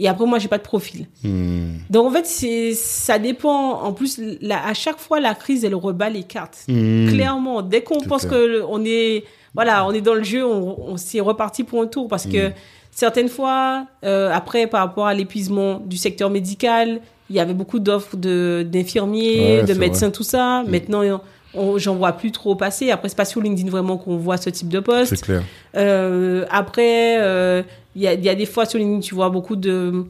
et 0.00 0.08
après, 0.08 0.26
moi, 0.26 0.38
j'ai 0.38 0.48
pas 0.48 0.58
de 0.58 0.62
profil. 0.62 1.06
Hmm. 1.22 1.76
Donc, 1.90 2.06
en 2.08 2.10
fait, 2.10 2.26
c'est, 2.26 2.74
ça 2.74 3.18
dépend. 3.18 3.80
En 3.82 3.92
plus, 3.92 4.20
la, 4.40 4.66
à 4.66 4.74
chaque 4.74 4.98
fois, 4.98 5.20
la 5.20 5.34
crise, 5.34 5.64
elle 5.64 5.74
rebat 5.74 6.10
les 6.10 6.24
cartes. 6.24 6.58
Hmm. 6.68 7.08
Clairement, 7.08 7.62
dès 7.62 7.82
qu'on 7.82 8.00
pense 8.00 8.26
clair. 8.26 8.32
que 8.32 8.46
le- 8.46 8.64
on 8.66 8.84
est, 8.84 9.24
voilà, 9.54 9.86
on 9.86 9.92
est 9.92 10.00
dans 10.00 10.14
le 10.14 10.24
jeu, 10.24 10.44
on, 10.44 10.76
on 10.88 10.96
s'est 10.96 11.20
reparti 11.20 11.62
pour 11.64 11.80
un 11.80 11.86
tour 11.86 12.08
parce 12.08 12.26
que 12.26 12.48
Mm. 12.48 12.52
certaines 12.90 13.28
fois, 13.28 13.86
euh, 14.04 14.30
après, 14.32 14.66
par 14.66 14.80
rapport 14.80 15.06
à 15.06 15.14
l'épuisement 15.14 15.80
du 15.84 15.96
secteur 15.96 16.28
médical, 16.28 17.00
il 17.30 17.36
y 17.36 17.40
avait 17.40 17.54
beaucoup 17.54 17.78
d'offres 17.78 18.16
de 18.16 18.66
d'infirmiers, 18.68 19.60
Ouais, 19.60 19.62
de 19.64 19.74
médecins, 19.74 20.10
tout 20.10 20.24
ça. 20.24 20.64
Maintenant, 20.68 21.20
on, 21.54 21.78
j'en 21.78 21.94
vois 21.94 22.12
plus 22.12 22.32
trop 22.32 22.56
passer. 22.56 22.90
Après, 22.90 23.08
c'est 23.08 23.16
pas 23.16 23.24
sur 23.24 23.40
LinkedIn 23.40 23.70
vraiment 23.70 23.96
qu'on 23.96 24.16
voit 24.16 24.36
ce 24.38 24.50
type 24.50 24.68
de 24.68 24.80
poste. 24.80 25.14
C'est 25.14 25.22
clair. 25.24 25.42
Euh, 25.76 26.44
après, 26.50 27.16
euh, 27.20 27.62
il 27.94 28.02
y, 28.02 28.06
a, 28.08 28.14
y 28.14 28.28
a 28.28 28.34
des 28.34 28.46
fois 28.46 28.66
sur 28.66 28.78
LinkedIn, 28.78 29.00
tu 29.00 29.14
vois 29.14 29.30
beaucoup 29.30 29.56
de, 29.56 30.04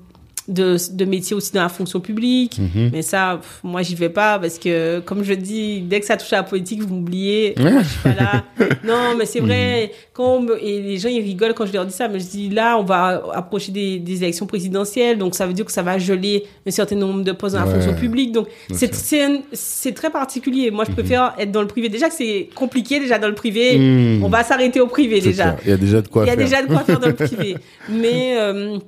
de, 0.49 0.77
de 0.93 1.05
métiers 1.05 1.35
aussi 1.35 1.53
dans 1.53 1.63
la 1.63 1.69
fonction 1.69 2.01
publique. 2.01 2.59
Mhm. 2.59 2.91
Mais 2.93 3.03
ça, 3.03 3.39
pff, 3.41 3.61
moi, 3.63 3.83
j'y 3.83 3.95
vais 3.95 4.09
pas 4.11 4.39
parce 4.39 4.59
que, 4.59 5.01
comme 5.01 5.23
je 5.25 5.33
dis, 5.35 5.81
dès 5.81 6.01
que 6.01 6.07
ça 6.07 6.17
touche 6.17 6.33
à 6.33 6.37
la 6.37 6.43
politique, 6.43 6.83
vous 6.83 6.95
m'oubliez. 6.95 7.55
Ouais. 7.59 7.71
Moi, 7.73 7.83
je 7.83 7.89
suis 7.89 8.01
pas 8.01 8.15
là. 8.15 8.45
non, 8.85 9.17
mais 9.19 9.25
c'est 9.27 9.41
vrai. 9.41 9.93
Quand 10.13 10.37
on 10.37 10.41
me- 10.43 10.63
et 10.63 10.81
les 10.83 10.99
gens, 10.99 11.09
ils 11.09 11.23
rigolent 11.23 11.55
quand 11.55 11.67
je 11.67 11.73
leur 11.73 11.87
dis 11.87 11.95
ça. 11.95 12.09
Mais 12.09 12.21
je 12.21 12.27
dis, 12.27 12.51
là, 12.51 12.77
on 12.79 12.83
va 12.83 13.23
approcher 13.35 13.73
des, 13.73 13.99
des 13.99 14.23
élections 14.23 14.47
présidentielles. 14.47 15.17
Donc, 15.19 15.35
ça 15.35 15.47
veut 15.47 15.53
dire 15.55 15.65
que 15.65 15.73
ça 15.73 15.83
va 15.83 15.99
geler 15.99 16.45
un 16.67 16.71
certain 16.71 16.97
nombre 16.97 17.23
de 17.25 17.33
postes 17.33 17.55
dans 17.57 17.65
la 17.65 17.71
fonction 17.71 17.95
publique. 17.95 18.33
Donc, 18.33 18.49
c'est, 18.73 18.93
c'est, 19.53 19.93
très 19.93 20.11
particulier. 20.11 20.71
Moi, 20.71 20.85
je 20.87 20.93
préfère 20.93 21.35
être 21.39 21.51
dans 21.53 21.63
le 21.63 21.69
privé. 21.69 21.89
Déjà 21.89 22.09
que 22.09 22.15
c'est 22.15 22.49
compliqué, 22.55 23.01
déjà 23.01 23.19
dans 23.19 23.29
le 23.29 23.35
privé. 23.35 24.19
On 24.23 24.29
va 24.29 24.45
s'arrêter 24.45 24.81
au 24.81 24.87
privé, 24.89 25.21
déjà. 25.21 25.57
Il 25.65 25.71
y 25.71 25.73
a 25.73 25.77
déjà 25.77 26.03
de 26.03 26.09
quoi 26.09 26.25
Il 26.25 26.29
y 26.29 26.31
a 26.31 26.35
faire. 26.35 26.45
déjà 26.45 26.63
de 26.63 26.67
quoi 26.67 26.81
faire 26.85 27.01
dans 27.01 27.09
le 27.09 27.15
privé. 27.15 27.57
Mais, 27.89 28.35
euh, 28.39 28.79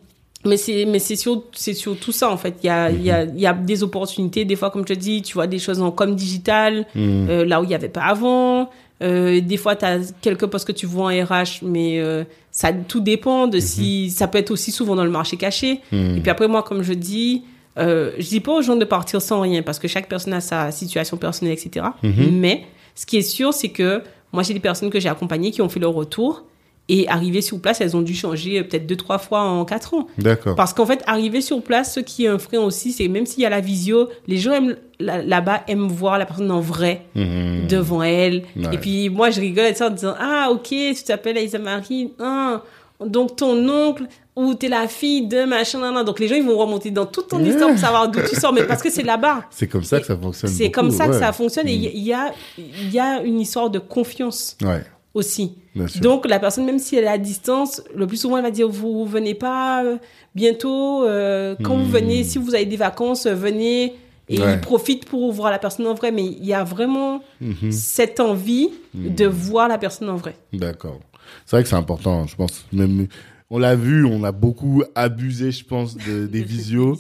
mais 0.46 0.56
c'est, 0.56 0.84
mais 0.86 0.98
c'est 0.98 1.16
sur, 1.16 1.44
c'est 1.52 1.74
sur 1.74 1.96
tout 1.98 2.12
ça, 2.12 2.30
en 2.30 2.36
fait. 2.36 2.54
Il 2.62 2.66
y 2.66 2.70
a, 2.70 2.90
il 2.90 3.02
y 3.02 3.10
a, 3.10 3.24
il 3.24 3.40
y 3.40 3.46
a 3.46 3.52
des 3.52 3.82
opportunités. 3.82 4.44
Des 4.44 4.56
fois, 4.56 4.70
comme 4.70 4.82
je 4.82 4.94
te 4.94 4.98
dis, 4.98 5.22
tu 5.22 5.34
vois 5.34 5.46
des 5.46 5.58
choses 5.58 5.80
en 5.80 5.90
com 5.90 6.14
digital, 6.14 6.86
Hmm. 6.94 7.28
euh, 7.28 7.44
là 7.44 7.60
où 7.60 7.64
il 7.64 7.68
n'y 7.68 7.74
avait 7.74 7.88
pas 7.88 8.02
avant. 8.04 8.70
Euh, 9.02 9.40
des 9.40 9.56
fois, 9.56 9.76
tu 9.76 9.84
as 9.84 10.12
quelques 10.22 10.46
postes 10.46 10.66
que 10.66 10.72
tu 10.72 10.86
vois 10.86 11.12
en 11.12 11.24
RH, 11.24 11.62
mais 11.62 11.98
euh, 12.00 12.24
ça 12.50 12.72
tout 12.72 13.00
dépend 13.00 13.46
de 13.46 13.58
si 13.60 14.10
ça 14.10 14.26
peut 14.28 14.38
être 14.38 14.50
aussi 14.50 14.70
souvent 14.72 14.94
dans 14.96 15.04
le 15.04 15.10
marché 15.10 15.36
caché. 15.36 15.80
Et 15.92 16.20
puis 16.20 16.30
après, 16.30 16.48
moi, 16.48 16.62
comme 16.62 16.82
je 16.82 16.94
dis, 16.94 17.42
je 17.76 18.28
dis 18.28 18.40
pas 18.40 18.52
aux 18.52 18.62
gens 18.62 18.76
de 18.76 18.84
partir 18.86 19.20
sans 19.20 19.40
rien 19.40 19.62
parce 19.62 19.78
que 19.78 19.88
chaque 19.88 20.08
personne 20.08 20.32
a 20.32 20.40
sa 20.40 20.70
situation 20.70 21.18
personnelle, 21.18 21.52
etc. 21.54 21.86
Mhm. 22.02 22.30
Mais 22.32 22.64
ce 22.94 23.04
qui 23.04 23.18
est 23.18 23.22
sûr, 23.22 23.52
c'est 23.52 23.68
que 23.68 24.02
moi, 24.32 24.42
j'ai 24.42 24.54
des 24.54 24.60
personnes 24.60 24.90
que 24.90 24.98
j'ai 24.98 25.08
accompagnées 25.10 25.50
qui 25.50 25.60
ont 25.60 25.68
fait 25.68 25.80
leur 25.80 25.92
retour 25.92 26.44
et 26.88 27.08
arrivées 27.08 27.40
sur 27.42 27.60
place, 27.60 27.80
elles 27.80 27.96
ont 27.96 28.02
dû 28.02 28.14
changer 28.14 28.58
euh, 28.60 28.62
peut-être 28.62 28.86
deux, 28.86 28.96
trois 28.96 29.18
fois 29.18 29.40
en 29.42 29.64
quatre 29.64 29.94
ans. 29.94 30.06
D'accord. 30.18 30.54
Parce 30.54 30.72
qu'en 30.72 30.86
fait, 30.86 31.02
arriver 31.06 31.40
sur 31.40 31.60
place, 31.62 31.94
ce 31.94 32.00
qui 32.00 32.24
est 32.26 32.28
un 32.28 32.38
frein 32.38 32.58
aussi, 32.60 32.92
c'est 32.92 33.08
même 33.08 33.26
s'il 33.26 33.42
y 33.42 33.46
a 33.46 33.50
la 33.50 33.60
visio, 33.60 34.08
les 34.28 34.36
gens 34.38 34.52
aiment, 34.52 34.76
là- 35.00 35.20
là-bas 35.22 35.62
aiment 35.68 35.88
voir 35.88 36.16
la 36.18 36.26
personne 36.26 36.50
en 36.50 36.60
vrai 36.60 37.02
Hmm. 37.14 37.66
devant 37.68 38.02
elle. 38.04 38.44
Ouais. 38.56 38.74
Et 38.74 38.78
puis 38.78 39.08
moi, 39.10 39.30
je 39.30 39.40
rigole 39.40 39.72
en 39.80 39.90
disant 39.90 40.14
Ah, 40.18 40.48
ok, 40.52 40.68
tu 40.68 41.02
t'appelles 41.04 41.38
Aïssa 41.38 41.58
Marie. 41.58 42.12
Ah, 42.20 42.62
donc 43.04 43.36
ton 43.36 43.68
oncle, 43.68 44.04
ou 44.36 44.54
t'es 44.54 44.68
la 44.68 44.86
fille 44.86 45.26
de 45.26 45.44
machin, 45.44 45.80
nan, 45.80 45.92
nan. 45.94 46.04
Donc 46.04 46.18
les 46.20 46.28
gens, 46.28 46.34
ils 46.36 46.44
vont 46.44 46.56
remonter 46.56 46.90
dans 46.90 47.04
toute 47.06 47.28
ton 47.28 47.44
histoire 47.44 47.70
pour 47.70 47.78
savoir 47.78 48.08
d'où 48.10 48.20
tu 48.28 48.36
sors. 48.36 48.52
Mais 48.52 48.62
parce 48.64 48.82
que 48.82 48.90
c'est 48.90 49.02
là-bas. 49.02 49.44
C'est 49.50 49.66
comme 49.66 49.82
ça 49.84 49.98
que 50.00 50.06
ça 50.06 50.16
fonctionne. 50.16 50.50
C'est 50.50 50.70
comme 50.70 50.90
ça 50.90 51.06
que 51.08 51.18
ça 51.18 51.32
fonctionne. 51.32 51.68
Et 51.68 51.74
il 51.74 52.02
y 52.02 52.12
a, 52.14 52.32
il 52.58 52.90
y 52.92 52.98
a 53.00 53.22
une 53.22 53.40
histoire 53.40 53.70
de 53.70 53.78
confiance 53.78 54.56
Ouais, 54.62 54.82
aussi. 55.16 55.54
Donc 56.00 56.26
la 56.26 56.38
personne, 56.38 56.64
même 56.64 56.78
si 56.78 56.96
elle 56.96 57.04
est 57.04 57.08
à 57.08 57.18
distance, 57.18 57.82
le 57.94 58.06
plus 58.06 58.16
souvent 58.18 58.36
elle 58.38 58.42
va 58.44 58.50
dire 58.50 58.68
vous 58.68 59.04
venez 59.04 59.34
pas 59.34 59.84
euh, 59.84 59.96
bientôt. 60.34 61.04
euh, 61.04 61.54
quand 61.62 61.76
vous 61.76 61.84
Hmm. 61.88 61.92
venez, 61.92 62.24
si 62.24 62.38
vous 62.38 62.54
avez 62.54 62.64
des 62.66 62.76
vacances, 62.76 63.26
euh, 63.26 63.34
venez. 63.34 63.94
Et 64.28 64.40
Ouais. 64.40 64.54
il 64.54 64.60
profite 64.60 65.04
pour 65.04 65.30
voir 65.32 65.50
la 65.52 65.58
personne 65.58 65.86
en 65.86 65.94
vrai. 65.94 66.10
Mais 66.12 66.24
il 66.24 66.44
y 66.44 66.52
a 66.54 66.64
vraiment 66.64 67.20
Mhm. 67.40 67.70
cette 67.70 68.18
envie 68.20 68.70
de 68.94 69.26
voir 69.26 69.68
la 69.68 69.78
personne 69.78 70.08
en 70.10 70.16
vrai. 70.16 70.34
D'accord. 70.52 70.98
C'est 71.44 71.56
vrai 71.56 71.62
que 71.62 71.68
c'est 71.68 71.76
important, 71.76 72.26
je 72.26 72.34
pense. 72.36 72.64
Même, 72.72 73.06
on 73.50 73.58
l'a 73.58 73.76
vu, 73.76 74.04
on 74.04 74.24
a 74.24 74.32
beaucoup 74.32 74.82
abusé, 74.94 75.52
je 75.52 75.64
pense, 75.64 75.96
de, 75.96 76.26
des 76.26 76.42
visios. 76.54 76.96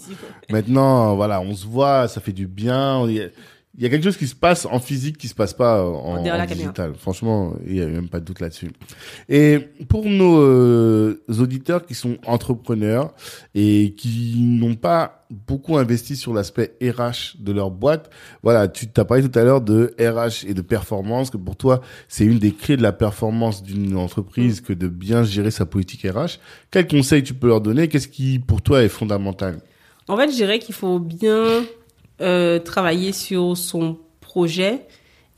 Maintenant, 0.50 1.16
voilà, 1.16 1.40
on 1.40 1.54
se 1.54 1.66
voit, 1.66 2.06
ça 2.08 2.20
fait 2.20 2.32
du 2.32 2.46
bien. 2.46 3.04
Il 3.78 3.82
y 3.82 3.86
a 3.86 3.90
quelque 3.90 4.04
chose 4.04 4.16
qui 4.16 4.26
se 4.26 4.34
passe 4.34 4.64
en 4.64 4.80
physique 4.80 5.18
qui 5.18 5.28
se 5.28 5.34
passe 5.34 5.52
pas 5.52 5.84
en, 5.84 6.14
en 6.14 6.24
caméra. 6.24 6.46
digital. 6.46 6.94
Franchement, 6.98 7.54
il 7.66 7.76
y 7.76 7.82
a 7.82 7.86
même 7.86 8.08
pas 8.08 8.20
de 8.20 8.24
doute 8.24 8.40
là-dessus. 8.40 8.70
Et 9.28 9.58
pour 9.88 10.06
nos 10.06 10.40
euh, 10.40 11.22
auditeurs 11.38 11.84
qui 11.84 11.94
sont 11.94 12.16
entrepreneurs 12.24 13.12
et 13.54 13.94
qui 13.96 14.36
n'ont 14.38 14.76
pas 14.76 15.26
beaucoup 15.46 15.76
investi 15.76 16.16
sur 16.16 16.32
l'aspect 16.32 16.74
RH 16.80 17.36
de 17.38 17.52
leur 17.52 17.70
boîte, 17.70 18.10
voilà, 18.42 18.68
tu 18.68 18.88
t'as 18.88 19.04
parlé 19.04 19.28
tout 19.28 19.38
à 19.38 19.44
l'heure 19.44 19.60
de 19.60 19.94
RH 19.98 20.46
et 20.46 20.54
de 20.54 20.62
performance, 20.62 21.30
que 21.30 21.36
pour 21.36 21.56
toi, 21.56 21.82
c'est 22.08 22.24
une 22.24 22.38
des 22.38 22.52
clés 22.52 22.78
de 22.78 22.82
la 22.82 22.92
performance 22.92 23.62
d'une 23.62 23.96
entreprise 23.96 24.62
que 24.62 24.72
de 24.72 24.88
bien 24.88 25.22
gérer 25.22 25.50
sa 25.50 25.66
politique 25.66 26.02
RH. 26.02 26.38
Quels 26.70 26.86
conseils 26.86 27.22
tu 27.22 27.34
peux 27.34 27.48
leur 27.48 27.60
donner? 27.60 27.88
Qu'est-ce 27.88 28.08
qui, 28.08 28.38
pour 28.38 28.62
toi, 28.62 28.82
est 28.82 28.88
fondamental? 28.88 29.60
En 30.08 30.16
fait, 30.16 30.30
je 30.30 30.36
dirais 30.36 30.60
qu'il 30.60 30.74
faut 30.74 30.98
bien 30.98 31.64
euh, 32.20 32.58
travailler 32.58 33.12
sur 33.12 33.56
son 33.56 33.98
projet 34.20 34.86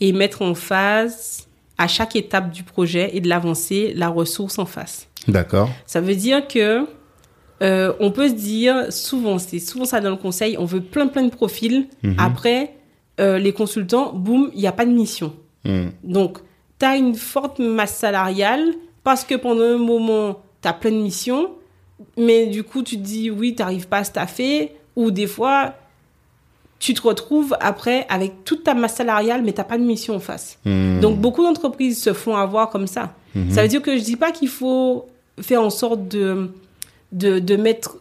et 0.00 0.12
mettre 0.12 0.42
en 0.42 0.54
phase 0.54 1.48
à 1.76 1.88
chaque 1.88 2.16
étape 2.16 2.50
du 2.50 2.62
projet 2.62 3.10
et 3.14 3.20
de 3.20 3.28
l'avancée 3.28 3.92
la 3.94 4.08
ressource 4.08 4.58
en 4.58 4.66
face. 4.66 5.08
D'accord. 5.26 5.70
Ça 5.86 6.00
veut 6.00 6.14
dire 6.14 6.46
que 6.48 6.86
euh, 7.62 7.92
on 8.00 8.10
peut 8.10 8.28
se 8.28 8.34
dire 8.34 8.92
souvent, 8.92 9.38
c'est 9.38 9.58
souvent 9.58 9.84
ça 9.84 10.00
dans 10.00 10.10
le 10.10 10.16
conseil, 10.16 10.56
on 10.58 10.64
veut 10.64 10.80
plein 10.80 11.08
plein 11.08 11.24
de 11.24 11.30
profils. 11.30 11.88
Mhm. 12.02 12.16
Après, 12.18 12.74
euh, 13.20 13.38
les 13.38 13.52
consultants, 13.52 14.12
boum, 14.12 14.50
il 14.54 14.60
n'y 14.60 14.66
a 14.66 14.72
pas 14.72 14.86
de 14.86 14.92
mission. 14.92 15.34
Hmm. 15.64 15.88
Donc, 16.04 16.38
tu 16.78 16.86
as 16.86 16.96
une 16.96 17.16
forte 17.16 17.58
masse 17.58 17.96
salariale 17.96 18.74
parce 19.02 19.24
que 19.24 19.34
pendant 19.34 19.64
un 19.64 19.78
moment, 19.78 20.40
tu 20.62 20.68
as 20.68 20.72
plein 20.72 20.92
de 20.92 20.98
missions, 20.98 21.50
mais 22.16 22.46
du 22.46 22.62
coup, 22.62 22.82
tu 22.82 22.96
te 22.96 23.02
dis, 23.02 23.30
oui, 23.30 23.54
tu 23.56 23.62
n'arrives 23.62 23.88
pas 23.88 23.98
à 23.98 24.04
staffer, 24.04 24.72
ou 24.94 25.10
des 25.10 25.26
fois, 25.26 25.74
tu 26.78 26.94
te 26.94 27.02
retrouves 27.02 27.56
après 27.60 28.06
avec 28.08 28.44
toute 28.44 28.64
ta 28.64 28.74
masse 28.74 28.94
salariale, 28.96 29.42
mais 29.42 29.52
tu 29.52 29.62
pas 29.64 29.78
de 29.78 29.82
mission 29.82 30.14
en 30.16 30.20
face. 30.20 30.58
Hmm. 30.64 31.00
Donc, 31.00 31.18
beaucoup 31.18 31.42
d'entreprises 31.42 32.00
se 32.00 32.12
font 32.12 32.36
avoir 32.36 32.70
comme 32.70 32.86
ça. 32.86 33.14
Mhm. 33.34 33.50
Ça 33.50 33.62
veut 33.62 33.68
dire 33.68 33.82
que 33.82 33.96
je 33.98 34.02
dis 34.02 34.16
pas 34.16 34.30
qu'il 34.32 34.48
faut 34.48 35.06
faire 35.40 35.62
en 35.62 35.70
sorte 35.70 36.08
de, 36.08 36.50
de, 37.12 37.38
de 37.38 37.56
mettre 37.56 37.98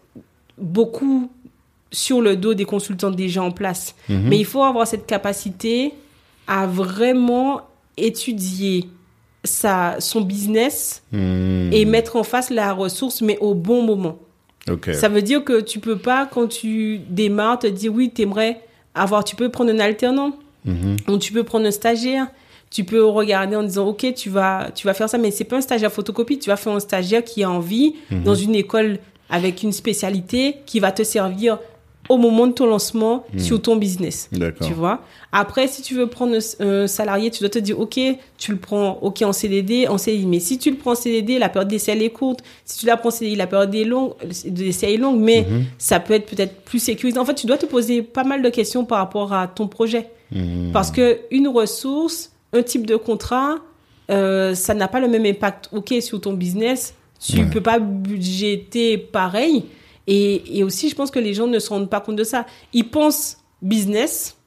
beaucoup 0.58 1.30
sur 1.92 2.22
le 2.22 2.36
dos 2.36 2.54
des 2.54 2.66
consultants 2.66 3.12
déjà 3.12 3.44
en 3.44 3.52
place. 3.52 3.96
Mhm. 4.10 4.22
Mais 4.28 4.38
il 4.38 4.46
faut 4.46 4.64
avoir 4.64 4.86
cette 4.88 5.06
capacité 5.06 5.94
à 6.48 6.66
vraiment 6.68 7.62
étudier 7.98 8.88
sa, 9.44 9.96
son 10.00 10.22
business 10.22 11.04
Hmm. 11.12 11.72
et 11.72 11.86
mettre 11.86 12.16
en 12.16 12.24
face 12.24 12.50
la 12.50 12.74
ressource, 12.74 13.22
mais 13.22 13.38
au 13.40 13.54
bon 13.54 13.82
moment. 13.82 14.18
Ça 14.92 15.08
veut 15.08 15.22
dire 15.22 15.46
que 15.46 15.62
tu 15.62 15.80
peux 15.80 15.98
pas, 15.98 16.26
quand 16.26 16.48
tu 16.48 17.00
démarres, 17.10 17.60
te 17.60 17.68
dire 17.68 17.94
oui, 17.94 18.10
t'aimerais 18.10 18.60
avoir, 19.02 19.24
tu 19.24 19.36
peux 19.36 19.50
prendre 19.50 19.72
un 19.72 19.80
alternant, 19.80 20.32
Mhm. 20.66 20.98
ou 21.08 21.18
tu 21.18 21.32
peux 21.34 21.44
prendre 21.44 21.66
un 21.66 21.72
stagiaire. 21.72 22.28
Tu 22.70 22.84
peux 22.84 23.06
regarder 23.06 23.56
en 23.56 23.64
disant, 23.64 23.88
OK, 23.88 24.06
tu 24.14 24.30
vas, 24.30 24.70
tu 24.76 24.86
vas 24.88 24.94
faire 24.94 25.08
ça, 25.08 25.18
mais 25.18 25.32
c'est 25.32 25.46
pas 25.46 25.56
un 25.58 25.62
stagiaire 25.62 25.92
photocopie, 25.92 26.38
tu 26.38 26.50
vas 26.50 26.58
faire 26.58 26.74
un 26.74 26.82
stagiaire 26.82 27.24
qui 27.24 27.44
a 27.44 27.50
envie 27.50 27.96
Mhm. 28.12 28.24
dans 28.24 28.36
une 28.36 28.56
école 28.56 29.00
avec 29.30 29.64
une 29.64 29.72
spécialité 29.72 30.58
qui 30.66 30.80
va 30.82 30.92
te 30.92 31.04
servir 31.04 31.60
au 32.10 32.18
moment 32.18 32.48
de 32.48 32.54
ton 32.54 32.66
lancement 32.66 33.26
sur 33.38 33.62
ton 33.62 33.76
business. 33.76 34.30
Mhm. 34.32 34.54
Tu 34.66 34.74
vois 34.74 35.02
Après, 35.32 35.68
si 35.68 35.82
tu 35.82 35.94
veux 35.96 36.08
prendre 36.08 36.36
un, 36.36 36.66
un 36.66 36.88
salarié, 36.88 37.30
tu 37.32 37.42
dois 37.42 37.50
te 37.50 37.60
dire, 37.60 37.80
OK, 37.80 38.00
tu 38.38 38.52
le 38.52 38.58
prends, 38.58 38.98
OK, 39.02 39.22
en 39.24 39.34
CDD, 39.34 39.88
en 39.88 39.98
CDI. 39.98 40.26
Mais 40.26 40.40
si 40.40 40.58
tu 40.58 40.72
le 40.72 40.78
prends 40.78 40.92
en 40.92 40.96
CDD, 40.96 41.38
la 41.40 41.50
période 41.50 41.68
d'essai, 41.70 41.92
elle 41.92 42.02
est 42.02 42.10
courte. 42.10 42.40
Si 42.66 42.80
tu 42.80 42.86
la 42.86 42.96
prends 42.98 43.10
en 43.10 43.12
CDI, 43.12 43.36
la 43.36 43.48
période 43.48 43.70
d'essai 43.72 44.94
est 44.94 44.98
longue, 44.98 45.20
mais 45.20 45.42
Mhm. 45.50 45.66
ça 45.78 46.00
peut 46.00 46.14
être 46.14 46.26
peut-être 46.30 46.62
plus 46.62 46.80
sécurisé. 46.80 47.20
En 47.20 47.26
fait, 47.26 47.36
tu 47.36 47.46
dois 47.48 47.58
te 47.58 47.66
poser 47.66 48.02
pas 48.02 48.24
mal 48.24 48.42
de 48.42 48.50
questions 48.50 48.86
par 48.86 49.00
rapport 49.00 49.34
à 49.34 49.48
ton 49.48 49.68
projet. 49.68 50.10
Hmm. 50.32 50.72
Parce 50.74 50.92
que 50.92 51.20
une 51.32 51.48
ressource, 51.48 52.32
un 52.54 52.62
type 52.62 52.86
de 52.86 52.96
contrat, 52.98 53.56
euh, 54.10 54.56
ça 54.56 54.74
n'a 54.74 54.88
pas 54.88 55.00
le 55.00 55.08
même 55.08 55.26
impact. 55.26 55.70
Ok, 55.74 55.94
sur 56.02 56.20
ton 56.20 56.34
business, 56.34 56.94
tu 57.20 57.38
Ouais. 57.40 57.46
peux 57.52 57.62
pas 57.62 57.80
budgéter 57.80 58.98
pareil. 58.98 59.66
Et, 60.08 60.60
et 60.60 60.64
aussi, 60.64 60.90
je 60.90 60.96
pense 60.96 61.12
que 61.12 61.20
les 61.20 61.34
gens 61.34 61.48
ne 61.48 61.60
se 61.60 61.70
rendent 61.70 61.90
pas 61.90 62.00
compte 62.00 62.16
de 62.16 62.24
ça. 62.24 62.46
Ils 62.74 62.90
pensent 62.90 63.38
business 63.62 64.38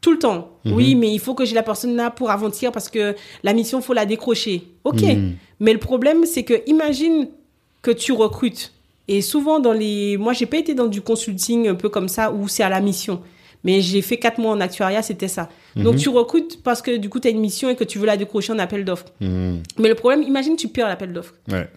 tout 0.00 0.12
le 0.12 0.18
temps. 0.18 0.50
Mhm. 0.64 0.72
Oui, 0.74 0.94
mais 0.94 1.12
il 1.12 1.18
faut 1.18 1.34
que 1.34 1.44
j'ai 1.44 1.54
la 1.54 1.62
personne 1.62 1.96
là 1.96 2.10
pour 2.10 2.30
aventir 2.30 2.70
parce 2.72 2.88
que 2.88 3.14
la 3.42 3.52
mission, 3.52 3.80
faut 3.80 3.94
la 3.94 4.06
décrocher. 4.06 4.64
Ok. 4.84 5.02
Mhm. 5.02 5.34
Mais 5.60 5.72
le 5.72 5.78
problème, 5.80 6.24
c'est 6.26 6.44
que 6.44 6.62
imagine 6.66 7.28
que 7.82 7.90
tu 7.90 8.12
recrutes. 8.12 8.72
Et 9.08 9.22
souvent, 9.22 9.58
dans 9.58 9.72
les. 9.72 10.16
Moi, 10.18 10.34
j'ai 10.34 10.46
pas 10.46 10.58
été 10.58 10.74
dans 10.74 10.86
du 10.86 11.00
consulting 11.00 11.68
un 11.68 11.74
peu 11.74 11.88
comme 11.88 12.08
ça 12.08 12.30
où 12.30 12.46
c'est 12.46 12.62
à 12.62 12.68
la 12.68 12.80
mission. 12.80 13.22
Mais 13.64 13.80
j'ai 13.80 14.02
fait 14.02 14.18
quatre 14.18 14.38
mois 14.38 14.52
en 14.52 14.60
actuariat, 14.60 15.02
c'était 15.02 15.26
ça. 15.26 15.48
Donc, 15.74 15.94
Mhm. 15.94 16.00
tu 16.00 16.08
recrutes 16.10 16.62
parce 16.62 16.80
que 16.80 16.96
du 16.96 17.08
coup, 17.08 17.18
tu 17.18 17.26
as 17.26 17.30
une 17.32 17.40
mission 17.40 17.68
et 17.70 17.74
que 17.74 17.82
tu 17.84 17.98
veux 17.98 18.06
la 18.06 18.16
décrocher 18.16 18.52
en 18.52 18.58
appel 18.60 18.84
d'offres. 18.84 19.06
Mais 19.20 19.88
le 19.88 19.94
problème, 19.96 20.22
imagine 20.22 20.54
tu 20.56 20.68
perds 20.68 20.86
l'appel 20.86 21.12
d'offres. 21.12 21.34
Ouais. 21.50 21.68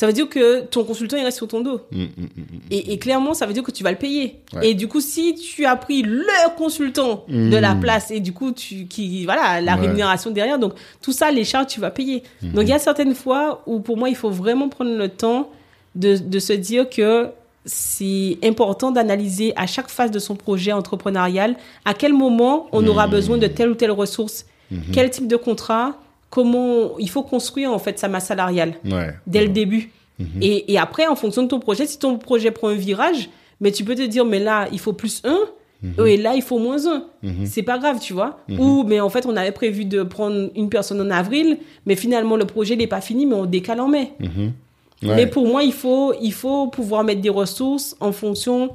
Ça 0.00 0.06
veut 0.06 0.14
dire 0.14 0.30
que 0.30 0.62
ton 0.62 0.82
consultant, 0.84 1.18
il 1.18 1.24
reste 1.24 1.36
sur 1.36 1.46
ton 1.46 1.60
dos. 1.60 1.82
Hmm, 1.92 2.04
hmm, 2.04 2.04
hmm. 2.06 2.58
Et, 2.70 2.94
et 2.94 2.98
clairement, 2.98 3.34
ça 3.34 3.44
veut 3.44 3.52
dire 3.52 3.62
que 3.62 3.70
tu 3.70 3.84
vas 3.84 3.90
le 3.90 3.98
payer. 3.98 4.36
Ouais. 4.54 4.70
Et 4.70 4.74
du 4.74 4.88
coup, 4.88 5.02
si 5.02 5.34
tu 5.34 5.66
as 5.66 5.76
pris 5.76 6.00
le 6.00 6.24
consultant 6.56 7.24
de 7.28 7.54
la 7.58 7.74
place 7.74 8.10
et 8.10 8.20
du 8.20 8.32
coup, 8.32 8.50
tu, 8.52 8.86
qui, 8.86 9.26
voilà, 9.26 9.60
la 9.60 9.74
Ouais. 9.74 9.82
rémunération 9.82 10.30
derrière, 10.30 10.58
donc 10.58 10.72
tout 11.02 11.12
ça, 11.12 11.30
les 11.30 11.44
charges, 11.44 11.66
tu 11.66 11.80
vas 11.80 11.90
payer. 11.90 12.22
Mhm. 12.40 12.52
Donc 12.52 12.62
il 12.64 12.70
y 12.70 12.72
a 12.72 12.78
certaines 12.78 13.14
fois 13.14 13.62
où 13.66 13.80
pour 13.80 13.98
moi, 13.98 14.08
il 14.08 14.16
faut 14.16 14.30
vraiment 14.30 14.70
prendre 14.70 14.96
le 14.96 15.10
temps 15.10 15.50
de, 15.94 16.16
de 16.16 16.38
se 16.38 16.54
dire 16.54 16.88
que 16.88 17.28
c'est 17.66 18.38
important 18.42 18.92
d'analyser 18.92 19.52
à 19.54 19.66
chaque 19.66 19.90
phase 19.90 20.10
de 20.10 20.18
son 20.18 20.34
projet 20.34 20.72
entrepreneurial 20.72 21.56
à 21.84 21.92
quel 21.92 22.14
moment 22.14 22.68
on 22.72 22.86
aura 22.86 23.06
besoin 23.06 23.36
de 23.36 23.48
telle 23.48 23.68
ou 23.68 23.74
telle 23.74 23.90
ressource, 23.90 24.46
quel 24.94 25.10
type 25.10 25.26
de 25.28 25.36
contrat, 25.36 25.94
comment 26.30 26.96
il 26.98 27.10
faut 27.10 27.22
construire 27.22 27.72
en 27.72 27.78
fait 27.78 27.98
sa 27.98 28.08
masse 28.08 28.26
salariale 28.26 28.74
Ouais. 28.84 29.10
dès 29.26 29.42
le 29.42 29.48
début. 29.48 29.90
Mhm. 30.18 30.26
Et, 30.42 30.72
et 30.72 30.78
après, 30.78 31.06
en 31.06 31.16
fonction 31.16 31.42
de 31.42 31.48
ton 31.48 31.60
projet, 31.60 31.86
si 31.86 31.98
ton 31.98 32.18
projet 32.18 32.50
prend 32.50 32.68
un 32.68 32.74
virage, 32.74 33.28
mais 33.60 33.72
tu 33.72 33.84
peux 33.84 33.94
te 33.94 34.02
dire, 34.06 34.24
mais 34.24 34.38
là, 34.38 34.68
il 34.72 34.78
faut 34.78 34.92
plus 34.92 35.20
un, 35.24 35.38
Mhm. 35.82 36.06
et 36.06 36.16
là, 36.18 36.34
il 36.34 36.42
faut 36.42 36.58
moins 36.58 36.86
un. 36.86 37.04
Mhm. 37.22 37.46
C'est 37.46 37.62
pas 37.62 37.78
grave, 37.78 37.98
tu 38.00 38.12
vois. 38.12 38.38
Ou, 38.58 38.84
mais 38.84 39.00
en 39.00 39.08
fait, 39.08 39.24
on 39.24 39.34
avait 39.34 39.50
prévu 39.50 39.86
de 39.86 40.02
prendre 40.02 40.50
une 40.54 40.68
personne 40.68 41.00
en 41.00 41.10
avril, 41.10 41.56
mais 41.86 41.96
finalement, 41.96 42.36
le 42.36 42.44
projet 42.44 42.76
n'est 42.76 42.86
pas 42.86 43.00
fini, 43.00 43.24
mais 43.24 43.34
on 43.34 43.46
décale 43.46 43.80
en 43.80 43.88
mai. 43.88 44.12
Ouais. 44.20 45.14
Mais 45.16 45.26
pour 45.26 45.46
moi, 45.46 45.62
il 45.62 45.72
faut, 45.72 46.12
il 46.20 46.34
faut 46.34 46.66
pouvoir 46.66 47.02
mettre 47.02 47.22
des 47.22 47.30
ressources 47.30 47.96
en 48.00 48.12
fonction 48.12 48.72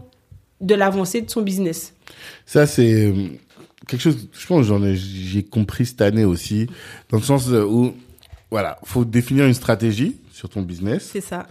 de 0.62 0.74
l'avancée 0.74 1.22
de 1.22 1.30
son 1.30 1.42
business. 1.44 1.94
Ça, 2.48 2.66
c'est 2.66 3.14
quelque 3.88 4.02
chose, 4.02 4.30
je 4.32 4.48
pense, 4.48 4.66
j'en 4.66 4.84
ai, 4.84 4.96
j'ai 4.96 5.44
compris 5.44 5.86
cette 5.86 6.02
année 6.02 6.26
aussi, 6.26 6.68
dans 7.10 7.18
le 7.18 7.24
sens 7.24 7.48
où, 7.48 7.94
voilà, 8.52 8.80
faut 8.84 9.06
définir 9.06 9.46
une 9.46 9.54
stratégie 9.54 10.18
sur 10.32 10.50
ton 10.50 10.62
business. 10.62 11.10
C'est 11.12 11.22
ça. 11.22 11.48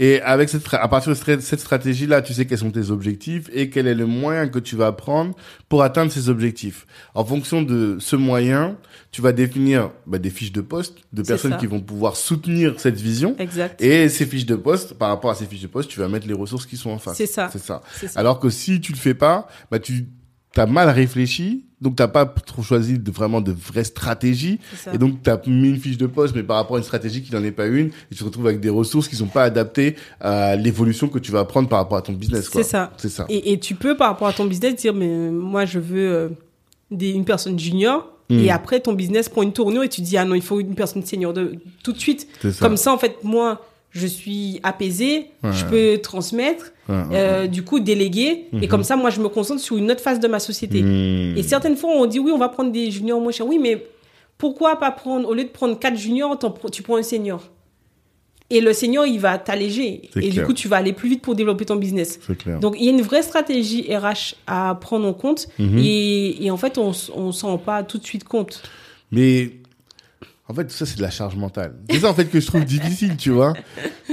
Et 0.00 0.20
avec 0.22 0.48
cette, 0.48 0.62
à 0.72 0.86
partir 0.86 1.12
de 1.12 1.40
cette 1.40 1.60
stratégie-là, 1.60 2.22
tu 2.22 2.32
sais 2.32 2.46
quels 2.46 2.58
sont 2.58 2.70
tes 2.70 2.90
objectifs 2.90 3.50
et 3.52 3.68
quel 3.68 3.88
est 3.88 3.96
le 3.96 4.06
moyen 4.06 4.46
que 4.46 4.60
tu 4.60 4.76
vas 4.76 4.92
prendre 4.92 5.34
pour 5.68 5.82
atteindre 5.82 6.12
ces 6.12 6.28
objectifs. 6.28 6.86
En 7.14 7.24
fonction 7.24 7.62
de 7.62 7.96
ce 7.98 8.14
moyen, 8.14 8.76
tu 9.10 9.22
vas 9.22 9.32
définir 9.32 9.90
bah, 10.06 10.18
des 10.18 10.30
fiches 10.30 10.52
de 10.52 10.60
poste 10.60 10.98
de 11.12 11.22
personnes 11.22 11.56
qui 11.56 11.66
vont 11.66 11.80
pouvoir 11.80 12.16
soutenir 12.16 12.78
cette 12.78 13.00
vision. 13.00 13.34
Exact. 13.40 13.82
Et 13.82 14.08
ces 14.08 14.24
fiches 14.24 14.46
de 14.46 14.54
poste, 14.54 14.94
par 14.94 15.08
rapport 15.08 15.32
à 15.32 15.34
ces 15.34 15.46
fiches 15.46 15.62
de 15.62 15.66
poste, 15.66 15.90
tu 15.90 15.98
vas 15.98 16.08
mettre 16.08 16.28
les 16.28 16.34
ressources 16.34 16.66
qui 16.66 16.76
sont 16.76 16.90
en 16.90 16.98
face. 16.98 17.16
C'est 17.16 17.26
ça. 17.26 17.48
C'est 17.50 17.58
ça. 17.58 17.82
Ça. 18.06 18.20
Alors 18.20 18.38
que 18.38 18.50
si 18.50 18.80
tu 18.80 18.92
le 18.92 18.98
fais 18.98 19.14
pas, 19.14 19.48
bah 19.68 19.80
tu 19.80 20.06
as 20.56 20.66
mal 20.66 20.90
réfléchi, 20.90 21.66
donc 21.80 21.96
t'as 21.96 22.08
pas 22.08 22.26
trop 22.26 22.62
choisi 22.62 22.98
de 22.98 23.10
vraiment 23.10 23.40
de 23.40 23.52
vraies 23.52 23.84
stratégies, 23.84 24.58
et 24.92 24.98
donc 24.98 25.22
t'as 25.22 25.38
mis 25.46 25.68
une 25.68 25.78
fiche 25.78 25.98
de 25.98 26.06
poste, 26.06 26.34
mais 26.34 26.42
par 26.42 26.56
rapport 26.56 26.76
à 26.76 26.78
une 26.78 26.84
stratégie 26.84 27.22
qui 27.22 27.32
n'en 27.32 27.42
est 27.44 27.52
pas 27.52 27.66
une, 27.66 27.88
et 27.88 28.14
tu 28.14 28.16
te 28.16 28.24
retrouves 28.24 28.46
avec 28.46 28.60
des 28.60 28.70
ressources 28.70 29.08
qui 29.08 29.16
sont 29.16 29.26
pas 29.26 29.44
adaptées 29.44 29.96
à 30.20 30.56
l'évolution 30.56 31.08
que 31.08 31.18
tu 31.18 31.32
vas 31.32 31.44
prendre 31.44 31.68
par 31.68 31.78
rapport 31.78 31.98
à 31.98 32.02
ton 32.02 32.12
business. 32.12 32.48
quoi. 32.48 32.62
C'est 32.62 32.68
ça. 32.68 32.92
C'est 32.96 33.08
ça. 33.08 33.26
Et, 33.28 33.52
et 33.52 33.60
tu 33.60 33.74
peux, 33.74 33.96
par 33.96 34.08
rapport 34.08 34.28
à 34.28 34.32
ton 34.32 34.44
business, 34.44 34.74
dire, 34.76 34.94
mais 34.94 35.08
euh, 35.08 35.30
moi, 35.30 35.64
je 35.64 35.78
veux 35.78 36.08
euh, 36.12 36.28
des, 36.90 37.10
une 37.10 37.24
personne 37.24 37.58
junior. 37.58 38.12
Et 38.30 38.50
après, 38.50 38.78
ton 38.80 38.92
business 38.92 39.30
prend 39.30 39.42
une 39.42 39.54
tournure 39.54 39.84
et 39.84 39.88
tu 39.88 40.02
dis, 40.02 40.18
ah 40.18 40.26
non, 40.26 40.34
il 40.34 40.42
faut 40.42 40.60
une 40.60 40.74
personne 40.74 41.02
senior 41.02 41.32
de, 41.32 41.54
tout 41.82 41.92
de 41.92 41.98
suite. 41.98 42.28
Ça. 42.42 42.50
Comme 42.60 42.76
ça, 42.76 42.92
en 42.92 42.98
fait, 42.98 43.24
moi, 43.24 43.66
je 43.90 44.06
suis 44.06 44.60
apaisé, 44.62 45.26
Ouais. 45.42 45.52
je 45.52 45.64
peux 45.64 45.98
transmettre, 46.02 46.72
Ouais, 46.88 46.94
ouais, 46.94 47.02
euh, 47.14 47.46
du 47.46 47.62
coup, 47.64 47.80
déléguer. 47.80 48.46
Et 48.52 48.56
Mhm. 48.56 48.68
comme 48.68 48.84
ça, 48.84 48.96
moi, 48.96 49.10
je 49.10 49.20
me 49.20 49.28
concentre 49.28 49.60
sur 49.60 49.76
une 49.76 49.90
autre 49.90 50.00
phase 50.02 50.20
de 50.20 50.28
ma 50.28 50.38
société. 50.40 50.82
Hmm. 50.82 51.36
Et 51.36 51.42
certaines 51.42 51.76
fois, 51.76 51.90
on 51.94 52.06
dit, 52.06 52.18
oui, 52.18 52.30
on 52.32 52.38
va 52.38 52.48
prendre 52.48 52.70
des 52.72 52.90
juniors 52.90 53.20
moins 53.20 53.32
chers. 53.32 53.46
Oui, 53.46 53.58
mais 53.58 53.84
pourquoi 54.36 54.76
pas 54.78 54.90
prendre, 54.90 55.28
au 55.28 55.34
lieu 55.34 55.44
de 55.44 55.48
prendre 55.48 55.78
quatre 55.78 55.96
juniors, 55.96 56.38
tu 56.72 56.82
prends 56.82 56.96
un 56.96 57.02
senior? 57.02 57.42
Et 58.50 58.62
le 58.62 58.72
senior, 58.72 59.04
il 59.06 59.20
va 59.20 59.36
t'alléger. 59.36 60.08
Et 60.16 60.30
du 60.30 60.42
coup, 60.42 60.54
tu 60.54 60.68
vas 60.68 60.76
aller 60.76 60.94
plus 60.94 61.10
vite 61.10 61.20
pour 61.20 61.34
développer 61.34 61.66
ton 61.66 61.76
business. 61.76 62.18
C'est 62.26 62.38
clair. 62.38 62.58
Donc, 62.60 62.76
il 62.78 62.84
y 62.86 62.88
a 62.88 62.92
une 62.92 63.02
vraie 63.02 63.20
stratégie 63.22 63.94
RH 63.94 64.36
à 64.46 64.74
prendre 64.80 65.06
en 65.06 65.12
compte. 65.12 65.48
Mhm. 65.58 65.78
et, 65.78 66.44
et 66.46 66.50
en 66.50 66.56
fait, 66.56 66.78
on 66.78 66.92
on 67.14 67.32
s'en 67.32 67.48
rend 67.48 67.58
pas 67.58 67.82
tout 67.82 67.98
de 67.98 68.04
suite 68.04 68.24
compte. 68.24 68.62
Mais 69.10 69.50
En 70.50 70.54
fait, 70.54 70.64
tout 70.64 70.74
ça, 70.74 70.86
c'est 70.86 70.96
de 70.96 71.02
la 71.02 71.10
charge 71.10 71.36
mentale. 71.36 71.74
C'est 71.90 72.00
ça, 72.00 72.08
en 72.08 72.14
fait, 72.14 72.24
que 72.24 72.40
je 72.40 72.46
trouve 72.46 72.64
difficile, 72.64 73.18
tu 73.18 73.30
vois. 73.30 73.52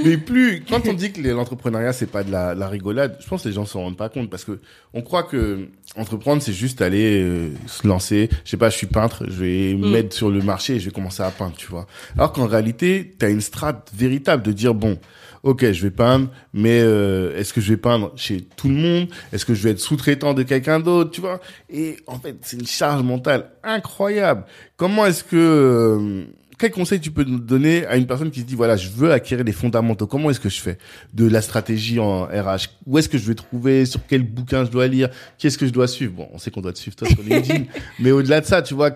Mais 0.04 0.18
plus, 0.18 0.62
quand 0.68 0.86
on 0.86 0.92
dit 0.92 1.10
que 1.10 1.22
l'entrepreneuriat, 1.22 1.94
c'est 1.94 2.10
pas 2.10 2.24
de 2.24 2.30
la, 2.30 2.54
la, 2.54 2.68
rigolade, 2.68 3.16
je 3.20 3.26
pense 3.26 3.42
que 3.42 3.48
les 3.48 3.54
gens 3.54 3.64
s'en 3.64 3.80
rendent 3.80 3.96
pas 3.96 4.10
compte 4.10 4.28
parce 4.28 4.44
que 4.44 4.60
on 4.92 5.00
croit 5.00 5.22
que 5.22 5.68
entreprendre, 5.96 6.42
c'est 6.42 6.52
juste 6.52 6.82
aller 6.82 7.22
euh, 7.22 7.52
se 7.66 7.86
lancer. 7.88 8.28
Je 8.44 8.50
sais 8.50 8.58
pas, 8.58 8.68
je 8.68 8.76
suis 8.76 8.86
peintre, 8.86 9.24
je 9.26 9.42
vais 9.42 9.74
me 9.74 9.86
mm. 9.86 9.90
mettre 9.90 10.14
sur 10.14 10.30
le 10.30 10.42
marché 10.42 10.74
et 10.74 10.80
je 10.80 10.84
vais 10.84 10.90
commencer 10.90 11.22
à 11.22 11.30
peindre, 11.30 11.54
tu 11.56 11.68
vois. 11.68 11.86
Alors 12.18 12.32
qu'en 12.32 12.46
réalité, 12.46 13.14
tu 13.18 13.24
as 13.24 13.30
une 13.30 13.40
strate 13.40 13.90
véritable 13.94 14.42
de 14.42 14.52
dire, 14.52 14.74
bon, 14.74 14.98
ok, 15.46 15.70
je 15.70 15.82
vais 15.82 15.92
peindre, 15.92 16.28
mais 16.52 16.80
euh, 16.80 17.38
est-ce 17.38 17.54
que 17.54 17.60
je 17.60 17.70
vais 17.70 17.76
peindre 17.76 18.12
chez 18.16 18.42
tout 18.56 18.68
le 18.68 18.74
monde? 18.74 19.08
Est-ce 19.32 19.46
que 19.46 19.54
je 19.54 19.62
vais 19.62 19.70
être 19.70 19.80
sous-traitant 19.80 20.34
de 20.34 20.42
quelqu'un 20.42 20.80
d'autre, 20.80 21.12
tu 21.12 21.20
vois? 21.20 21.40
Et 21.70 21.96
en 22.08 22.18
fait, 22.18 22.36
c'est 22.42 22.58
une 22.58 22.66
charge 22.66 23.04
mentale 23.04 23.52
incroyable. 23.62 24.44
Comment 24.76 25.06
est-ce 25.06 25.22
que 25.22 25.36
euh, 25.36 26.24
quel 26.58 26.72
conseil 26.72 26.98
tu 26.98 27.12
peux 27.12 27.22
nous 27.22 27.38
donner 27.38 27.86
à 27.86 27.96
une 27.96 28.08
personne 28.08 28.32
qui 28.32 28.40
se 28.40 28.44
dit 28.44 28.56
voilà 28.56 28.76
je 28.76 28.88
veux 28.88 29.12
acquérir 29.12 29.44
les 29.44 29.52
fondamentaux? 29.52 30.08
Comment 30.08 30.30
est-ce 30.30 30.40
que 30.40 30.48
je 30.48 30.60
fais? 30.60 30.78
De 31.14 31.28
la 31.28 31.42
stratégie 31.42 32.00
en 32.00 32.24
RH 32.24 32.70
où 32.84 32.98
est-ce 32.98 33.08
que 33.08 33.18
je 33.18 33.26
vais 33.26 33.34
trouver? 33.36 33.86
Sur 33.86 34.00
quel 34.08 34.22
bouquin 34.22 34.64
je 34.64 34.70
dois 34.70 34.88
lire? 34.88 35.10
Qu'est-ce 35.38 35.58
que 35.58 35.66
je 35.66 35.72
dois 35.72 35.86
suivre? 35.86 36.14
Bon 36.14 36.28
on 36.32 36.38
sait 36.38 36.50
qu'on 36.50 36.62
doit 36.62 36.72
te 36.72 36.78
suivre 36.78 36.96
toi 36.96 37.08
sur 37.08 37.22
LinkedIn 37.28 37.66
mais 38.00 38.10
au-delà 38.10 38.40
de 38.40 38.46
ça 38.46 38.62
tu 38.62 38.74
vois 38.74 38.90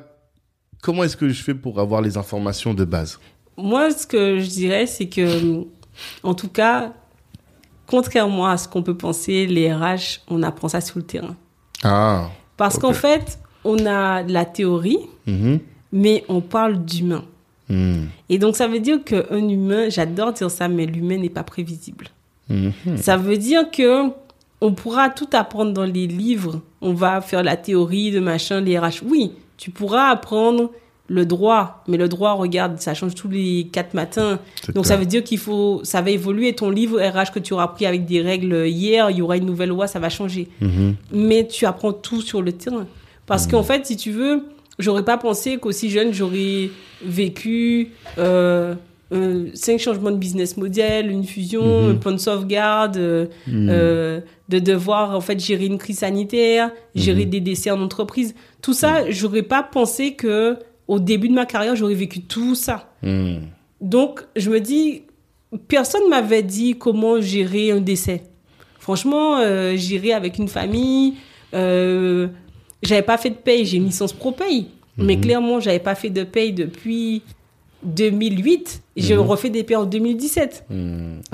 comment 0.82 1.04
est-ce 1.04 1.16
que 1.16 1.28
je 1.28 1.42
fais 1.42 1.54
pour 1.54 1.78
avoir 1.78 2.02
les 2.02 2.16
informations 2.16 2.74
de 2.74 2.84
base? 2.84 3.20
Moi 3.56 3.90
ce 3.92 4.06
que 4.06 4.40
je 4.40 4.48
dirais 4.48 4.86
c'est 4.86 5.06
que 5.06 5.66
en 6.22 6.34
tout 6.34 6.48
cas, 6.48 6.92
contrairement 7.86 8.46
à 8.46 8.56
ce 8.56 8.68
qu'on 8.68 8.82
peut 8.82 8.96
penser, 8.96 9.46
les 9.46 9.72
RH, 9.72 10.20
on 10.28 10.42
apprend 10.42 10.68
ça 10.68 10.80
sur 10.80 10.98
le 10.98 11.04
terrain. 11.04 11.36
Ah. 11.82 12.28
Parce 12.56 12.78
qu'en 12.78 12.92
fait, 12.92 13.38
on 13.64 13.86
a 13.86 14.22
la 14.22 14.44
théorie, 14.44 15.00
mm-hmm. 15.26 15.60
mais 15.92 16.24
on 16.28 16.40
parle 16.40 16.84
d'humain. 16.84 17.24
Mm. 17.68 18.04
Et 18.28 18.38
donc, 18.38 18.56
ça 18.56 18.68
veut 18.68 18.80
dire 18.80 19.02
qu'un 19.02 19.48
humain, 19.48 19.88
j'adore 19.88 20.32
dire 20.32 20.50
ça, 20.50 20.68
mais 20.68 20.86
l'humain 20.86 21.18
n'est 21.18 21.30
pas 21.30 21.42
prévisible. 21.42 22.08
Mm-hmm. 22.50 22.96
Ça 22.96 23.16
veut 23.16 23.36
dire 23.36 23.70
que 23.70 24.10
on 24.60 24.72
pourra 24.72 25.08
tout 25.08 25.28
apprendre 25.32 25.72
dans 25.72 25.84
les 25.84 26.06
livres. 26.06 26.60
On 26.82 26.92
va 26.92 27.20
faire 27.20 27.42
la 27.42 27.56
théorie 27.56 28.10
de 28.10 28.20
machin, 28.20 28.60
les 28.60 28.78
RH. 28.78 29.02
Oui, 29.04 29.32
tu 29.56 29.70
pourras 29.70 30.08
apprendre 30.08 30.70
le 31.10 31.26
droit, 31.26 31.82
mais 31.88 31.96
le 31.96 32.08
droit, 32.08 32.34
regarde, 32.34 32.78
ça 32.78 32.94
change 32.94 33.16
tous 33.16 33.28
les 33.28 33.66
quatre 33.72 33.94
matins. 33.94 34.38
Donc 34.74 34.86
ça 34.86 34.96
veut 34.96 35.06
dire 35.06 35.24
qu'il 35.24 35.38
faut, 35.38 35.80
ça 35.82 36.02
va 36.02 36.10
évoluer. 36.10 36.54
Ton 36.54 36.70
livre 36.70 37.00
RH 37.00 37.32
que 37.34 37.40
tu 37.40 37.52
auras 37.52 37.66
pris 37.66 37.84
avec 37.84 38.06
des 38.06 38.22
règles 38.22 38.68
hier, 38.68 39.10
il 39.10 39.16
y 39.16 39.22
aura 39.22 39.36
une 39.36 39.44
nouvelle 39.44 39.70
loi, 39.70 39.88
ça 39.88 39.98
va 39.98 40.08
changer. 40.08 40.46
Mhm. 40.60 40.94
Mais 41.10 41.48
tu 41.48 41.66
apprends 41.66 41.92
tout 41.92 42.22
sur 42.22 42.42
le 42.42 42.52
terrain. 42.52 42.86
Parce 43.26 43.46
mhm. 43.46 43.50
qu'en 43.50 43.62
fait, 43.64 43.86
si 43.86 43.96
tu 43.96 44.12
veux, 44.12 44.44
j'aurais 44.78 45.04
pas 45.04 45.18
pensé 45.18 45.58
qu'aussi 45.58 45.90
jeune, 45.90 46.12
j'aurais 46.12 46.70
vécu 47.04 47.88
euh, 48.18 48.76
cinq 49.54 49.80
changements 49.80 50.12
de 50.12 50.16
business 50.16 50.56
model, 50.56 51.10
une 51.10 51.24
fusion, 51.24 51.82
mhm. 51.82 51.90
un 51.90 51.94
plan 51.96 52.12
de 52.12 52.18
sauvegarde, 52.18 52.98
euh, 52.98 53.26
euh, 53.48 54.20
de 54.48 54.60
devoir 54.60 55.16
en 55.16 55.20
fait 55.20 55.40
gérer 55.40 55.66
une 55.66 55.78
crise 55.78 55.98
sanitaire, 55.98 56.70
gérer 56.94 57.24
des 57.24 57.40
décès 57.40 57.72
en 57.72 57.82
entreprise. 57.82 58.36
Tout 58.62 58.74
ça, 58.74 59.10
j'aurais 59.10 59.42
pas 59.42 59.64
pensé 59.64 60.14
que 60.14 60.56
au 60.90 60.98
début 60.98 61.28
de 61.28 61.34
ma 61.34 61.46
carrière, 61.46 61.76
j'aurais 61.76 61.94
vécu 61.94 62.20
tout 62.20 62.56
ça. 62.56 62.92
Hmm. 63.00 63.42
Donc, 63.80 64.24
je 64.34 64.50
me 64.50 64.58
dis, 64.58 65.04
personne 65.68 66.08
m'avait 66.10 66.42
dit 66.42 66.74
comment 66.76 67.20
gérer 67.20 67.70
un 67.70 67.80
décès. 67.80 68.24
Franchement, 68.80 69.38
euh, 69.38 69.76
gérer 69.76 70.12
avec 70.12 70.38
une 70.38 70.48
famille, 70.48 71.14
euh, 71.54 72.26
j'avais 72.82 73.02
pas 73.02 73.18
fait 73.18 73.30
de 73.30 73.36
paye, 73.36 73.64
j'ai 73.64 73.78
mis 73.78 73.92
sens 73.92 74.12
pro 74.12 74.32
paye. 74.32 74.66
Mais 74.96 75.14
hmm. 75.14 75.20
clairement, 75.20 75.60
j'avais 75.60 75.78
pas 75.78 75.94
fait 75.94 76.10
de 76.10 76.24
paye 76.24 76.52
depuis 76.52 77.22
2008. 77.84 78.82
J'ai 78.96 79.16
hmm. 79.16 79.20
refait 79.20 79.50
des 79.50 79.62
payes 79.62 79.76
en 79.76 79.86
2017. 79.86 80.66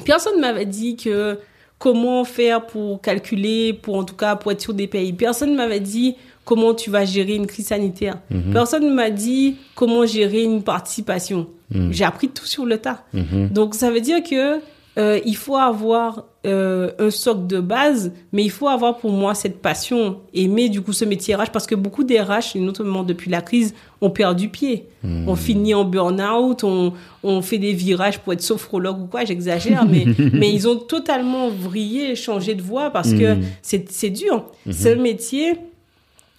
Personne 0.05 0.39
m'avait 0.39 0.67
dit 0.67 0.97
que 0.97 1.39
comment 1.79 2.25
faire 2.25 2.67
pour 2.67 3.01
calculer, 3.01 3.73
pour 3.73 3.97
en 3.97 4.05
tout 4.05 4.17
cas 4.17 4.37
pour 4.37 4.53
être 4.53 4.61
sur 4.61 4.75
des 4.75 4.87
pays. 4.87 5.15
Personne 5.15 5.55
m'avait 5.55 5.81
dit 5.81 6.15
comment 6.47 6.75
tu 6.75 6.91
vas 6.91 7.05
gérer 7.05 7.35
une 7.35 7.47
crise 7.47 7.67
sanitaire. 7.67 8.21
Mhm. 8.31 8.53
Personne 8.55 8.89
ne 8.89 8.95
m'a 8.95 9.11
dit 9.11 9.57
comment 9.75 10.07
gérer 10.07 10.45
une 10.45 10.63
participation. 10.63 11.49
Mhm. 11.75 11.93
J'ai 11.93 12.05
appris 12.05 12.29
tout 12.29 12.47
sur 12.47 12.65
le 12.65 12.79
tas. 12.79 13.05
Mhm. 13.13 13.49
Donc 13.51 13.75
ça 13.75 13.91
veut 13.91 14.01
dire 14.01 14.23
que 14.23 14.61
euh, 14.99 15.21
il 15.27 15.37
faut 15.37 15.57
avoir 15.57 16.25
euh, 16.47 16.93
un 17.01 17.11
socle 17.11 17.49
de 17.49 17.61
base, 17.61 18.13
mais 18.33 18.45
il 18.45 18.51
faut 18.51 18.69
avoir 18.69 18.97
pour 18.97 19.11
moi 19.11 19.35
cette 19.35 19.61
passion, 19.61 20.21
aimer 20.33 20.69
du 20.69 20.81
coup 20.81 20.93
ce 20.93 21.05
métier 21.05 21.35
RH, 21.35 21.51
parce 21.53 21.67
que 21.67 21.75
beaucoup 21.75 22.05
des 22.05 22.19
RH, 22.21 22.57
notamment 22.57 23.03
depuis 23.03 23.29
la 23.29 23.43
crise, 23.43 23.75
ont 24.01 24.09
perdu 24.09 24.49
pied. 24.49 24.87
On 25.29 25.37
finit 25.37 25.73
en 25.73 25.85
burn-out, 25.85 26.65
on, 26.65 26.93
on, 27.23 27.41
fait 27.41 27.59
des 27.59 27.73
virages 27.73 28.19
pour 28.19 28.33
être 28.33 28.41
sophrologue 28.41 29.03
ou 29.03 29.07
quoi, 29.07 29.25
j'exagère, 29.25 29.85
mais, 29.85 30.05
mais 30.33 30.53
ils 30.53 30.67
ont 30.67 30.77
totalement 30.77 31.49
vrillé, 31.49 32.17
changé 32.17 32.57
de 32.57 32.63
voie 32.63 32.91
parce 32.91 33.13
que 33.13 33.37
c'est 33.63 34.11
dur. 34.11 34.47
C'est 34.71 34.95
un 34.95 35.03
métier 35.03 35.59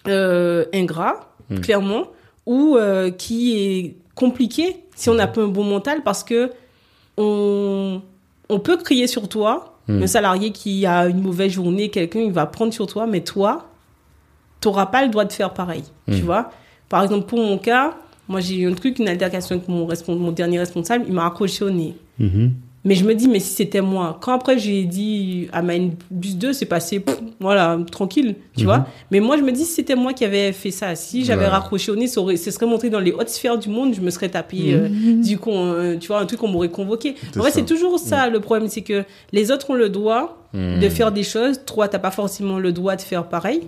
euh, 0.06 0.64
ingrat, 0.72 1.28
hmm. 1.50 1.60
clairement, 1.60 2.04
ou 2.46 2.76
euh, 2.76 3.10
qui 3.10 3.58
est 3.58 3.96
compliqué 4.14 4.84
si 4.94 5.10
on 5.10 5.14
n'a 5.14 5.26
pas 5.26 5.42
un 5.42 5.48
bon 5.48 5.64
mental 5.64 6.02
parce 6.02 6.24
que 6.24 6.50
on, 7.16 8.00
on 8.48 8.58
peut 8.60 8.76
crier 8.76 9.06
sur 9.06 9.28
toi. 9.28 9.74
Hmm. 9.88 10.02
Un 10.02 10.06
salarié 10.06 10.50
qui 10.50 10.84
a 10.84 11.06
une 11.08 11.20
mauvaise 11.20 11.52
journée, 11.52 11.88
quelqu'un, 11.88 12.20
il 12.20 12.32
va 12.32 12.46
prendre 12.46 12.72
sur 12.72 12.86
toi, 12.86 13.06
mais 13.06 13.22
toi, 13.22 13.68
tu 14.60 14.68
n'auras 14.68 14.86
pas 14.86 15.02
le 15.02 15.08
droit 15.08 15.24
de 15.24 15.32
faire 15.32 15.54
pareil. 15.54 15.84
Tu 16.08 16.16
hmm. 16.16 16.24
vois 16.24 16.50
Par 16.88 17.02
exemple, 17.02 17.26
pour 17.26 17.38
mon 17.38 17.58
cas, 17.58 17.96
moi, 18.28 18.40
j'ai 18.40 18.58
eu 18.58 18.70
un 18.70 18.74
truc, 18.74 18.98
une 18.98 19.08
altercation 19.08 19.56
avec 19.56 19.68
mon, 19.68 19.88
mon 20.16 20.32
dernier 20.32 20.58
responsable, 20.58 21.06
il 21.08 21.14
m'a 21.14 21.26
accroché 21.26 21.64
au 21.64 21.70
nez. 21.70 21.96
Mais 22.88 22.94
je 22.94 23.04
me 23.04 23.14
dis, 23.14 23.28
mais 23.28 23.38
si 23.38 23.52
c'était 23.52 23.82
moi, 23.82 24.18
quand 24.18 24.32
après 24.32 24.58
j'ai 24.58 24.84
dit 24.84 25.46
à 25.52 25.60
ma 25.60 25.74
bus 26.10 26.36
2, 26.36 26.54
c'est 26.54 26.64
passé, 26.64 27.04
voilà, 27.38 27.78
tranquille, 27.92 28.36
tu 28.56 28.64
vois. 28.64 28.78
Mhm. 28.78 28.84
Mais 29.10 29.20
moi, 29.20 29.36
je 29.36 29.42
me 29.42 29.52
dis, 29.52 29.66
si 29.66 29.74
c'était 29.74 29.94
moi 29.94 30.14
qui 30.14 30.24
avais 30.24 30.52
fait 30.52 30.70
ça, 30.70 30.94
si 30.94 31.22
j'avais 31.22 31.46
raccroché 31.46 31.92
au 31.92 31.96
nez, 31.96 32.06
ça, 32.06 32.22
ce 32.34 32.50
serait 32.50 32.64
montré 32.64 32.88
dans 32.88 32.98
les 32.98 33.12
hautes 33.12 33.28
sphères 33.28 33.58
du 33.58 33.68
monde, 33.68 33.94
je 33.94 34.00
me 34.00 34.08
serais 34.08 34.30
tapé, 34.30 34.72
euh, 34.72 34.88
mhm. 34.88 35.20
du 35.20 35.36
coup, 35.36 35.52
tu 36.00 36.06
vois, 36.06 36.20
un 36.20 36.24
truc 36.24 36.40
qu'on 36.40 36.48
m'aurait 36.48 36.70
convoqué. 36.70 37.14
En 37.38 37.42
fait, 37.42 37.50
c'est 37.50 37.66
toujours 37.66 37.98
ça 37.98 38.30
le 38.30 38.40
problème, 38.40 38.68
c'est 38.70 38.80
que 38.80 39.04
les 39.32 39.50
autres 39.50 39.68
ont 39.68 39.74
le 39.74 39.90
droit 39.90 40.47
de 40.54 40.58
mhm. 40.58 40.90
faire 40.90 41.12
des 41.12 41.22
choses, 41.22 41.60
toi, 41.66 41.88
t'as 41.88 41.98
pas 41.98 42.10
forcément 42.10 42.58
le 42.58 42.72
droit 42.72 42.96
de 42.96 43.02
faire 43.02 43.28
pareil. 43.28 43.62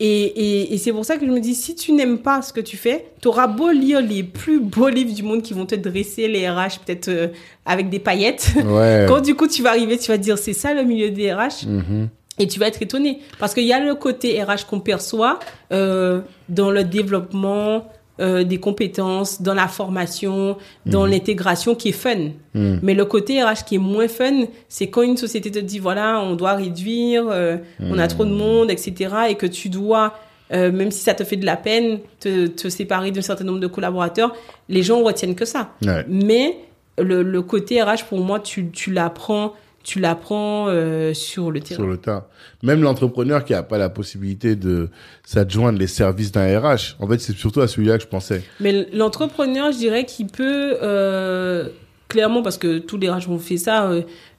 Et, 0.00 0.22
et, 0.22 0.74
et 0.74 0.78
c'est 0.78 0.92
pour 0.92 1.04
ça 1.04 1.16
que 1.16 1.26
je 1.26 1.30
me 1.30 1.40
dis, 1.40 1.54
si 1.54 1.74
tu 1.74 1.92
n'aimes 1.92 2.18
pas 2.18 2.40
ce 2.40 2.52
que 2.52 2.60
tu 2.60 2.76
fais, 2.76 3.06
tu 3.20 3.28
auras 3.28 3.46
beau 3.46 3.70
lire 3.70 4.00
les 4.00 4.22
plus 4.22 4.60
beaux 4.60 4.88
livres 4.88 5.14
du 5.14 5.22
monde 5.22 5.42
qui 5.42 5.52
vont 5.52 5.66
te 5.66 5.74
dresser 5.74 6.28
les 6.28 6.48
RH, 6.48 6.80
peut-être 6.84 7.08
euh, 7.08 7.28
avec 7.66 7.90
des 7.90 7.98
paillettes. 7.98 8.54
Quand 9.08 9.20
du 9.20 9.34
coup 9.34 9.48
tu 9.48 9.62
vas 9.62 9.70
arriver, 9.70 9.98
tu 9.98 10.10
vas 10.10 10.16
te 10.16 10.22
dire 10.22 10.38
c'est 10.38 10.54
ça 10.54 10.72
le 10.72 10.82
milieu 10.84 11.10
des 11.10 11.32
RH. 11.32 11.66
Mhm. 11.66 12.08
Et 12.38 12.48
tu 12.48 12.58
vas 12.58 12.66
être 12.66 12.82
étonné. 12.82 13.20
Parce 13.38 13.54
qu'il 13.54 13.64
y 13.64 13.72
a 13.72 13.78
le 13.78 13.94
côté 13.94 14.42
RH 14.42 14.66
qu'on 14.68 14.80
perçoit 14.80 15.38
euh, 15.72 16.20
dans 16.48 16.70
le 16.70 16.82
développement 16.82 17.86
euh, 18.20 18.44
des 18.44 18.58
compétences, 18.58 19.42
dans 19.42 19.54
la 19.54 19.66
formation, 19.66 20.56
dans 20.86 21.04
mhm. 21.04 21.10
l'intégration 21.10 21.74
qui 21.74 21.88
est 21.88 21.92
fun. 21.92 22.30
Mhm. 22.54 22.80
Mais 22.82 22.94
le 22.94 23.04
côté 23.04 23.42
RH 23.42 23.64
qui 23.66 23.74
est 23.74 23.78
moins 23.78 24.08
fun, 24.08 24.44
c'est 24.68 24.88
quand 24.88 25.02
une 25.02 25.16
société 25.16 25.50
te 25.50 25.58
dit, 25.58 25.78
voilà, 25.78 26.20
on 26.20 26.36
doit 26.36 26.54
réduire, 26.54 27.24
euh, 27.28 27.56
on 27.80 27.98
a 27.98 28.06
trop 28.06 28.24
de 28.24 28.30
monde, 28.30 28.70
etc. 28.70 29.14
Et 29.30 29.34
que 29.34 29.46
tu 29.46 29.68
dois, 29.68 30.14
même 30.50 30.92
si 30.92 31.02
ça 31.02 31.14
te 31.14 31.24
fait 31.24 31.36
de 31.36 31.44
la 31.44 31.56
peine, 31.56 31.98
te, 32.20 32.46
te 32.46 32.68
séparer 32.68 33.10
d'un 33.10 33.22
certain 33.22 33.44
nombre 33.44 33.58
de 33.58 33.66
collaborateurs, 33.66 34.32
les 34.68 34.84
gens 34.84 35.02
retiennent 35.02 35.34
que 35.34 35.44
ça. 35.44 35.72
Mais 36.06 36.56
le, 36.98 37.40
côté 37.40 37.82
RH, 37.82 38.04
pour 38.08 38.20
moi, 38.20 38.38
tu, 38.38 38.70
tu 38.70 38.92
l'apprends 38.92 39.54
tu 39.84 40.00
l'apprends 40.00 40.66
euh, 40.68 41.14
sur 41.14 41.50
le 41.50 41.60
terrain. 41.60 41.76
Sur 41.76 41.86
le 41.86 41.98
tas. 41.98 42.28
Même 42.62 42.82
l'entrepreneur 42.82 43.44
qui 43.44 43.52
n'a 43.52 43.62
pas 43.62 43.78
la 43.78 43.90
possibilité 43.90 44.56
de 44.56 44.88
s'adjoindre 45.24 45.78
les 45.78 45.86
services 45.86 46.32
d'un 46.32 46.58
RH, 46.58 46.96
en 46.98 47.06
fait, 47.06 47.20
c'est 47.20 47.36
surtout 47.36 47.60
à 47.60 47.68
celui-là 47.68 47.98
que 47.98 48.04
je 48.04 48.08
pensais. 48.08 48.42
Mais 48.60 48.88
l'entrepreneur, 48.92 49.70
je 49.72 49.76
dirais 49.76 50.06
qu'il 50.06 50.26
peut, 50.26 50.78
euh, 50.82 51.68
clairement, 52.08 52.42
parce 52.42 52.56
que 52.56 52.78
tous 52.78 52.96
les 52.96 53.10
RH 53.10 53.28
ont 53.28 53.38
fait 53.38 53.58
ça, 53.58 53.90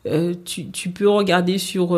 euh, 0.07 0.33
tu, 0.43 0.71
tu, 0.71 0.89
peux 0.89 1.07
regarder 1.07 1.59
sur 1.59 1.95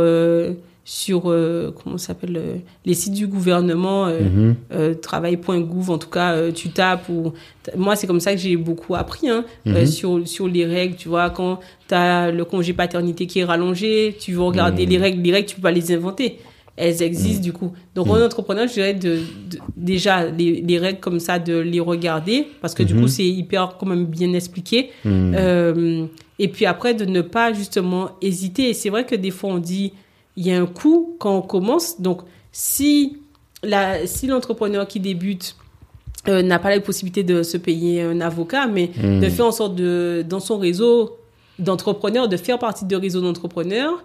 sur 0.89 1.23
euh, 1.25 1.75
comment 1.75 1.97
s'appelle 1.97 2.37
euh, 2.37 2.55
les 2.85 2.93
sites 2.93 3.13
du 3.13 3.27
gouvernement 3.27 4.05
euh, 4.05 4.21
mhm. 4.21 4.55
euh 4.71 4.93
travail.gouv 4.93 5.89
en 5.89 5.97
tout 5.97 6.09
cas 6.09 6.49
tu 6.53 6.69
tapes 6.69 7.09
ou 7.09 7.33
moi 7.75 7.97
c'est 7.97 8.07
comme 8.07 8.21
ça 8.21 8.31
que 8.31 8.39
j'ai 8.39 8.55
beaucoup 8.55 8.95
appris 8.95 9.27
hein, 9.27 9.43
mhm. 9.65 9.85
sur 9.85 10.25
sur 10.25 10.47
les 10.47 10.65
règles 10.65 10.95
tu 10.95 11.09
vois 11.09 11.29
quand 11.29 11.59
tu 11.89 11.93
as 11.93 12.31
le 12.31 12.45
congé 12.45 12.71
paternité 12.71 13.27
qui 13.27 13.39
est 13.39 13.43
rallongé 13.43 14.15
tu 14.17 14.31
veux 14.31 14.43
regarder 14.43 14.85
mhm. 14.85 14.91
les 14.91 14.97
règles 14.97 15.21
les 15.23 15.31
règles 15.33 15.49
tu 15.49 15.57
peux 15.57 15.61
pas 15.61 15.71
les 15.71 15.91
inventer. 15.91 16.39
Elles 16.79 17.01
existent 17.01 17.41
du 17.41 17.53
coup. 17.53 17.73
Donc 17.95 18.07
en 18.07 18.21
entrepreneur 18.21 18.67
je 18.67 18.73
dirais 18.73 18.93
de, 18.93 19.19
déjà 19.75 20.27
les, 20.27 20.61
les, 20.61 20.77
règles 20.77 20.99
comme 20.99 21.19
ça 21.19 21.39
de 21.39 21.57
les 21.57 21.79
regarder 21.79 22.45
parce 22.61 22.75
que 22.75 22.83
du 22.83 22.93
coup 22.93 23.07
c'est 23.07 23.25
hyper 23.25 23.77
quand 23.79 23.87
même 23.87 24.05
bien 24.05 24.31
expliqué. 24.33 24.91
Et 25.03 26.47
puis 26.49 26.67
après 26.67 26.93
de 26.93 27.03
ne 27.05 27.21
pas 27.21 27.51
justement 27.51 28.11
hésiter. 28.21 28.69
Et 28.69 28.73
c'est 28.73 28.91
vrai 28.91 29.07
que 29.07 29.15
des 29.15 29.31
fois 29.31 29.49
on 29.49 29.57
dit 29.57 29.91
il 30.37 30.47
y 30.47 30.51
a 30.53 30.61
un 30.61 30.65
coût 30.67 31.15
quand 31.19 31.35
on 31.35 31.41
commence. 31.41 31.99
Donc, 31.99 32.21
si 32.53 33.17
la, 33.63 34.07
si 34.07 34.27
l'entrepreneur 34.27 34.87
qui 34.87 34.99
débute 35.01 35.55
euh, 36.29 36.41
n'a 36.41 36.59
pas 36.59 36.69
la 36.69 36.79
possibilité 36.79 37.23
de 37.23 37.41
se 37.43 37.57
payer 37.57 38.01
un 38.03 38.21
avocat, 38.21 38.67
mais 38.67 38.91
Hmm. 39.01 39.19
de 39.19 39.29
faire 39.29 39.45
en 39.47 39.51
sorte 39.51 39.75
de, 39.75 40.23
dans 40.27 40.39
son 40.39 40.57
réseau 40.57 41.17
d'entrepreneurs, 41.59 42.27
de 42.27 42.37
faire 42.37 42.59
partie 42.59 42.85
de 42.85 42.95
réseaux 42.95 43.21
d'entrepreneurs, 43.21 44.03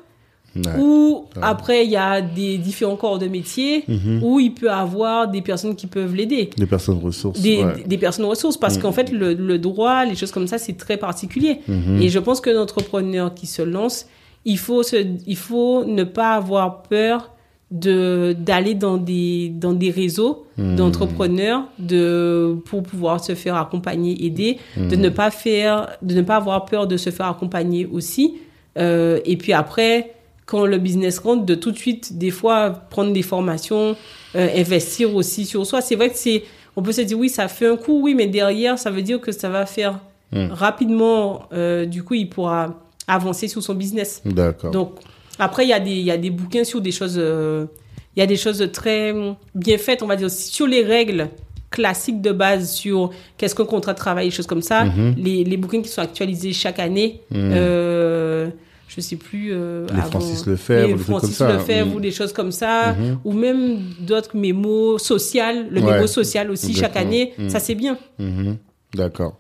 Ouais. 0.55 0.63
où 0.79 1.25
après 1.41 1.87
il 1.87 1.91
y 1.91 1.97
a 1.97 2.21
des 2.21 2.59
différents 2.59 2.97
corps 2.97 3.19
de 3.19 3.27
métier, 3.27 3.85
Mhm. 3.89 4.21
où 4.23 4.39
il 4.39 4.53
peut 4.53 4.71
avoir 4.71 5.27
des 5.29 5.41
personnes 5.41 5.75
qui 5.75 5.87
peuvent 5.87 6.15
l'aider. 6.15 6.51
Des 6.59 6.67
personnes 6.67 6.99
ressources. 6.99 7.41
Des, 7.41 7.65
ouais. 7.65 7.85
des 7.87 7.97
personnes 7.97 8.27
ressources 8.27 8.59
parce 8.59 8.77
qu'en 8.77 8.93
fait 8.93 9.11
le, 9.11 9.33
le 9.33 9.59
droit 9.59 10.05
les 10.05 10.15
choses 10.15 10.31
comme 10.31 10.47
ça 10.47 10.59
c'est 10.59 10.75
très 10.75 10.99
particulier 10.99 11.61
Mhm. 11.69 12.03
et 12.03 12.09
je 12.11 12.19
pense 12.19 12.43
que 12.43 12.51
l'entrepreneur 12.51 13.33
qui 13.33 13.47
se 13.47 13.63
lance 13.63 14.05
il 14.45 14.59
faut 14.59 14.83
se, 14.83 14.97
il 15.27 15.37
faut 15.37 15.85
ne 15.85 16.05
pas 16.05 16.35
avoir 16.35 16.83
peur 16.83 17.31
de 17.71 18.35
d'aller 18.39 18.75
dans 18.75 18.99
des 18.99 19.49
dans 19.49 19.73
des 19.73 19.91
réseaux 19.91 20.45
Mhm. 20.59 20.77
d'entrepreneurs 20.77 21.65
de 21.79 22.57
pour 22.67 22.83
pouvoir 22.83 23.25
se 23.25 23.35
faire 23.35 23.57
accompagner 23.57 24.27
aider 24.27 24.59
de 24.77 24.95
ne 24.97 25.09
pas 25.09 25.31
faire 25.31 25.89
de 26.03 26.15
ne 26.15 26.21
pas 26.23 26.37
avoir 26.37 26.67
peur 26.67 26.87
de 26.87 26.99
se 26.99 27.11
faire 27.11 27.27
accompagner 27.27 27.87
aussi 27.87 28.35
Euh, 28.79 29.21
et 29.27 29.37
puis 29.37 29.53
après 29.53 30.15
quand 30.47 30.65
le 30.67 30.79
business 30.79 31.19
rentre 31.19 31.45
de 31.45 31.55
tout 31.55 31.71
de 31.73 31.77
suite 31.79 32.17
des 32.17 32.31
fois 32.31 32.71
prendre 32.95 33.13
des 33.13 33.21
formations 33.23 33.97
euh, 34.35 34.49
investir 34.63 35.15
aussi 35.15 35.45
sur 35.47 35.67
soi 35.67 35.81
c'est 35.83 35.95
vrai 35.95 36.09
que 36.09 36.17
c'est 36.17 36.43
on 36.77 36.83
peut 36.83 36.93
se 36.93 37.03
dire 37.03 37.19
oui 37.19 37.29
ça 37.29 37.49
fait 37.49 37.69
un 37.69 37.77
coup 37.77 38.01
oui 38.03 38.15
mais 38.15 38.27
derrière 38.29 38.79
ça 38.79 38.91
veut 38.91 39.03
dire 39.03 39.21
que 39.21 39.33
ça 39.33 39.49
va 39.49 39.65
faire 39.67 39.99
Mm. 40.35 40.49
rapidement 40.53 41.43
euh, 41.53 41.85
du 41.85 42.03
coup 42.03 42.15
il 42.15 42.27
pourra 42.31 42.63
avancer 43.07 43.49
sur 43.49 43.63
son 43.63 43.75
business 43.75 44.23
D'accord. 44.25 44.71
donc 44.71 44.91
après 45.39 45.65
il 45.65 45.69
y 45.71 45.73
a 45.73 45.81
des 45.81 45.97
y 46.01 46.11
a 46.11 46.17
des 46.19 46.31
bouquins 46.31 46.65
sur 46.65 46.81
des 46.81 46.93
choses 46.93 47.17
euh, 47.19 47.67
y 48.17 48.21
a 48.23 48.27
des 48.27 48.37
choses 48.37 48.69
très 48.73 49.13
bien 49.55 49.79
faites 49.79 50.03
on 50.03 50.07
va 50.07 50.17
dire 50.17 50.31
sur 50.31 50.67
les 50.67 50.83
règles 50.83 51.29
classiques 51.71 52.21
de 52.21 52.33
base 52.33 52.71
sur 52.73 53.11
qu'est-ce 53.39 53.55
qu'un 53.55 53.65
contrat 53.65 53.93
de 53.95 53.99
travail 53.99 54.27
des 54.27 54.31
choses 54.35 54.47
comme 54.47 54.63
ça 54.63 54.85
Mhm. 54.85 55.15
les, 55.17 55.43
les 55.45 55.57
bouquins 55.57 55.81
qui 55.83 55.89
sont 55.89 56.03
actualisés 56.03 56.53
chaque 56.53 56.79
année 56.79 57.21
Mhm. 57.31 57.53
euh, 57.55 58.49
je 58.89 59.01
sais 59.01 59.17
plus 59.17 59.53
euh, 59.53 59.87
Les 59.95 60.01
avant- 60.01 60.11
Francis 60.11 60.45
Lefebvre, 60.45 60.83
les 60.87 60.93
des 60.93 60.95
trucs 60.97 61.07
comme 61.07 61.19
Francis 61.21 61.37
ça. 61.39 61.53
Lefebvre 61.55 61.87
Mhm. 61.89 61.97
ou 61.97 62.01
des 62.01 62.11
choses 62.11 62.33
comme 62.35 62.53
ça 62.53 62.93
Mhm. 62.93 63.19
ou 63.25 63.33
même 63.33 63.79
d'autres 64.01 64.37
mémos 64.37 65.03
social 65.03 65.67
le 65.71 65.81
Ouais. 65.81 65.95
mémo 65.95 66.07
social 66.07 66.51
aussi 66.51 66.75
chaque 66.75 66.97
année 66.97 67.33
Mhm. 67.39 67.49
ça 67.49 67.59
c'est 67.59 67.75
bien 67.75 67.97
Mhm. 68.19 68.59
D'accord. 68.95 69.39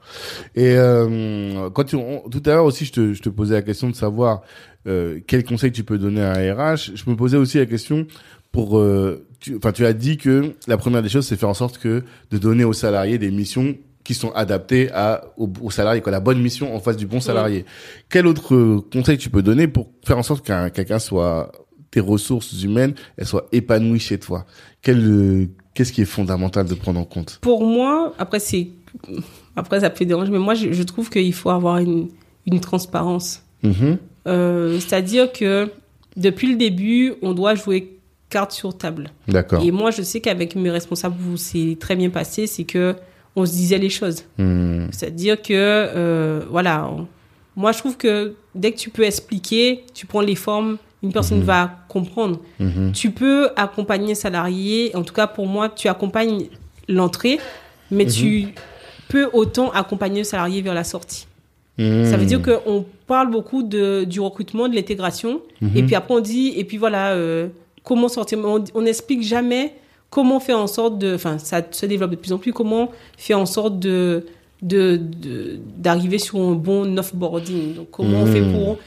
Et 0.54 0.76
euh, 0.76 1.68
quand 1.70 1.84
tu, 1.84 1.96
on- 1.96 2.28
tout 2.30 2.42
à 2.46 2.50
l'heure 2.50 2.64
aussi, 2.64 2.84
je 2.86 2.92
te, 2.92 3.12
je 3.14 3.20
te 3.22 3.28
posais 3.28 3.54
la 3.54 3.62
question 3.62 3.90
de 3.90 3.94
savoir 3.94 4.42
euh, 4.86 5.20
quel 5.26 5.44
conseil 5.44 5.72
tu 5.72 5.84
peux 5.84 5.98
donner 5.98 6.22
à 6.22 6.32
un 6.32 6.54
RH. 6.74 6.92
Je 6.94 7.10
me 7.10 7.16
posais 7.16 7.36
aussi 7.36 7.58
la 7.58 7.66
question 7.66 8.06
pour, 8.50 8.78
euh, 8.78 9.26
tu- 9.40 9.56
enfin, 9.56 9.72
tu, 9.72 9.84
as 9.84 9.92
dit 9.92 10.16
que 10.16 10.54
la 10.66 10.76
première 10.78 11.02
des 11.02 11.08
choses, 11.10 11.26
c'est 11.26 11.36
faire 11.36 11.48
en 11.50 11.54
sorte 11.54 11.78
que 11.78 12.02
de 12.30 12.38
donner 12.38 12.64
aux 12.64 12.72
salariés 12.72 13.18
des 13.18 13.30
missions 13.30 13.76
qui 14.04 14.14
sont 14.14 14.32
adaptées 14.32 14.90
à 14.92 15.22
aux, 15.36 15.48
aux 15.60 15.70
salariés, 15.70 16.00
quoi, 16.00 16.10
la 16.10 16.18
bonne 16.20 16.40
mission 16.40 16.74
en 16.74 16.80
face 16.80 16.96
du 16.96 17.06
bon 17.06 17.20
salarié. 17.20 17.64
Quel 18.08 18.26
autre 18.26 18.54
euh, 18.54 18.80
conseil 18.92 19.16
tu 19.18 19.30
peux 19.30 19.42
donner 19.42 19.68
pour 19.68 19.90
faire 20.04 20.18
en 20.18 20.22
sorte 20.24 20.44
qu'un 20.44 20.70
quelqu'un 20.70 20.98
soit 20.98 21.52
tes 21.90 22.00
ressources 22.00 22.62
humaines, 22.62 22.94
elles 23.18 23.26
soient 23.26 23.46
épanouies 23.52 24.00
chez 24.00 24.18
toi? 24.18 24.44
Quel, 24.80 24.98
euh, 25.06 25.46
qu'est-ce 25.74 25.92
qui 25.92 26.00
est 26.00 26.06
fondamental 26.06 26.66
de 26.66 26.74
prendre 26.74 26.98
en 26.98 27.04
compte? 27.04 27.38
Pour 27.42 27.64
moi, 27.64 28.12
après 28.18 28.40
c'est 28.40 28.68
après 29.56 29.80
ça 29.80 29.90
peut 29.90 30.04
déranger, 30.04 30.30
mais 30.32 30.38
moi 30.38 30.54
je, 30.54 30.72
je 30.72 30.82
trouve 30.82 31.10
qu'il 31.10 31.32
faut 31.34 31.50
avoir 31.50 31.78
une, 31.78 32.08
une 32.46 32.60
transparence. 32.60 33.42
Mhm. 33.62 33.98
Euh, 34.26 34.78
C'est-à-dire 34.80 35.32
que 35.32 35.70
depuis 36.16 36.48
le 36.50 36.56
début, 36.56 37.14
on 37.22 37.32
doit 37.32 37.54
jouer 37.54 37.98
carte 38.30 38.52
sur 38.52 38.76
table. 38.76 39.10
D'accord. 39.28 39.62
Et 39.62 39.70
moi, 39.70 39.90
je 39.90 40.00
sais 40.02 40.20
qu'avec 40.20 40.54
mes 40.56 40.70
responsables, 40.70 41.16
c'est 41.36 41.76
très 41.78 41.96
bien 41.96 42.08
passé, 42.10 42.46
c'est 42.46 42.64
que 42.64 42.94
on 43.36 43.44
se 43.46 43.52
disait 43.52 43.78
les 43.78 43.90
choses. 43.90 44.24
Hmm. 44.38 44.86
C'est-à-dire 44.90 45.40
que 45.40 45.52
euh, 45.52 46.40
voilà, 46.50 46.86
on- 46.88 47.06
moi 47.56 47.72
je 47.72 47.78
trouve 47.78 47.96
que 47.96 48.34
dès 48.54 48.72
que 48.72 48.78
tu 48.78 48.90
peux 48.90 49.04
expliquer, 49.04 49.84
tu 49.94 50.06
prends 50.06 50.20
les 50.22 50.34
formes, 50.34 50.76
une 51.02 51.12
personne 51.12 51.38
Mhm. 51.40 51.44
va 51.44 51.70
comprendre. 51.88 52.40
Mhm. 52.60 52.92
Tu 52.92 53.10
peux 53.10 53.48
accompagner 53.56 54.12
un 54.12 54.14
salarié, 54.14 54.94
en 54.94 55.02
tout 55.02 55.14
cas 55.14 55.26
pour 55.26 55.46
moi, 55.46 55.68
tu 55.68 55.88
accompagnes 55.88 56.46
l'entrée, 56.88 57.38
mais 57.90 58.06
tu 58.06 58.48
peux 59.12 59.26
autant 59.32 59.68
accompagner 59.82 60.18
le 60.24 60.24
salarié 60.24 60.62
vers 60.62 60.74
la 60.74 60.84
sortie. 60.84 61.26
Ça 61.78 62.16
veut 62.18 62.26
dire 62.26 62.40
Hmm. 62.40 62.48
qu'on 62.64 62.84
parle 63.06 63.28
beaucoup 63.30 63.62
de, 63.62 64.05
du 64.05 64.20
recrutement, 64.20 64.68
de 64.68 64.74
l'intégration, 64.74 65.40
Mhm. 65.60 65.70
et 65.76 65.82
puis 65.84 65.94
après 65.94 66.14
on 66.14 66.20
dit, 66.20 66.52
et 66.56 66.64
puis 66.64 66.76
voilà, 66.84 67.12
euh, 67.12 67.48
comment 67.82 68.09
sortir. 68.09 68.39
On 68.74 68.80
n'explique 68.82 69.22
jamais 69.22 69.64
comment 70.10 70.39
faire 70.39 70.59
en 70.59 70.66
sorte 70.66 70.98
de, 70.98 71.14
enfin 71.14 71.39
ça 71.39 71.62
se 71.70 71.86
développe 71.86 72.10
de 72.10 72.16
plus 72.16 72.32
en 72.32 72.39
plus, 72.39 72.52
comment 72.52 72.90
faire 73.16 73.39
en 73.39 73.47
sorte 73.47 73.78
de 73.78 74.26
de- 74.72 74.97
de- 75.24 75.59
d'arriver 75.84 76.18
sur 76.18 76.39
un 76.39 76.52
bon 76.52 76.97
offboarding. 76.97 77.74
Donc 77.74 77.89
comment 77.90 78.18
on 78.20 78.26
fait 78.26 78.43
Mhm. 78.43 78.52
pour 78.52 78.78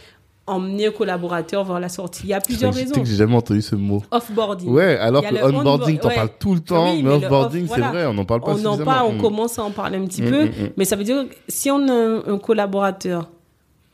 emmener 0.47 0.87
un 0.87 0.91
collaborateur 0.91 1.63
vers 1.63 1.79
la 1.79 1.89
sortie. 1.89 2.21
Il 2.25 2.29
y 2.29 2.33
a 2.33 2.39
plusieurs 2.39 2.73
sais 2.73 2.81
raisons. 2.81 3.01
que 3.01 3.05
j'ai 3.05 3.15
jamais 3.15 3.35
entendu 3.35 3.61
ce 3.63 3.75
mot. 3.75 4.03
Offboarding. 4.11 4.69
Ouais, 4.69 4.95
alors 4.97 5.23
que 5.23 5.27
onboarding, 5.33 5.59
onboard- 5.95 5.99
t'en 6.01 6.07
ouais. 6.09 6.15
parles 6.15 6.29
tout 6.39 6.53
le 6.53 6.59
temps, 6.59 6.91
Oui, 6.93 7.01
mais, 7.01 7.09
mais 7.09 7.15
offboarding, 7.15 7.63
off, 7.63 7.69
c'est 7.73 7.81
voilà. 7.81 7.91
vrai, 7.91 8.05
on 8.05 8.13
n'en 8.13 8.25
parle 8.25 8.41
pas 8.41 8.47
on 8.49 8.51
en 8.51 8.55
suffisamment. 8.57 8.85
parle, 8.85 9.07
on 9.09 9.13
Mm. 9.13 9.21
commence 9.21 9.57
à 9.59 9.63
en 9.63 9.71
parler 9.71 9.97
un 9.97 10.05
petit 10.05 10.21
Mm, 10.21 10.29
peu, 10.29 10.45
mm, 10.45 10.51
mais 10.77 10.85
ça 10.85 10.95
veut 10.95 11.03
dire 11.03 11.25
que 11.27 11.35
si 11.47 11.71
on 11.71 11.87
a 11.87 11.91
un, 11.93 12.23
un 12.33 12.37
collaborateur 12.37 13.29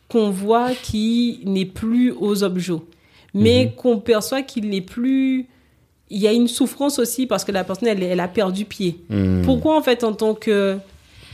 qu'on 0.10 0.30
voit 0.30 0.72
qui 0.84 1.40
n'est 1.46 1.66
plus 1.66 2.12
aux 2.20 2.44
objets, 2.44 2.74
mais 3.34 3.66
Mhm. 3.68 3.72
qu'on 3.76 3.98
perçoit 4.00 4.42
qu'il 4.42 4.70
n'est 4.70 4.82
plus, 4.82 5.48
il 6.10 6.20
y 6.20 6.28
a 6.28 6.34
une 6.34 6.50
souffrance 6.50 7.00
aussi 7.00 7.28
parce 7.28 7.46
que 7.46 7.54
la 7.54 7.64
personne 7.64 7.88
elle, 7.88 8.04
elle 8.04 8.20
a 8.20 8.28
perdu 8.28 8.66
pied. 8.66 9.00
Pourquoi 9.46 9.78
en 9.78 9.82
fait 9.82 10.04
en 10.04 10.12
tant 10.12 10.34
que 10.34 10.78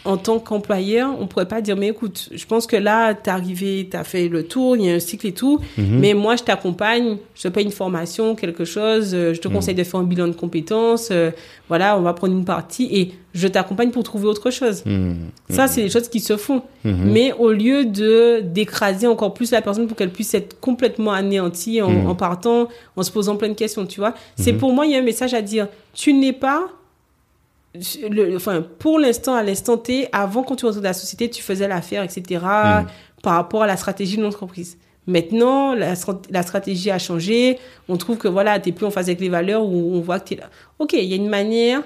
en 0.07 0.17
tant 0.17 0.39
qu'employeur, 0.39 1.13
on 1.19 1.27
pourrait 1.27 1.47
pas 1.47 1.61
dire 1.61 1.75
mais 1.75 1.89
écoute, 1.89 2.29
je 2.33 2.45
pense 2.45 2.65
que 2.65 2.75
là 2.77 3.13
t'es 3.13 3.29
arrivé, 3.29 3.87
t'as 3.91 4.03
fait 4.03 4.27
le 4.29 4.43
tour, 4.43 4.75
il 4.77 4.85
y 4.85 4.89
a 4.89 4.93
un 4.95 4.99
cycle 4.99 5.27
et 5.27 5.33
tout, 5.33 5.59
Mhm. 5.77 5.99
mais 5.99 6.13
moi 6.13 6.35
je 6.37 6.43
t'accompagne, 6.43 7.17
je 7.35 7.43
te 7.43 7.47
paye 7.49 7.65
une 7.65 7.71
formation, 7.71 8.33
quelque 8.33 8.63
chose, 8.65 9.11
euh, 9.13 9.33
je 9.33 9.41
te 9.41 9.47
conseille 9.47 9.75
de 9.75 9.83
faire 9.83 9.99
un 9.99 10.03
bilan 10.03 10.27
de 10.27 10.33
compétences, 10.33 11.09
euh, 11.11 11.31
voilà, 11.67 11.97
on 11.97 12.01
va 12.01 12.13
prendre 12.13 12.33
une 12.33 12.45
partie 12.45 12.87
et 12.91 13.11
je 13.33 13.47
t'accompagne 13.47 13.91
pour 13.91 14.03
trouver 14.03 14.27
autre 14.27 14.49
chose. 14.49 14.83
Mm. 14.85 15.13
Ça 15.49 15.67
c'est 15.67 15.81
des 15.83 15.89
choses 15.89 16.07
qui 16.07 16.21
se 16.21 16.37
font, 16.37 16.61
Mhm. 16.85 17.11
mais 17.11 17.33
au 17.37 17.51
lieu 17.51 17.85
de 17.85 18.39
d'écraser 18.41 19.07
encore 19.07 19.33
plus 19.33 19.51
la 19.51 19.61
personne 19.61 19.87
pour 19.87 19.97
qu'elle 19.97 20.11
puisse 20.11 20.33
être 20.33 20.59
complètement 20.61 21.11
anéantie 21.11 21.81
en, 21.81 21.89
Mhm. 21.91 22.07
en 22.09 22.15
partant, 22.15 22.69
en 22.95 23.03
se 23.03 23.11
posant 23.11 23.35
plein 23.35 23.49
de 23.49 23.53
questions, 23.55 23.85
tu 23.85 23.99
vois, 23.99 24.13
c'est 24.37 24.53
Mhm. 24.53 24.57
pour 24.59 24.71
moi 24.73 24.85
il 24.85 24.93
y 24.93 24.95
a 24.95 24.99
un 24.99 25.03
message 25.03 25.33
à 25.33 25.41
dire, 25.41 25.67
tu 25.93 26.13
n'es 26.13 26.33
pas 26.33 26.67
le, 28.09 28.35
enfin, 28.35 28.63
pour 28.79 28.99
l'instant, 28.99 29.35
à 29.35 29.43
l'instant 29.43 29.77
T, 29.77 30.07
avant 30.11 30.43
quand 30.43 30.55
tu 30.55 30.65
rentrais 30.65 30.81
dans 30.81 30.87
la 30.87 30.93
société, 30.93 31.29
tu 31.29 31.41
faisais 31.43 31.67
l'affaire, 31.67 32.03
etc., 32.03 32.21
Mm. 32.43 32.85
par 33.23 33.33
rapport 33.33 33.63
à 33.63 33.67
la 33.67 33.77
stratégie 33.77 34.17
de 34.17 34.21
l'entreprise. 34.23 34.77
Maintenant, 35.07 35.73
la, 35.73 35.95
strat- 35.95 36.21
la 36.29 36.43
stratégie 36.43 36.91
a 36.91 36.99
changé. 36.99 37.57
On 37.87 37.95
trouve 37.97 38.17
que 38.17 38.27
voilà, 38.27 38.59
t'es 38.59 38.71
plus 38.73 38.85
en 38.85 38.91
phase 38.91 39.07
avec 39.07 39.21
les 39.21 39.29
valeurs 39.29 39.63
où 39.65 39.95
on 39.95 40.01
voit 40.01 40.19
que 40.19 40.29
t'es 40.29 40.35
là. 40.35 40.49
Ok, 40.79 40.93
il 40.93 41.05
y 41.05 41.13
a 41.13 41.15
une 41.15 41.29
manière 41.29 41.81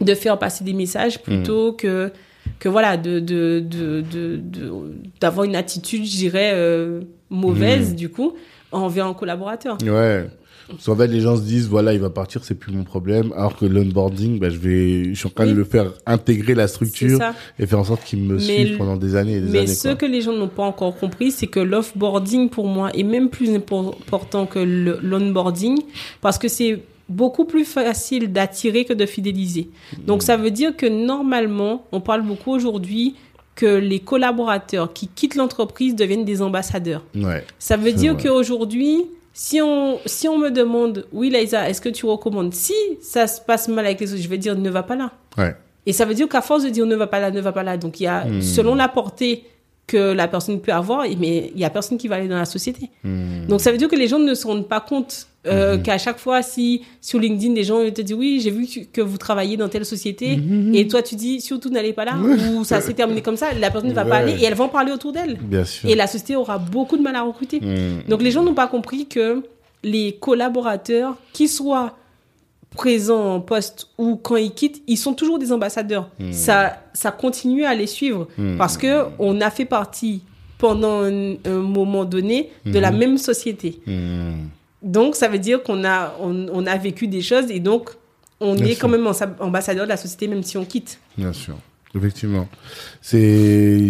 de 0.00 0.14
faire 0.14 0.38
passer 0.38 0.64
des 0.64 0.72
messages 0.72 1.20
plutôt 1.22 1.72
que 1.74 2.10
que 2.58 2.68
voilà 2.68 2.96
de 2.96 3.20
de 3.20 3.60
de 3.60 4.00
de- 4.00 4.36
de- 4.36 4.94
d'avoir 5.20 5.44
une 5.44 5.56
attitude, 5.56 6.04
je 6.06 6.16
dirais 6.16 6.52
euh, 6.54 7.02
mauvaise 7.30 7.94
du 7.94 8.08
coup 8.08 8.34
envers 8.72 9.06
un 9.06 9.14
collaborateur. 9.14 9.76
Ouais. 9.84 10.26
Parce 10.68 10.84
qu'en 10.84 10.96
fait, 10.96 11.06
les 11.06 11.20
gens 11.20 11.36
se 11.36 11.42
disent, 11.42 11.68
voilà, 11.68 11.94
il 11.94 12.00
va 12.00 12.10
partir, 12.10 12.44
c'est 12.44 12.54
plus 12.54 12.72
mon 12.72 12.84
problème. 12.84 13.32
Alors 13.36 13.56
que 13.56 13.64
l'onboarding, 13.64 14.38
bah, 14.38 14.50
je 14.50 14.58
vais, 14.58 15.04
je 15.14 15.18
suis 15.18 15.26
en 15.26 15.30
train 15.30 15.46
de 15.46 15.52
le 15.52 15.64
faire 15.64 15.92
intégrer 16.06 16.54
la 16.54 16.68
structure 16.68 17.20
et 17.58 17.66
faire 17.66 17.78
en 17.78 17.84
sorte 17.84 18.04
qu'il 18.04 18.20
me 18.20 18.38
Mais 18.46 18.76
pendant 18.76 18.96
des 18.96 19.16
années 19.16 19.36
et 19.36 19.40
des 19.40 19.50
Mais 19.50 19.58
années. 19.60 19.66
ce 19.68 19.88
quoi. 19.88 19.96
que 19.96 20.06
les 20.06 20.20
gens 20.20 20.32
n'ont 20.32 20.48
pas 20.48 20.64
encore 20.64 20.96
compris, 20.96 21.30
c'est 21.30 21.46
que 21.46 21.60
l'offboarding, 21.60 22.50
pour 22.50 22.66
moi, 22.66 22.90
est 22.94 23.02
même 23.02 23.30
plus 23.30 23.54
important 23.54 24.46
que 24.46 24.58
l'onboarding, 24.58 25.78
parce 26.20 26.38
que 26.38 26.48
c'est 26.48 26.82
beaucoup 27.08 27.46
plus 27.46 27.64
facile 27.64 28.30
d'attirer 28.30 28.84
que 28.84 28.92
de 28.92 29.06
fidéliser. 29.06 29.70
Donc, 30.06 30.22
ça 30.22 30.36
veut 30.36 30.50
dire 30.50 30.76
que 30.76 30.86
normalement, 30.86 31.86
on 31.92 32.00
parle 32.00 32.22
beaucoup 32.22 32.52
aujourd'hui 32.52 33.14
que 33.54 33.66
les 33.66 33.98
collaborateurs 33.98 34.92
qui 34.92 35.08
quittent 35.08 35.34
l'entreprise 35.34 35.96
deviennent 35.96 36.24
des 36.24 36.42
ambassadeurs. 36.42 37.02
Ouais. 37.16 37.44
Ça 37.58 37.76
veut 37.76 37.92
dire 37.92 38.16
qu'aujourd'hui, 38.16 39.06
si 39.40 39.62
on, 39.62 40.00
si 40.04 40.26
on 40.26 40.36
me 40.36 40.50
demande, 40.50 41.06
oui, 41.12 41.30
Liza, 41.30 41.68
est-ce 41.70 41.80
que 41.80 41.88
tu 41.88 42.04
recommandes? 42.06 42.52
Si 42.54 42.74
ça 43.00 43.28
se 43.28 43.40
passe 43.40 43.68
mal 43.68 43.86
avec 43.86 44.00
les 44.00 44.12
autres, 44.12 44.20
je 44.20 44.28
vais 44.28 44.36
dire, 44.36 44.56
ne 44.56 44.68
va 44.68 44.82
pas 44.82 44.96
là. 44.96 45.12
Ouais. 45.36 45.54
Et 45.86 45.92
ça 45.92 46.04
veut 46.04 46.14
dire 46.14 46.28
qu'à 46.28 46.40
force 46.42 46.64
de 46.64 46.70
dire 46.70 46.84
ne 46.86 46.96
va 46.96 47.06
pas 47.06 47.20
là, 47.20 47.30
ne 47.30 47.40
va 47.40 47.52
pas 47.52 47.62
là, 47.62 47.76
donc 47.76 48.00
il 48.00 48.02
y 48.02 48.06
a, 48.08 48.24
Hmm. 48.24 48.42
selon 48.42 48.74
la 48.74 48.88
portée 48.88 49.44
que 49.88 50.12
la 50.12 50.28
personne 50.28 50.60
peut 50.60 50.72
avoir, 50.72 51.04
mais 51.18 51.50
il 51.52 51.60
y 51.60 51.64
a 51.64 51.70
personne 51.70 51.98
qui 51.98 52.06
va 52.06 52.14
aller 52.16 52.28
dans 52.28 52.36
la 52.36 52.44
société. 52.44 52.90
Mm. 53.02 53.46
Donc 53.48 53.60
ça 53.60 53.72
veut 53.72 53.78
dire 53.78 53.88
que 53.88 53.96
les 53.96 54.06
gens 54.06 54.20
ne 54.20 54.34
se 54.34 54.46
rendent 54.46 54.68
pas 54.68 54.80
compte 54.80 55.26
euh, 55.46 55.78
qu'à 55.78 55.98
chaque 55.98 56.18
fois, 56.18 56.42
si 56.42 56.82
sur 57.00 57.18
LinkedIn, 57.18 57.54
des 57.54 57.64
gens 57.64 57.78
te 57.90 58.02
disent 58.02 58.14
oui, 58.14 58.38
j'ai 58.42 58.50
vu 58.50 58.66
que, 58.66 58.80
que 58.92 59.00
vous 59.00 59.16
travaillez 59.18 59.56
dans 59.56 59.68
telle 59.68 59.84
société, 59.86 60.36
Mhm. 60.36 60.74
et 60.74 60.86
toi 60.86 61.00
tu 61.02 61.16
dis 61.16 61.40
surtout 61.40 61.70
n'allez 61.70 61.92
pas 61.94 62.04
là, 62.04 62.16
ou 62.52 62.64
ça 62.64 62.80
s'est 62.80 62.92
terminé 62.94 63.22
comme 63.22 63.36
ça, 63.36 63.52
la 63.54 63.70
personne 63.70 63.88
ne 63.90 63.94
va 63.94 64.04
pas 64.04 64.16
aller 64.18 64.32
et 64.40 64.44
elle 64.44 64.54
va 64.54 64.64
en 64.64 64.68
parler 64.68 64.92
autour 64.92 65.12
d'elle. 65.12 65.38
Et 65.84 65.94
la 65.94 66.06
société 66.06 66.36
aura 66.36 66.58
beaucoup 66.58 66.96
de 66.96 67.02
mal 67.02 67.16
à 67.16 67.22
recruter. 67.22 67.60
Donc 68.08 68.22
les 68.22 68.30
gens 68.30 68.42
n'ont 68.44 68.54
pas 68.54 68.68
compris 68.68 69.06
que 69.06 69.42
les 69.82 70.12
collaborateurs, 70.20 71.16
qui 71.32 71.48
soient 71.48 71.94
présents 72.78 73.34
en 73.34 73.40
poste 73.40 73.88
ou 73.98 74.16
quand 74.16 74.36
ils 74.36 74.52
quittent, 74.54 74.82
ils 74.86 74.96
sont 74.96 75.12
toujours 75.12 75.38
des 75.38 75.50
ambassadeurs. 75.52 76.08
Ça, 76.30 76.80
ça 76.94 77.10
continue 77.10 77.64
à 77.64 77.74
les 77.74 77.88
suivre 77.88 78.28
parce 78.56 78.76
que 78.78 79.04
on 79.18 79.40
a 79.42 79.50
fait 79.50 79.64
partie 79.66 80.22
pendant 80.58 81.02
un, 81.02 81.34
un 81.44 81.60
moment 81.78 82.04
donné 82.04 82.50
de 82.64 82.78
la 82.78 82.90
même 82.92 83.18
société. 83.18 83.80
Hmm. 83.86 84.46
Donc, 84.82 85.16
ça 85.16 85.26
veut 85.28 85.38
dire 85.40 85.62
qu'on 85.64 85.84
a, 85.84 86.14
on, 86.20 86.46
on 86.52 86.64
a 86.66 86.76
vécu 86.76 87.08
des 87.08 87.20
choses 87.20 87.50
et 87.50 87.58
donc 87.60 87.90
on 88.40 88.54
Bien 88.54 88.66
est 88.66 88.74
sûr. 88.74 88.78
quand 88.82 88.88
même 88.88 89.06
ambassadeur 89.40 89.84
de 89.84 89.88
la 89.88 89.96
société 89.96 90.28
même 90.28 90.44
si 90.44 90.56
on 90.56 90.64
quitte. 90.64 91.00
Bien 91.16 91.32
sûr. 91.32 91.56
Effectivement. 91.98 92.48
C'est 93.02 93.80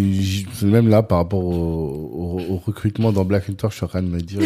même 0.62 0.88
là 0.88 1.02
par 1.02 1.18
rapport 1.18 1.44
au, 1.44 2.60
recrutement 2.64 3.12
dans 3.12 3.24
Black 3.24 3.48
Network, 3.48 3.72
je 3.72 3.78
suis 3.78 3.84
en 3.84 3.88
train 3.88 4.02
de 4.02 4.08
me 4.08 4.20
dire, 4.20 4.40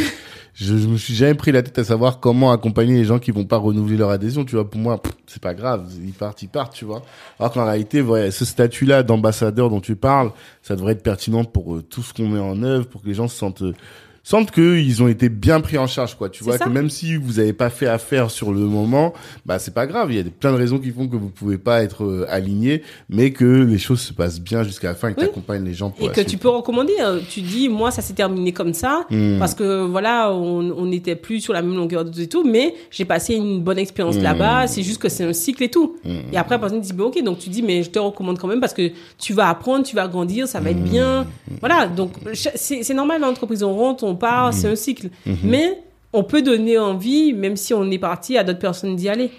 je, 0.55 0.75
me 0.75 0.97
suis 0.97 1.15
jamais 1.15 1.35
pris 1.35 1.53
la 1.53 1.63
tête 1.63 1.79
à 1.79 1.85
savoir 1.85 2.21
comment 2.21 2.53
accompagner 2.53 2.95
les 2.95 3.05
gens 3.05 3.19
qui 3.19 3.31
vont 3.31 3.45
pas 3.45 3.57
renouveler 3.57 3.97
leur 3.97 4.11
adhésion. 4.11 4.45
Tu 4.45 4.57
vois, 4.57 4.69
pour 4.69 4.81
moi, 4.81 5.01
c'est 5.27 5.43
pas 5.43 5.55
grave, 5.55 5.89
ils 6.05 6.13
partent, 6.13 6.43
ils 6.43 6.49
partent, 6.49 6.75
tu 6.75 6.85
vois. 6.85 7.03
Alors 7.39 7.53
qu'en 7.53 7.65
réalité, 7.65 8.05
ce 8.31 8.45
statut-là 8.45 9.03
d'ambassadeur 9.03 9.71
dont 9.71 9.81
tu 9.81 9.97
parles, 9.97 10.33
ça 10.63 10.77
devrait 10.77 10.93
être 10.93 11.03
pertinent 11.03 11.45
pour 11.45 11.77
euh, 11.77 11.83
tout 11.83 12.03
ce 12.03 12.13
qu'on 12.13 12.29
met 12.29 12.41
en 12.41 12.63
œuvre, 12.63 12.87
pour 12.87 13.03
que 13.03 13.07
les 13.07 13.15
gens 13.15 13.29
se 13.29 13.37
sentent 13.37 13.63
euh, 13.63 13.75
sentent 14.25 14.51
que 14.53 14.77
ils 14.79 15.03
ont 15.03 15.09
été 15.09 15.29
bien 15.29 15.61
pris 15.61 15.79
en 15.79 15.87
charge, 15.87 16.15
quoi. 16.17 16.29
Tu 16.29 16.45
vois 16.45 16.57
ça. 16.59 16.65
que 16.67 16.71
même 16.71 16.91
si 16.91 17.17
vous 17.17 17.39
avez 17.41 17.53
pas 17.53 17.71
fait 17.71 17.87
affaire 17.89 18.31
sur 18.31 18.53
le 18.53 18.61
moment, 18.61 19.13
bah 19.47 19.59
c'est 19.59 19.75
pas 19.75 19.87
grave. 19.87 20.13
Il 20.13 20.17
y 20.17 20.21
a 20.21 20.25
plein 20.25 20.53
de 20.53 20.57
raisons 20.57 20.79
qui 20.79 20.91
font 20.91 21.09
que 21.09 21.17
vous 21.17 21.29
pouvez 21.29 21.59
pas 21.59 21.83
être 21.83 22.05
euh, 22.05 22.25
aligné, 22.29 22.83
mais 23.09 23.33
que 23.33 23.45
les 23.45 23.79
choses 23.79 24.01
se 24.01 24.13
passent 24.13 24.41
bien 24.41 24.63
jusqu'à 24.63 24.89
la 24.89 24.95
fin 24.95 25.09
et 25.09 25.15
que 25.15 25.21
Oui. 25.21 25.27
tu 25.27 25.31
accompagnes 25.31 25.65
les 25.65 25.75
gens 25.75 25.91
pour 25.91 26.07
Et 26.07 26.11
que 26.11 26.21
suite. 26.21 26.29
tu 26.29 26.37
peux 26.39 26.49
recommander. 26.49 26.93
euh, 27.01 27.21
Tu 27.29 27.41
dis, 27.41 27.69
moi, 27.69 27.91
ça 27.91 28.01
s'est 28.03 28.13
terminé 28.15 28.53
comme 28.53 28.75
ça, 28.75 29.07
Hmm. 29.11 29.39
parce 29.39 29.55
que 29.55 29.85
voilà, 29.87 30.33
on 30.33 30.87
n'était 30.87 31.17
plus 31.17 31.41
sur 31.41 31.53
la 31.53 31.63
même 31.63 31.75
longueur 31.75 32.05
et 32.19 32.27
tout, 32.29 32.45
mais 32.45 32.75
j'ai 32.91 33.05
passé 33.05 33.35
une 33.35 33.61
bonne 33.61 33.79
expérience 33.79 34.17
Hmm. 34.17 34.23
là-bas. 34.23 34.67
C'est 34.69 34.83
juste 34.83 35.01
que 35.01 35.09
c'est 35.09 35.25
un 35.25 35.33
cycle 35.33 35.63
et 35.65 35.69
tout. 35.71 35.97
Hmm. 36.05 36.33
Et 36.33 36.37
après, 36.37 36.55
la 36.55 36.59
personne 36.61 36.81
dit, 36.81 36.93
bah, 36.93 37.05
ok, 37.05 37.23
donc 37.25 37.39
tu 37.39 37.49
dis, 37.51 37.63
mais 37.63 37.83
je 37.83 37.91
te 37.91 37.99
recommande 37.99 38.39
quand 38.39 38.49
même 38.49 38.61
parce 38.61 38.75
que 38.75 38.91
tu 39.19 39.33
vas 39.33 39.49
apprendre, 39.49 39.85
tu 39.85 39.97
vas 39.97 40.07
grandir, 40.09 40.47
ça 40.47 40.61
va 40.61 40.71
être 40.71 40.83
bien. 40.83 41.27
Voilà, 41.61 41.87
donc 41.89 42.13
c'est 42.35 42.95
normal, 42.95 43.21
l'entreprise, 43.21 43.63
on 43.63 43.75
rentre, 43.75 44.05
on 44.05 44.12
part, 44.17 44.53
c'est 44.55 44.69
un 44.69 44.77
cycle. 44.77 45.09
Hmm. 45.27 45.35
Mais 45.45 45.79
on 46.13 46.25
peut 46.25 46.43
donner 46.43 46.79
envie, 46.79 47.33
même 47.33 47.57
si 47.57 47.73
on 47.75 47.91
est 47.91 47.99
parti, 47.99 48.37
à 48.37 48.45
d'autres 48.45 48.59
personnes 48.59 48.97
d'y 48.97 49.09
aller. 49.09 49.31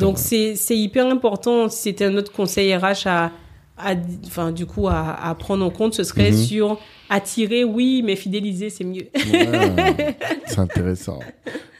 Donc 0.00 0.18
c'est 0.18 0.54
hyper 0.70 1.06
important. 1.06 1.68
Si 1.68 1.82
c'était 1.82 2.04
un 2.04 2.16
autre 2.16 2.32
conseil 2.32 2.74
RH 2.76 3.06
à, 3.06 3.32
à 3.78 3.94
enfin 4.26 4.52
du 4.52 4.66
coup 4.66 4.86
à, 4.88 5.18
à 5.28 5.34
prendre 5.34 5.64
en 5.64 5.70
compte, 5.70 5.94
ce 5.94 6.04
serait 6.04 6.30
Mhm. 6.30 6.36
sur 6.36 6.80
attirer, 7.10 7.64
oui, 7.64 8.02
mais 8.04 8.14
fidéliser 8.16 8.70
c'est 8.70 8.84
mieux. 8.84 9.08
Ouais, 9.32 10.16
c'est 10.46 10.58
intéressant. 10.60 11.18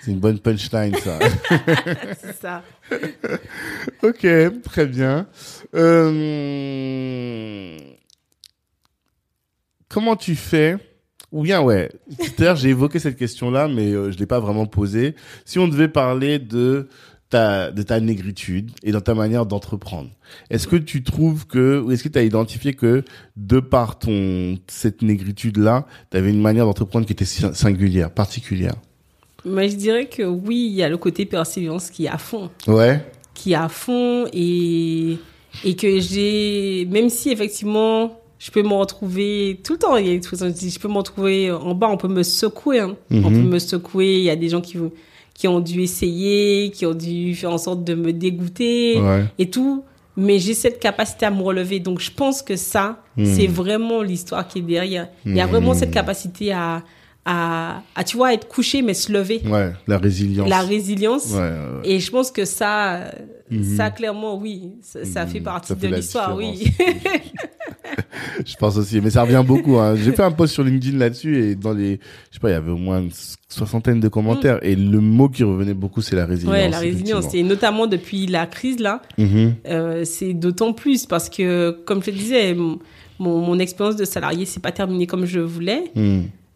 C'est 0.04 0.10
une 0.10 0.18
bonne 0.18 0.40
punchline, 0.40 0.96
ça. 0.96 1.16
c'est 2.20 2.34
ça. 2.40 2.62
ok, 4.02 4.26
très 4.64 4.86
bien. 4.86 5.28
Euh... 5.76 7.76
Comment 9.88 10.16
tu 10.16 10.34
fais 10.34 10.76
Ou 11.32 11.42
bien, 11.42 11.62
ouais. 11.62 11.90
Tout 12.18 12.24
à 12.38 12.42
l'heure, 12.42 12.56
j'ai 12.56 12.68
évoqué 12.68 12.98
cette 12.98 13.16
question-là, 13.16 13.66
mais 13.66 13.90
euh, 13.92 14.12
je 14.12 14.18
l'ai 14.18 14.26
pas 14.26 14.38
vraiment 14.38 14.66
posée. 14.66 15.14
Si 15.46 15.58
on 15.58 15.66
devait 15.66 15.88
parler 15.88 16.38
de 16.38 16.88
ta, 17.30 17.70
de 17.70 17.82
ta 17.82 17.98
négritude 18.00 18.70
et 18.82 18.92
dans 18.92 19.00
ta 19.00 19.14
manière 19.14 19.46
d'entreprendre, 19.46 20.10
est-ce 20.50 20.68
que 20.68 20.76
tu 20.76 21.02
trouves 21.02 21.46
que, 21.46 21.80
ou 21.80 21.90
est-ce 21.90 22.04
que 22.04 22.10
tu 22.10 22.18
as 22.18 22.22
identifié 22.22 22.74
que, 22.74 23.02
de 23.36 23.60
par 23.60 23.98
ton, 23.98 24.58
cette 24.68 25.00
négritude-là, 25.00 25.86
tu 26.10 26.16
avais 26.18 26.30
une 26.30 26.42
manière 26.42 26.66
d'entreprendre 26.66 27.06
qui 27.06 27.14
était 27.14 27.24
si- 27.24 27.42
singulière, 27.54 28.10
particulière? 28.10 28.74
Mais 29.46 29.70
je 29.70 29.76
dirais 29.76 30.06
que 30.06 30.22
oui, 30.22 30.66
il 30.70 30.74
y 30.74 30.82
a 30.82 30.88
le 30.90 30.98
côté 30.98 31.24
persévérance 31.24 31.90
qui 31.90 32.04
est 32.04 32.08
à 32.08 32.18
fond, 32.18 32.50
Ouais. 32.68 33.02
qui 33.34 33.52
est 33.52 33.56
à 33.56 33.68
fond 33.70 34.26
et 34.32 35.16
et 35.64 35.76
que 35.76 36.00
j'ai 36.00 36.86
même 36.90 37.08
si 37.10 37.30
effectivement 37.30 38.18
je 38.44 38.50
peux 38.50 38.62
me 38.62 38.72
retrouver 38.74 39.60
tout 39.62 39.74
le 39.74 39.78
temps. 39.78 39.96
Il 39.96 40.06
y 40.06 40.10
a 40.10 40.14
des 40.14 40.20
trucs, 40.20 40.40
je 40.40 40.46
dis, 40.46 40.70
je 40.70 40.80
peux 40.80 40.88
me 40.88 40.96
retrouver 40.96 41.50
en 41.52 41.74
bas, 41.74 41.88
on 41.88 41.96
peut 41.96 42.08
me 42.08 42.24
secouer. 42.24 42.80
hein. 42.80 42.96
Mhm. 43.10 43.24
On 43.24 43.30
peut 43.30 43.36
me 43.36 43.58
secouer. 43.60 44.16
Il 44.18 44.24
y 44.24 44.30
a 44.30 44.36
des 44.36 44.48
gens 44.48 44.60
qui, 44.60 44.78
qui 45.34 45.46
ont 45.46 45.60
dû 45.60 45.80
essayer, 45.82 46.70
qui 46.70 46.84
ont 46.84 46.94
dû 46.94 47.34
faire 47.36 47.52
en 47.52 47.58
sorte 47.58 47.84
de 47.84 47.94
me 47.94 48.12
dégoûter 48.12 49.00
Ouais. 49.00 49.24
et 49.38 49.48
tout. 49.48 49.84
Mais 50.16 50.38
j'ai 50.40 50.54
cette 50.54 50.80
capacité 50.80 51.24
à 51.24 51.30
me 51.30 51.40
relever. 51.42 51.78
Donc 51.78 52.00
je 52.00 52.10
pense 52.10 52.42
que 52.42 52.56
ça, 52.56 53.02
Mhm. 53.16 53.24
c'est 53.26 53.46
vraiment 53.46 54.02
l'histoire 54.02 54.46
qui 54.48 54.58
est 54.58 54.62
derrière. 54.62 55.08
Il 55.24 55.36
y 55.36 55.40
a 55.40 55.44
Mhm. 55.46 55.50
vraiment 55.52 55.74
cette 55.74 55.92
capacité 55.92 56.52
à, 56.52 56.82
à, 57.24 57.82
à, 57.94 58.04
tu 58.04 58.16
vois, 58.16 58.34
être 58.34 58.48
couché 58.48 58.82
mais 58.82 58.94
se 58.94 59.12
lever. 59.12 59.40
Ouais, 59.46 59.72
la 59.86 59.98
résilience. 59.98 60.48
La 60.48 60.60
résilience. 60.60 61.26
Ouais, 61.32 61.38
ouais, 61.38 61.48
ouais. 61.82 61.90
Et 61.90 62.00
je 62.00 62.10
pense 62.10 62.30
que 62.30 62.44
ça, 62.44 63.12
Mhm. 63.50 63.76
ça 63.76 63.90
clairement, 63.90 64.36
oui, 64.38 64.72
ça, 64.82 65.04
ça 65.04 65.26
fait 65.26 65.38
Mhm. 65.38 65.44
partie 65.44 65.68
Ça 65.68 65.76
fait 65.76 65.88
de 65.88 65.94
l'histoire, 65.96 66.36
oui. 66.36 66.64
Je 68.46 68.56
pense 68.56 68.76
aussi, 68.76 69.00
mais 69.00 69.10
ça 69.10 69.22
revient 69.22 69.42
beaucoup. 69.46 69.76
Hein. 69.78 69.94
J'ai 69.96 70.12
fait 70.12 70.22
un 70.22 70.30
post 70.30 70.54
sur 70.54 70.64
LinkedIn 70.64 70.96
là-dessus 70.98 71.36
et 71.44 71.54
dans 71.54 71.72
les, 71.72 72.00
je 72.30 72.34
sais 72.34 72.40
pas, 72.40 72.48
il 72.48 72.52
y 72.52 72.56
avait 72.56 72.70
au 72.70 72.76
moins 72.76 73.00
une 73.00 73.10
soixantaine 73.48 74.00
de 74.00 74.08
commentaires 74.08 74.58
et 74.62 74.74
le 74.74 75.00
mot 75.00 75.28
qui 75.28 75.44
revenait 75.44 75.74
beaucoup, 75.74 76.00
c'est 76.00 76.16
la 76.16 76.24
résilience. 76.26 76.52
ouais, 76.54 76.68
la 76.68 76.78
résilience. 76.78 77.34
Et 77.34 77.42
notamment 77.42 77.86
depuis 77.86 78.26
la 78.26 78.46
crise, 78.46 78.78
là, 78.80 79.02
Mhm. 79.18 79.54
euh, 79.68 80.04
c'est 80.04 80.32
d'autant 80.32 80.72
plus 80.72 81.06
parce 81.06 81.28
que, 81.28 81.70
comme 81.84 82.00
je 82.02 82.06
te 82.06 82.16
disais, 82.16 82.54
mon, 82.54 82.78
mon, 83.18 83.38
mon 83.40 83.58
expérience 83.58 83.96
de 83.96 84.04
salarié, 84.04 84.46
c'est 84.46 84.62
pas 84.62 84.72
terminé 84.72 85.06
comme 85.06 85.24
je 85.26 85.40
voulais. 85.40 85.92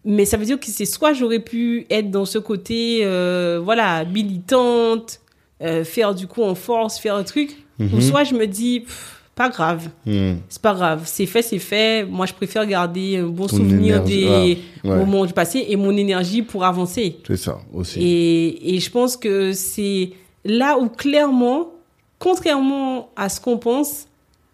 Mais 0.08 0.24
ça 0.24 0.36
veut 0.36 0.44
dire 0.44 0.58
que 0.60 0.66
c'est 0.66 0.84
soit 0.84 1.12
j'aurais 1.12 1.40
pu 1.40 1.84
être 1.90 2.10
dans 2.10 2.24
ce 2.24 2.38
côté, 2.38 3.00
euh, 3.02 3.60
voilà, 3.62 4.04
militante, 4.04 5.20
euh, 5.62 5.82
faire 5.84 6.14
du 6.14 6.26
coup 6.28 6.42
en 6.44 6.54
force, 6.54 6.98
faire 6.98 7.16
un 7.16 7.24
truc, 7.24 7.56
ou 7.80 7.84
Mhm. 7.84 8.00
soit 8.00 8.22
je 8.24 8.34
me 8.34 8.46
dis, 8.46 8.80
pff, 8.80 9.20
pas 9.34 9.48
grave, 9.48 9.88
Mhm. 10.06 10.38
c'est 10.48 10.62
pas 10.62 10.74
grave, 10.74 11.02
c'est 11.06 11.26
fait, 11.26 11.42
c'est 11.42 11.58
fait. 11.58 12.04
Moi, 12.04 12.24
je 12.26 12.32
préfère 12.34 12.64
garder 12.66 13.16
un 13.18 13.26
bon 13.26 13.46
Ton 13.48 13.56
souvenir 13.56 13.96
énergie, 13.96 14.24
des 14.24 14.58
ah, 14.84 14.88
ouais. 14.88 14.96
moments 14.96 15.26
du 15.26 15.32
passé 15.32 15.64
et 15.68 15.76
mon 15.76 15.94
énergie 15.96 16.42
pour 16.42 16.64
avancer. 16.64 17.16
C'est 17.26 17.36
ça 17.36 17.58
aussi. 17.74 18.00
Et, 18.00 18.74
et 18.76 18.80
je 18.80 18.90
pense 18.90 19.16
que 19.16 19.52
c'est 19.52 20.10
là 20.44 20.78
où 20.78 20.88
clairement, 20.88 21.72
contrairement 22.18 23.10
à 23.16 23.28
ce 23.28 23.40
qu'on 23.40 23.58
pense, 23.58 24.06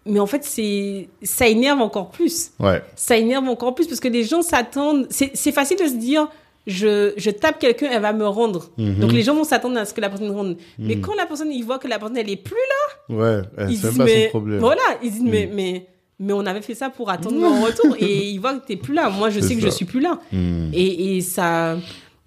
mais 0.05 0.19
en 0.19 0.25
fait, 0.27 0.43
c'est 0.43 1.07
ça 1.21 1.47
énerve 1.47 1.79
encore 1.81 2.09
plus 2.11 2.51
Ouais. 2.59 2.81
ça 2.95 3.17
énerve 3.17 3.47
encore 3.47 3.73
plus 3.75 3.87
parce 3.87 3.99
que 3.99 4.07
les 4.09 4.23
gens 4.23 4.41
s'attendent. 4.41 5.07
C'est 5.09 5.51
facile 5.51 5.77
de 5.77 5.85
se 5.87 5.95
dire, 5.95 6.27
je, 6.67 7.13
je 7.17 7.29
tape 7.29 7.59
quelqu'un, 7.59 7.89
elle 7.91 8.01
va 8.01 8.13
me 8.13 8.25
rendre. 8.27 8.69
Mhm. 8.77 8.99
Donc 8.99 9.11
les 9.11 9.21
gens 9.23 9.35
vont 9.35 9.43
s'attendre 9.43 9.77
à 9.77 9.85
ce 9.85 9.93
que 9.93 10.01
la 10.01 10.09
personne 10.09 10.31
rende. 10.31 10.57
Mais 10.79 10.97
quand 10.99 11.13
la 11.15 11.25
personne, 11.25 11.51
ils 11.51 11.63
voient 11.63 11.79
que 11.79 11.87
la 11.87 11.99
personne, 11.99 12.17
elle 12.17 12.29
est 12.29 12.35
plus 12.37 12.55
là, 12.55 13.15
Ouais, 13.15 13.41
ils 13.61 13.67
disent, 13.79 13.97
pas 13.97 14.03
mais 14.05 14.23
son 14.25 14.29
problème. 14.29 14.59
voilà, 14.59 14.81
ils 15.03 15.11
disent, 15.11 15.21
mais, 15.23 15.45
Mhm. 15.47 15.53
mais, 15.55 15.87
mais 16.19 16.33
on 16.33 16.45
avait 16.45 16.61
fait 16.61 16.75
ça 16.75 16.89
pour 16.89 17.09
attendre 17.09 17.35
mon 17.39 17.63
retour 17.65 17.95
et 17.99 18.29
ils 18.29 18.39
voient 18.39 18.53
que 18.59 18.65
t'es 18.65 18.75
plus 18.77 18.93
là. 18.93 19.09
Moi, 19.09 19.29
je 19.29 19.39
sais 19.41 19.55
que 19.55 19.61
je 19.61 19.67
suis 19.69 19.85
plus 19.85 19.99
là. 19.99 20.19
Mhm. 20.31 20.69
Et, 20.73 21.17
et 21.17 21.21
ça, 21.21 21.75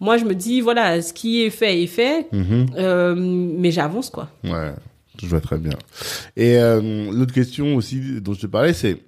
moi, 0.01 0.19
je 0.19 0.24
me 0.27 0.35
dis, 0.35 0.61
voilà, 0.61 1.01
ce 1.01 1.12
qui 1.15 1.43
est 1.44 1.51
fait 1.51 1.82
est 1.82 1.86
fait, 1.86 2.27
Mhm. 2.32 2.66
euh, 2.77 3.15
mais 3.16 3.70
j'avance, 3.70 4.11
quoi. 4.11 4.28
Ouais, 4.44 4.73
je 5.20 5.26
vois 5.26 5.40
très 5.40 5.59
bien. 5.59 5.72
Et 6.36 6.56
euh, 6.59 7.10
l'autre 7.12 7.32
question 7.34 7.76
aussi 7.76 8.20
dont 8.20 8.34
je 8.34 8.40
te 8.40 8.47
parlais, 8.47 8.72
c'est 8.72 8.98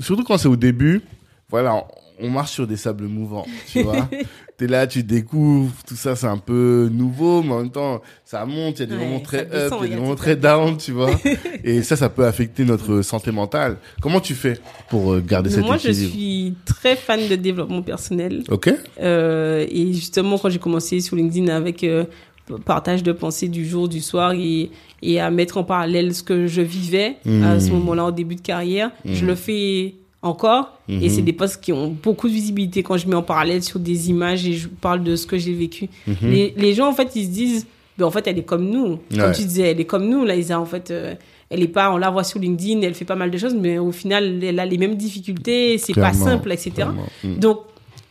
surtout 0.00 0.24
quand 0.24 0.38
c'est 0.38 0.48
au 0.48 0.56
début, 0.56 1.02
voilà, 1.50 1.84
on 2.20 2.30
marche 2.30 2.52
sur 2.52 2.66
des 2.66 2.76
sables 2.76 3.04
mouvants, 3.06 3.46
tu 3.72 3.82
vois. 3.84 4.08
T'es 4.56 4.66
là, 4.66 4.88
tu 4.88 5.04
découvres, 5.04 5.70
tout 5.86 5.94
ça, 5.94 6.16
c'est 6.16 6.26
un 6.26 6.36
peu 6.38 6.88
nouveau, 6.92 7.44
mais 7.44 7.52
en 7.52 7.58
même 7.60 7.70
temps, 7.70 8.02
ça 8.24 8.44
monte, 8.44 8.80
il 8.80 8.80
y 8.80 8.82
a 8.82 8.86
des 8.86 8.96
Ouais, 8.96 9.04
moments 9.06 9.20
très 9.20 9.42
up, 9.52 9.72
il 9.82 9.82
y 9.88 9.92
a 9.92 9.94
des 9.94 10.00
moments 10.00 10.16
très 10.16 10.34
down, 10.34 10.76
tu 10.76 10.90
vois. 10.90 11.12
Et 11.62 11.82
ça, 11.84 11.94
ça 11.94 12.08
peut 12.08 12.26
affecter 12.26 12.64
notre 12.64 13.02
santé 13.02 13.30
mentale. 13.30 13.76
Comment 14.02 14.18
tu 14.20 14.34
fais 14.34 14.58
pour 14.90 15.12
euh, 15.12 15.20
garder 15.24 15.50
cet 15.50 15.64
Moi, 15.64 15.76
je 15.76 15.92
suis 15.92 16.54
très 16.64 16.96
fan 16.96 17.28
de 17.28 17.36
développement 17.36 17.82
personnel. 17.82 18.42
Ok 18.50 18.68
Euh, 19.00 19.64
et 19.70 19.92
justement, 19.92 20.38
quand 20.38 20.48
j'ai 20.50 20.58
commencé 20.58 21.00
sur 21.00 21.14
LinkedIn 21.14 21.54
avec 21.54 21.84
euh, 21.84 22.04
partage 22.56 23.02
de 23.02 23.12
pensées 23.12 23.48
du 23.48 23.66
jour, 23.66 23.88
du 23.88 24.00
soir 24.00 24.32
et, 24.32 24.70
et 25.02 25.20
à 25.20 25.30
mettre 25.30 25.58
en 25.58 25.64
parallèle 25.64 26.14
ce 26.14 26.22
que 26.22 26.46
je 26.46 26.60
vivais 26.62 27.16
à 27.44 27.60
ce 27.60 27.66
Mhm. 27.68 27.72
moment-là 27.78 28.06
au 28.06 28.10
début 28.12 28.36
de 28.36 28.40
carrière, 28.40 28.90
je 29.04 29.20
Mhm. 29.22 29.26
le 29.26 29.34
fais 29.34 29.94
encore. 30.22 30.78
Et 30.88 30.94
Mhm. 30.94 31.08
c'est 31.10 31.22
des 31.22 31.32
posts 31.32 31.62
qui 31.62 31.72
ont 31.72 31.88
beaucoup 32.02 32.28
de 32.28 32.32
visibilité 32.32 32.82
quand 32.82 32.96
je 32.96 33.06
mets 33.06 33.14
en 33.14 33.22
parallèle 33.22 33.62
sur 33.62 33.78
des 33.78 34.10
images 34.10 34.46
et 34.48 34.54
je 34.54 34.66
parle 34.68 35.04
de 35.04 35.14
ce 35.16 35.26
que 35.26 35.36
j'ai 35.38 35.52
vécu. 35.52 35.88
Les, 36.22 36.54
les 36.56 36.74
gens, 36.74 36.88
en 36.88 36.92
fait, 36.94 37.10
ils 37.14 37.26
se 37.26 37.30
disent, 37.30 37.66
ben, 37.96 38.06
en 38.06 38.10
fait, 38.10 38.26
elle 38.26 38.38
est 38.38 38.42
comme 38.44 38.68
nous. 38.68 38.98
Comme 39.16 39.32
tu 39.32 39.42
disais, 39.44 39.70
elle 39.70 39.80
est 39.80 39.84
comme 39.84 40.08
nous. 40.08 40.24
Là, 40.24 40.34
ils 40.34 40.52
ont, 40.52 40.56
en 40.56 40.64
fait, 40.64 40.90
euh, 40.90 41.14
elle 41.50 41.62
est 41.62 41.68
pas, 41.68 41.92
on 41.92 41.96
la 41.98 42.10
voit 42.10 42.24
sur 42.24 42.40
LinkedIn, 42.40 42.80
elle 42.82 42.94
fait 42.94 43.04
pas 43.04 43.14
mal 43.16 43.30
de 43.30 43.38
choses, 43.38 43.54
mais 43.54 43.78
au 43.78 43.92
final, 43.92 44.42
elle 44.42 44.58
a 44.58 44.66
les 44.66 44.76
mêmes 44.78 44.96
difficultés, 44.96 45.78
c'est 45.78 45.94
pas 45.94 46.12
simple, 46.12 46.52
etc. 46.52 46.88
Donc, 47.40 47.60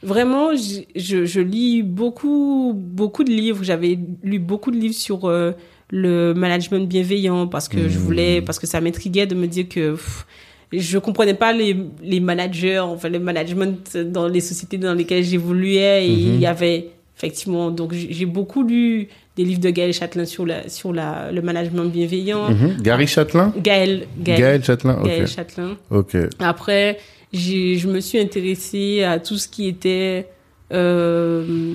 vraiment, 0.08 0.56
je, 0.56 0.82
je, 0.96 1.26
je 1.26 1.42
lis 1.42 1.84
beaucoup, 1.84 2.74
beaucoup 2.76 3.24
de 3.24 3.30
livres. 3.32 3.64
J'avais 3.64 3.98
lu 4.24 4.40
beaucoup 4.40 4.72
de 4.72 4.78
livres 4.78 4.96
sur 4.96 5.26
euh, 5.26 5.52
le 5.92 6.34
management 6.34 6.88
bienveillant 6.88 7.48
parce 7.48 7.68
que 7.68 7.80
je 7.90 7.98
Mhm. 7.98 8.04
voulais, 8.06 8.42
parce 8.42 8.60
que 8.60 8.68
ça 8.68 8.80
m'intriguait 8.82 9.28
de 9.28 9.36
me 9.36 9.48
dire 9.48 9.68
que 9.70 9.92
pff, 9.92 10.26
je 10.74 10.98
comprenais 10.98 11.34
pas 11.34 11.54
les, 11.54 11.76
les 12.02 12.20
managers, 12.20 12.80
enfin, 12.80 13.10
le 13.10 13.20
management 13.20 13.98
dans 13.98 14.28
les 14.28 14.42
sociétés 14.42 14.78
dans 14.78 14.94
lesquelles 14.94 15.24
j'évoluais 15.24 16.08
il 16.08 16.40
y 16.40 16.46
avait, 16.46 16.90
effectivement, 17.18 17.72
donc 17.72 17.94
j'ai 17.94 18.26
beaucoup 18.26 18.64
lu 18.64 19.08
des 19.38 19.46
livres 19.46 19.62
de 19.62 19.70
Gaël 19.70 19.94
Châtelain 19.94 20.26
sur, 20.26 20.46
la, 20.46 20.68
sur 20.68 20.92
la, 20.92 21.32
le 21.32 21.42
management 21.42 21.86
bienveillant. 21.86 22.50
Mhm. 22.50 22.82
Gary 22.82 23.08
Châtelain? 23.08 23.54
Gaël, 23.58 24.08
Gaël, 24.20 24.40
Gaël 24.42 24.64
Châtelain. 24.64 24.98
Gaël 25.04 25.28
Châtelain. 25.28 25.78
Ok. 25.92 26.18
Après, 26.40 26.98
je 27.34 27.88
me 27.88 28.00
suis 28.00 28.20
intéressée 28.20 29.04
à 29.04 29.20
tout 29.20 29.38
ce 29.38 29.48
qui 29.48 29.68
était 29.68 30.30
euh, 30.72 31.74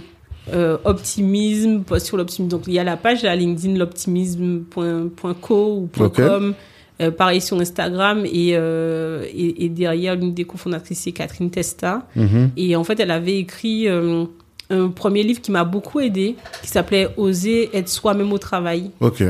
euh, 0.52 0.78
optimisme, 0.84 1.82
pas 1.82 2.00
sur 2.00 2.16
l'optimisme. 2.16 2.50
Donc, 2.50 2.62
il 2.66 2.74
y 2.74 2.78
a 2.78 2.84
la 2.84 2.96
page 2.96 3.24
à 3.24 3.36
LinkedIn, 3.36 3.76
l'optimisme.co 3.78 5.54
ou. 5.54 5.88
.com. 6.10 6.54
Euh, 7.00 7.10
pareil 7.10 7.40
sur 7.40 7.58
Instagram. 7.58 8.24
Et, 8.26 8.52
euh, 8.52 9.24
et, 9.34 9.64
et 9.64 9.68
derrière, 9.68 10.14
l'une 10.14 10.34
des 10.34 10.44
cofondatrices, 10.44 11.00
c'est 11.00 11.12
Catherine 11.12 11.50
Testa. 11.50 12.06
Mhm. 12.14 12.50
Et 12.56 12.76
en 12.76 12.84
fait, 12.84 13.00
elle 13.00 13.10
avait 13.10 13.38
écrit 13.38 13.88
euh, 13.88 14.24
un 14.70 14.88
premier 14.88 15.22
livre 15.22 15.40
qui 15.40 15.50
m'a 15.50 15.64
beaucoup 15.64 16.00
aidé, 16.00 16.36
qui 16.62 16.68
s'appelait 16.68 17.08
Oser 17.16 17.70
être 17.74 17.88
soi-même 17.88 18.32
au 18.32 18.38
travail. 18.38 18.90
Ok. 19.00 19.22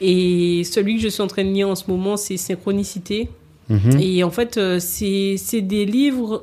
Et 0.00 0.64
celui 0.64 0.96
que 0.96 1.02
je 1.02 1.08
suis 1.08 1.22
en 1.22 1.26
train 1.26 1.44
de 1.44 1.50
lire 1.50 1.68
en 1.68 1.74
ce 1.74 1.84
moment, 1.88 2.16
c'est 2.16 2.36
Synchronicité. 2.36 3.28
Mhm. 3.68 3.98
Et 4.00 4.22
en 4.24 4.30
fait, 4.30 4.56
euh, 4.58 4.78
c'est 4.80 5.60
des 5.62 5.84
livres 5.86 6.42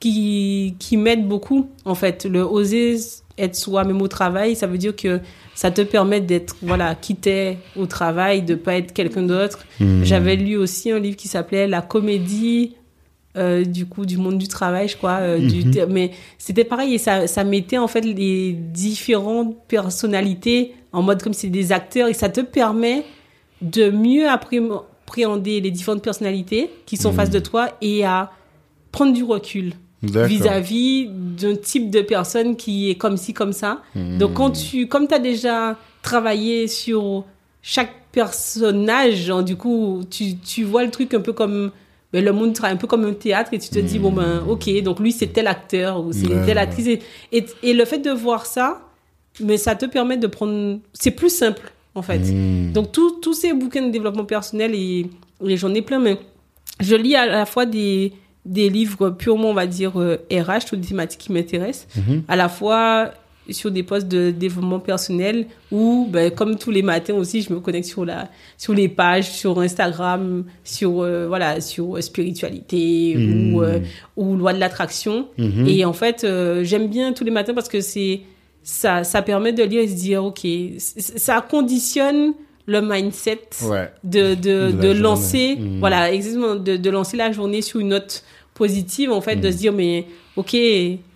qui, 0.00 0.74
qui 0.78 0.96
m'aident 0.96 1.28
beaucoup. 1.28 1.68
En 1.84 1.94
fait, 1.94 2.24
le 2.24 2.42
oser 2.42 2.96
être 3.38 3.56
soi-même 3.56 4.02
au 4.02 4.08
travail, 4.08 4.56
ça 4.56 4.66
veut 4.66 4.78
dire 4.78 4.94
que 4.96 5.20
ça 5.54 5.70
te 5.70 5.80
permet 5.82 6.20
d'être, 6.20 6.56
voilà, 6.62 6.94
quitté 6.94 7.58
au 7.76 7.86
travail, 7.86 8.42
de 8.42 8.54
pas 8.54 8.74
être 8.76 8.92
quelqu'un 8.92 9.22
d'autre. 9.22 9.60
Mhm. 9.80 10.04
J'avais 10.04 10.36
lu 10.36 10.56
aussi 10.56 10.90
un 10.90 10.98
livre 10.98 11.16
qui 11.16 11.28
s'appelait 11.28 11.66
La 11.68 11.82
comédie. 11.82 12.74
euh, 13.38 13.64
du 13.64 13.86
coup 13.86 14.04
du 14.04 14.18
monde 14.18 14.36
du 14.36 14.46
travail 14.46 14.88
je 14.88 14.96
crois 14.98 15.20
euh, 15.22 15.38
du- 15.38 15.64
Mhm. 15.64 15.86
mais 15.88 16.10
c'était 16.36 16.64
pareil 16.64 16.92
et 16.92 16.98
ça, 16.98 17.26
ça 17.26 17.44
mettait 17.44 17.78
en 17.78 17.88
fait 17.88 18.02
les 18.02 18.52
différentes 18.52 19.56
personnalités 19.68 20.74
en 20.92 21.00
mode 21.00 21.22
comme 21.22 21.32
c'est 21.32 21.48
des 21.48 21.72
acteurs 21.72 22.08
et 22.08 22.12
ça 22.12 22.28
te 22.28 22.42
permet 22.42 23.04
de 23.62 23.88
mieux 23.90 24.26
appré- 24.28 24.60
appréhender 25.12 25.60
les 25.60 25.70
différentes 25.70 26.02
personnalités 26.02 26.70
qui 26.86 26.96
sont 26.96 27.10
en 27.10 27.12
face 27.12 27.28
de 27.28 27.38
toi 27.38 27.68
et 27.82 28.04
à 28.04 28.30
prendre 28.92 29.12
du 29.12 29.22
recul 29.22 29.74
vis-à-vis 30.02 31.08
d'un 31.10 31.54
type 31.54 31.90
de 31.90 32.00
personne 32.00 32.56
qui 32.56 32.90
est 32.90 32.94
comme 32.94 33.18
ci, 33.18 33.34
comme 33.34 33.52
ça. 33.52 33.82
Hmm. 33.94 34.18
Donc, 34.18 34.34
quand 34.34 34.50
tu, 34.50 34.88
comme 34.88 35.06
tu 35.06 35.14
as 35.14 35.18
déjà 35.18 35.76
travaillé 36.02 36.66
sur 36.66 37.24
chaque 37.60 37.92
personnage, 38.10 39.16
genre, 39.16 39.44
du 39.44 39.56
coup, 39.56 40.00
tu, 40.10 40.38
tu 40.38 40.64
vois 40.64 40.82
le 40.84 40.90
truc 40.90 41.12
un 41.14 41.20
peu 41.20 41.32
comme 41.32 41.70
ben, 42.12 42.24
le 42.24 42.32
monde 42.32 42.56
un 42.62 42.76
peu 42.76 42.86
comme 42.86 43.04
un 43.04 43.12
théâtre 43.12 43.50
et 43.52 43.58
tu 43.58 43.68
te 43.68 43.78
dis, 43.78 43.98
bon, 43.98 44.12
ben, 44.12 44.42
ok, 44.48 44.82
donc 44.82 44.98
lui, 44.98 45.12
c'est 45.12 45.28
tel 45.28 45.46
acteur 45.46 46.04
ou 46.04 46.12
c'est. 46.12 46.26
Ouais, 46.26 46.46
telle 46.46 46.58
actrice. 46.58 46.98
Et 47.30 47.72
le 47.74 47.84
fait 47.84 47.98
de 47.98 48.10
voir 48.10 48.46
ça, 48.46 48.80
mais 49.40 49.58
ça 49.58 49.74
te 49.74 49.84
permet 49.84 50.16
de 50.16 50.26
prendre. 50.26 50.78
C'est 50.94 51.12
plus 51.12 51.30
simple, 51.30 51.70
en 51.94 52.02
fait. 52.02 52.18
Mhm. 52.20 52.72
Donc, 52.72 52.92
tous 52.92 53.34
ces 53.34 53.52
bouquins 53.52 53.86
de 53.86 53.90
développement 53.90 54.24
personnel, 54.24 54.72
et, 54.74 55.06
et 55.46 55.56
j'en 55.56 55.72
ai 55.74 55.82
plein, 55.82 55.98
mais 55.98 56.16
je 56.80 56.94
lis 56.96 57.14
à 57.16 57.26
la 57.26 57.46
fois 57.46 57.66
des, 57.66 58.12
des 58.44 58.68
livres 58.70 59.10
purement, 59.10 59.50
on 59.50 59.54
va 59.54 59.66
dire, 59.66 60.00
euh, 60.00 60.16
RH, 60.32 60.66
toutes 60.68 60.80
les 60.80 60.86
thématiques 60.88 61.20
qui 61.20 61.32
m'intéressent, 61.32 61.86
Mhm. 61.96 62.22
à 62.28 62.36
la 62.36 62.48
fois 62.48 63.12
sur 63.50 63.72
des 63.72 63.82
postes 63.82 64.06
de 64.06 64.30
développement 64.30 64.78
personnel 64.78 65.46
ou, 65.72 66.06
ben, 66.08 66.30
comme 66.30 66.56
tous 66.56 66.70
les 66.70 66.82
matins 66.82 67.14
aussi, 67.14 67.42
je 67.42 67.52
me 67.52 67.58
connecte 67.58 67.86
sur, 67.88 68.04
la, 68.04 68.28
sur 68.56 68.72
les 68.72 68.88
pages, 68.88 69.30
sur 69.32 69.58
Instagram, 69.60 70.44
sur, 70.62 71.02
euh, 71.02 71.26
voilà, 71.26 71.60
sur 71.60 71.96
euh, 71.96 72.00
spiritualité 72.00 73.16
ou, 73.52 73.62
euh, 73.62 73.80
ou 74.16 74.36
loi 74.36 74.52
de 74.52 74.60
l'attraction. 74.60 75.26
Mhm. 75.38 75.66
Et 75.66 75.84
en 75.84 75.92
fait, 75.92 76.24
j'aime 76.62 76.86
bien 76.88 77.12
tous 77.12 77.24
les 77.24 77.32
matins 77.32 77.52
parce 77.52 77.68
que 77.68 77.80
c'est 77.80 78.20
ça, 78.62 79.04
ça 79.04 79.22
permet 79.22 79.52
de 79.52 79.62
lire 79.62 79.80
et 79.82 79.88
se 79.88 79.94
dire, 79.94 80.24
OK, 80.24 80.46
ça 80.78 81.40
conditionne 81.40 82.32
le 82.66 82.80
mindset 82.80 83.40
Ouais. 83.64 83.90
de, 84.04 84.34
de, 84.34 84.70
De 84.70 84.92
lancer, 84.92 85.56
Mhm. 85.58 85.80
voilà, 85.80 86.12
exactement, 86.12 86.54
de, 86.54 86.76
de 86.76 86.90
lancer 86.90 87.16
la 87.16 87.32
journée 87.32 87.60
sur 87.62 87.80
une 87.80 87.88
note 87.88 88.22
positive, 88.54 89.10
en 89.10 89.20
fait, 89.20 89.36
de 89.36 89.46
Mhm. 89.48 89.52
se 89.52 89.56
dire, 89.58 89.72
mais 89.72 90.06
OK, 90.36 90.52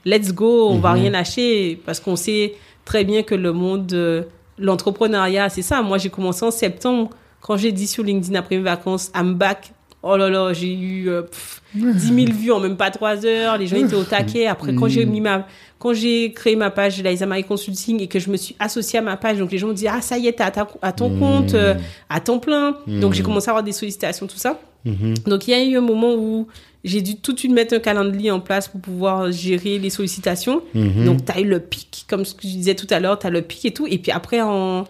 let's 0.05 0.33
go, 0.33 0.69
on 0.71 0.79
va 0.81 0.95
Mhm. 0.95 1.01
rien 1.03 1.11
lâcher 1.11 1.81
parce 1.87 2.01
qu'on 2.01 2.17
sait 2.17 2.55
très 2.85 3.05
bien 3.05 3.23
que 3.23 3.35
le 3.35 3.53
monde, 3.53 3.93
euh, 3.93 4.23
l'entrepreneuriat, 4.59 5.49
c'est 5.49 5.63
ça. 5.63 5.83
Moi, 5.83 5.99
j'ai 5.99 6.11
commencé 6.11 6.45
en 6.45 6.51
septembre 6.51 7.11
quand 7.41 7.57
j'ai 7.57 7.73
dit 7.73 7.87
sur 7.87 8.03
LinkedIn 8.03 8.37
après 8.39 8.57
mes 8.57 8.63
vacances, 8.63 9.11
I'm 9.15 9.35
back. 9.35 9.73
Oh 10.09 10.17
là 10.17 10.29
là, 10.31 10.53
j'ai 10.53 10.73
eu 10.73 11.09
euh, 11.09 11.23
pff, 11.23 11.63
10 11.75 12.15
000 12.27 12.33
vues 12.33 12.53
en 12.53 12.61
même 12.61 12.77
pas 12.77 12.91
3 12.91 13.27
heures. 13.27 13.59
Les 13.59 13.67
gens 13.67 13.77
étaient 13.77 13.95
au 13.97 14.05
taquet. 14.05 14.47
Après, 14.47 14.75
quand 14.75 14.89
j'ai 14.89 15.05
mis 15.07 15.21
ma, 15.21 15.47
quand 15.79 15.93
j'ai 15.95 16.33
créé 16.33 16.57
ma 16.57 16.71
page 16.71 17.03
Liza 17.03 17.27
Marie 17.27 17.45
Consulting 17.45 18.01
et 18.01 18.07
que 18.07 18.19
je 18.19 18.31
me 18.31 18.37
suis 18.37 18.55
associée 18.59 18.99
à 18.99 19.03
ma 19.03 19.17
page, 19.17 19.39
donc 19.39 19.51
les 19.53 19.59
gens 19.59 19.69
me 19.69 19.75
disent, 19.75 19.91
ah, 19.93 20.01
ça 20.01 20.17
y 20.19 20.27
est, 20.29 20.33
t'es 20.35 20.43
à, 20.45 20.51
ta- 20.51 20.69
à 20.83 20.93
ton 20.93 21.11
Mhm. 21.11 21.19
compte, 21.19 21.55
euh, 21.55 21.75
à 22.09 22.21
temps 22.21 22.39
plein. 22.39 22.77
Donc, 22.87 23.13
j'ai 23.15 23.23
commencé 23.23 23.49
à 23.49 23.51
avoir 23.51 23.65
des 23.65 23.73
sollicitations, 23.73 24.27
tout 24.27 24.39
ça. 24.39 24.61
Mhm. 24.85 25.15
Donc, 25.27 25.49
il 25.49 25.51
y 25.51 25.55
a 25.55 25.65
eu 25.65 25.77
un 25.77 25.81
moment 25.81 26.15
où 26.15 26.47
j'ai 26.85 27.03
dû 27.03 27.17
tout 27.17 27.33
de 27.33 27.39
suite 27.41 27.51
mettre 27.53 27.75
un 27.75 27.81
calendrier 27.81 28.31
en 28.31 28.39
place 28.39 28.69
pour 28.69 28.81
pouvoir 28.81 29.33
gérer 29.33 29.79
les 29.79 29.91
sollicitations. 29.91 30.63
Donc, 31.05 31.25
tu 31.25 31.33
as 31.33 31.41
eu 31.41 31.45
le 31.45 31.59
pic, 31.59 32.05
comme 32.09 32.25
ce 32.25 32.33
que 32.35 32.43
je 32.43 32.49
disais 32.53 32.75
tout 32.77 32.87
à 32.91 33.01
l'heure, 33.01 33.19
tu 33.19 33.27
as 33.27 33.31
le 33.31 33.43
pic 33.43 33.65
et 33.65 33.73
tout. 33.73 33.87
Et 33.89 33.99
puis 33.99 34.13
après, 34.13 34.41
en 34.41 34.85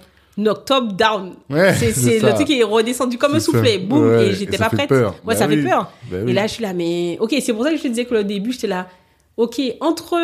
octobre, 0.44 0.92
down. 0.92 1.34
Ouais, 1.48 1.74
C'est 1.74 2.18
le 2.20 2.32
truc 2.34 2.46
qui 2.46 2.60
est 2.60 2.64
redescendu 2.64 3.16
comme 3.18 3.34
un 3.34 3.40
soufflet. 3.40 3.78
Boum. 3.78 4.06
Ouais, 4.10 4.26
et 4.28 4.32
j'étais 4.34 4.58
pas 4.58 4.68
prête. 4.68 4.88
peur. 4.88 5.12
Ouais, 5.24 5.34
Bah 5.34 5.36
ça 5.36 5.46
oui. 5.46 5.56
fait 5.62 5.68
peur. 5.68 5.90
Bah 6.10 6.18
Et 6.18 6.22
oui. 6.24 6.32
là, 6.32 6.46
je 6.46 6.52
suis 6.52 6.62
là, 6.62 6.72
mais 6.74 7.16
ok, 7.20 7.34
c'est 7.40 7.52
pour 7.52 7.64
ça 7.64 7.70
que 7.70 7.76
je 7.78 7.82
te 7.82 7.88
disais 7.88 8.04
que 8.04 8.14
le 8.14 8.24
début, 8.24 8.52
j'étais 8.52 8.66
là, 8.66 8.88
ok, 9.36 9.60
entre. 9.80 10.14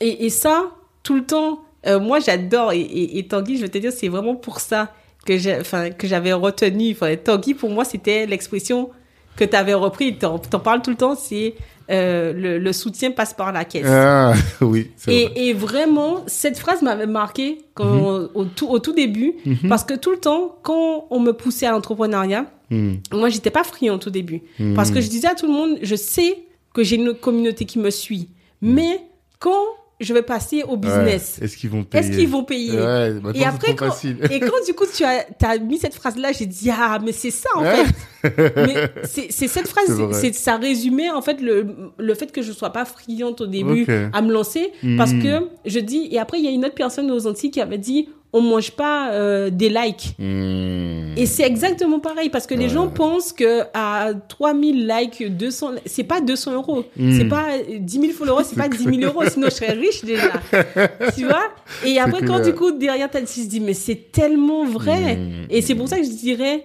Et, 0.00 0.26
et 0.26 0.30
ça, 0.30 0.66
tout 1.02 1.14
le 1.14 1.24
temps, 1.24 1.60
euh, 1.86 1.98
moi, 1.98 2.20
j'adore. 2.20 2.72
Et, 2.72 2.80
et, 2.80 3.18
et 3.18 3.26
Tanguy, 3.26 3.56
je 3.56 3.62
vais 3.62 3.68
te 3.68 3.78
dire, 3.78 3.92
c'est 3.92 4.08
vraiment 4.08 4.34
pour 4.36 4.60
ça 4.60 4.92
que 5.26 5.36
j'avais 5.36 6.32
retenu. 6.32 6.92
Enfin, 6.92 7.14
Tanguy, 7.16 7.54
pour 7.54 7.70
moi, 7.70 7.84
c'était 7.84 8.26
l'expression 8.26 8.90
que 9.36 9.44
tu 9.44 9.56
avais 9.56 9.74
repris. 9.74 10.16
T'en 10.16 10.38
t'en 10.38 10.60
parles 10.60 10.82
tout 10.82 10.90
le 10.90 10.96
temps, 10.96 11.14
c'est 11.14 11.54
euh, 11.90 12.32
le, 12.32 12.58
le 12.58 12.72
soutien 12.72 13.10
passe 13.10 13.34
par 13.34 13.52
la 13.52 13.64
caisse. 13.64 13.86
Ah, 13.88 14.32
oui, 14.60 14.90
vrai. 15.04 15.32
Et, 15.36 15.52
vraiment, 15.52 16.22
cette 16.26 16.58
phrase 16.58 16.82
m'avait 16.82 17.06
marqué 17.06 17.58
quand, 17.74 18.28
au, 18.34 18.44
tout, 18.44 18.68
au 18.68 18.78
tout 18.78 18.92
début, 18.92 19.34
Mhm. 19.44 19.68
parce 19.68 19.84
que 19.84 19.94
tout 19.94 20.10
le 20.10 20.18
temps, 20.18 20.56
quand 20.62 21.06
on 21.10 21.20
me 21.20 21.32
poussait 21.32 21.66
à 21.66 21.72
l'entrepreneuriat, 21.72 22.46
Mhm. 22.70 23.00
moi, 23.12 23.28
j'étais 23.28 23.50
pas 23.50 23.64
friand 23.64 23.94
au 23.94 23.98
tout 23.98 24.10
début. 24.10 24.42
Mhm. 24.58 24.74
Parce 24.74 24.90
que 24.90 25.00
je 25.00 25.08
disais 25.08 25.26
à 25.28 25.34
tout 25.34 25.46
le 25.46 25.52
monde, 25.52 25.78
je 25.82 25.96
sais 25.96 26.38
que 26.72 26.84
j'ai 26.84 26.96
une 26.96 27.14
communauté 27.14 27.64
qui 27.64 27.78
me 27.80 27.90
suit, 27.90 28.28
mais 28.62 29.00
quand 29.40 29.64
je 30.00 30.14
vais 30.14 30.22
passer 30.22 30.62
au 30.62 30.76
business, 30.76 31.36
Ouais. 31.38 31.44
Est-ce 31.44 31.56
qu'ils 31.56 31.70
vont 31.70 31.84
payer 31.84 32.04
est-ce 32.06 32.16
qu'ils 32.16 32.28
vont 32.28 32.44
payer 32.44 32.72
Ouais, 32.80 33.12
Et 33.34 33.44
après, 33.44 33.74
quand, 33.74 33.88
facile. 33.90 34.16
et 34.30 34.40
quand 34.40 34.64
du 34.66 34.72
coup 34.74 34.84
tu 34.94 35.04
as, 35.04 35.26
as 35.42 35.58
mis 35.58 35.78
cette 35.78 35.94
phrase-là, 35.94 36.32
j'ai 36.32 36.46
dit 36.46 36.70
ah 36.70 36.98
mais 37.04 37.12
c'est 37.12 37.30
ça 37.30 37.48
en 37.54 37.62
fait. 37.64 37.86
mais 38.56 38.74
c'est 39.04 39.30
cette 39.30 39.68
phrase, 39.68 40.00
C'est 40.12 40.34
ça 40.34 40.56
résumait 40.56 41.10
en 41.10 41.22
fait 41.22 41.40
le 41.40 41.66
le 41.98 42.14
fait 42.14 42.32
que 42.32 42.42
je 42.42 42.52
sois 42.52 42.70
pas 42.70 42.84
friande 42.84 43.40
au 43.40 43.46
début 43.46 43.86
à 44.12 44.22
me 44.22 44.32
lancer 44.32 44.72
parce 44.96 45.12
que 45.12 45.48
je 45.66 45.78
dis 45.78 46.08
et 46.10 46.18
après 46.18 46.38
il 46.38 46.44
y 46.44 46.48
a 46.48 46.50
une 46.50 46.64
autre 46.64 46.74
personne 46.74 47.10
aux 47.10 47.26
Antilles 47.26 47.50
qui 47.50 47.60
avait 47.60 47.78
dit 47.78 48.08
on 48.32 48.40
mange 48.42 48.70
pas 48.72 49.10
euh, 49.12 49.50
des 49.50 49.68
likes. 49.68 50.14
Mhm. 50.18 51.14
Et 51.16 51.26
c'est 51.26 51.42
exactement 51.42 51.98
pareil 51.98 52.30
parce 52.30 52.46
que 52.46 52.54
les 52.54 52.68
gens 52.68 52.86
pensent 52.88 53.32
que 53.32 53.62
à 53.74 54.12
3000 54.28 54.86
likes, 54.86 55.36
200, 55.36 55.70
c'est 55.86 56.04
pas 56.04 56.20
200 56.20 56.52
euros. 56.54 56.84
Mm. 56.96 57.18
C'est 57.18 57.24
pas 57.28 57.46
10 57.78 58.00
000 58.00 58.12
followers, 58.12 58.44
c'est 58.44 58.56
pas 58.56 58.68
10 58.68 58.84
000 58.84 58.96
euros. 59.02 59.24
Sinon, 59.28 59.48
je 59.48 59.54
serais 59.54 59.72
riche 59.72 60.04
déjà. 60.04 60.30
tu 61.16 61.24
vois? 61.24 61.42
Et 61.84 61.98
après, 61.98 62.24
quand 62.24 62.40
du 62.40 62.54
coup, 62.54 62.70
derrière, 62.70 63.10
tu 63.10 63.18
te 63.24 63.40
dis, 63.48 63.58
mais 63.60 63.74
c'est 63.74 64.12
tellement 64.12 64.64
vrai. 64.64 65.16
Mm. 65.16 65.46
Et 65.50 65.60
c'est 65.62 65.74
pour 65.74 65.88
ça 65.88 65.98
que 65.98 66.04
je 66.04 66.10
dirais, 66.10 66.64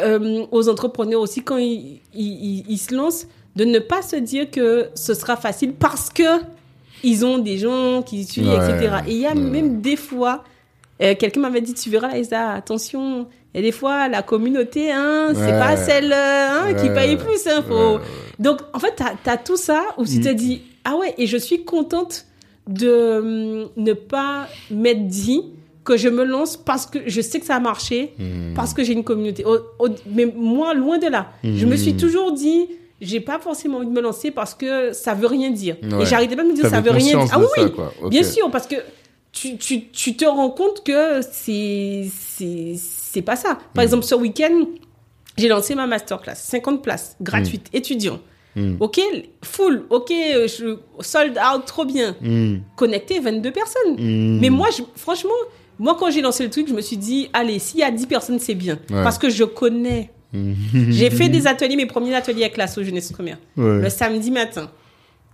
euh, 0.00 0.44
aux 0.50 0.68
entrepreneurs 0.68 1.20
aussi, 1.20 1.42
quand 1.42 1.56
ils, 1.58 2.00
ils, 2.12 2.26
ils- 2.58 2.64
ils 2.68 2.78
se 2.78 2.92
lancent, 2.94 3.28
de 3.54 3.64
ne 3.64 3.78
pas 3.78 4.02
se 4.02 4.16
dire 4.16 4.50
que 4.50 4.88
ce 4.94 5.14
sera 5.14 5.36
facile 5.36 5.72
parce 5.72 6.10
que 6.10 6.40
ils 7.04 7.24
ont 7.24 7.38
des 7.38 7.56
gens 7.58 8.02
qui 8.02 8.24
suivent, 8.24 8.48
Ouais. 8.48 8.56
etc. 8.56 8.96
Et 9.06 9.12
il 9.12 9.18
y 9.18 9.26
a 9.26 9.30
Ouais. 9.34 9.40
même 9.40 9.80
des 9.80 9.96
fois, 9.96 10.42
euh, 11.02 11.14
quelqu'un 11.18 11.40
m'avait 11.40 11.60
dit, 11.60 11.74
tu 11.74 11.90
verras, 11.90 12.08
Laïsa, 12.08 12.50
attention, 12.52 13.26
il 13.54 13.58
y 13.58 13.60
a 13.60 13.62
des 13.62 13.72
fois, 13.72 14.08
la 14.08 14.22
communauté, 14.22 14.90
hein, 14.92 15.28
c'est 15.34 15.40
Ouais. 15.52 15.58
pas 15.58 15.76
celle 15.76 16.12
euh, 16.12 16.48
hein, 16.70 16.74
qui 16.74 16.88
paye 16.90 17.16
plus. 17.16 17.46
Hein, 17.46 17.62
faut... 17.66 17.98
Donc, 18.38 18.60
en 18.72 18.78
fait, 18.78 18.94
tu 18.96 19.30
as, 19.30 19.36
tout 19.36 19.56
ça 19.56 19.82
où 19.98 20.04
tu 20.04 20.20
te 20.20 20.28
Mm. 20.28 20.34
dis, 20.34 20.62
ah 20.84 20.96
ouais, 20.96 21.14
et 21.18 21.26
je 21.26 21.36
suis 21.36 21.64
contente 21.64 22.26
de 22.68 23.18
hum, 23.18 23.68
ne 23.76 23.92
pas 23.92 24.46
m'être 24.70 25.06
dit 25.06 25.42
que 25.84 25.96
je 25.96 26.08
me 26.08 26.24
lance 26.24 26.56
parce 26.56 26.84
que 26.86 26.98
je 27.06 27.20
sais 27.20 27.38
que 27.38 27.46
ça 27.46 27.54
a 27.56 27.60
marché, 27.60 28.12
Mhm. 28.18 28.54
parce 28.56 28.74
que 28.74 28.82
j'ai 28.82 28.92
une 28.92 29.04
communauté. 29.04 29.44
Au- 29.44 29.60
au- 29.78 29.88
mais 30.12 30.26
moi, 30.26 30.74
loin 30.74 30.98
de 30.98 31.06
là. 31.06 31.28
Je 31.44 31.64
me 31.64 31.76
suis 31.76 31.94
toujours 31.94 32.32
dit, 32.32 32.66
j'ai 33.00 33.20
pas 33.20 33.38
forcément 33.38 33.78
envie 33.78 33.86
de 33.86 33.92
me 33.92 34.00
lancer 34.00 34.30
parce 34.32 34.52
que 34.54 34.92
ça 34.92 35.14
veut 35.14 35.28
rien 35.28 35.50
dire. 35.50 35.76
Ouais. 35.82 36.02
Et 36.02 36.06
j'arrêtais 36.06 36.34
pas 36.34 36.42
de 36.42 36.48
me 36.48 36.54
dire, 36.54 36.68
ça 36.68 36.80
veut 36.80 36.90
rien 36.90 37.18
dire. 37.20 37.30
Ah 37.32 37.38
oui, 37.38 37.46
ça, 37.76 38.08
bien 38.08 38.22
sûr, 38.24 38.50
parce 38.50 38.66
que 38.66 38.74
tu, 39.36 39.56
tu, 39.58 39.88
tu 39.90 40.16
te 40.16 40.24
rends 40.24 40.50
compte 40.50 40.82
que 40.84 41.20
c'est 41.30 42.08
c'est 42.30 42.74
c'est 42.78 43.22
pas 43.22 43.36
ça. 43.36 43.58
Par 43.74 43.82
Mm. 43.82 43.86
exemple, 43.86 44.04
ce 44.04 44.14
week-end, 44.14 44.64
j'ai 45.36 45.48
lancé 45.48 45.74
ma 45.74 45.86
masterclass, 45.86 46.34
50 46.36 46.82
places, 46.82 47.16
gratuites, 47.20 47.66
étudiants. 47.74 48.20
Mhm. 48.56 48.78
Ok, 48.80 48.98
full, 49.44 49.84
ok, 49.90 50.08
je, 50.08 50.78
sold 51.00 51.36
out, 51.38 51.66
trop 51.66 51.84
bien. 51.84 52.16
Connecté, 52.76 53.20
22 53.20 53.50
personnes. 53.52 53.96
Mais 54.40 54.48
moi, 54.48 54.68
je- 54.76 54.82
franchement, 54.96 55.30
moi, 55.78 55.94
quand 55.98 56.10
j'ai 56.10 56.22
lancé 56.22 56.42
le 56.42 56.48
truc, 56.48 56.66
je 56.68 56.72
me 56.72 56.80
suis 56.80 56.96
dit, 56.96 57.28
allez, 57.34 57.58
s'il 57.58 57.80
y 57.80 57.82
a 57.82 57.90
10 57.90 58.06
personnes, 58.06 58.38
c'est 58.38 58.54
bien. 58.54 58.78
Ouais. 58.90 59.02
Parce 59.02 59.18
que 59.18 59.28
je 59.28 59.44
connais. 59.44 60.10
j'ai 60.32 61.10
fait 61.10 61.28
des 61.36 61.46
ateliers, 61.46 61.76
mes 61.76 61.84
premiers 61.86 62.14
ateliers 62.14 62.44
avec 62.44 62.56
l'asso 62.56 62.82
jeunesse 62.82 63.12
première. 63.12 63.36
Ouais. 63.58 63.82
Le 63.82 63.90
samedi 63.90 64.30
matin. 64.30 64.70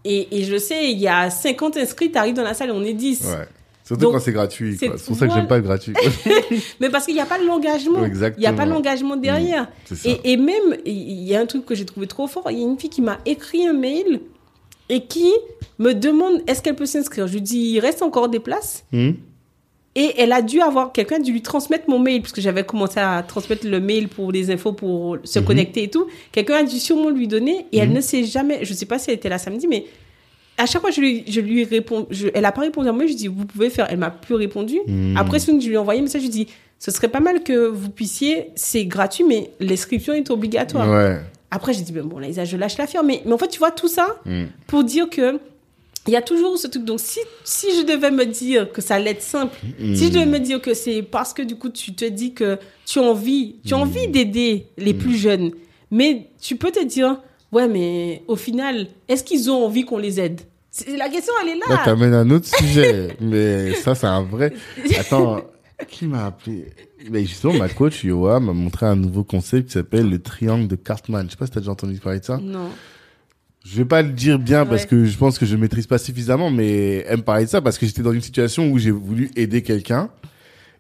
Et, 0.05 0.27
et 0.41 0.43
je 0.45 0.57
sais, 0.59 0.91
il 0.91 0.99
y 0.99 1.07
a 1.07 1.31
50 1.31 1.77
inscrits, 1.77 2.11
t'arrives 2.11 2.35
dans 2.35 2.43
la 2.43 2.55
salle 2.55 2.73
on 2.73 2.83
est 2.83 2.93
10. 2.93 3.23
Ouais. 3.25 3.47
Surtout 3.93 4.05
Donc, 4.05 4.13
quand 4.15 4.21
c'est 4.21 4.33
gratuit. 4.33 4.77
c'est- 4.79 4.89
pour 4.89 5.17
ça 5.17 5.27
que 5.29 5.35
j'aime 5.35 5.47
pas 5.49 5.57
le 5.59 5.63
gratuit. 5.63 5.93
Mais 6.81 6.89
parce 6.89 7.05
qu'il 7.05 7.15
n'y 7.15 7.21
a 7.21 7.27
pas 7.27 7.39
l'engagement. 7.39 8.05
Il 8.05 8.39
n'y 8.39 8.47
a 8.47 8.53
pas 8.53 8.65
l'engagement 8.67 9.17
derrière. 9.17 9.69
c'est 9.85 9.95
ça. 9.97 10.09
Et, 10.09 10.33
et 10.33 10.37
même, 10.37 10.77
il 10.87 11.23
y 11.25 11.35
a 11.35 11.41
un 11.41 11.47
truc 11.47 11.67
que 11.67 11.75
j'ai 11.75 11.85
trouvé 11.85 12.07
trop 12.07 12.27
fort. 12.27 12.45
Il 12.51 12.59
y 12.59 12.63
a 12.63 12.65
une 12.67 12.79
fille 12.79 12.91
qui 12.91 13.03
m'a 13.03 13.19
écrit 13.27 13.67
un 13.67 13.73
mail 13.75 14.21
et 14.89 15.05
qui 15.05 15.31
me 15.79 15.93
demande 15.93 16.43
est-ce 16.47 16.63
qu'elle 16.63 16.77
peut 16.77 16.87
s'inscrire? 16.87 17.27
Je 17.27 17.35
lui 17.35 17.43
dis 17.43 17.59
il 17.75 17.81
reste 17.81 18.03
encore 18.03 18.29
des 18.29 18.41
places. 18.41 18.85
Hmm 18.93 19.11
Et 19.95 20.15
elle 20.17 20.33
a 20.33 20.41
dû 20.41 20.61
avoir 20.63 20.91
quelqu'un 20.93 21.19
dû 21.19 21.33
lui 21.33 21.43
transmettre 21.43 21.85
mon 21.89 21.99
mail 21.99 22.23
puisque 22.23 22.41
j'avais 22.41 22.65
commencé 22.65 22.99
à 22.99 23.23
transmettre 23.23 23.67
le 23.67 23.79
mail 23.79 24.09
pour 24.09 24.33
les 24.33 24.51
infos 24.51 24.73
pour 24.73 25.19
se 25.23 25.39
Mhm. 25.39 25.45
connecter 25.45 25.83
et 25.85 25.91
tout. 25.91 26.07
Quelqu'un 26.33 26.55
a 26.57 26.63
dû 26.63 26.79
sûrement 26.79 27.11
lui 27.11 27.29
donner 27.29 27.67
et 27.73 27.79
elle 27.79 27.93
ne 27.93 28.01
sait 28.01 28.25
jamais. 28.25 28.65
Je 28.65 28.73
sais 28.73 28.87
pas 28.87 28.99
si 28.99 29.11
elle 29.11 29.17
était 29.17 29.29
là 29.29 29.37
samedi, 29.39 29.67
mais 29.67 29.85
à 30.59 30.67
chaque 30.67 30.81
fois 30.83 30.91
je 30.91 31.01
lui, 31.01 31.25
je 31.27 31.41
lui 31.41 31.65
réponds. 31.65 32.07
Je, 32.11 32.29
elle 32.35 32.45
a 32.45 32.53
pas 32.53 32.61
répondu 32.63 32.89
à 32.89 32.93
moi. 32.93 33.07
Je 33.07 33.15
dis 33.15 33.29
vous 33.29 33.47
pouvez 33.47 33.71
faire. 33.71 33.87
Elle 33.91 33.99
m'a 33.99 34.11
plus 34.11 34.35
répondu. 34.35 34.79
Mhm. 34.87 35.17
Après, 35.17 35.39
ce 35.39 35.51
que 35.51 35.61
je 35.61 35.67
lui 35.67 35.75
ai 35.75 35.79
envoyé 35.79 36.01
un 36.01 36.03
message, 36.05 36.23
je 36.23 36.27
lui 36.27 36.33
dis 36.33 36.47
ce 36.79 36.91
serait 36.91 37.09
pas 37.09 37.21
mal 37.21 37.43
que 37.43 37.67
vous 37.69 37.91
puissiez. 37.91 38.49
C'est 38.55 38.85
gratuit, 38.85 39.25
mais 39.25 39.51
l'inscription 39.61 40.13
est 40.15 40.31
obligatoire. 40.31 40.89
Ouais. 40.91 41.19
Après, 41.51 41.73
j'ai 41.75 41.83
dit 41.83 41.93
ben 41.93 42.05
bon 42.05 42.19
là, 42.19 42.29
je 42.45 42.57
lâche 42.57 42.79
l'affaire. 42.79 43.03
Mais, 43.05 43.23
mais 43.25 43.33
en 43.33 43.39
fait, 43.39 43.49
tu 43.49 43.59
vois 43.59 43.71
tout 43.71 43.89
ça 43.89 44.21
Hmm. 44.27 44.45
pour 44.67 44.85
dire 44.85 45.09
que 45.11 45.39
il 46.09 46.13
y 46.13 46.17
a 46.17 46.23
toujours 46.23 46.59
ce 46.59 46.67
truc. 46.67 46.85
Donc, 46.85 46.99
si, 46.99 47.21
si 47.45 47.67
je 47.79 47.87
devais 47.87 48.11
me 48.11 48.27
dire 48.27 48.73
que 48.73 48.83
ça 48.83 48.97
allait 48.97 49.13
être 49.13 49.23
simple, 49.23 49.57
si 49.79 50.07
je 50.07 50.09
devais 50.09 50.27
me 50.27 50.41
dire 50.41 50.61
que 50.61 50.75
c'est 50.75 51.01
parce 51.03 51.33
que 51.33 51.43
du 51.43 51.55
coup, 51.55 51.69
tu 51.69 51.95
te 51.95 52.05
dis 52.05 52.33
que 52.35 52.59
tu 52.87 52.99
as 52.99 53.03
envie, 53.03 53.57
tu 53.65 53.75
as 53.75 53.79
envie 53.79 54.09
d'aider 54.09 54.67
les 54.79 54.95
plus 54.95 55.15
jeunes, 55.17 55.53
mais 55.93 56.27
tu 56.41 56.57
peux 56.57 56.73
te 56.73 56.83
dire, 56.85 57.21
ouais, 57.53 57.69
mais 57.69 58.23
au 58.29 58.37
final, 58.37 58.87
est-ce 59.09 59.23
qu'ils 59.25 59.51
ont 59.51 59.65
envie 59.67 59.85
qu'on 59.85 59.99
les 59.99 60.19
aide? 60.21 60.41
La 60.97 61.09
question, 61.11 61.33
elle 61.43 61.51
est 61.51 61.55
Là, 61.59 61.67
là. 61.69 61.83
t'amènes 61.85 62.15
un 62.15 62.31
autre 62.31 62.47
sujet. 62.57 63.17
mais 63.21 63.75
ça, 63.75 63.95
c'est 63.95 64.07
un 64.07 64.23
vrai. 64.23 64.53
Attends, 64.99 65.43
qui 65.89 66.07
m'a 66.07 66.27
appelé 66.27 66.67
Mais 67.11 67.25
justement, 67.25 67.55
ma 67.55 67.69
coach, 67.69 68.05
Yoa, 68.05 68.41
m'a 68.41 68.53
montré 68.53 68.87
un 68.87 68.97
nouveau 68.97 69.23
concept 69.25 69.67
qui 69.67 69.73
s'appelle 69.75 70.09
le 70.09 70.19
triangle 70.21 70.69
de 70.69 70.77
Cartman. 70.77 71.27
Je 71.27 71.33
sais 71.33 71.37
pas 71.37 71.47
si 71.47 71.53
t'as 71.53 71.61
déjà 71.61 71.73
entendu 71.73 71.99
parler 71.99 72.21
de 72.21 72.25
ça. 72.25 72.39
non. 72.43 72.69
Je 73.65 73.77
vais 73.77 73.85
pas 73.85 74.03
le 74.03 74.09
dire 74.09 74.41
bien 74.41 74.67
parce 74.67 74.87
que 74.87 75.05
je 75.05 75.17
pense 75.17 75.39
que 75.39 75.47
je 75.47 75.55
maîtrise 75.57 75.87
pas 75.87 75.99
suffisamment, 75.99 76.51
mais 76.51 77.05
elle 77.07 77.19
me 77.19 77.23
parlait 77.23 77.45
de 77.45 77.49
ça 77.49 77.61
parce 77.61 77.79
que 77.79 77.87
j'étais 77.87 78.03
dans 78.03 78.11
une 78.13 78.21
situation 78.21 78.69
où 78.73 78.77
j'ai 78.79 78.91
voulu 78.91 79.31
aider 79.37 79.63
quelqu'un 79.63 80.11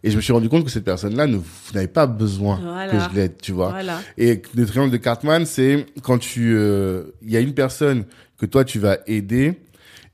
et 0.05 0.11
je 0.11 0.17
me 0.17 0.21
suis 0.21 0.33
rendu 0.33 0.49
compte 0.49 0.65
que 0.65 0.71
cette 0.71 0.85
personne-là 0.85 1.27
ne 1.27 1.39
n'avait 1.75 1.87
pas 1.89 2.07
besoin 2.07 2.59
Voilà. 2.63 2.93
que 2.93 2.99
je 2.99 3.17
l'aide, 3.17 3.35
tu 3.41 3.53
vois. 3.53 3.71
Voilà. 3.71 4.01
Et 4.19 4.43
le 4.55 4.67
triangle 4.67 4.91
de 4.91 4.97
Cartman, 4.97 5.47
c'est 5.47 5.87
quand 6.03 6.19
tu, 6.19 6.55
euh, 6.57 7.05
il 7.23 7.31
y 7.31 7.37
a 7.37 7.41
une 7.41 7.55
personne 7.55 8.05
que 8.39 8.47
toi 8.47 8.65
tu 8.65 8.79
vas 8.79 8.99
aider 9.07 9.61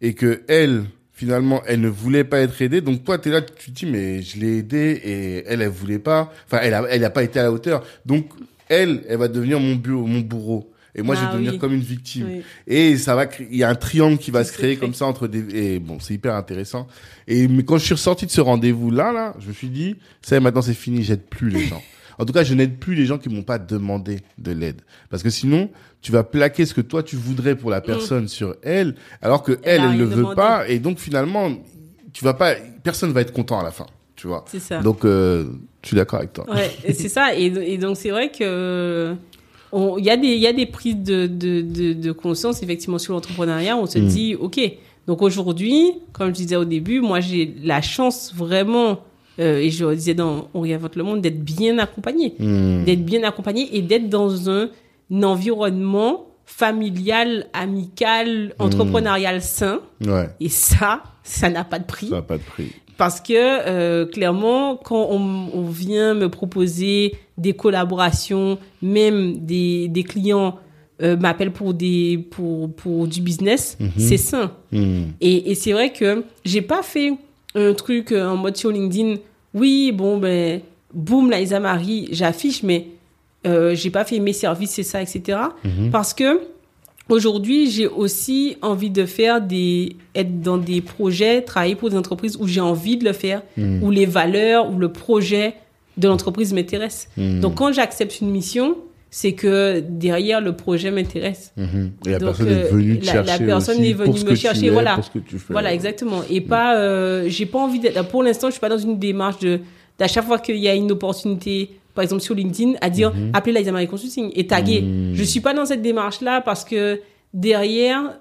et 0.01 0.15
que 0.15 0.43
elle, 0.48 0.85
finalement, 1.12 1.62
elle 1.66 1.81
ne 1.81 1.89
voulait 1.89 2.24
pas 2.24 2.40
être 2.40 2.60
aidée. 2.62 2.81
Donc 2.81 3.02
toi, 3.05 3.19
t'es 3.19 3.31
là, 3.31 3.40
tu 3.43 3.73
te 3.73 3.77
dis 3.78 3.86
mais 3.86 4.23
je 4.23 4.39
l'ai 4.39 4.59
aidée 4.59 5.01
et 5.05 5.44
elle, 5.47 5.62
elle 5.62 5.69
voulait 5.70 5.98
pas. 5.98 6.32
Enfin, 6.47 6.60
elle 6.62 6.74
a, 6.74 6.85
elle 6.90 7.05
a 7.05 7.10
pas 7.10 7.23
été 7.23 7.40
à 7.40 7.44
la 7.44 7.52
hauteur. 7.52 7.82
Donc 8.06 8.27
elle, 8.69 9.02
elle 9.09 9.16
va 9.19 9.28
devenir 9.28 9.59
mon 9.59 9.74
bureau, 9.77 10.06
mon 10.06 10.20
bourreau. 10.20 10.70
Et 10.94 11.02
moi, 11.02 11.15
je 11.15 11.20
vais 11.20 11.32
devenir 11.32 11.52
oui. 11.52 11.59
comme 11.59 11.74
une 11.74 11.81
victime. 11.81 12.27
Oui. 12.28 12.43
Et 12.66 12.97
ça 12.97 13.15
va, 13.15 13.27
il 13.51 13.56
y 13.56 13.62
a 13.62 13.69
un 13.69 13.74
triangle 13.74 14.19
qui 14.19 14.31
va 14.31 14.43
se 14.44 14.52
créer 14.52 14.77
crée. 14.77 14.86
comme 14.86 14.94
ça 14.94 15.06
entre 15.06 15.28
des, 15.28 15.74
et 15.74 15.78
bon, 15.78 15.98
c'est 16.01 16.15
hyper 16.15 16.35
intéressant. 16.35 16.86
Et 17.27 17.47
mais 17.48 17.65
quand 17.65 17.78
je 17.78 17.85
suis 17.85 17.94
ressorti 17.94 18.27
de 18.27 18.31
ce 18.31 18.40
rendez-vous 18.40 18.90
là, 18.90 19.12
là, 19.12 19.35
je 19.39 19.48
me 19.48 19.52
suis 19.52 19.69
dit, 19.69 19.97
ça 20.23 20.40
maintenant 20.40 20.62
c'est 20.62 20.74
fini, 20.74 21.02
j'aide 21.05 21.23
plus 21.23 21.51
les 21.51 21.66
gens. 21.66 21.82
En 22.20 22.24
tout 22.24 22.32
cas, 22.32 22.43
je 22.43 22.52
n'aide 22.55 22.78
plus 22.78 22.97
les 22.97 23.06
gens 23.06 23.16
qui 23.19 23.28
m'ont 23.28 23.44
pas 23.44 23.59
demandé 23.60 24.19
de 24.39 24.51
l'aide. 24.51 24.81
Parce 25.09 25.23
que 25.23 25.31
sinon, 25.31 25.70
tu 26.02 26.10
vas 26.10 26.24
plaquer 26.24 26.66
ce 26.66 26.74
que 26.74 26.81
toi 26.81 27.05
tu 27.05 27.15
voudrais 27.15 27.55
pour 27.55 27.70
la 27.70 27.81
personne 27.81 28.27
sur 28.27 28.56
elle, 28.62 28.97
alors 29.23 29.44
que 29.44 29.59
elle, 29.62 29.82
Mm. 29.82 29.85
elle, 29.93 29.98
ne 29.98 30.05
veut 30.05 30.16
demandé. 30.16 30.35
pas. 30.35 30.69
Et 30.69 30.81
donc 30.81 30.98
finalement, 30.98 31.51
tu 32.12 32.24
vas 32.24 32.35
pas, 32.35 32.55
personne 32.82 33.12
va 33.12 33.20
être 33.20 33.32
content 33.32 33.60
à 33.60 33.62
la 33.62 33.70
fin, 33.70 33.86
tu 34.16 34.27
vois. 34.27 34.44
C'est 34.48 34.59
ça. 34.59 34.81
Donc, 34.81 35.05
euh, 35.05 35.44
je 35.82 35.89
suis 35.89 35.97
d'accord 35.97 36.19
avec 36.19 36.32
toi. 36.32 36.44
Ouais, 36.52 36.70
c'est 36.93 37.09
ça. 37.09 37.36
Et, 37.36 37.44
et 37.47 37.78
donc, 37.78 37.97
c'est 37.97 38.10
vrai 38.10 38.32
que 38.32 39.15
il 39.73 40.05
y, 40.05 40.11
a 40.11 40.16
des- 40.16 40.28
il 40.28 40.39
y 40.40 40.47
a 40.47 40.53
des 40.53 40.66
prises 40.66 40.97
de, 40.97 41.27
de, 41.27 41.61
de, 41.61 41.93
de 41.93 42.12
conscience, 42.12 42.62
effectivement, 42.62 42.99
sur 42.99 43.12
l'entrepreneuriat. 43.15 43.77
On 43.77 43.86
se 43.86 43.99
Mm. 43.99 44.07
dit, 44.07 44.35
OK, 44.35 44.59
donc 45.07 45.23
aujourd'hui, 45.23 45.93
comme 46.12 46.28
je 46.28 46.35
disais 46.35 46.57
au 46.57 46.65
début, 46.65 47.01
moi, 47.01 47.20
j'ai 47.20 47.55
la 47.62 47.81
chance 47.82 48.32
vraiment, 48.35 49.01
euh, 49.40 49.59
et 49.59 49.70
je 49.70 49.85
le 49.85 49.95
disais 49.95 50.15
dans 50.15 50.49
On 50.55 50.61
réinvente 50.61 50.97
le 50.97 51.03
monde, 51.03 51.20
d'être 51.20 51.43
bien 51.43 51.78
accompagné. 51.78 52.35
Hmm. 52.39 52.85
D'être 52.85 53.05
bien 53.05 53.23
accompagné 53.24 53.69
et 53.77 53.82
d'être 53.82 54.09
dans 54.09 54.51
un, 54.51 54.69
environnement 55.23 56.27
familial, 56.45 57.47
amical, 57.53 58.55
entrepreneurial 58.59 59.40
sain. 59.43 59.81
Ouais. 60.05 60.28
Et 60.40 60.49
ça, 60.49 61.03
ça 61.23 61.49
n'a 61.51 61.65
pas 61.65 61.78
de 61.78 61.85
prix. 61.85 62.09
Ça 62.09 62.16
n'a 62.16 62.23
pas 62.23 62.36
de 62.39 62.43
prix. 62.43 62.73
Parce 62.97 63.20
que 63.20 63.32
euh, 63.35 64.07
clairement, 64.07 64.77
quand 64.77 65.09
on, 65.11 65.49
on 65.55 65.62
vient 65.69 66.15
me 66.15 66.28
proposer 66.28 67.15
des 67.39 67.55
collaborations, 67.55 68.59
même 68.82 69.39
des, 69.39 69.89
des 69.89 70.02
clients 70.02 70.59
euh, 71.01 71.16
m'appellent 71.16 71.52
pour 71.52 71.74
des 71.74 72.27
pour 72.31 72.73
pour 72.74 73.06
du 73.06 73.20
business, 73.20 73.78
c'est 73.97 74.16
sain. 74.16 74.51
Hmm. 74.73 75.05
Et, 75.20 75.52
et 75.52 75.55
c'est 75.55 75.73
vrai 75.73 75.93
que 75.93 76.24
j'ai 76.44 76.62
pas 76.62 76.82
fait 76.82 77.12
un 77.55 77.73
truc 77.73 78.10
euh, 78.10 78.28
en 78.28 78.36
mode 78.36 78.56
sur 78.56 78.70
LinkedIn. 78.70 79.15
Oui, 79.55 79.93
bon 79.93 80.19
ben 80.19 80.60
boum, 80.93 81.31
la 81.31 81.40
Isa 81.40 81.60
Marie, 81.60 82.09
j'affiche, 82.10 82.65
mais 82.65 82.89
euh, 83.47 83.77
j'ai 83.77 83.90
pas 83.90 84.05
fait 84.05 84.19
mes 84.19 84.32
services, 84.32 84.73
c'est 84.73 84.82
ça, 84.82 85.01
etc. 85.01 85.39
Parce 85.93 86.15
que 86.15 86.40
aujourd'hui, 87.09 87.70
j'ai 87.70 87.86
aussi 87.86 88.56
envie 88.60 88.90
de 88.90 89.06
faire 89.06 89.40
des 89.40 89.94
être 90.16 90.40
dans 90.40 90.59
des 90.59 90.81
projets, 90.81 91.43
travailler 91.43 91.77
pour 91.77 91.90
des 91.90 91.97
entreprises 91.97 92.36
où 92.40 92.48
j'ai 92.48 92.60
envie 92.60 92.97
de 92.97 93.05
le 93.05 93.12
faire, 93.12 93.43
où 93.56 93.93
les 93.93 94.06
valeurs, 94.06 94.69
où 94.69 94.78
le 94.78 94.90
projet 94.90 95.55
de 95.99 96.09
l'entreprise 96.09 96.53
m'intéresse. 96.53 97.09
Hmm. 97.16 97.41
Donc 97.41 97.57
quand 97.57 97.73
j'accepte 97.73 98.20
une 98.20 98.31
mission, 98.31 98.77
c'est 99.11 99.33
que 99.33 99.81
derrière 99.81 100.41
le 100.41 100.55
projet 100.55 100.91
m'intéresse. 100.91 101.53
Mhm. 101.57 101.93
Et 102.07 102.11
la 102.11 102.19
Donc, 102.19 102.29
personne 102.29 102.49
est 102.49 102.65
euh, 102.65 102.69
venue 102.70 102.99
te 102.99 103.07
la- 103.07 103.23
personne 103.39 103.79
aussi 103.79 103.91
est 103.91 103.93
venue 103.95 104.25
me 104.25 104.35
chercher, 104.35 104.66
es, 104.66 104.70
voilà. 104.70 104.97
pour 104.97 105.05
ce 105.05 105.11
que 105.11 105.19
tu 105.19 105.39
fais. 105.39 105.53
Voilà, 105.53 105.73
exactement. 105.73 106.20
Et 106.29 106.43
pas, 106.43 106.77
euh, 106.77 107.25
j'ai 107.29 107.47
pas 107.47 107.59
envie 107.59 107.81
d'être. 107.81 108.07
Pour 108.09 108.23
l'instant, 108.23 108.49
je 108.49 108.53
suis 108.53 108.61
pas 108.61 108.69
dans 108.69 108.79
une 108.79 108.99
démarche 108.99 109.39
de 109.41 109.61
d'à 109.99 110.07
chaque 110.09 110.27
fois 110.27 110.39
qu'il 110.39 110.59
y 110.59 110.69
a 110.69 110.75
une 110.75 110.93
opportunité, 110.93 111.70
par 111.95 112.05
exemple 112.05 112.23
sur 112.23 112.35
LinkedIn, 112.35 112.75
à 112.81 112.91
dire 112.91 113.12
appelez 113.33 113.53
la 113.53 113.61
Isamarie 113.61 113.89
Consulting 113.89 114.31
et 114.35 114.47
taguer. 114.47 114.85
Je 115.15 115.23
suis 115.25 115.41
pas 115.41 115.55
dans 115.55 115.65
cette 115.65 115.83
démarche 115.83 116.20
là 116.20 116.41
parce 116.43 116.65
que 116.65 117.01
derrière, 117.35 118.19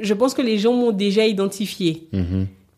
je 0.00 0.14
pense 0.14 0.34
que 0.34 0.42
les 0.42 0.58
gens 0.58 0.72
m'ont 0.74 0.90
déjà 0.92 1.24
identifié. 1.26 2.08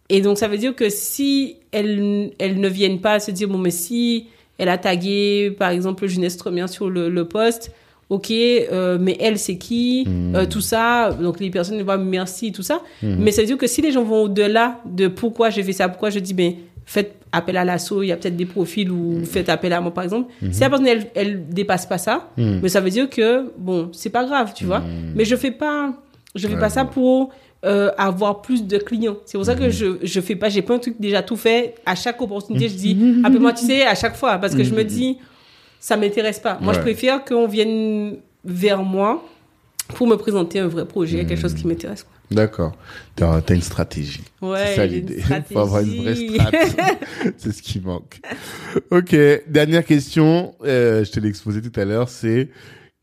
Et 0.08 0.20
donc, 0.20 0.38
ça 0.38 0.48
veut 0.48 0.58
dire 0.58 0.74
que 0.74 0.88
si 0.88 1.56
elles, 1.72 2.30
elles 2.38 2.60
ne 2.60 2.68
viennent 2.68 3.00
pas 3.00 3.18
se 3.20 3.30
dire, 3.30 3.48
bon, 3.48 3.58
mais 3.58 3.70
si 3.70 4.26
elle 4.58 4.68
a 4.68 4.78
tagué, 4.78 5.50
par 5.58 5.70
exemple, 5.70 6.06
Jeunesse 6.06 6.36
Tremien 6.36 6.66
sur 6.66 6.88
le, 6.88 7.08
le 7.08 7.24
poste, 7.26 7.72
ok, 8.08 8.30
euh, 8.30 8.98
mais 9.00 9.16
elle, 9.20 9.38
c'est 9.38 9.56
qui 9.58 10.06
Euh, 10.34 10.46
Tout 10.46 10.60
ça. 10.60 11.10
Donc, 11.12 11.40
les 11.40 11.50
personnes 11.50 11.82
vont 11.82 11.98
merci, 11.98 12.52
tout 12.52 12.62
ça. 12.62 12.82
Mais 13.02 13.32
ça 13.32 13.42
veut 13.42 13.46
dire 13.48 13.58
que 13.58 13.66
si 13.66 13.82
les 13.82 13.90
gens 13.92 14.04
vont 14.04 14.22
au-delà 14.22 14.80
de 14.86 15.08
pourquoi 15.08 15.50
j'ai 15.50 15.62
fait 15.64 15.72
ça, 15.72 15.88
pourquoi 15.88 16.10
je 16.10 16.20
dis, 16.20 16.34
ben, 16.34 16.52
faites 16.84 17.14
appel 17.32 17.56
à 17.56 17.64
l'assaut, 17.64 18.02
il 18.04 18.06
y 18.06 18.12
a 18.12 18.16
peut-être 18.16 18.36
des 18.36 18.46
profils 18.46 18.90
ou 18.90 19.24
faites 19.24 19.48
appel 19.48 19.72
à 19.72 19.80
moi, 19.80 19.92
par 19.92 20.04
exemple. 20.04 20.32
Si 20.52 20.60
la 20.60 20.70
personne, 20.70 20.86
elle, 20.86 21.06
elle 21.16 21.48
dépasse 21.48 21.84
pas 21.84 21.98
ça, 21.98 22.30
mais 22.62 22.68
ça 22.68 22.80
veut 22.80 22.90
dire 22.90 23.10
que, 23.10 23.50
bon, 23.58 23.88
c'est 23.92 24.10
pas 24.10 24.24
grave, 24.24 24.52
tu 24.54 24.64
vois. 24.66 24.82
Mais 25.16 25.24
je 25.24 25.34
fais 25.34 25.50
pas, 25.50 25.92
je 26.36 26.46
fais 26.46 26.54
Ouais, 26.54 26.60
pas 26.60 26.70
ça 26.70 26.84
pour 26.84 27.30
euh, 27.66 27.90
avoir 27.98 28.42
plus 28.42 28.64
de 28.64 28.78
clients. 28.78 29.16
C'est 29.24 29.36
pour 29.36 29.44
ça 29.44 29.54
que 29.54 29.70
je, 29.70 29.98
je 30.02 30.20
fais 30.20 30.36
pas, 30.36 30.48
j'ai 30.48 30.62
pas 30.62 30.74
un 30.74 30.78
truc 30.78 30.94
déjà 31.00 31.22
tout 31.22 31.36
fait. 31.36 31.74
À 31.84 31.94
chaque 31.94 32.20
opportunité, 32.22 32.68
je 32.68 32.74
dis, 32.74 32.96
appelle-moi, 33.24 33.52
tu 33.52 33.66
sais, 33.66 33.82
à 33.84 33.94
chaque 33.94 34.16
fois, 34.16 34.38
parce 34.38 34.54
que 34.54 34.62
je 34.62 34.74
me 34.74 34.84
dis, 34.84 35.18
ça 35.80 35.96
m'intéresse 35.96 36.38
pas. 36.38 36.58
Moi, 36.60 36.72
je 36.74 36.80
préfère 36.80 37.24
qu'on 37.24 37.46
vienne 37.46 38.16
vers 38.44 38.82
moi 38.82 39.24
pour 39.94 40.06
me 40.06 40.16
présenter 40.16 40.58
un 40.60 40.68
vrai 40.68 40.84
projet, 40.84 41.24
quelque 41.26 41.40
chose 41.40 41.54
qui 41.54 41.66
m'intéresse. 41.66 42.06
D'accord. 42.30 42.72
T'as 43.14 43.40
une 43.50 43.62
stratégie. 43.62 44.24
Ouais, 44.42 44.66
c'est 44.66 44.76
ça 44.76 44.86
l'idée. 44.86 45.22
Faut 45.52 45.58
avoir 45.58 45.82
une 45.82 46.02
vraie 46.02 46.14
stratégie. 46.14 46.74
strat. 46.74 46.96
c'est 47.36 47.52
ce 47.52 47.62
qui 47.62 47.80
manque. 47.80 48.20
Ok. 48.90 49.16
Dernière 49.46 49.84
question. 49.84 50.54
Euh, 50.64 51.04
je 51.04 51.10
te 51.12 51.20
l'ai 51.20 51.28
exposé 51.28 51.62
tout 51.62 51.78
à 51.80 51.84
l'heure. 51.84 52.08
C'est 52.08 52.48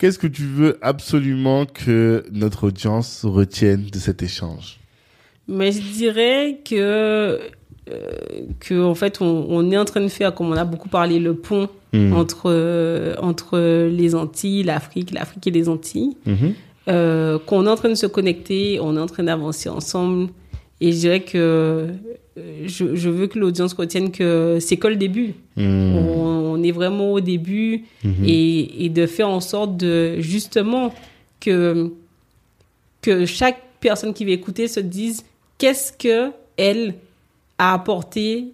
qu'est-ce 0.03 0.19
que 0.19 0.27
tu 0.27 0.43
veux 0.43 0.77
absolument 0.81 1.65
que 1.65 2.25
notre 2.29 2.67
audience 2.67 3.23
retienne 3.23 3.85
de 3.89 3.99
cet 3.99 4.21
échange? 4.21 4.81
Mais 5.47 5.71
je 5.71 5.79
dirais 5.79 6.59
que, 6.65 6.75
euh, 6.75 7.37
que 8.59 8.83
en 8.83 8.95
fait, 8.95 9.21
on, 9.21 9.45
on 9.47 9.71
est 9.71 9.77
en 9.77 9.85
train 9.85 10.01
de 10.01 10.09
faire, 10.09 10.35
comme 10.35 10.47
on 10.47 10.57
a 10.57 10.65
beaucoup 10.65 10.89
parlé, 10.89 11.19
le 11.19 11.35
pont 11.35 11.69
Hmm. 11.93 12.11
entre, 12.13 12.45
euh, 12.47 13.13
entre 13.21 13.87
les 13.87 14.15
Antilles, 14.15 14.63
l'Afrique, 14.63 15.11
l'Afrique 15.11 15.45
et 15.45 15.51
les 15.51 15.69
Antilles. 15.69 16.17
Mhm. 16.25 16.53
Euh, 16.89 17.37
qu'on 17.45 17.67
est 17.67 17.69
en 17.69 17.75
train 17.75 17.89
de 17.89 17.93
se 17.93 18.07
connecter, 18.07 18.79
on 18.81 18.97
est 18.97 18.99
en 18.99 19.05
train 19.05 19.23
d'avancer 19.23 19.69
ensemble. 19.69 20.29
Et 20.81 20.91
je 20.91 20.97
dirais 20.97 21.21
que 21.21 21.89
je, 22.37 22.95
je 22.95 23.09
veux 23.09 23.27
que 23.27 23.37
l'audience 23.39 23.73
retienne 23.73 24.11
que 24.11 24.57
c'est 24.59 24.77
que 24.77 24.87
le 24.87 24.95
début. 24.95 25.33
Hmm. 25.55 25.95
On, 25.97 26.53
on 26.55 26.63
est 26.63 26.71
vraiment 26.71 27.11
au 27.11 27.19
début 27.19 27.83
Mhm. 28.03 28.23
et, 28.25 28.85
et 28.85 28.89
de 28.89 29.05
faire 29.05 29.29
en 29.29 29.39
sorte 29.39 29.77
de 29.77 30.19
justement 30.19 30.93
que 31.39 31.91
que 33.01 33.25
chaque 33.25 33.61
personne 33.79 34.13
qui 34.13 34.23
va 34.25 34.31
écouter 34.31 34.67
se 34.67 34.79
dise 34.79 35.23
qu'est-ce 35.57 35.91
que 35.91 36.31
elle 36.57 36.95
a 37.57 37.73
apporté 37.73 38.45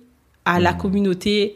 à 0.46 0.60
la 0.60 0.74
communauté 0.74 1.56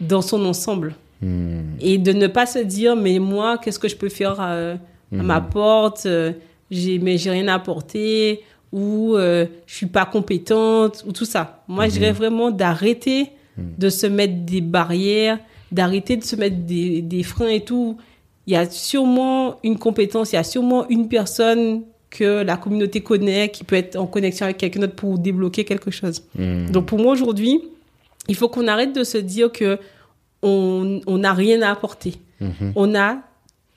dans 0.00 0.22
son 0.22 0.44
ensemble? 0.46 0.94
Hmm. 1.24 1.76
et 1.80 1.98
de 1.98 2.12
ne 2.12 2.26
pas 2.26 2.46
se 2.46 2.58
dire 2.58 2.96
mais 2.96 3.20
moi 3.20 3.56
qu'est-ce 3.58 3.78
que 3.78 3.86
je 3.86 3.94
peux 3.94 4.08
faire 4.08 4.38
euh, 4.40 4.74
à 5.12 5.22
ma 5.22 5.40
porte? 5.40 6.06
Euh, 6.06 6.32
j'ai 6.68 6.98
mais 6.98 7.16
j'ai 7.18 7.30
rien 7.30 7.46
à 7.46 7.54
apporter 7.54 8.40
ou 8.72 9.14
euh, 9.16 9.46
je 9.66 9.74
suis 9.74 9.86
pas 9.86 10.06
compétente 10.06 11.04
ou 11.06 11.12
tout 11.12 11.24
ça 11.24 11.62
moi 11.68 11.88
je 11.88 11.92
dirais 11.92 12.12
vraiment 12.12 12.50
d'arrêter 12.50 13.30
de 13.58 13.88
se 13.90 14.06
mettre 14.06 14.44
des 14.44 14.60
barrières 14.60 15.38
d'arrêter 15.70 16.16
de 16.16 16.24
se 16.24 16.36
mettre 16.36 16.56
des, 16.56 17.02
des 17.02 17.22
freins 17.22 17.48
et 17.48 17.60
tout 17.60 17.98
il 18.46 18.54
y 18.54 18.56
a 18.56 18.68
sûrement 18.68 19.56
une 19.62 19.78
compétence 19.78 20.32
il 20.32 20.36
y 20.36 20.38
a 20.38 20.44
sûrement 20.44 20.88
une 20.88 21.08
personne 21.08 21.82
que 22.10 22.42
la 22.42 22.56
communauté 22.56 23.00
connaît 23.02 23.50
qui 23.50 23.64
peut 23.64 23.76
être 23.76 23.96
en 23.96 24.06
connexion 24.06 24.44
avec 24.44 24.58
quelqu'un 24.58 24.80
d'autre 24.80 24.94
pour 24.96 25.18
débloquer 25.18 25.64
quelque 25.64 25.90
chose 25.90 26.22
Hmm. 26.34 26.70
donc 26.70 26.86
pour 26.86 26.98
moi 26.98 27.12
aujourd'hui, 27.12 27.60
il 28.28 28.36
faut 28.36 28.48
qu'on 28.48 28.68
arrête 28.68 28.94
de 28.94 29.04
se 29.04 29.18
dire 29.18 29.50
que 29.52 29.78
on 30.42 31.18
n'a 31.18 31.32
rien 31.32 31.62
à 31.62 31.70
apporter. 31.70 32.14
Mhm. 32.40 32.72
On 32.74 32.94
a 32.94 33.18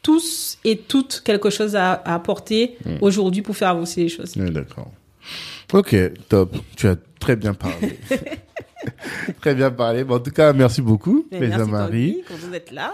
tous 0.05 0.59
et 0.63 0.77
toutes 0.77 1.21
quelque 1.25 1.49
chose 1.49 1.75
à, 1.75 1.93
à 1.93 2.13
apporter 2.13 2.77
Mhm. 2.85 2.97
aujourd'hui 3.01 3.41
pour 3.41 3.55
faire 3.57 3.69
avancer 3.69 4.03
les 4.03 4.09
choses. 4.09 4.33
D'accord. 4.37 4.91
Ok, 5.73 5.95
top. 6.29 6.55
Tu 6.75 6.87
as 6.87 6.95
très 7.19 7.35
bien 7.35 7.53
parlé. 7.55 7.97
très 9.41 9.55
bien 9.55 9.71
parlé. 9.71 10.03
Bon, 10.03 10.15
en 10.15 10.19
tout 10.19 10.31
cas, 10.31 10.53
merci 10.53 10.81
beaucoup, 10.81 11.25
Mais 11.31 11.39
Béza 11.39 11.57
merci 11.57 11.71
Marie. 11.71 12.23
Quand 12.27 12.35
vous 12.47 12.53
êtes 12.53 12.71
là. 12.71 12.93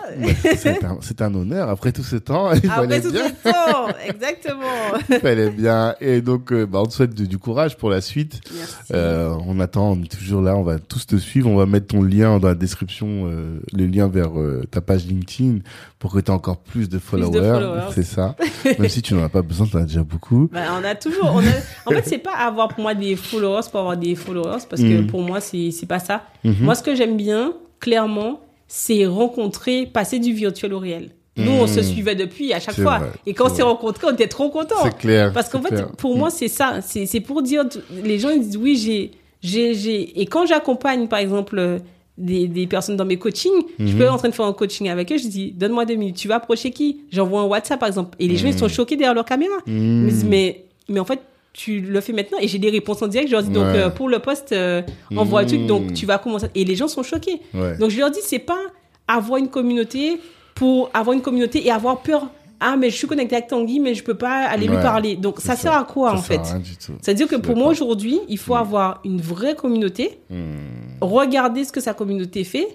C'est 1.02 1.22
un, 1.22 1.34
honneur. 1.34 1.70
Après 1.70 1.92
tout 1.92 2.04
ce 2.04 2.16
temps, 2.18 2.52
il 2.54 2.62
fallait 2.62 2.96
Après 2.96 3.02
tout 3.02 3.12
bien. 3.12 3.28
ce 3.28 3.50
temps, 3.50 3.88
exactement. 4.06 4.62
Il 5.10 5.20
fallait 5.20 5.50
bien. 5.50 5.96
Et 6.02 6.22
donc, 6.22 6.52
euh, 6.52 6.66
bah, 6.66 6.80
on 6.82 6.86
te 6.86 6.94
souhaite 6.94 7.14
du, 7.14 7.28
du 7.28 7.38
courage 7.38 7.78
pour 7.78 7.90
la 7.90 8.02
suite. 8.02 8.42
Merci. 8.56 8.76
Euh, 8.94 9.36
on 9.48 9.60
attend, 9.60 9.92
on 9.92 10.02
est 10.04 10.12
toujours 10.12 10.42
là, 10.42 10.56
on 10.56 10.64
va 10.64 10.80
tous 10.80 11.06
te 11.06 11.16
suivre, 11.18 11.50
on 11.50 11.56
va 11.56 11.66
mettre 11.66 11.88
ton 11.88 12.02
lien 12.02 12.40
dans 12.40 12.48
la 12.48 12.56
description, 12.56 13.08
euh, 13.26 13.60
le 13.74 13.86
lien 13.86 14.08
vers 14.08 14.32
ta 14.70 14.82
page 14.82 15.06
LinkedIn 15.06 15.60
pour 16.00 16.14
que 16.14 16.20
tu 16.20 16.28
aies 16.32 16.34
encore 16.34 16.58
plus 16.58 16.90
de 16.90 17.00
followers. 17.00 17.32
followers. 17.40 17.82
C'est 17.94 18.04
ça. 18.04 18.36
Même 18.80 18.90
si 18.90 19.02
tu 19.02 19.14
n'en 19.14 19.24
as 19.24 19.30
pas 19.30 19.42
besoin, 19.42 19.68
tu 19.68 19.78
en 19.78 19.82
as 19.82 19.86
déjà 19.86 20.04
beaucoup. 20.04 20.50
Ben, 20.52 20.66
on 20.80 20.84
a 20.84 20.96
toujours. 20.96 21.32
On 21.34 21.40
a... 21.40 21.52
En 21.86 21.92
fait, 21.92 22.04
c'est 22.06 22.18
pas 22.18 22.34
avoir 22.36 22.70
pour 22.70 22.82
moi 22.82 22.94
des 22.96 23.16
followers 23.16 23.62
pour 23.70 23.80
avoir 23.82 23.98
des 23.98 24.16
followers, 24.16 24.64
parce 24.70 24.82
que 24.82 25.02
Mhm. 25.02 25.08
pour 25.08 25.22
moi, 25.22 25.40
c'est 25.42 25.72
c'est 25.82 25.86
pas 25.88 26.00
ça. 26.00 26.24
Mhm. 26.46 26.56
Moi, 26.62 26.76
ce 26.76 26.84
que 26.84 26.96
j'aime 26.96 27.18
bien, 27.18 27.54
clairement, 27.80 28.40
c'est 28.68 29.06
rencontrer, 29.06 29.86
passer 29.86 30.20
du 30.20 30.32
virtuel 30.34 30.74
au 30.74 30.80
réel. 30.80 31.10
Nous, 31.38 31.52
on 31.52 31.66
se 31.68 31.80
Mhm. 31.80 31.86
suivait 31.86 32.16
depuis 32.16 32.54
à 32.54 32.60
chaque 32.60 32.76
fois. 32.76 33.00
vrai, 33.00 33.10
Et 33.26 33.34
quand 33.34 33.48
on 33.50 33.54
s'est 33.54 33.62
rencontrés, 33.64 34.06
on 34.10 34.14
était 34.14 34.28
trop 34.28 34.50
contents. 34.50 34.76
C'est 34.84 34.98
clair. 34.98 35.32
Parce 35.34 35.50
qu'en 35.50 35.62
fait, 35.62 35.70
clair. 35.70 35.92
pour 35.98 36.16
moi, 36.18 36.30
c'est 36.30 36.48
ça. 36.50 36.80
C'est 36.82 37.20
pour 37.22 37.42
dire, 37.42 37.64
les 38.04 38.20
gens 38.20 38.30
ils 38.30 38.42
disent 38.42 38.58
oui, 38.58 38.76
j'ai, 38.76 39.12
j'ai, 39.42 39.74
j'ai. 39.74 40.22
Et 40.22 40.26
quand 40.26 40.46
j'accompagne, 40.46 41.08
par 41.08 41.20
exemple, 41.20 41.58
euh, 41.58 41.80
des, 42.18 42.48
des 42.48 42.68
personnes 42.68 42.98
dans 42.98 43.06
mes 43.06 43.18
coachings, 43.18 43.52
je 43.80 43.86
Mhm. 43.86 43.98
peux 43.98 44.04
être 44.04 44.14
en 44.14 44.18
train 44.18 44.30
de 44.30 44.34
faire 44.36 44.46
un 44.46 44.54
coaching 44.54 44.90
avec 44.90 45.12
eux, 45.12 45.18
je 45.18 45.28
dis, 45.28 45.52
donne-moi 45.54 45.86
deux 45.86 45.96
minutes, 45.96 46.18
tu 46.18 46.28
vas 46.28 46.36
approcher 46.36 46.70
qui? 46.72 47.02
J'envoie 47.12 47.42
un 47.42 47.46
WhatsApp, 47.46 47.80
par 47.80 47.88
exemple. 47.88 48.16
Et 48.20 48.28
les 48.28 48.36
gens, 48.38 48.48
ils 48.48 48.58
sont 48.60 48.68
choqués 48.68 48.96
derrière 48.98 49.16
leur 49.16 49.26
caméra. 49.26 49.56
Ils 49.66 49.74
me 49.74 50.10
disent, 50.10 50.24
Mhm. 50.26 50.30
mais, 50.30 50.66
mais 50.90 51.00
en 51.00 51.06
fait, 51.06 51.20
tu 51.54 51.82
le 51.82 52.00
fais 52.02 52.14
maintenant. 52.14 52.38
Et 52.40 52.48
j'ai 52.48 52.60
des 52.60 52.70
réponses 52.70 53.02
en 53.02 53.08
direct. 53.08 53.28
Je 53.30 53.34
leur 53.34 53.44
dis, 53.44 53.50
donc, 53.50 53.66
Ouais. 53.66 53.78
euh, 53.80 53.90
pour 53.90 54.08
le 54.10 54.20
poste, 54.20 54.52
euh, 54.54 54.82
envoie 55.16 55.42
un 55.42 55.46
truc, 55.46 55.62
Mhm. 55.62 55.68
donc 55.68 55.94
tu 55.94 56.06
vas 56.06 56.18
commencer. 56.18 56.48
Et 56.56 56.64
les 56.66 56.76
gens 56.76 56.88
sont 56.88 57.04
choqués. 57.04 57.42
Ouais. 57.54 57.78
Donc 57.78 57.90
je 57.90 58.00
leur 58.00 58.10
dis, 58.12 58.20
c'est 58.24 58.40
pas 58.40 58.60
avoir 59.08 59.38
une 59.38 59.50
communauté 59.50 60.20
pour 60.56 60.90
avoir 60.94 61.14
une 61.14 61.22
communauté 61.22 61.66
et 61.66 61.72
avoir 61.72 62.02
peur. 62.02 62.30
Ah, 62.64 62.76
mais 62.78 62.92
je 62.92 62.96
suis 62.96 63.08
connecté 63.08 63.36
avec 63.36 63.48
Tanguy, 63.48 63.80
mais 63.80 63.96
je 63.96 64.04
peux 64.04 64.14
pas 64.14 64.44
aller 64.46 64.68
lui 64.68 64.76
parler. 64.78 65.16
Donc 65.16 65.40
ça, 65.42 65.56
sert 65.56 65.74
à 65.76 65.84
quoi, 65.84 66.12
Ça 66.12 66.16
en 66.18 66.22
fait? 66.22 66.42
C'est-à-dire 67.02 67.28
que 67.28 67.36
pour 67.36 67.58
moi, 67.58 67.70
aujourd'hui, 67.70 68.20
il 68.30 68.38
faut 68.38 68.54
avoir 68.54 69.02
une 69.04 69.20
vraie 69.20 69.56
communauté, 69.56 70.20
Hmm. 70.30 70.58
regarder 71.02 71.64
ce 71.64 71.72
que 71.72 71.82
sa 71.82 71.94
communauté 71.96 72.44
fait 72.44 72.68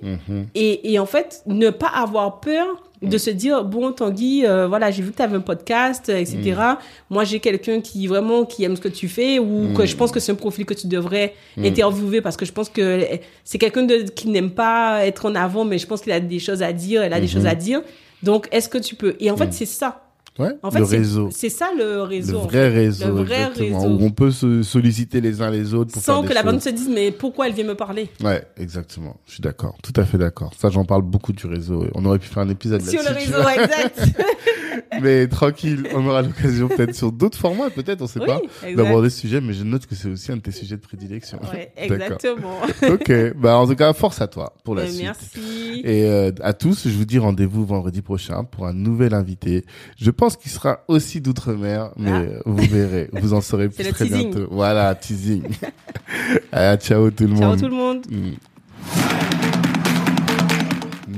et, 0.57 0.93
et 0.93 0.98
en 0.98 1.07
fait, 1.07 1.43
ne 1.47 1.70
pas 1.70 1.86
avoir 1.94 2.40
peur 2.40 2.66
de 3.02 3.18
se 3.18 3.31
dire, 3.31 3.64
bon, 3.64 3.93
Tanguy, 3.93 4.44
euh, 4.47 4.66
voilà, 4.66 4.90
j'ai 4.90 5.02
vu 5.02 5.10
que 5.12 5.16
tu 5.16 5.23
avais 5.23 5.36
un 5.36 5.40
podcast, 5.40 6.09
etc. 6.09 6.36
Mm. 6.56 6.77
Moi, 7.10 7.24
j'ai 7.24 7.40
quelqu'un 7.40 7.81
qui 7.81 8.06
vraiment 8.06 8.44
qui 8.44 8.64
aime 8.64 8.74
ce 8.77 8.81
que 8.81 8.89
tu 8.89 9.09
fais 9.09 9.39
ou 9.39 9.73
que 9.77 9.85
je 9.86 9.94
pense 9.97 10.10
que 10.12 10.18
c'est 10.20 10.32
un 10.32 10.36
profil 10.36 10.64
que 10.64 10.74
tu 10.74 10.86
devrais 10.86 11.35
Mm. 11.56 11.64
interviewer 11.66 12.20
parce 12.23 12.36
que 12.36 12.44
je 12.47 12.52
pense 12.52 12.68
que 12.68 13.02
c'est 13.44 13.59
quelqu'un 13.59 13.82
de- 13.82 14.02
qui 14.02 14.28
n'aime 14.28 14.51
pas 14.51 15.05
être 15.06 15.27
en 15.27 15.35
avant, 15.35 15.64
mais 15.64 15.78
je 15.78 15.86
pense 15.86 16.01
qu'il 16.01 16.12
a 16.12 16.20
des 16.20 16.39
choses 16.39 16.62
à 16.62 16.73
dire, 16.73 17.02
elle 17.02 17.12
a 17.12 17.20
des 17.20 17.27
Mhm. 17.27 17.32
choses 17.32 17.47
à 17.47 17.55
dire. 17.55 17.82
Donc, 18.23 18.48
est-ce 18.51 18.68
que 18.68 18.78
tu 18.78 18.94
peux? 18.94 19.14
Et 19.20 19.31
en 19.31 19.36
fait, 19.36 19.48
Mm. 19.48 19.52
c'est 19.52 19.66
ça. 19.66 20.02
Ouais, 20.38 20.50
En 20.62 20.70
fait, 20.70 20.80
le 20.80 20.84
c'est- 20.84 20.96
réseau. 20.98 21.28
C'est 21.32 21.48
ça 21.48 21.70
le 21.76 21.84
Le 21.84 22.02
réseau. 22.02 22.38
en 22.40 22.46
vrai 22.46 22.68
réseau, 22.68 23.06
Le 23.06 23.12
vrai 23.24 23.36
exactement, 23.36 23.80
réseau. 23.80 23.94
où 23.94 24.02
on 24.04 24.10
peut 24.10 24.30
se 24.30 24.62
solliciter 24.62 25.20
les 25.22 25.40
uns 25.40 25.50
les 25.50 25.72
autres 25.72 25.92
pour 25.92 26.02
Sans 26.02 26.16
faire 26.16 26.22
que 26.24 26.28
des 26.28 26.34
la 26.34 26.42
personne 26.42 26.60
se 26.60 26.68
dise, 26.68 26.90
mais 26.92 27.10
pourquoi 27.10 27.48
elle 27.48 27.54
vient 27.54 27.64
me 27.64 27.74
parler? 27.74 28.10
Ouais, 28.22 28.42
exactement. 28.58 29.16
Je 29.26 29.32
suis 29.32 29.40
d'accord, 29.40 29.76
tout 29.82 29.92
à 29.96 30.04
fait 30.04 30.18
d'accord. 30.18 30.52
Ça, 30.58 30.68
j'en 30.68 30.84
parle 30.84 31.02
beaucoup 31.02 31.32
du 31.32 31.46
réseau. 31.46 31.86
On 31.94 32.04
aurait 32.04 32.18
pu 32.18 32.28
faire 32.28 32.42
un 32.42 32.48
épisode 32.50 32.82
Sur 32.82 33.00
le 33.02 33.14
réseau, 33.14 33.48
exact. 33.48 33.98
Mais 35.03 35.27
tranquille, 35.28 35.86
on 35.94 36.07
aura 36.07 36.23
l'occasion 36.23 36.69
peut-être 36.69 36.94
sur 36.94 37.12
d'autres 37.12 37.39
formats, 37.39 37.70
peut-être, 37.70 38.03
on 38.03 38.07
sait 38.07 38.20
Oui, 38.20 38.27
pas, 38.27 38.40
d'aborder 38.74 39.11
ce 39.11 39.20
sujet. 39.20 39.40
Mais 39.40 39.53
je 39.53 39.65
note 39.65 39.86
que 39.86 39.94
c'est 39.94 40.09
aussi 40.09 40.32
un 40.32 40.36
de 40.36 40.43
tes 40.43 40.51
sujets 40.53 40.77
de 40.77 40.81
prédilection. 40.82 41.39
Ouais, 41.53 41.73
exactement. 41.77 42.59
ok, 42.89 43.12
bah 43.36 43.57
en 43.59 43.66
tout 43.66 43.77
cas, 43.77 43.93
force 43.93 44.20
à 44.20 44.27
toi 44.28 44.55
pour 44.65 44.74
la 44.74 44.82
Euh, 44.82 44.89
suite. 44.89 45.03
Merci. 45.05 45.81
Et 45.85 46.05
euh, 46.07 46.32
à 46.43 46.53
tous, 46.53 46.89
je 46.89 46.97
vous 46.97 47.05
dis 47.05 47.19
rendez-vous 47.19 47.65
vendredi 47.66 48.03
prochain 48.03 48.44
pour 48.44 48.66
un 48.66 48.73
nouvel 48.73 49.15
invité. 49.15 49.65
Je 49.98 50.11
pense 50.11 50.36
qu'il 50.36 50.51
sera 50.51 50.81
aussi 50.89 51.20
d'outre-mer, 51.20 51.90
mais 51.97 52.11
Ah. 52.11 52.20
euh, 52.20 52.40
vous 52.47 52.57
verrez, 52.66 53.09
vous 53.12 53.35
en 53.35 53.40
saurez 53.40 53.69
plus 53.70 53.85
très 53.89 54.07
teasing. 54.07 54.31
bientôt. 54.32 54.48
Voilà, 54.51 54.94
teasing. 54.94 55.43
Ah, 56.53 56.77
ciao 56.77 57.11
tout 57.11 57.24
le 57.27 57.36
Ciao 57.36 57.48
monde. 57.51 57.59
tout 57.61 57.66
le 57.69 57.74
monde. 57.74 58.07
Mm. 58.11 59.56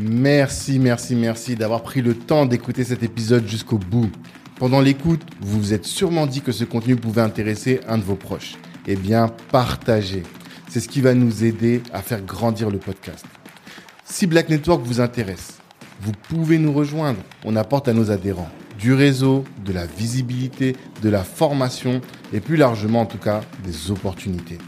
Merci, 0.00 0.78
merci, 0.78 1.16
merci 1.16 1.56
d'avoir 1.56 1.82
pris 1.82 2.02
le 2.02 2.14
temps 2.14 2.46
d'écouter 2.46 2.84
cet 2.84 3.02
épisode 3.02 3.48
jusqu'au 3.48 3.78
bout. 3.78 4.08
Pendant 4.56 4.80
l'écoute, 4.80 5.22
vous 5.40 5.58
vous 5.58 5.72
êtes 5.72 5.86
sûrement 5.86 6.26
dit 6.26 6.40
que 6.40 6.52
ce 6.52 6.64
contenu 6.64 6.94
pouvait 6.94 7.22
intéresser 7.22 7.80
un 7.88 7.98
de 7.98 8.04
vos 8.04 8.14
proches. 8.14 8.54
Eh 8.86 8.94
bien, 8.94 9.28
partagez. 9.50 10.22
C'est 10.68 10.78
ce 10.78 10.88
qui 10.88 11.00
va 11.00 11.14
nous 11.14 11.42
aider 11.42 11.82
à 11.92 12.00
faire 12.00 12.22
grandir 12.22 12.70
le 12.70 12.78
podcast. 12.78 13.26
Si 14.04 14.28
Black 14.28 14.50
Network 14.50 14.82
vous 14.84 15.00
intéresse, 15.00 15.58
vous 16.00 16.12
pouvez 16.28 16.58
nous 16.58 16.72
rejoindre. 16.72 17.20
On 17.44 17.56
apporte 17.56 17.88
à 17.88 17.92
nos 17.92 18.12
adhérents 18.12 18.50
du 18.78 18.92
réseau, 18.92 19.44
de 19.64 19.72
la 19.72 19.86
visibilité, 19.86 20.76
de 21.02 21.08
la 21.08 21.24
formation 21.24 22.00
et 22.32 22.38
plus 22.38 22.56
largement 22.56 23.00
en 23.00 23.06
tout 23.06 23.18
cas 23.18 23.40
des 23.64 23.90
opportunités. 23.90 24.58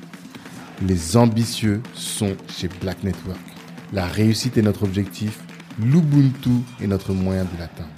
Les 0.86 1.16
ambitieux 1.16 1.82
sont 1.94 2.34
chez 2.48 2.68
Black 2.80 3.04
Network. 3.04 3.49
La 3.92 4.06
réussite 4.06 4.56
est 4.56 4.62
notre 4.62 4.84
objectif, 4.84 5.40
l'Ubuntu 5.80 6.50
est 6.80 6.86
notre 6.86 7.12
moyen 7.12 7.44
de 7.44 7.58
l'atteindre. 7.58 7.90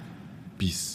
Peace. 0.56 0.91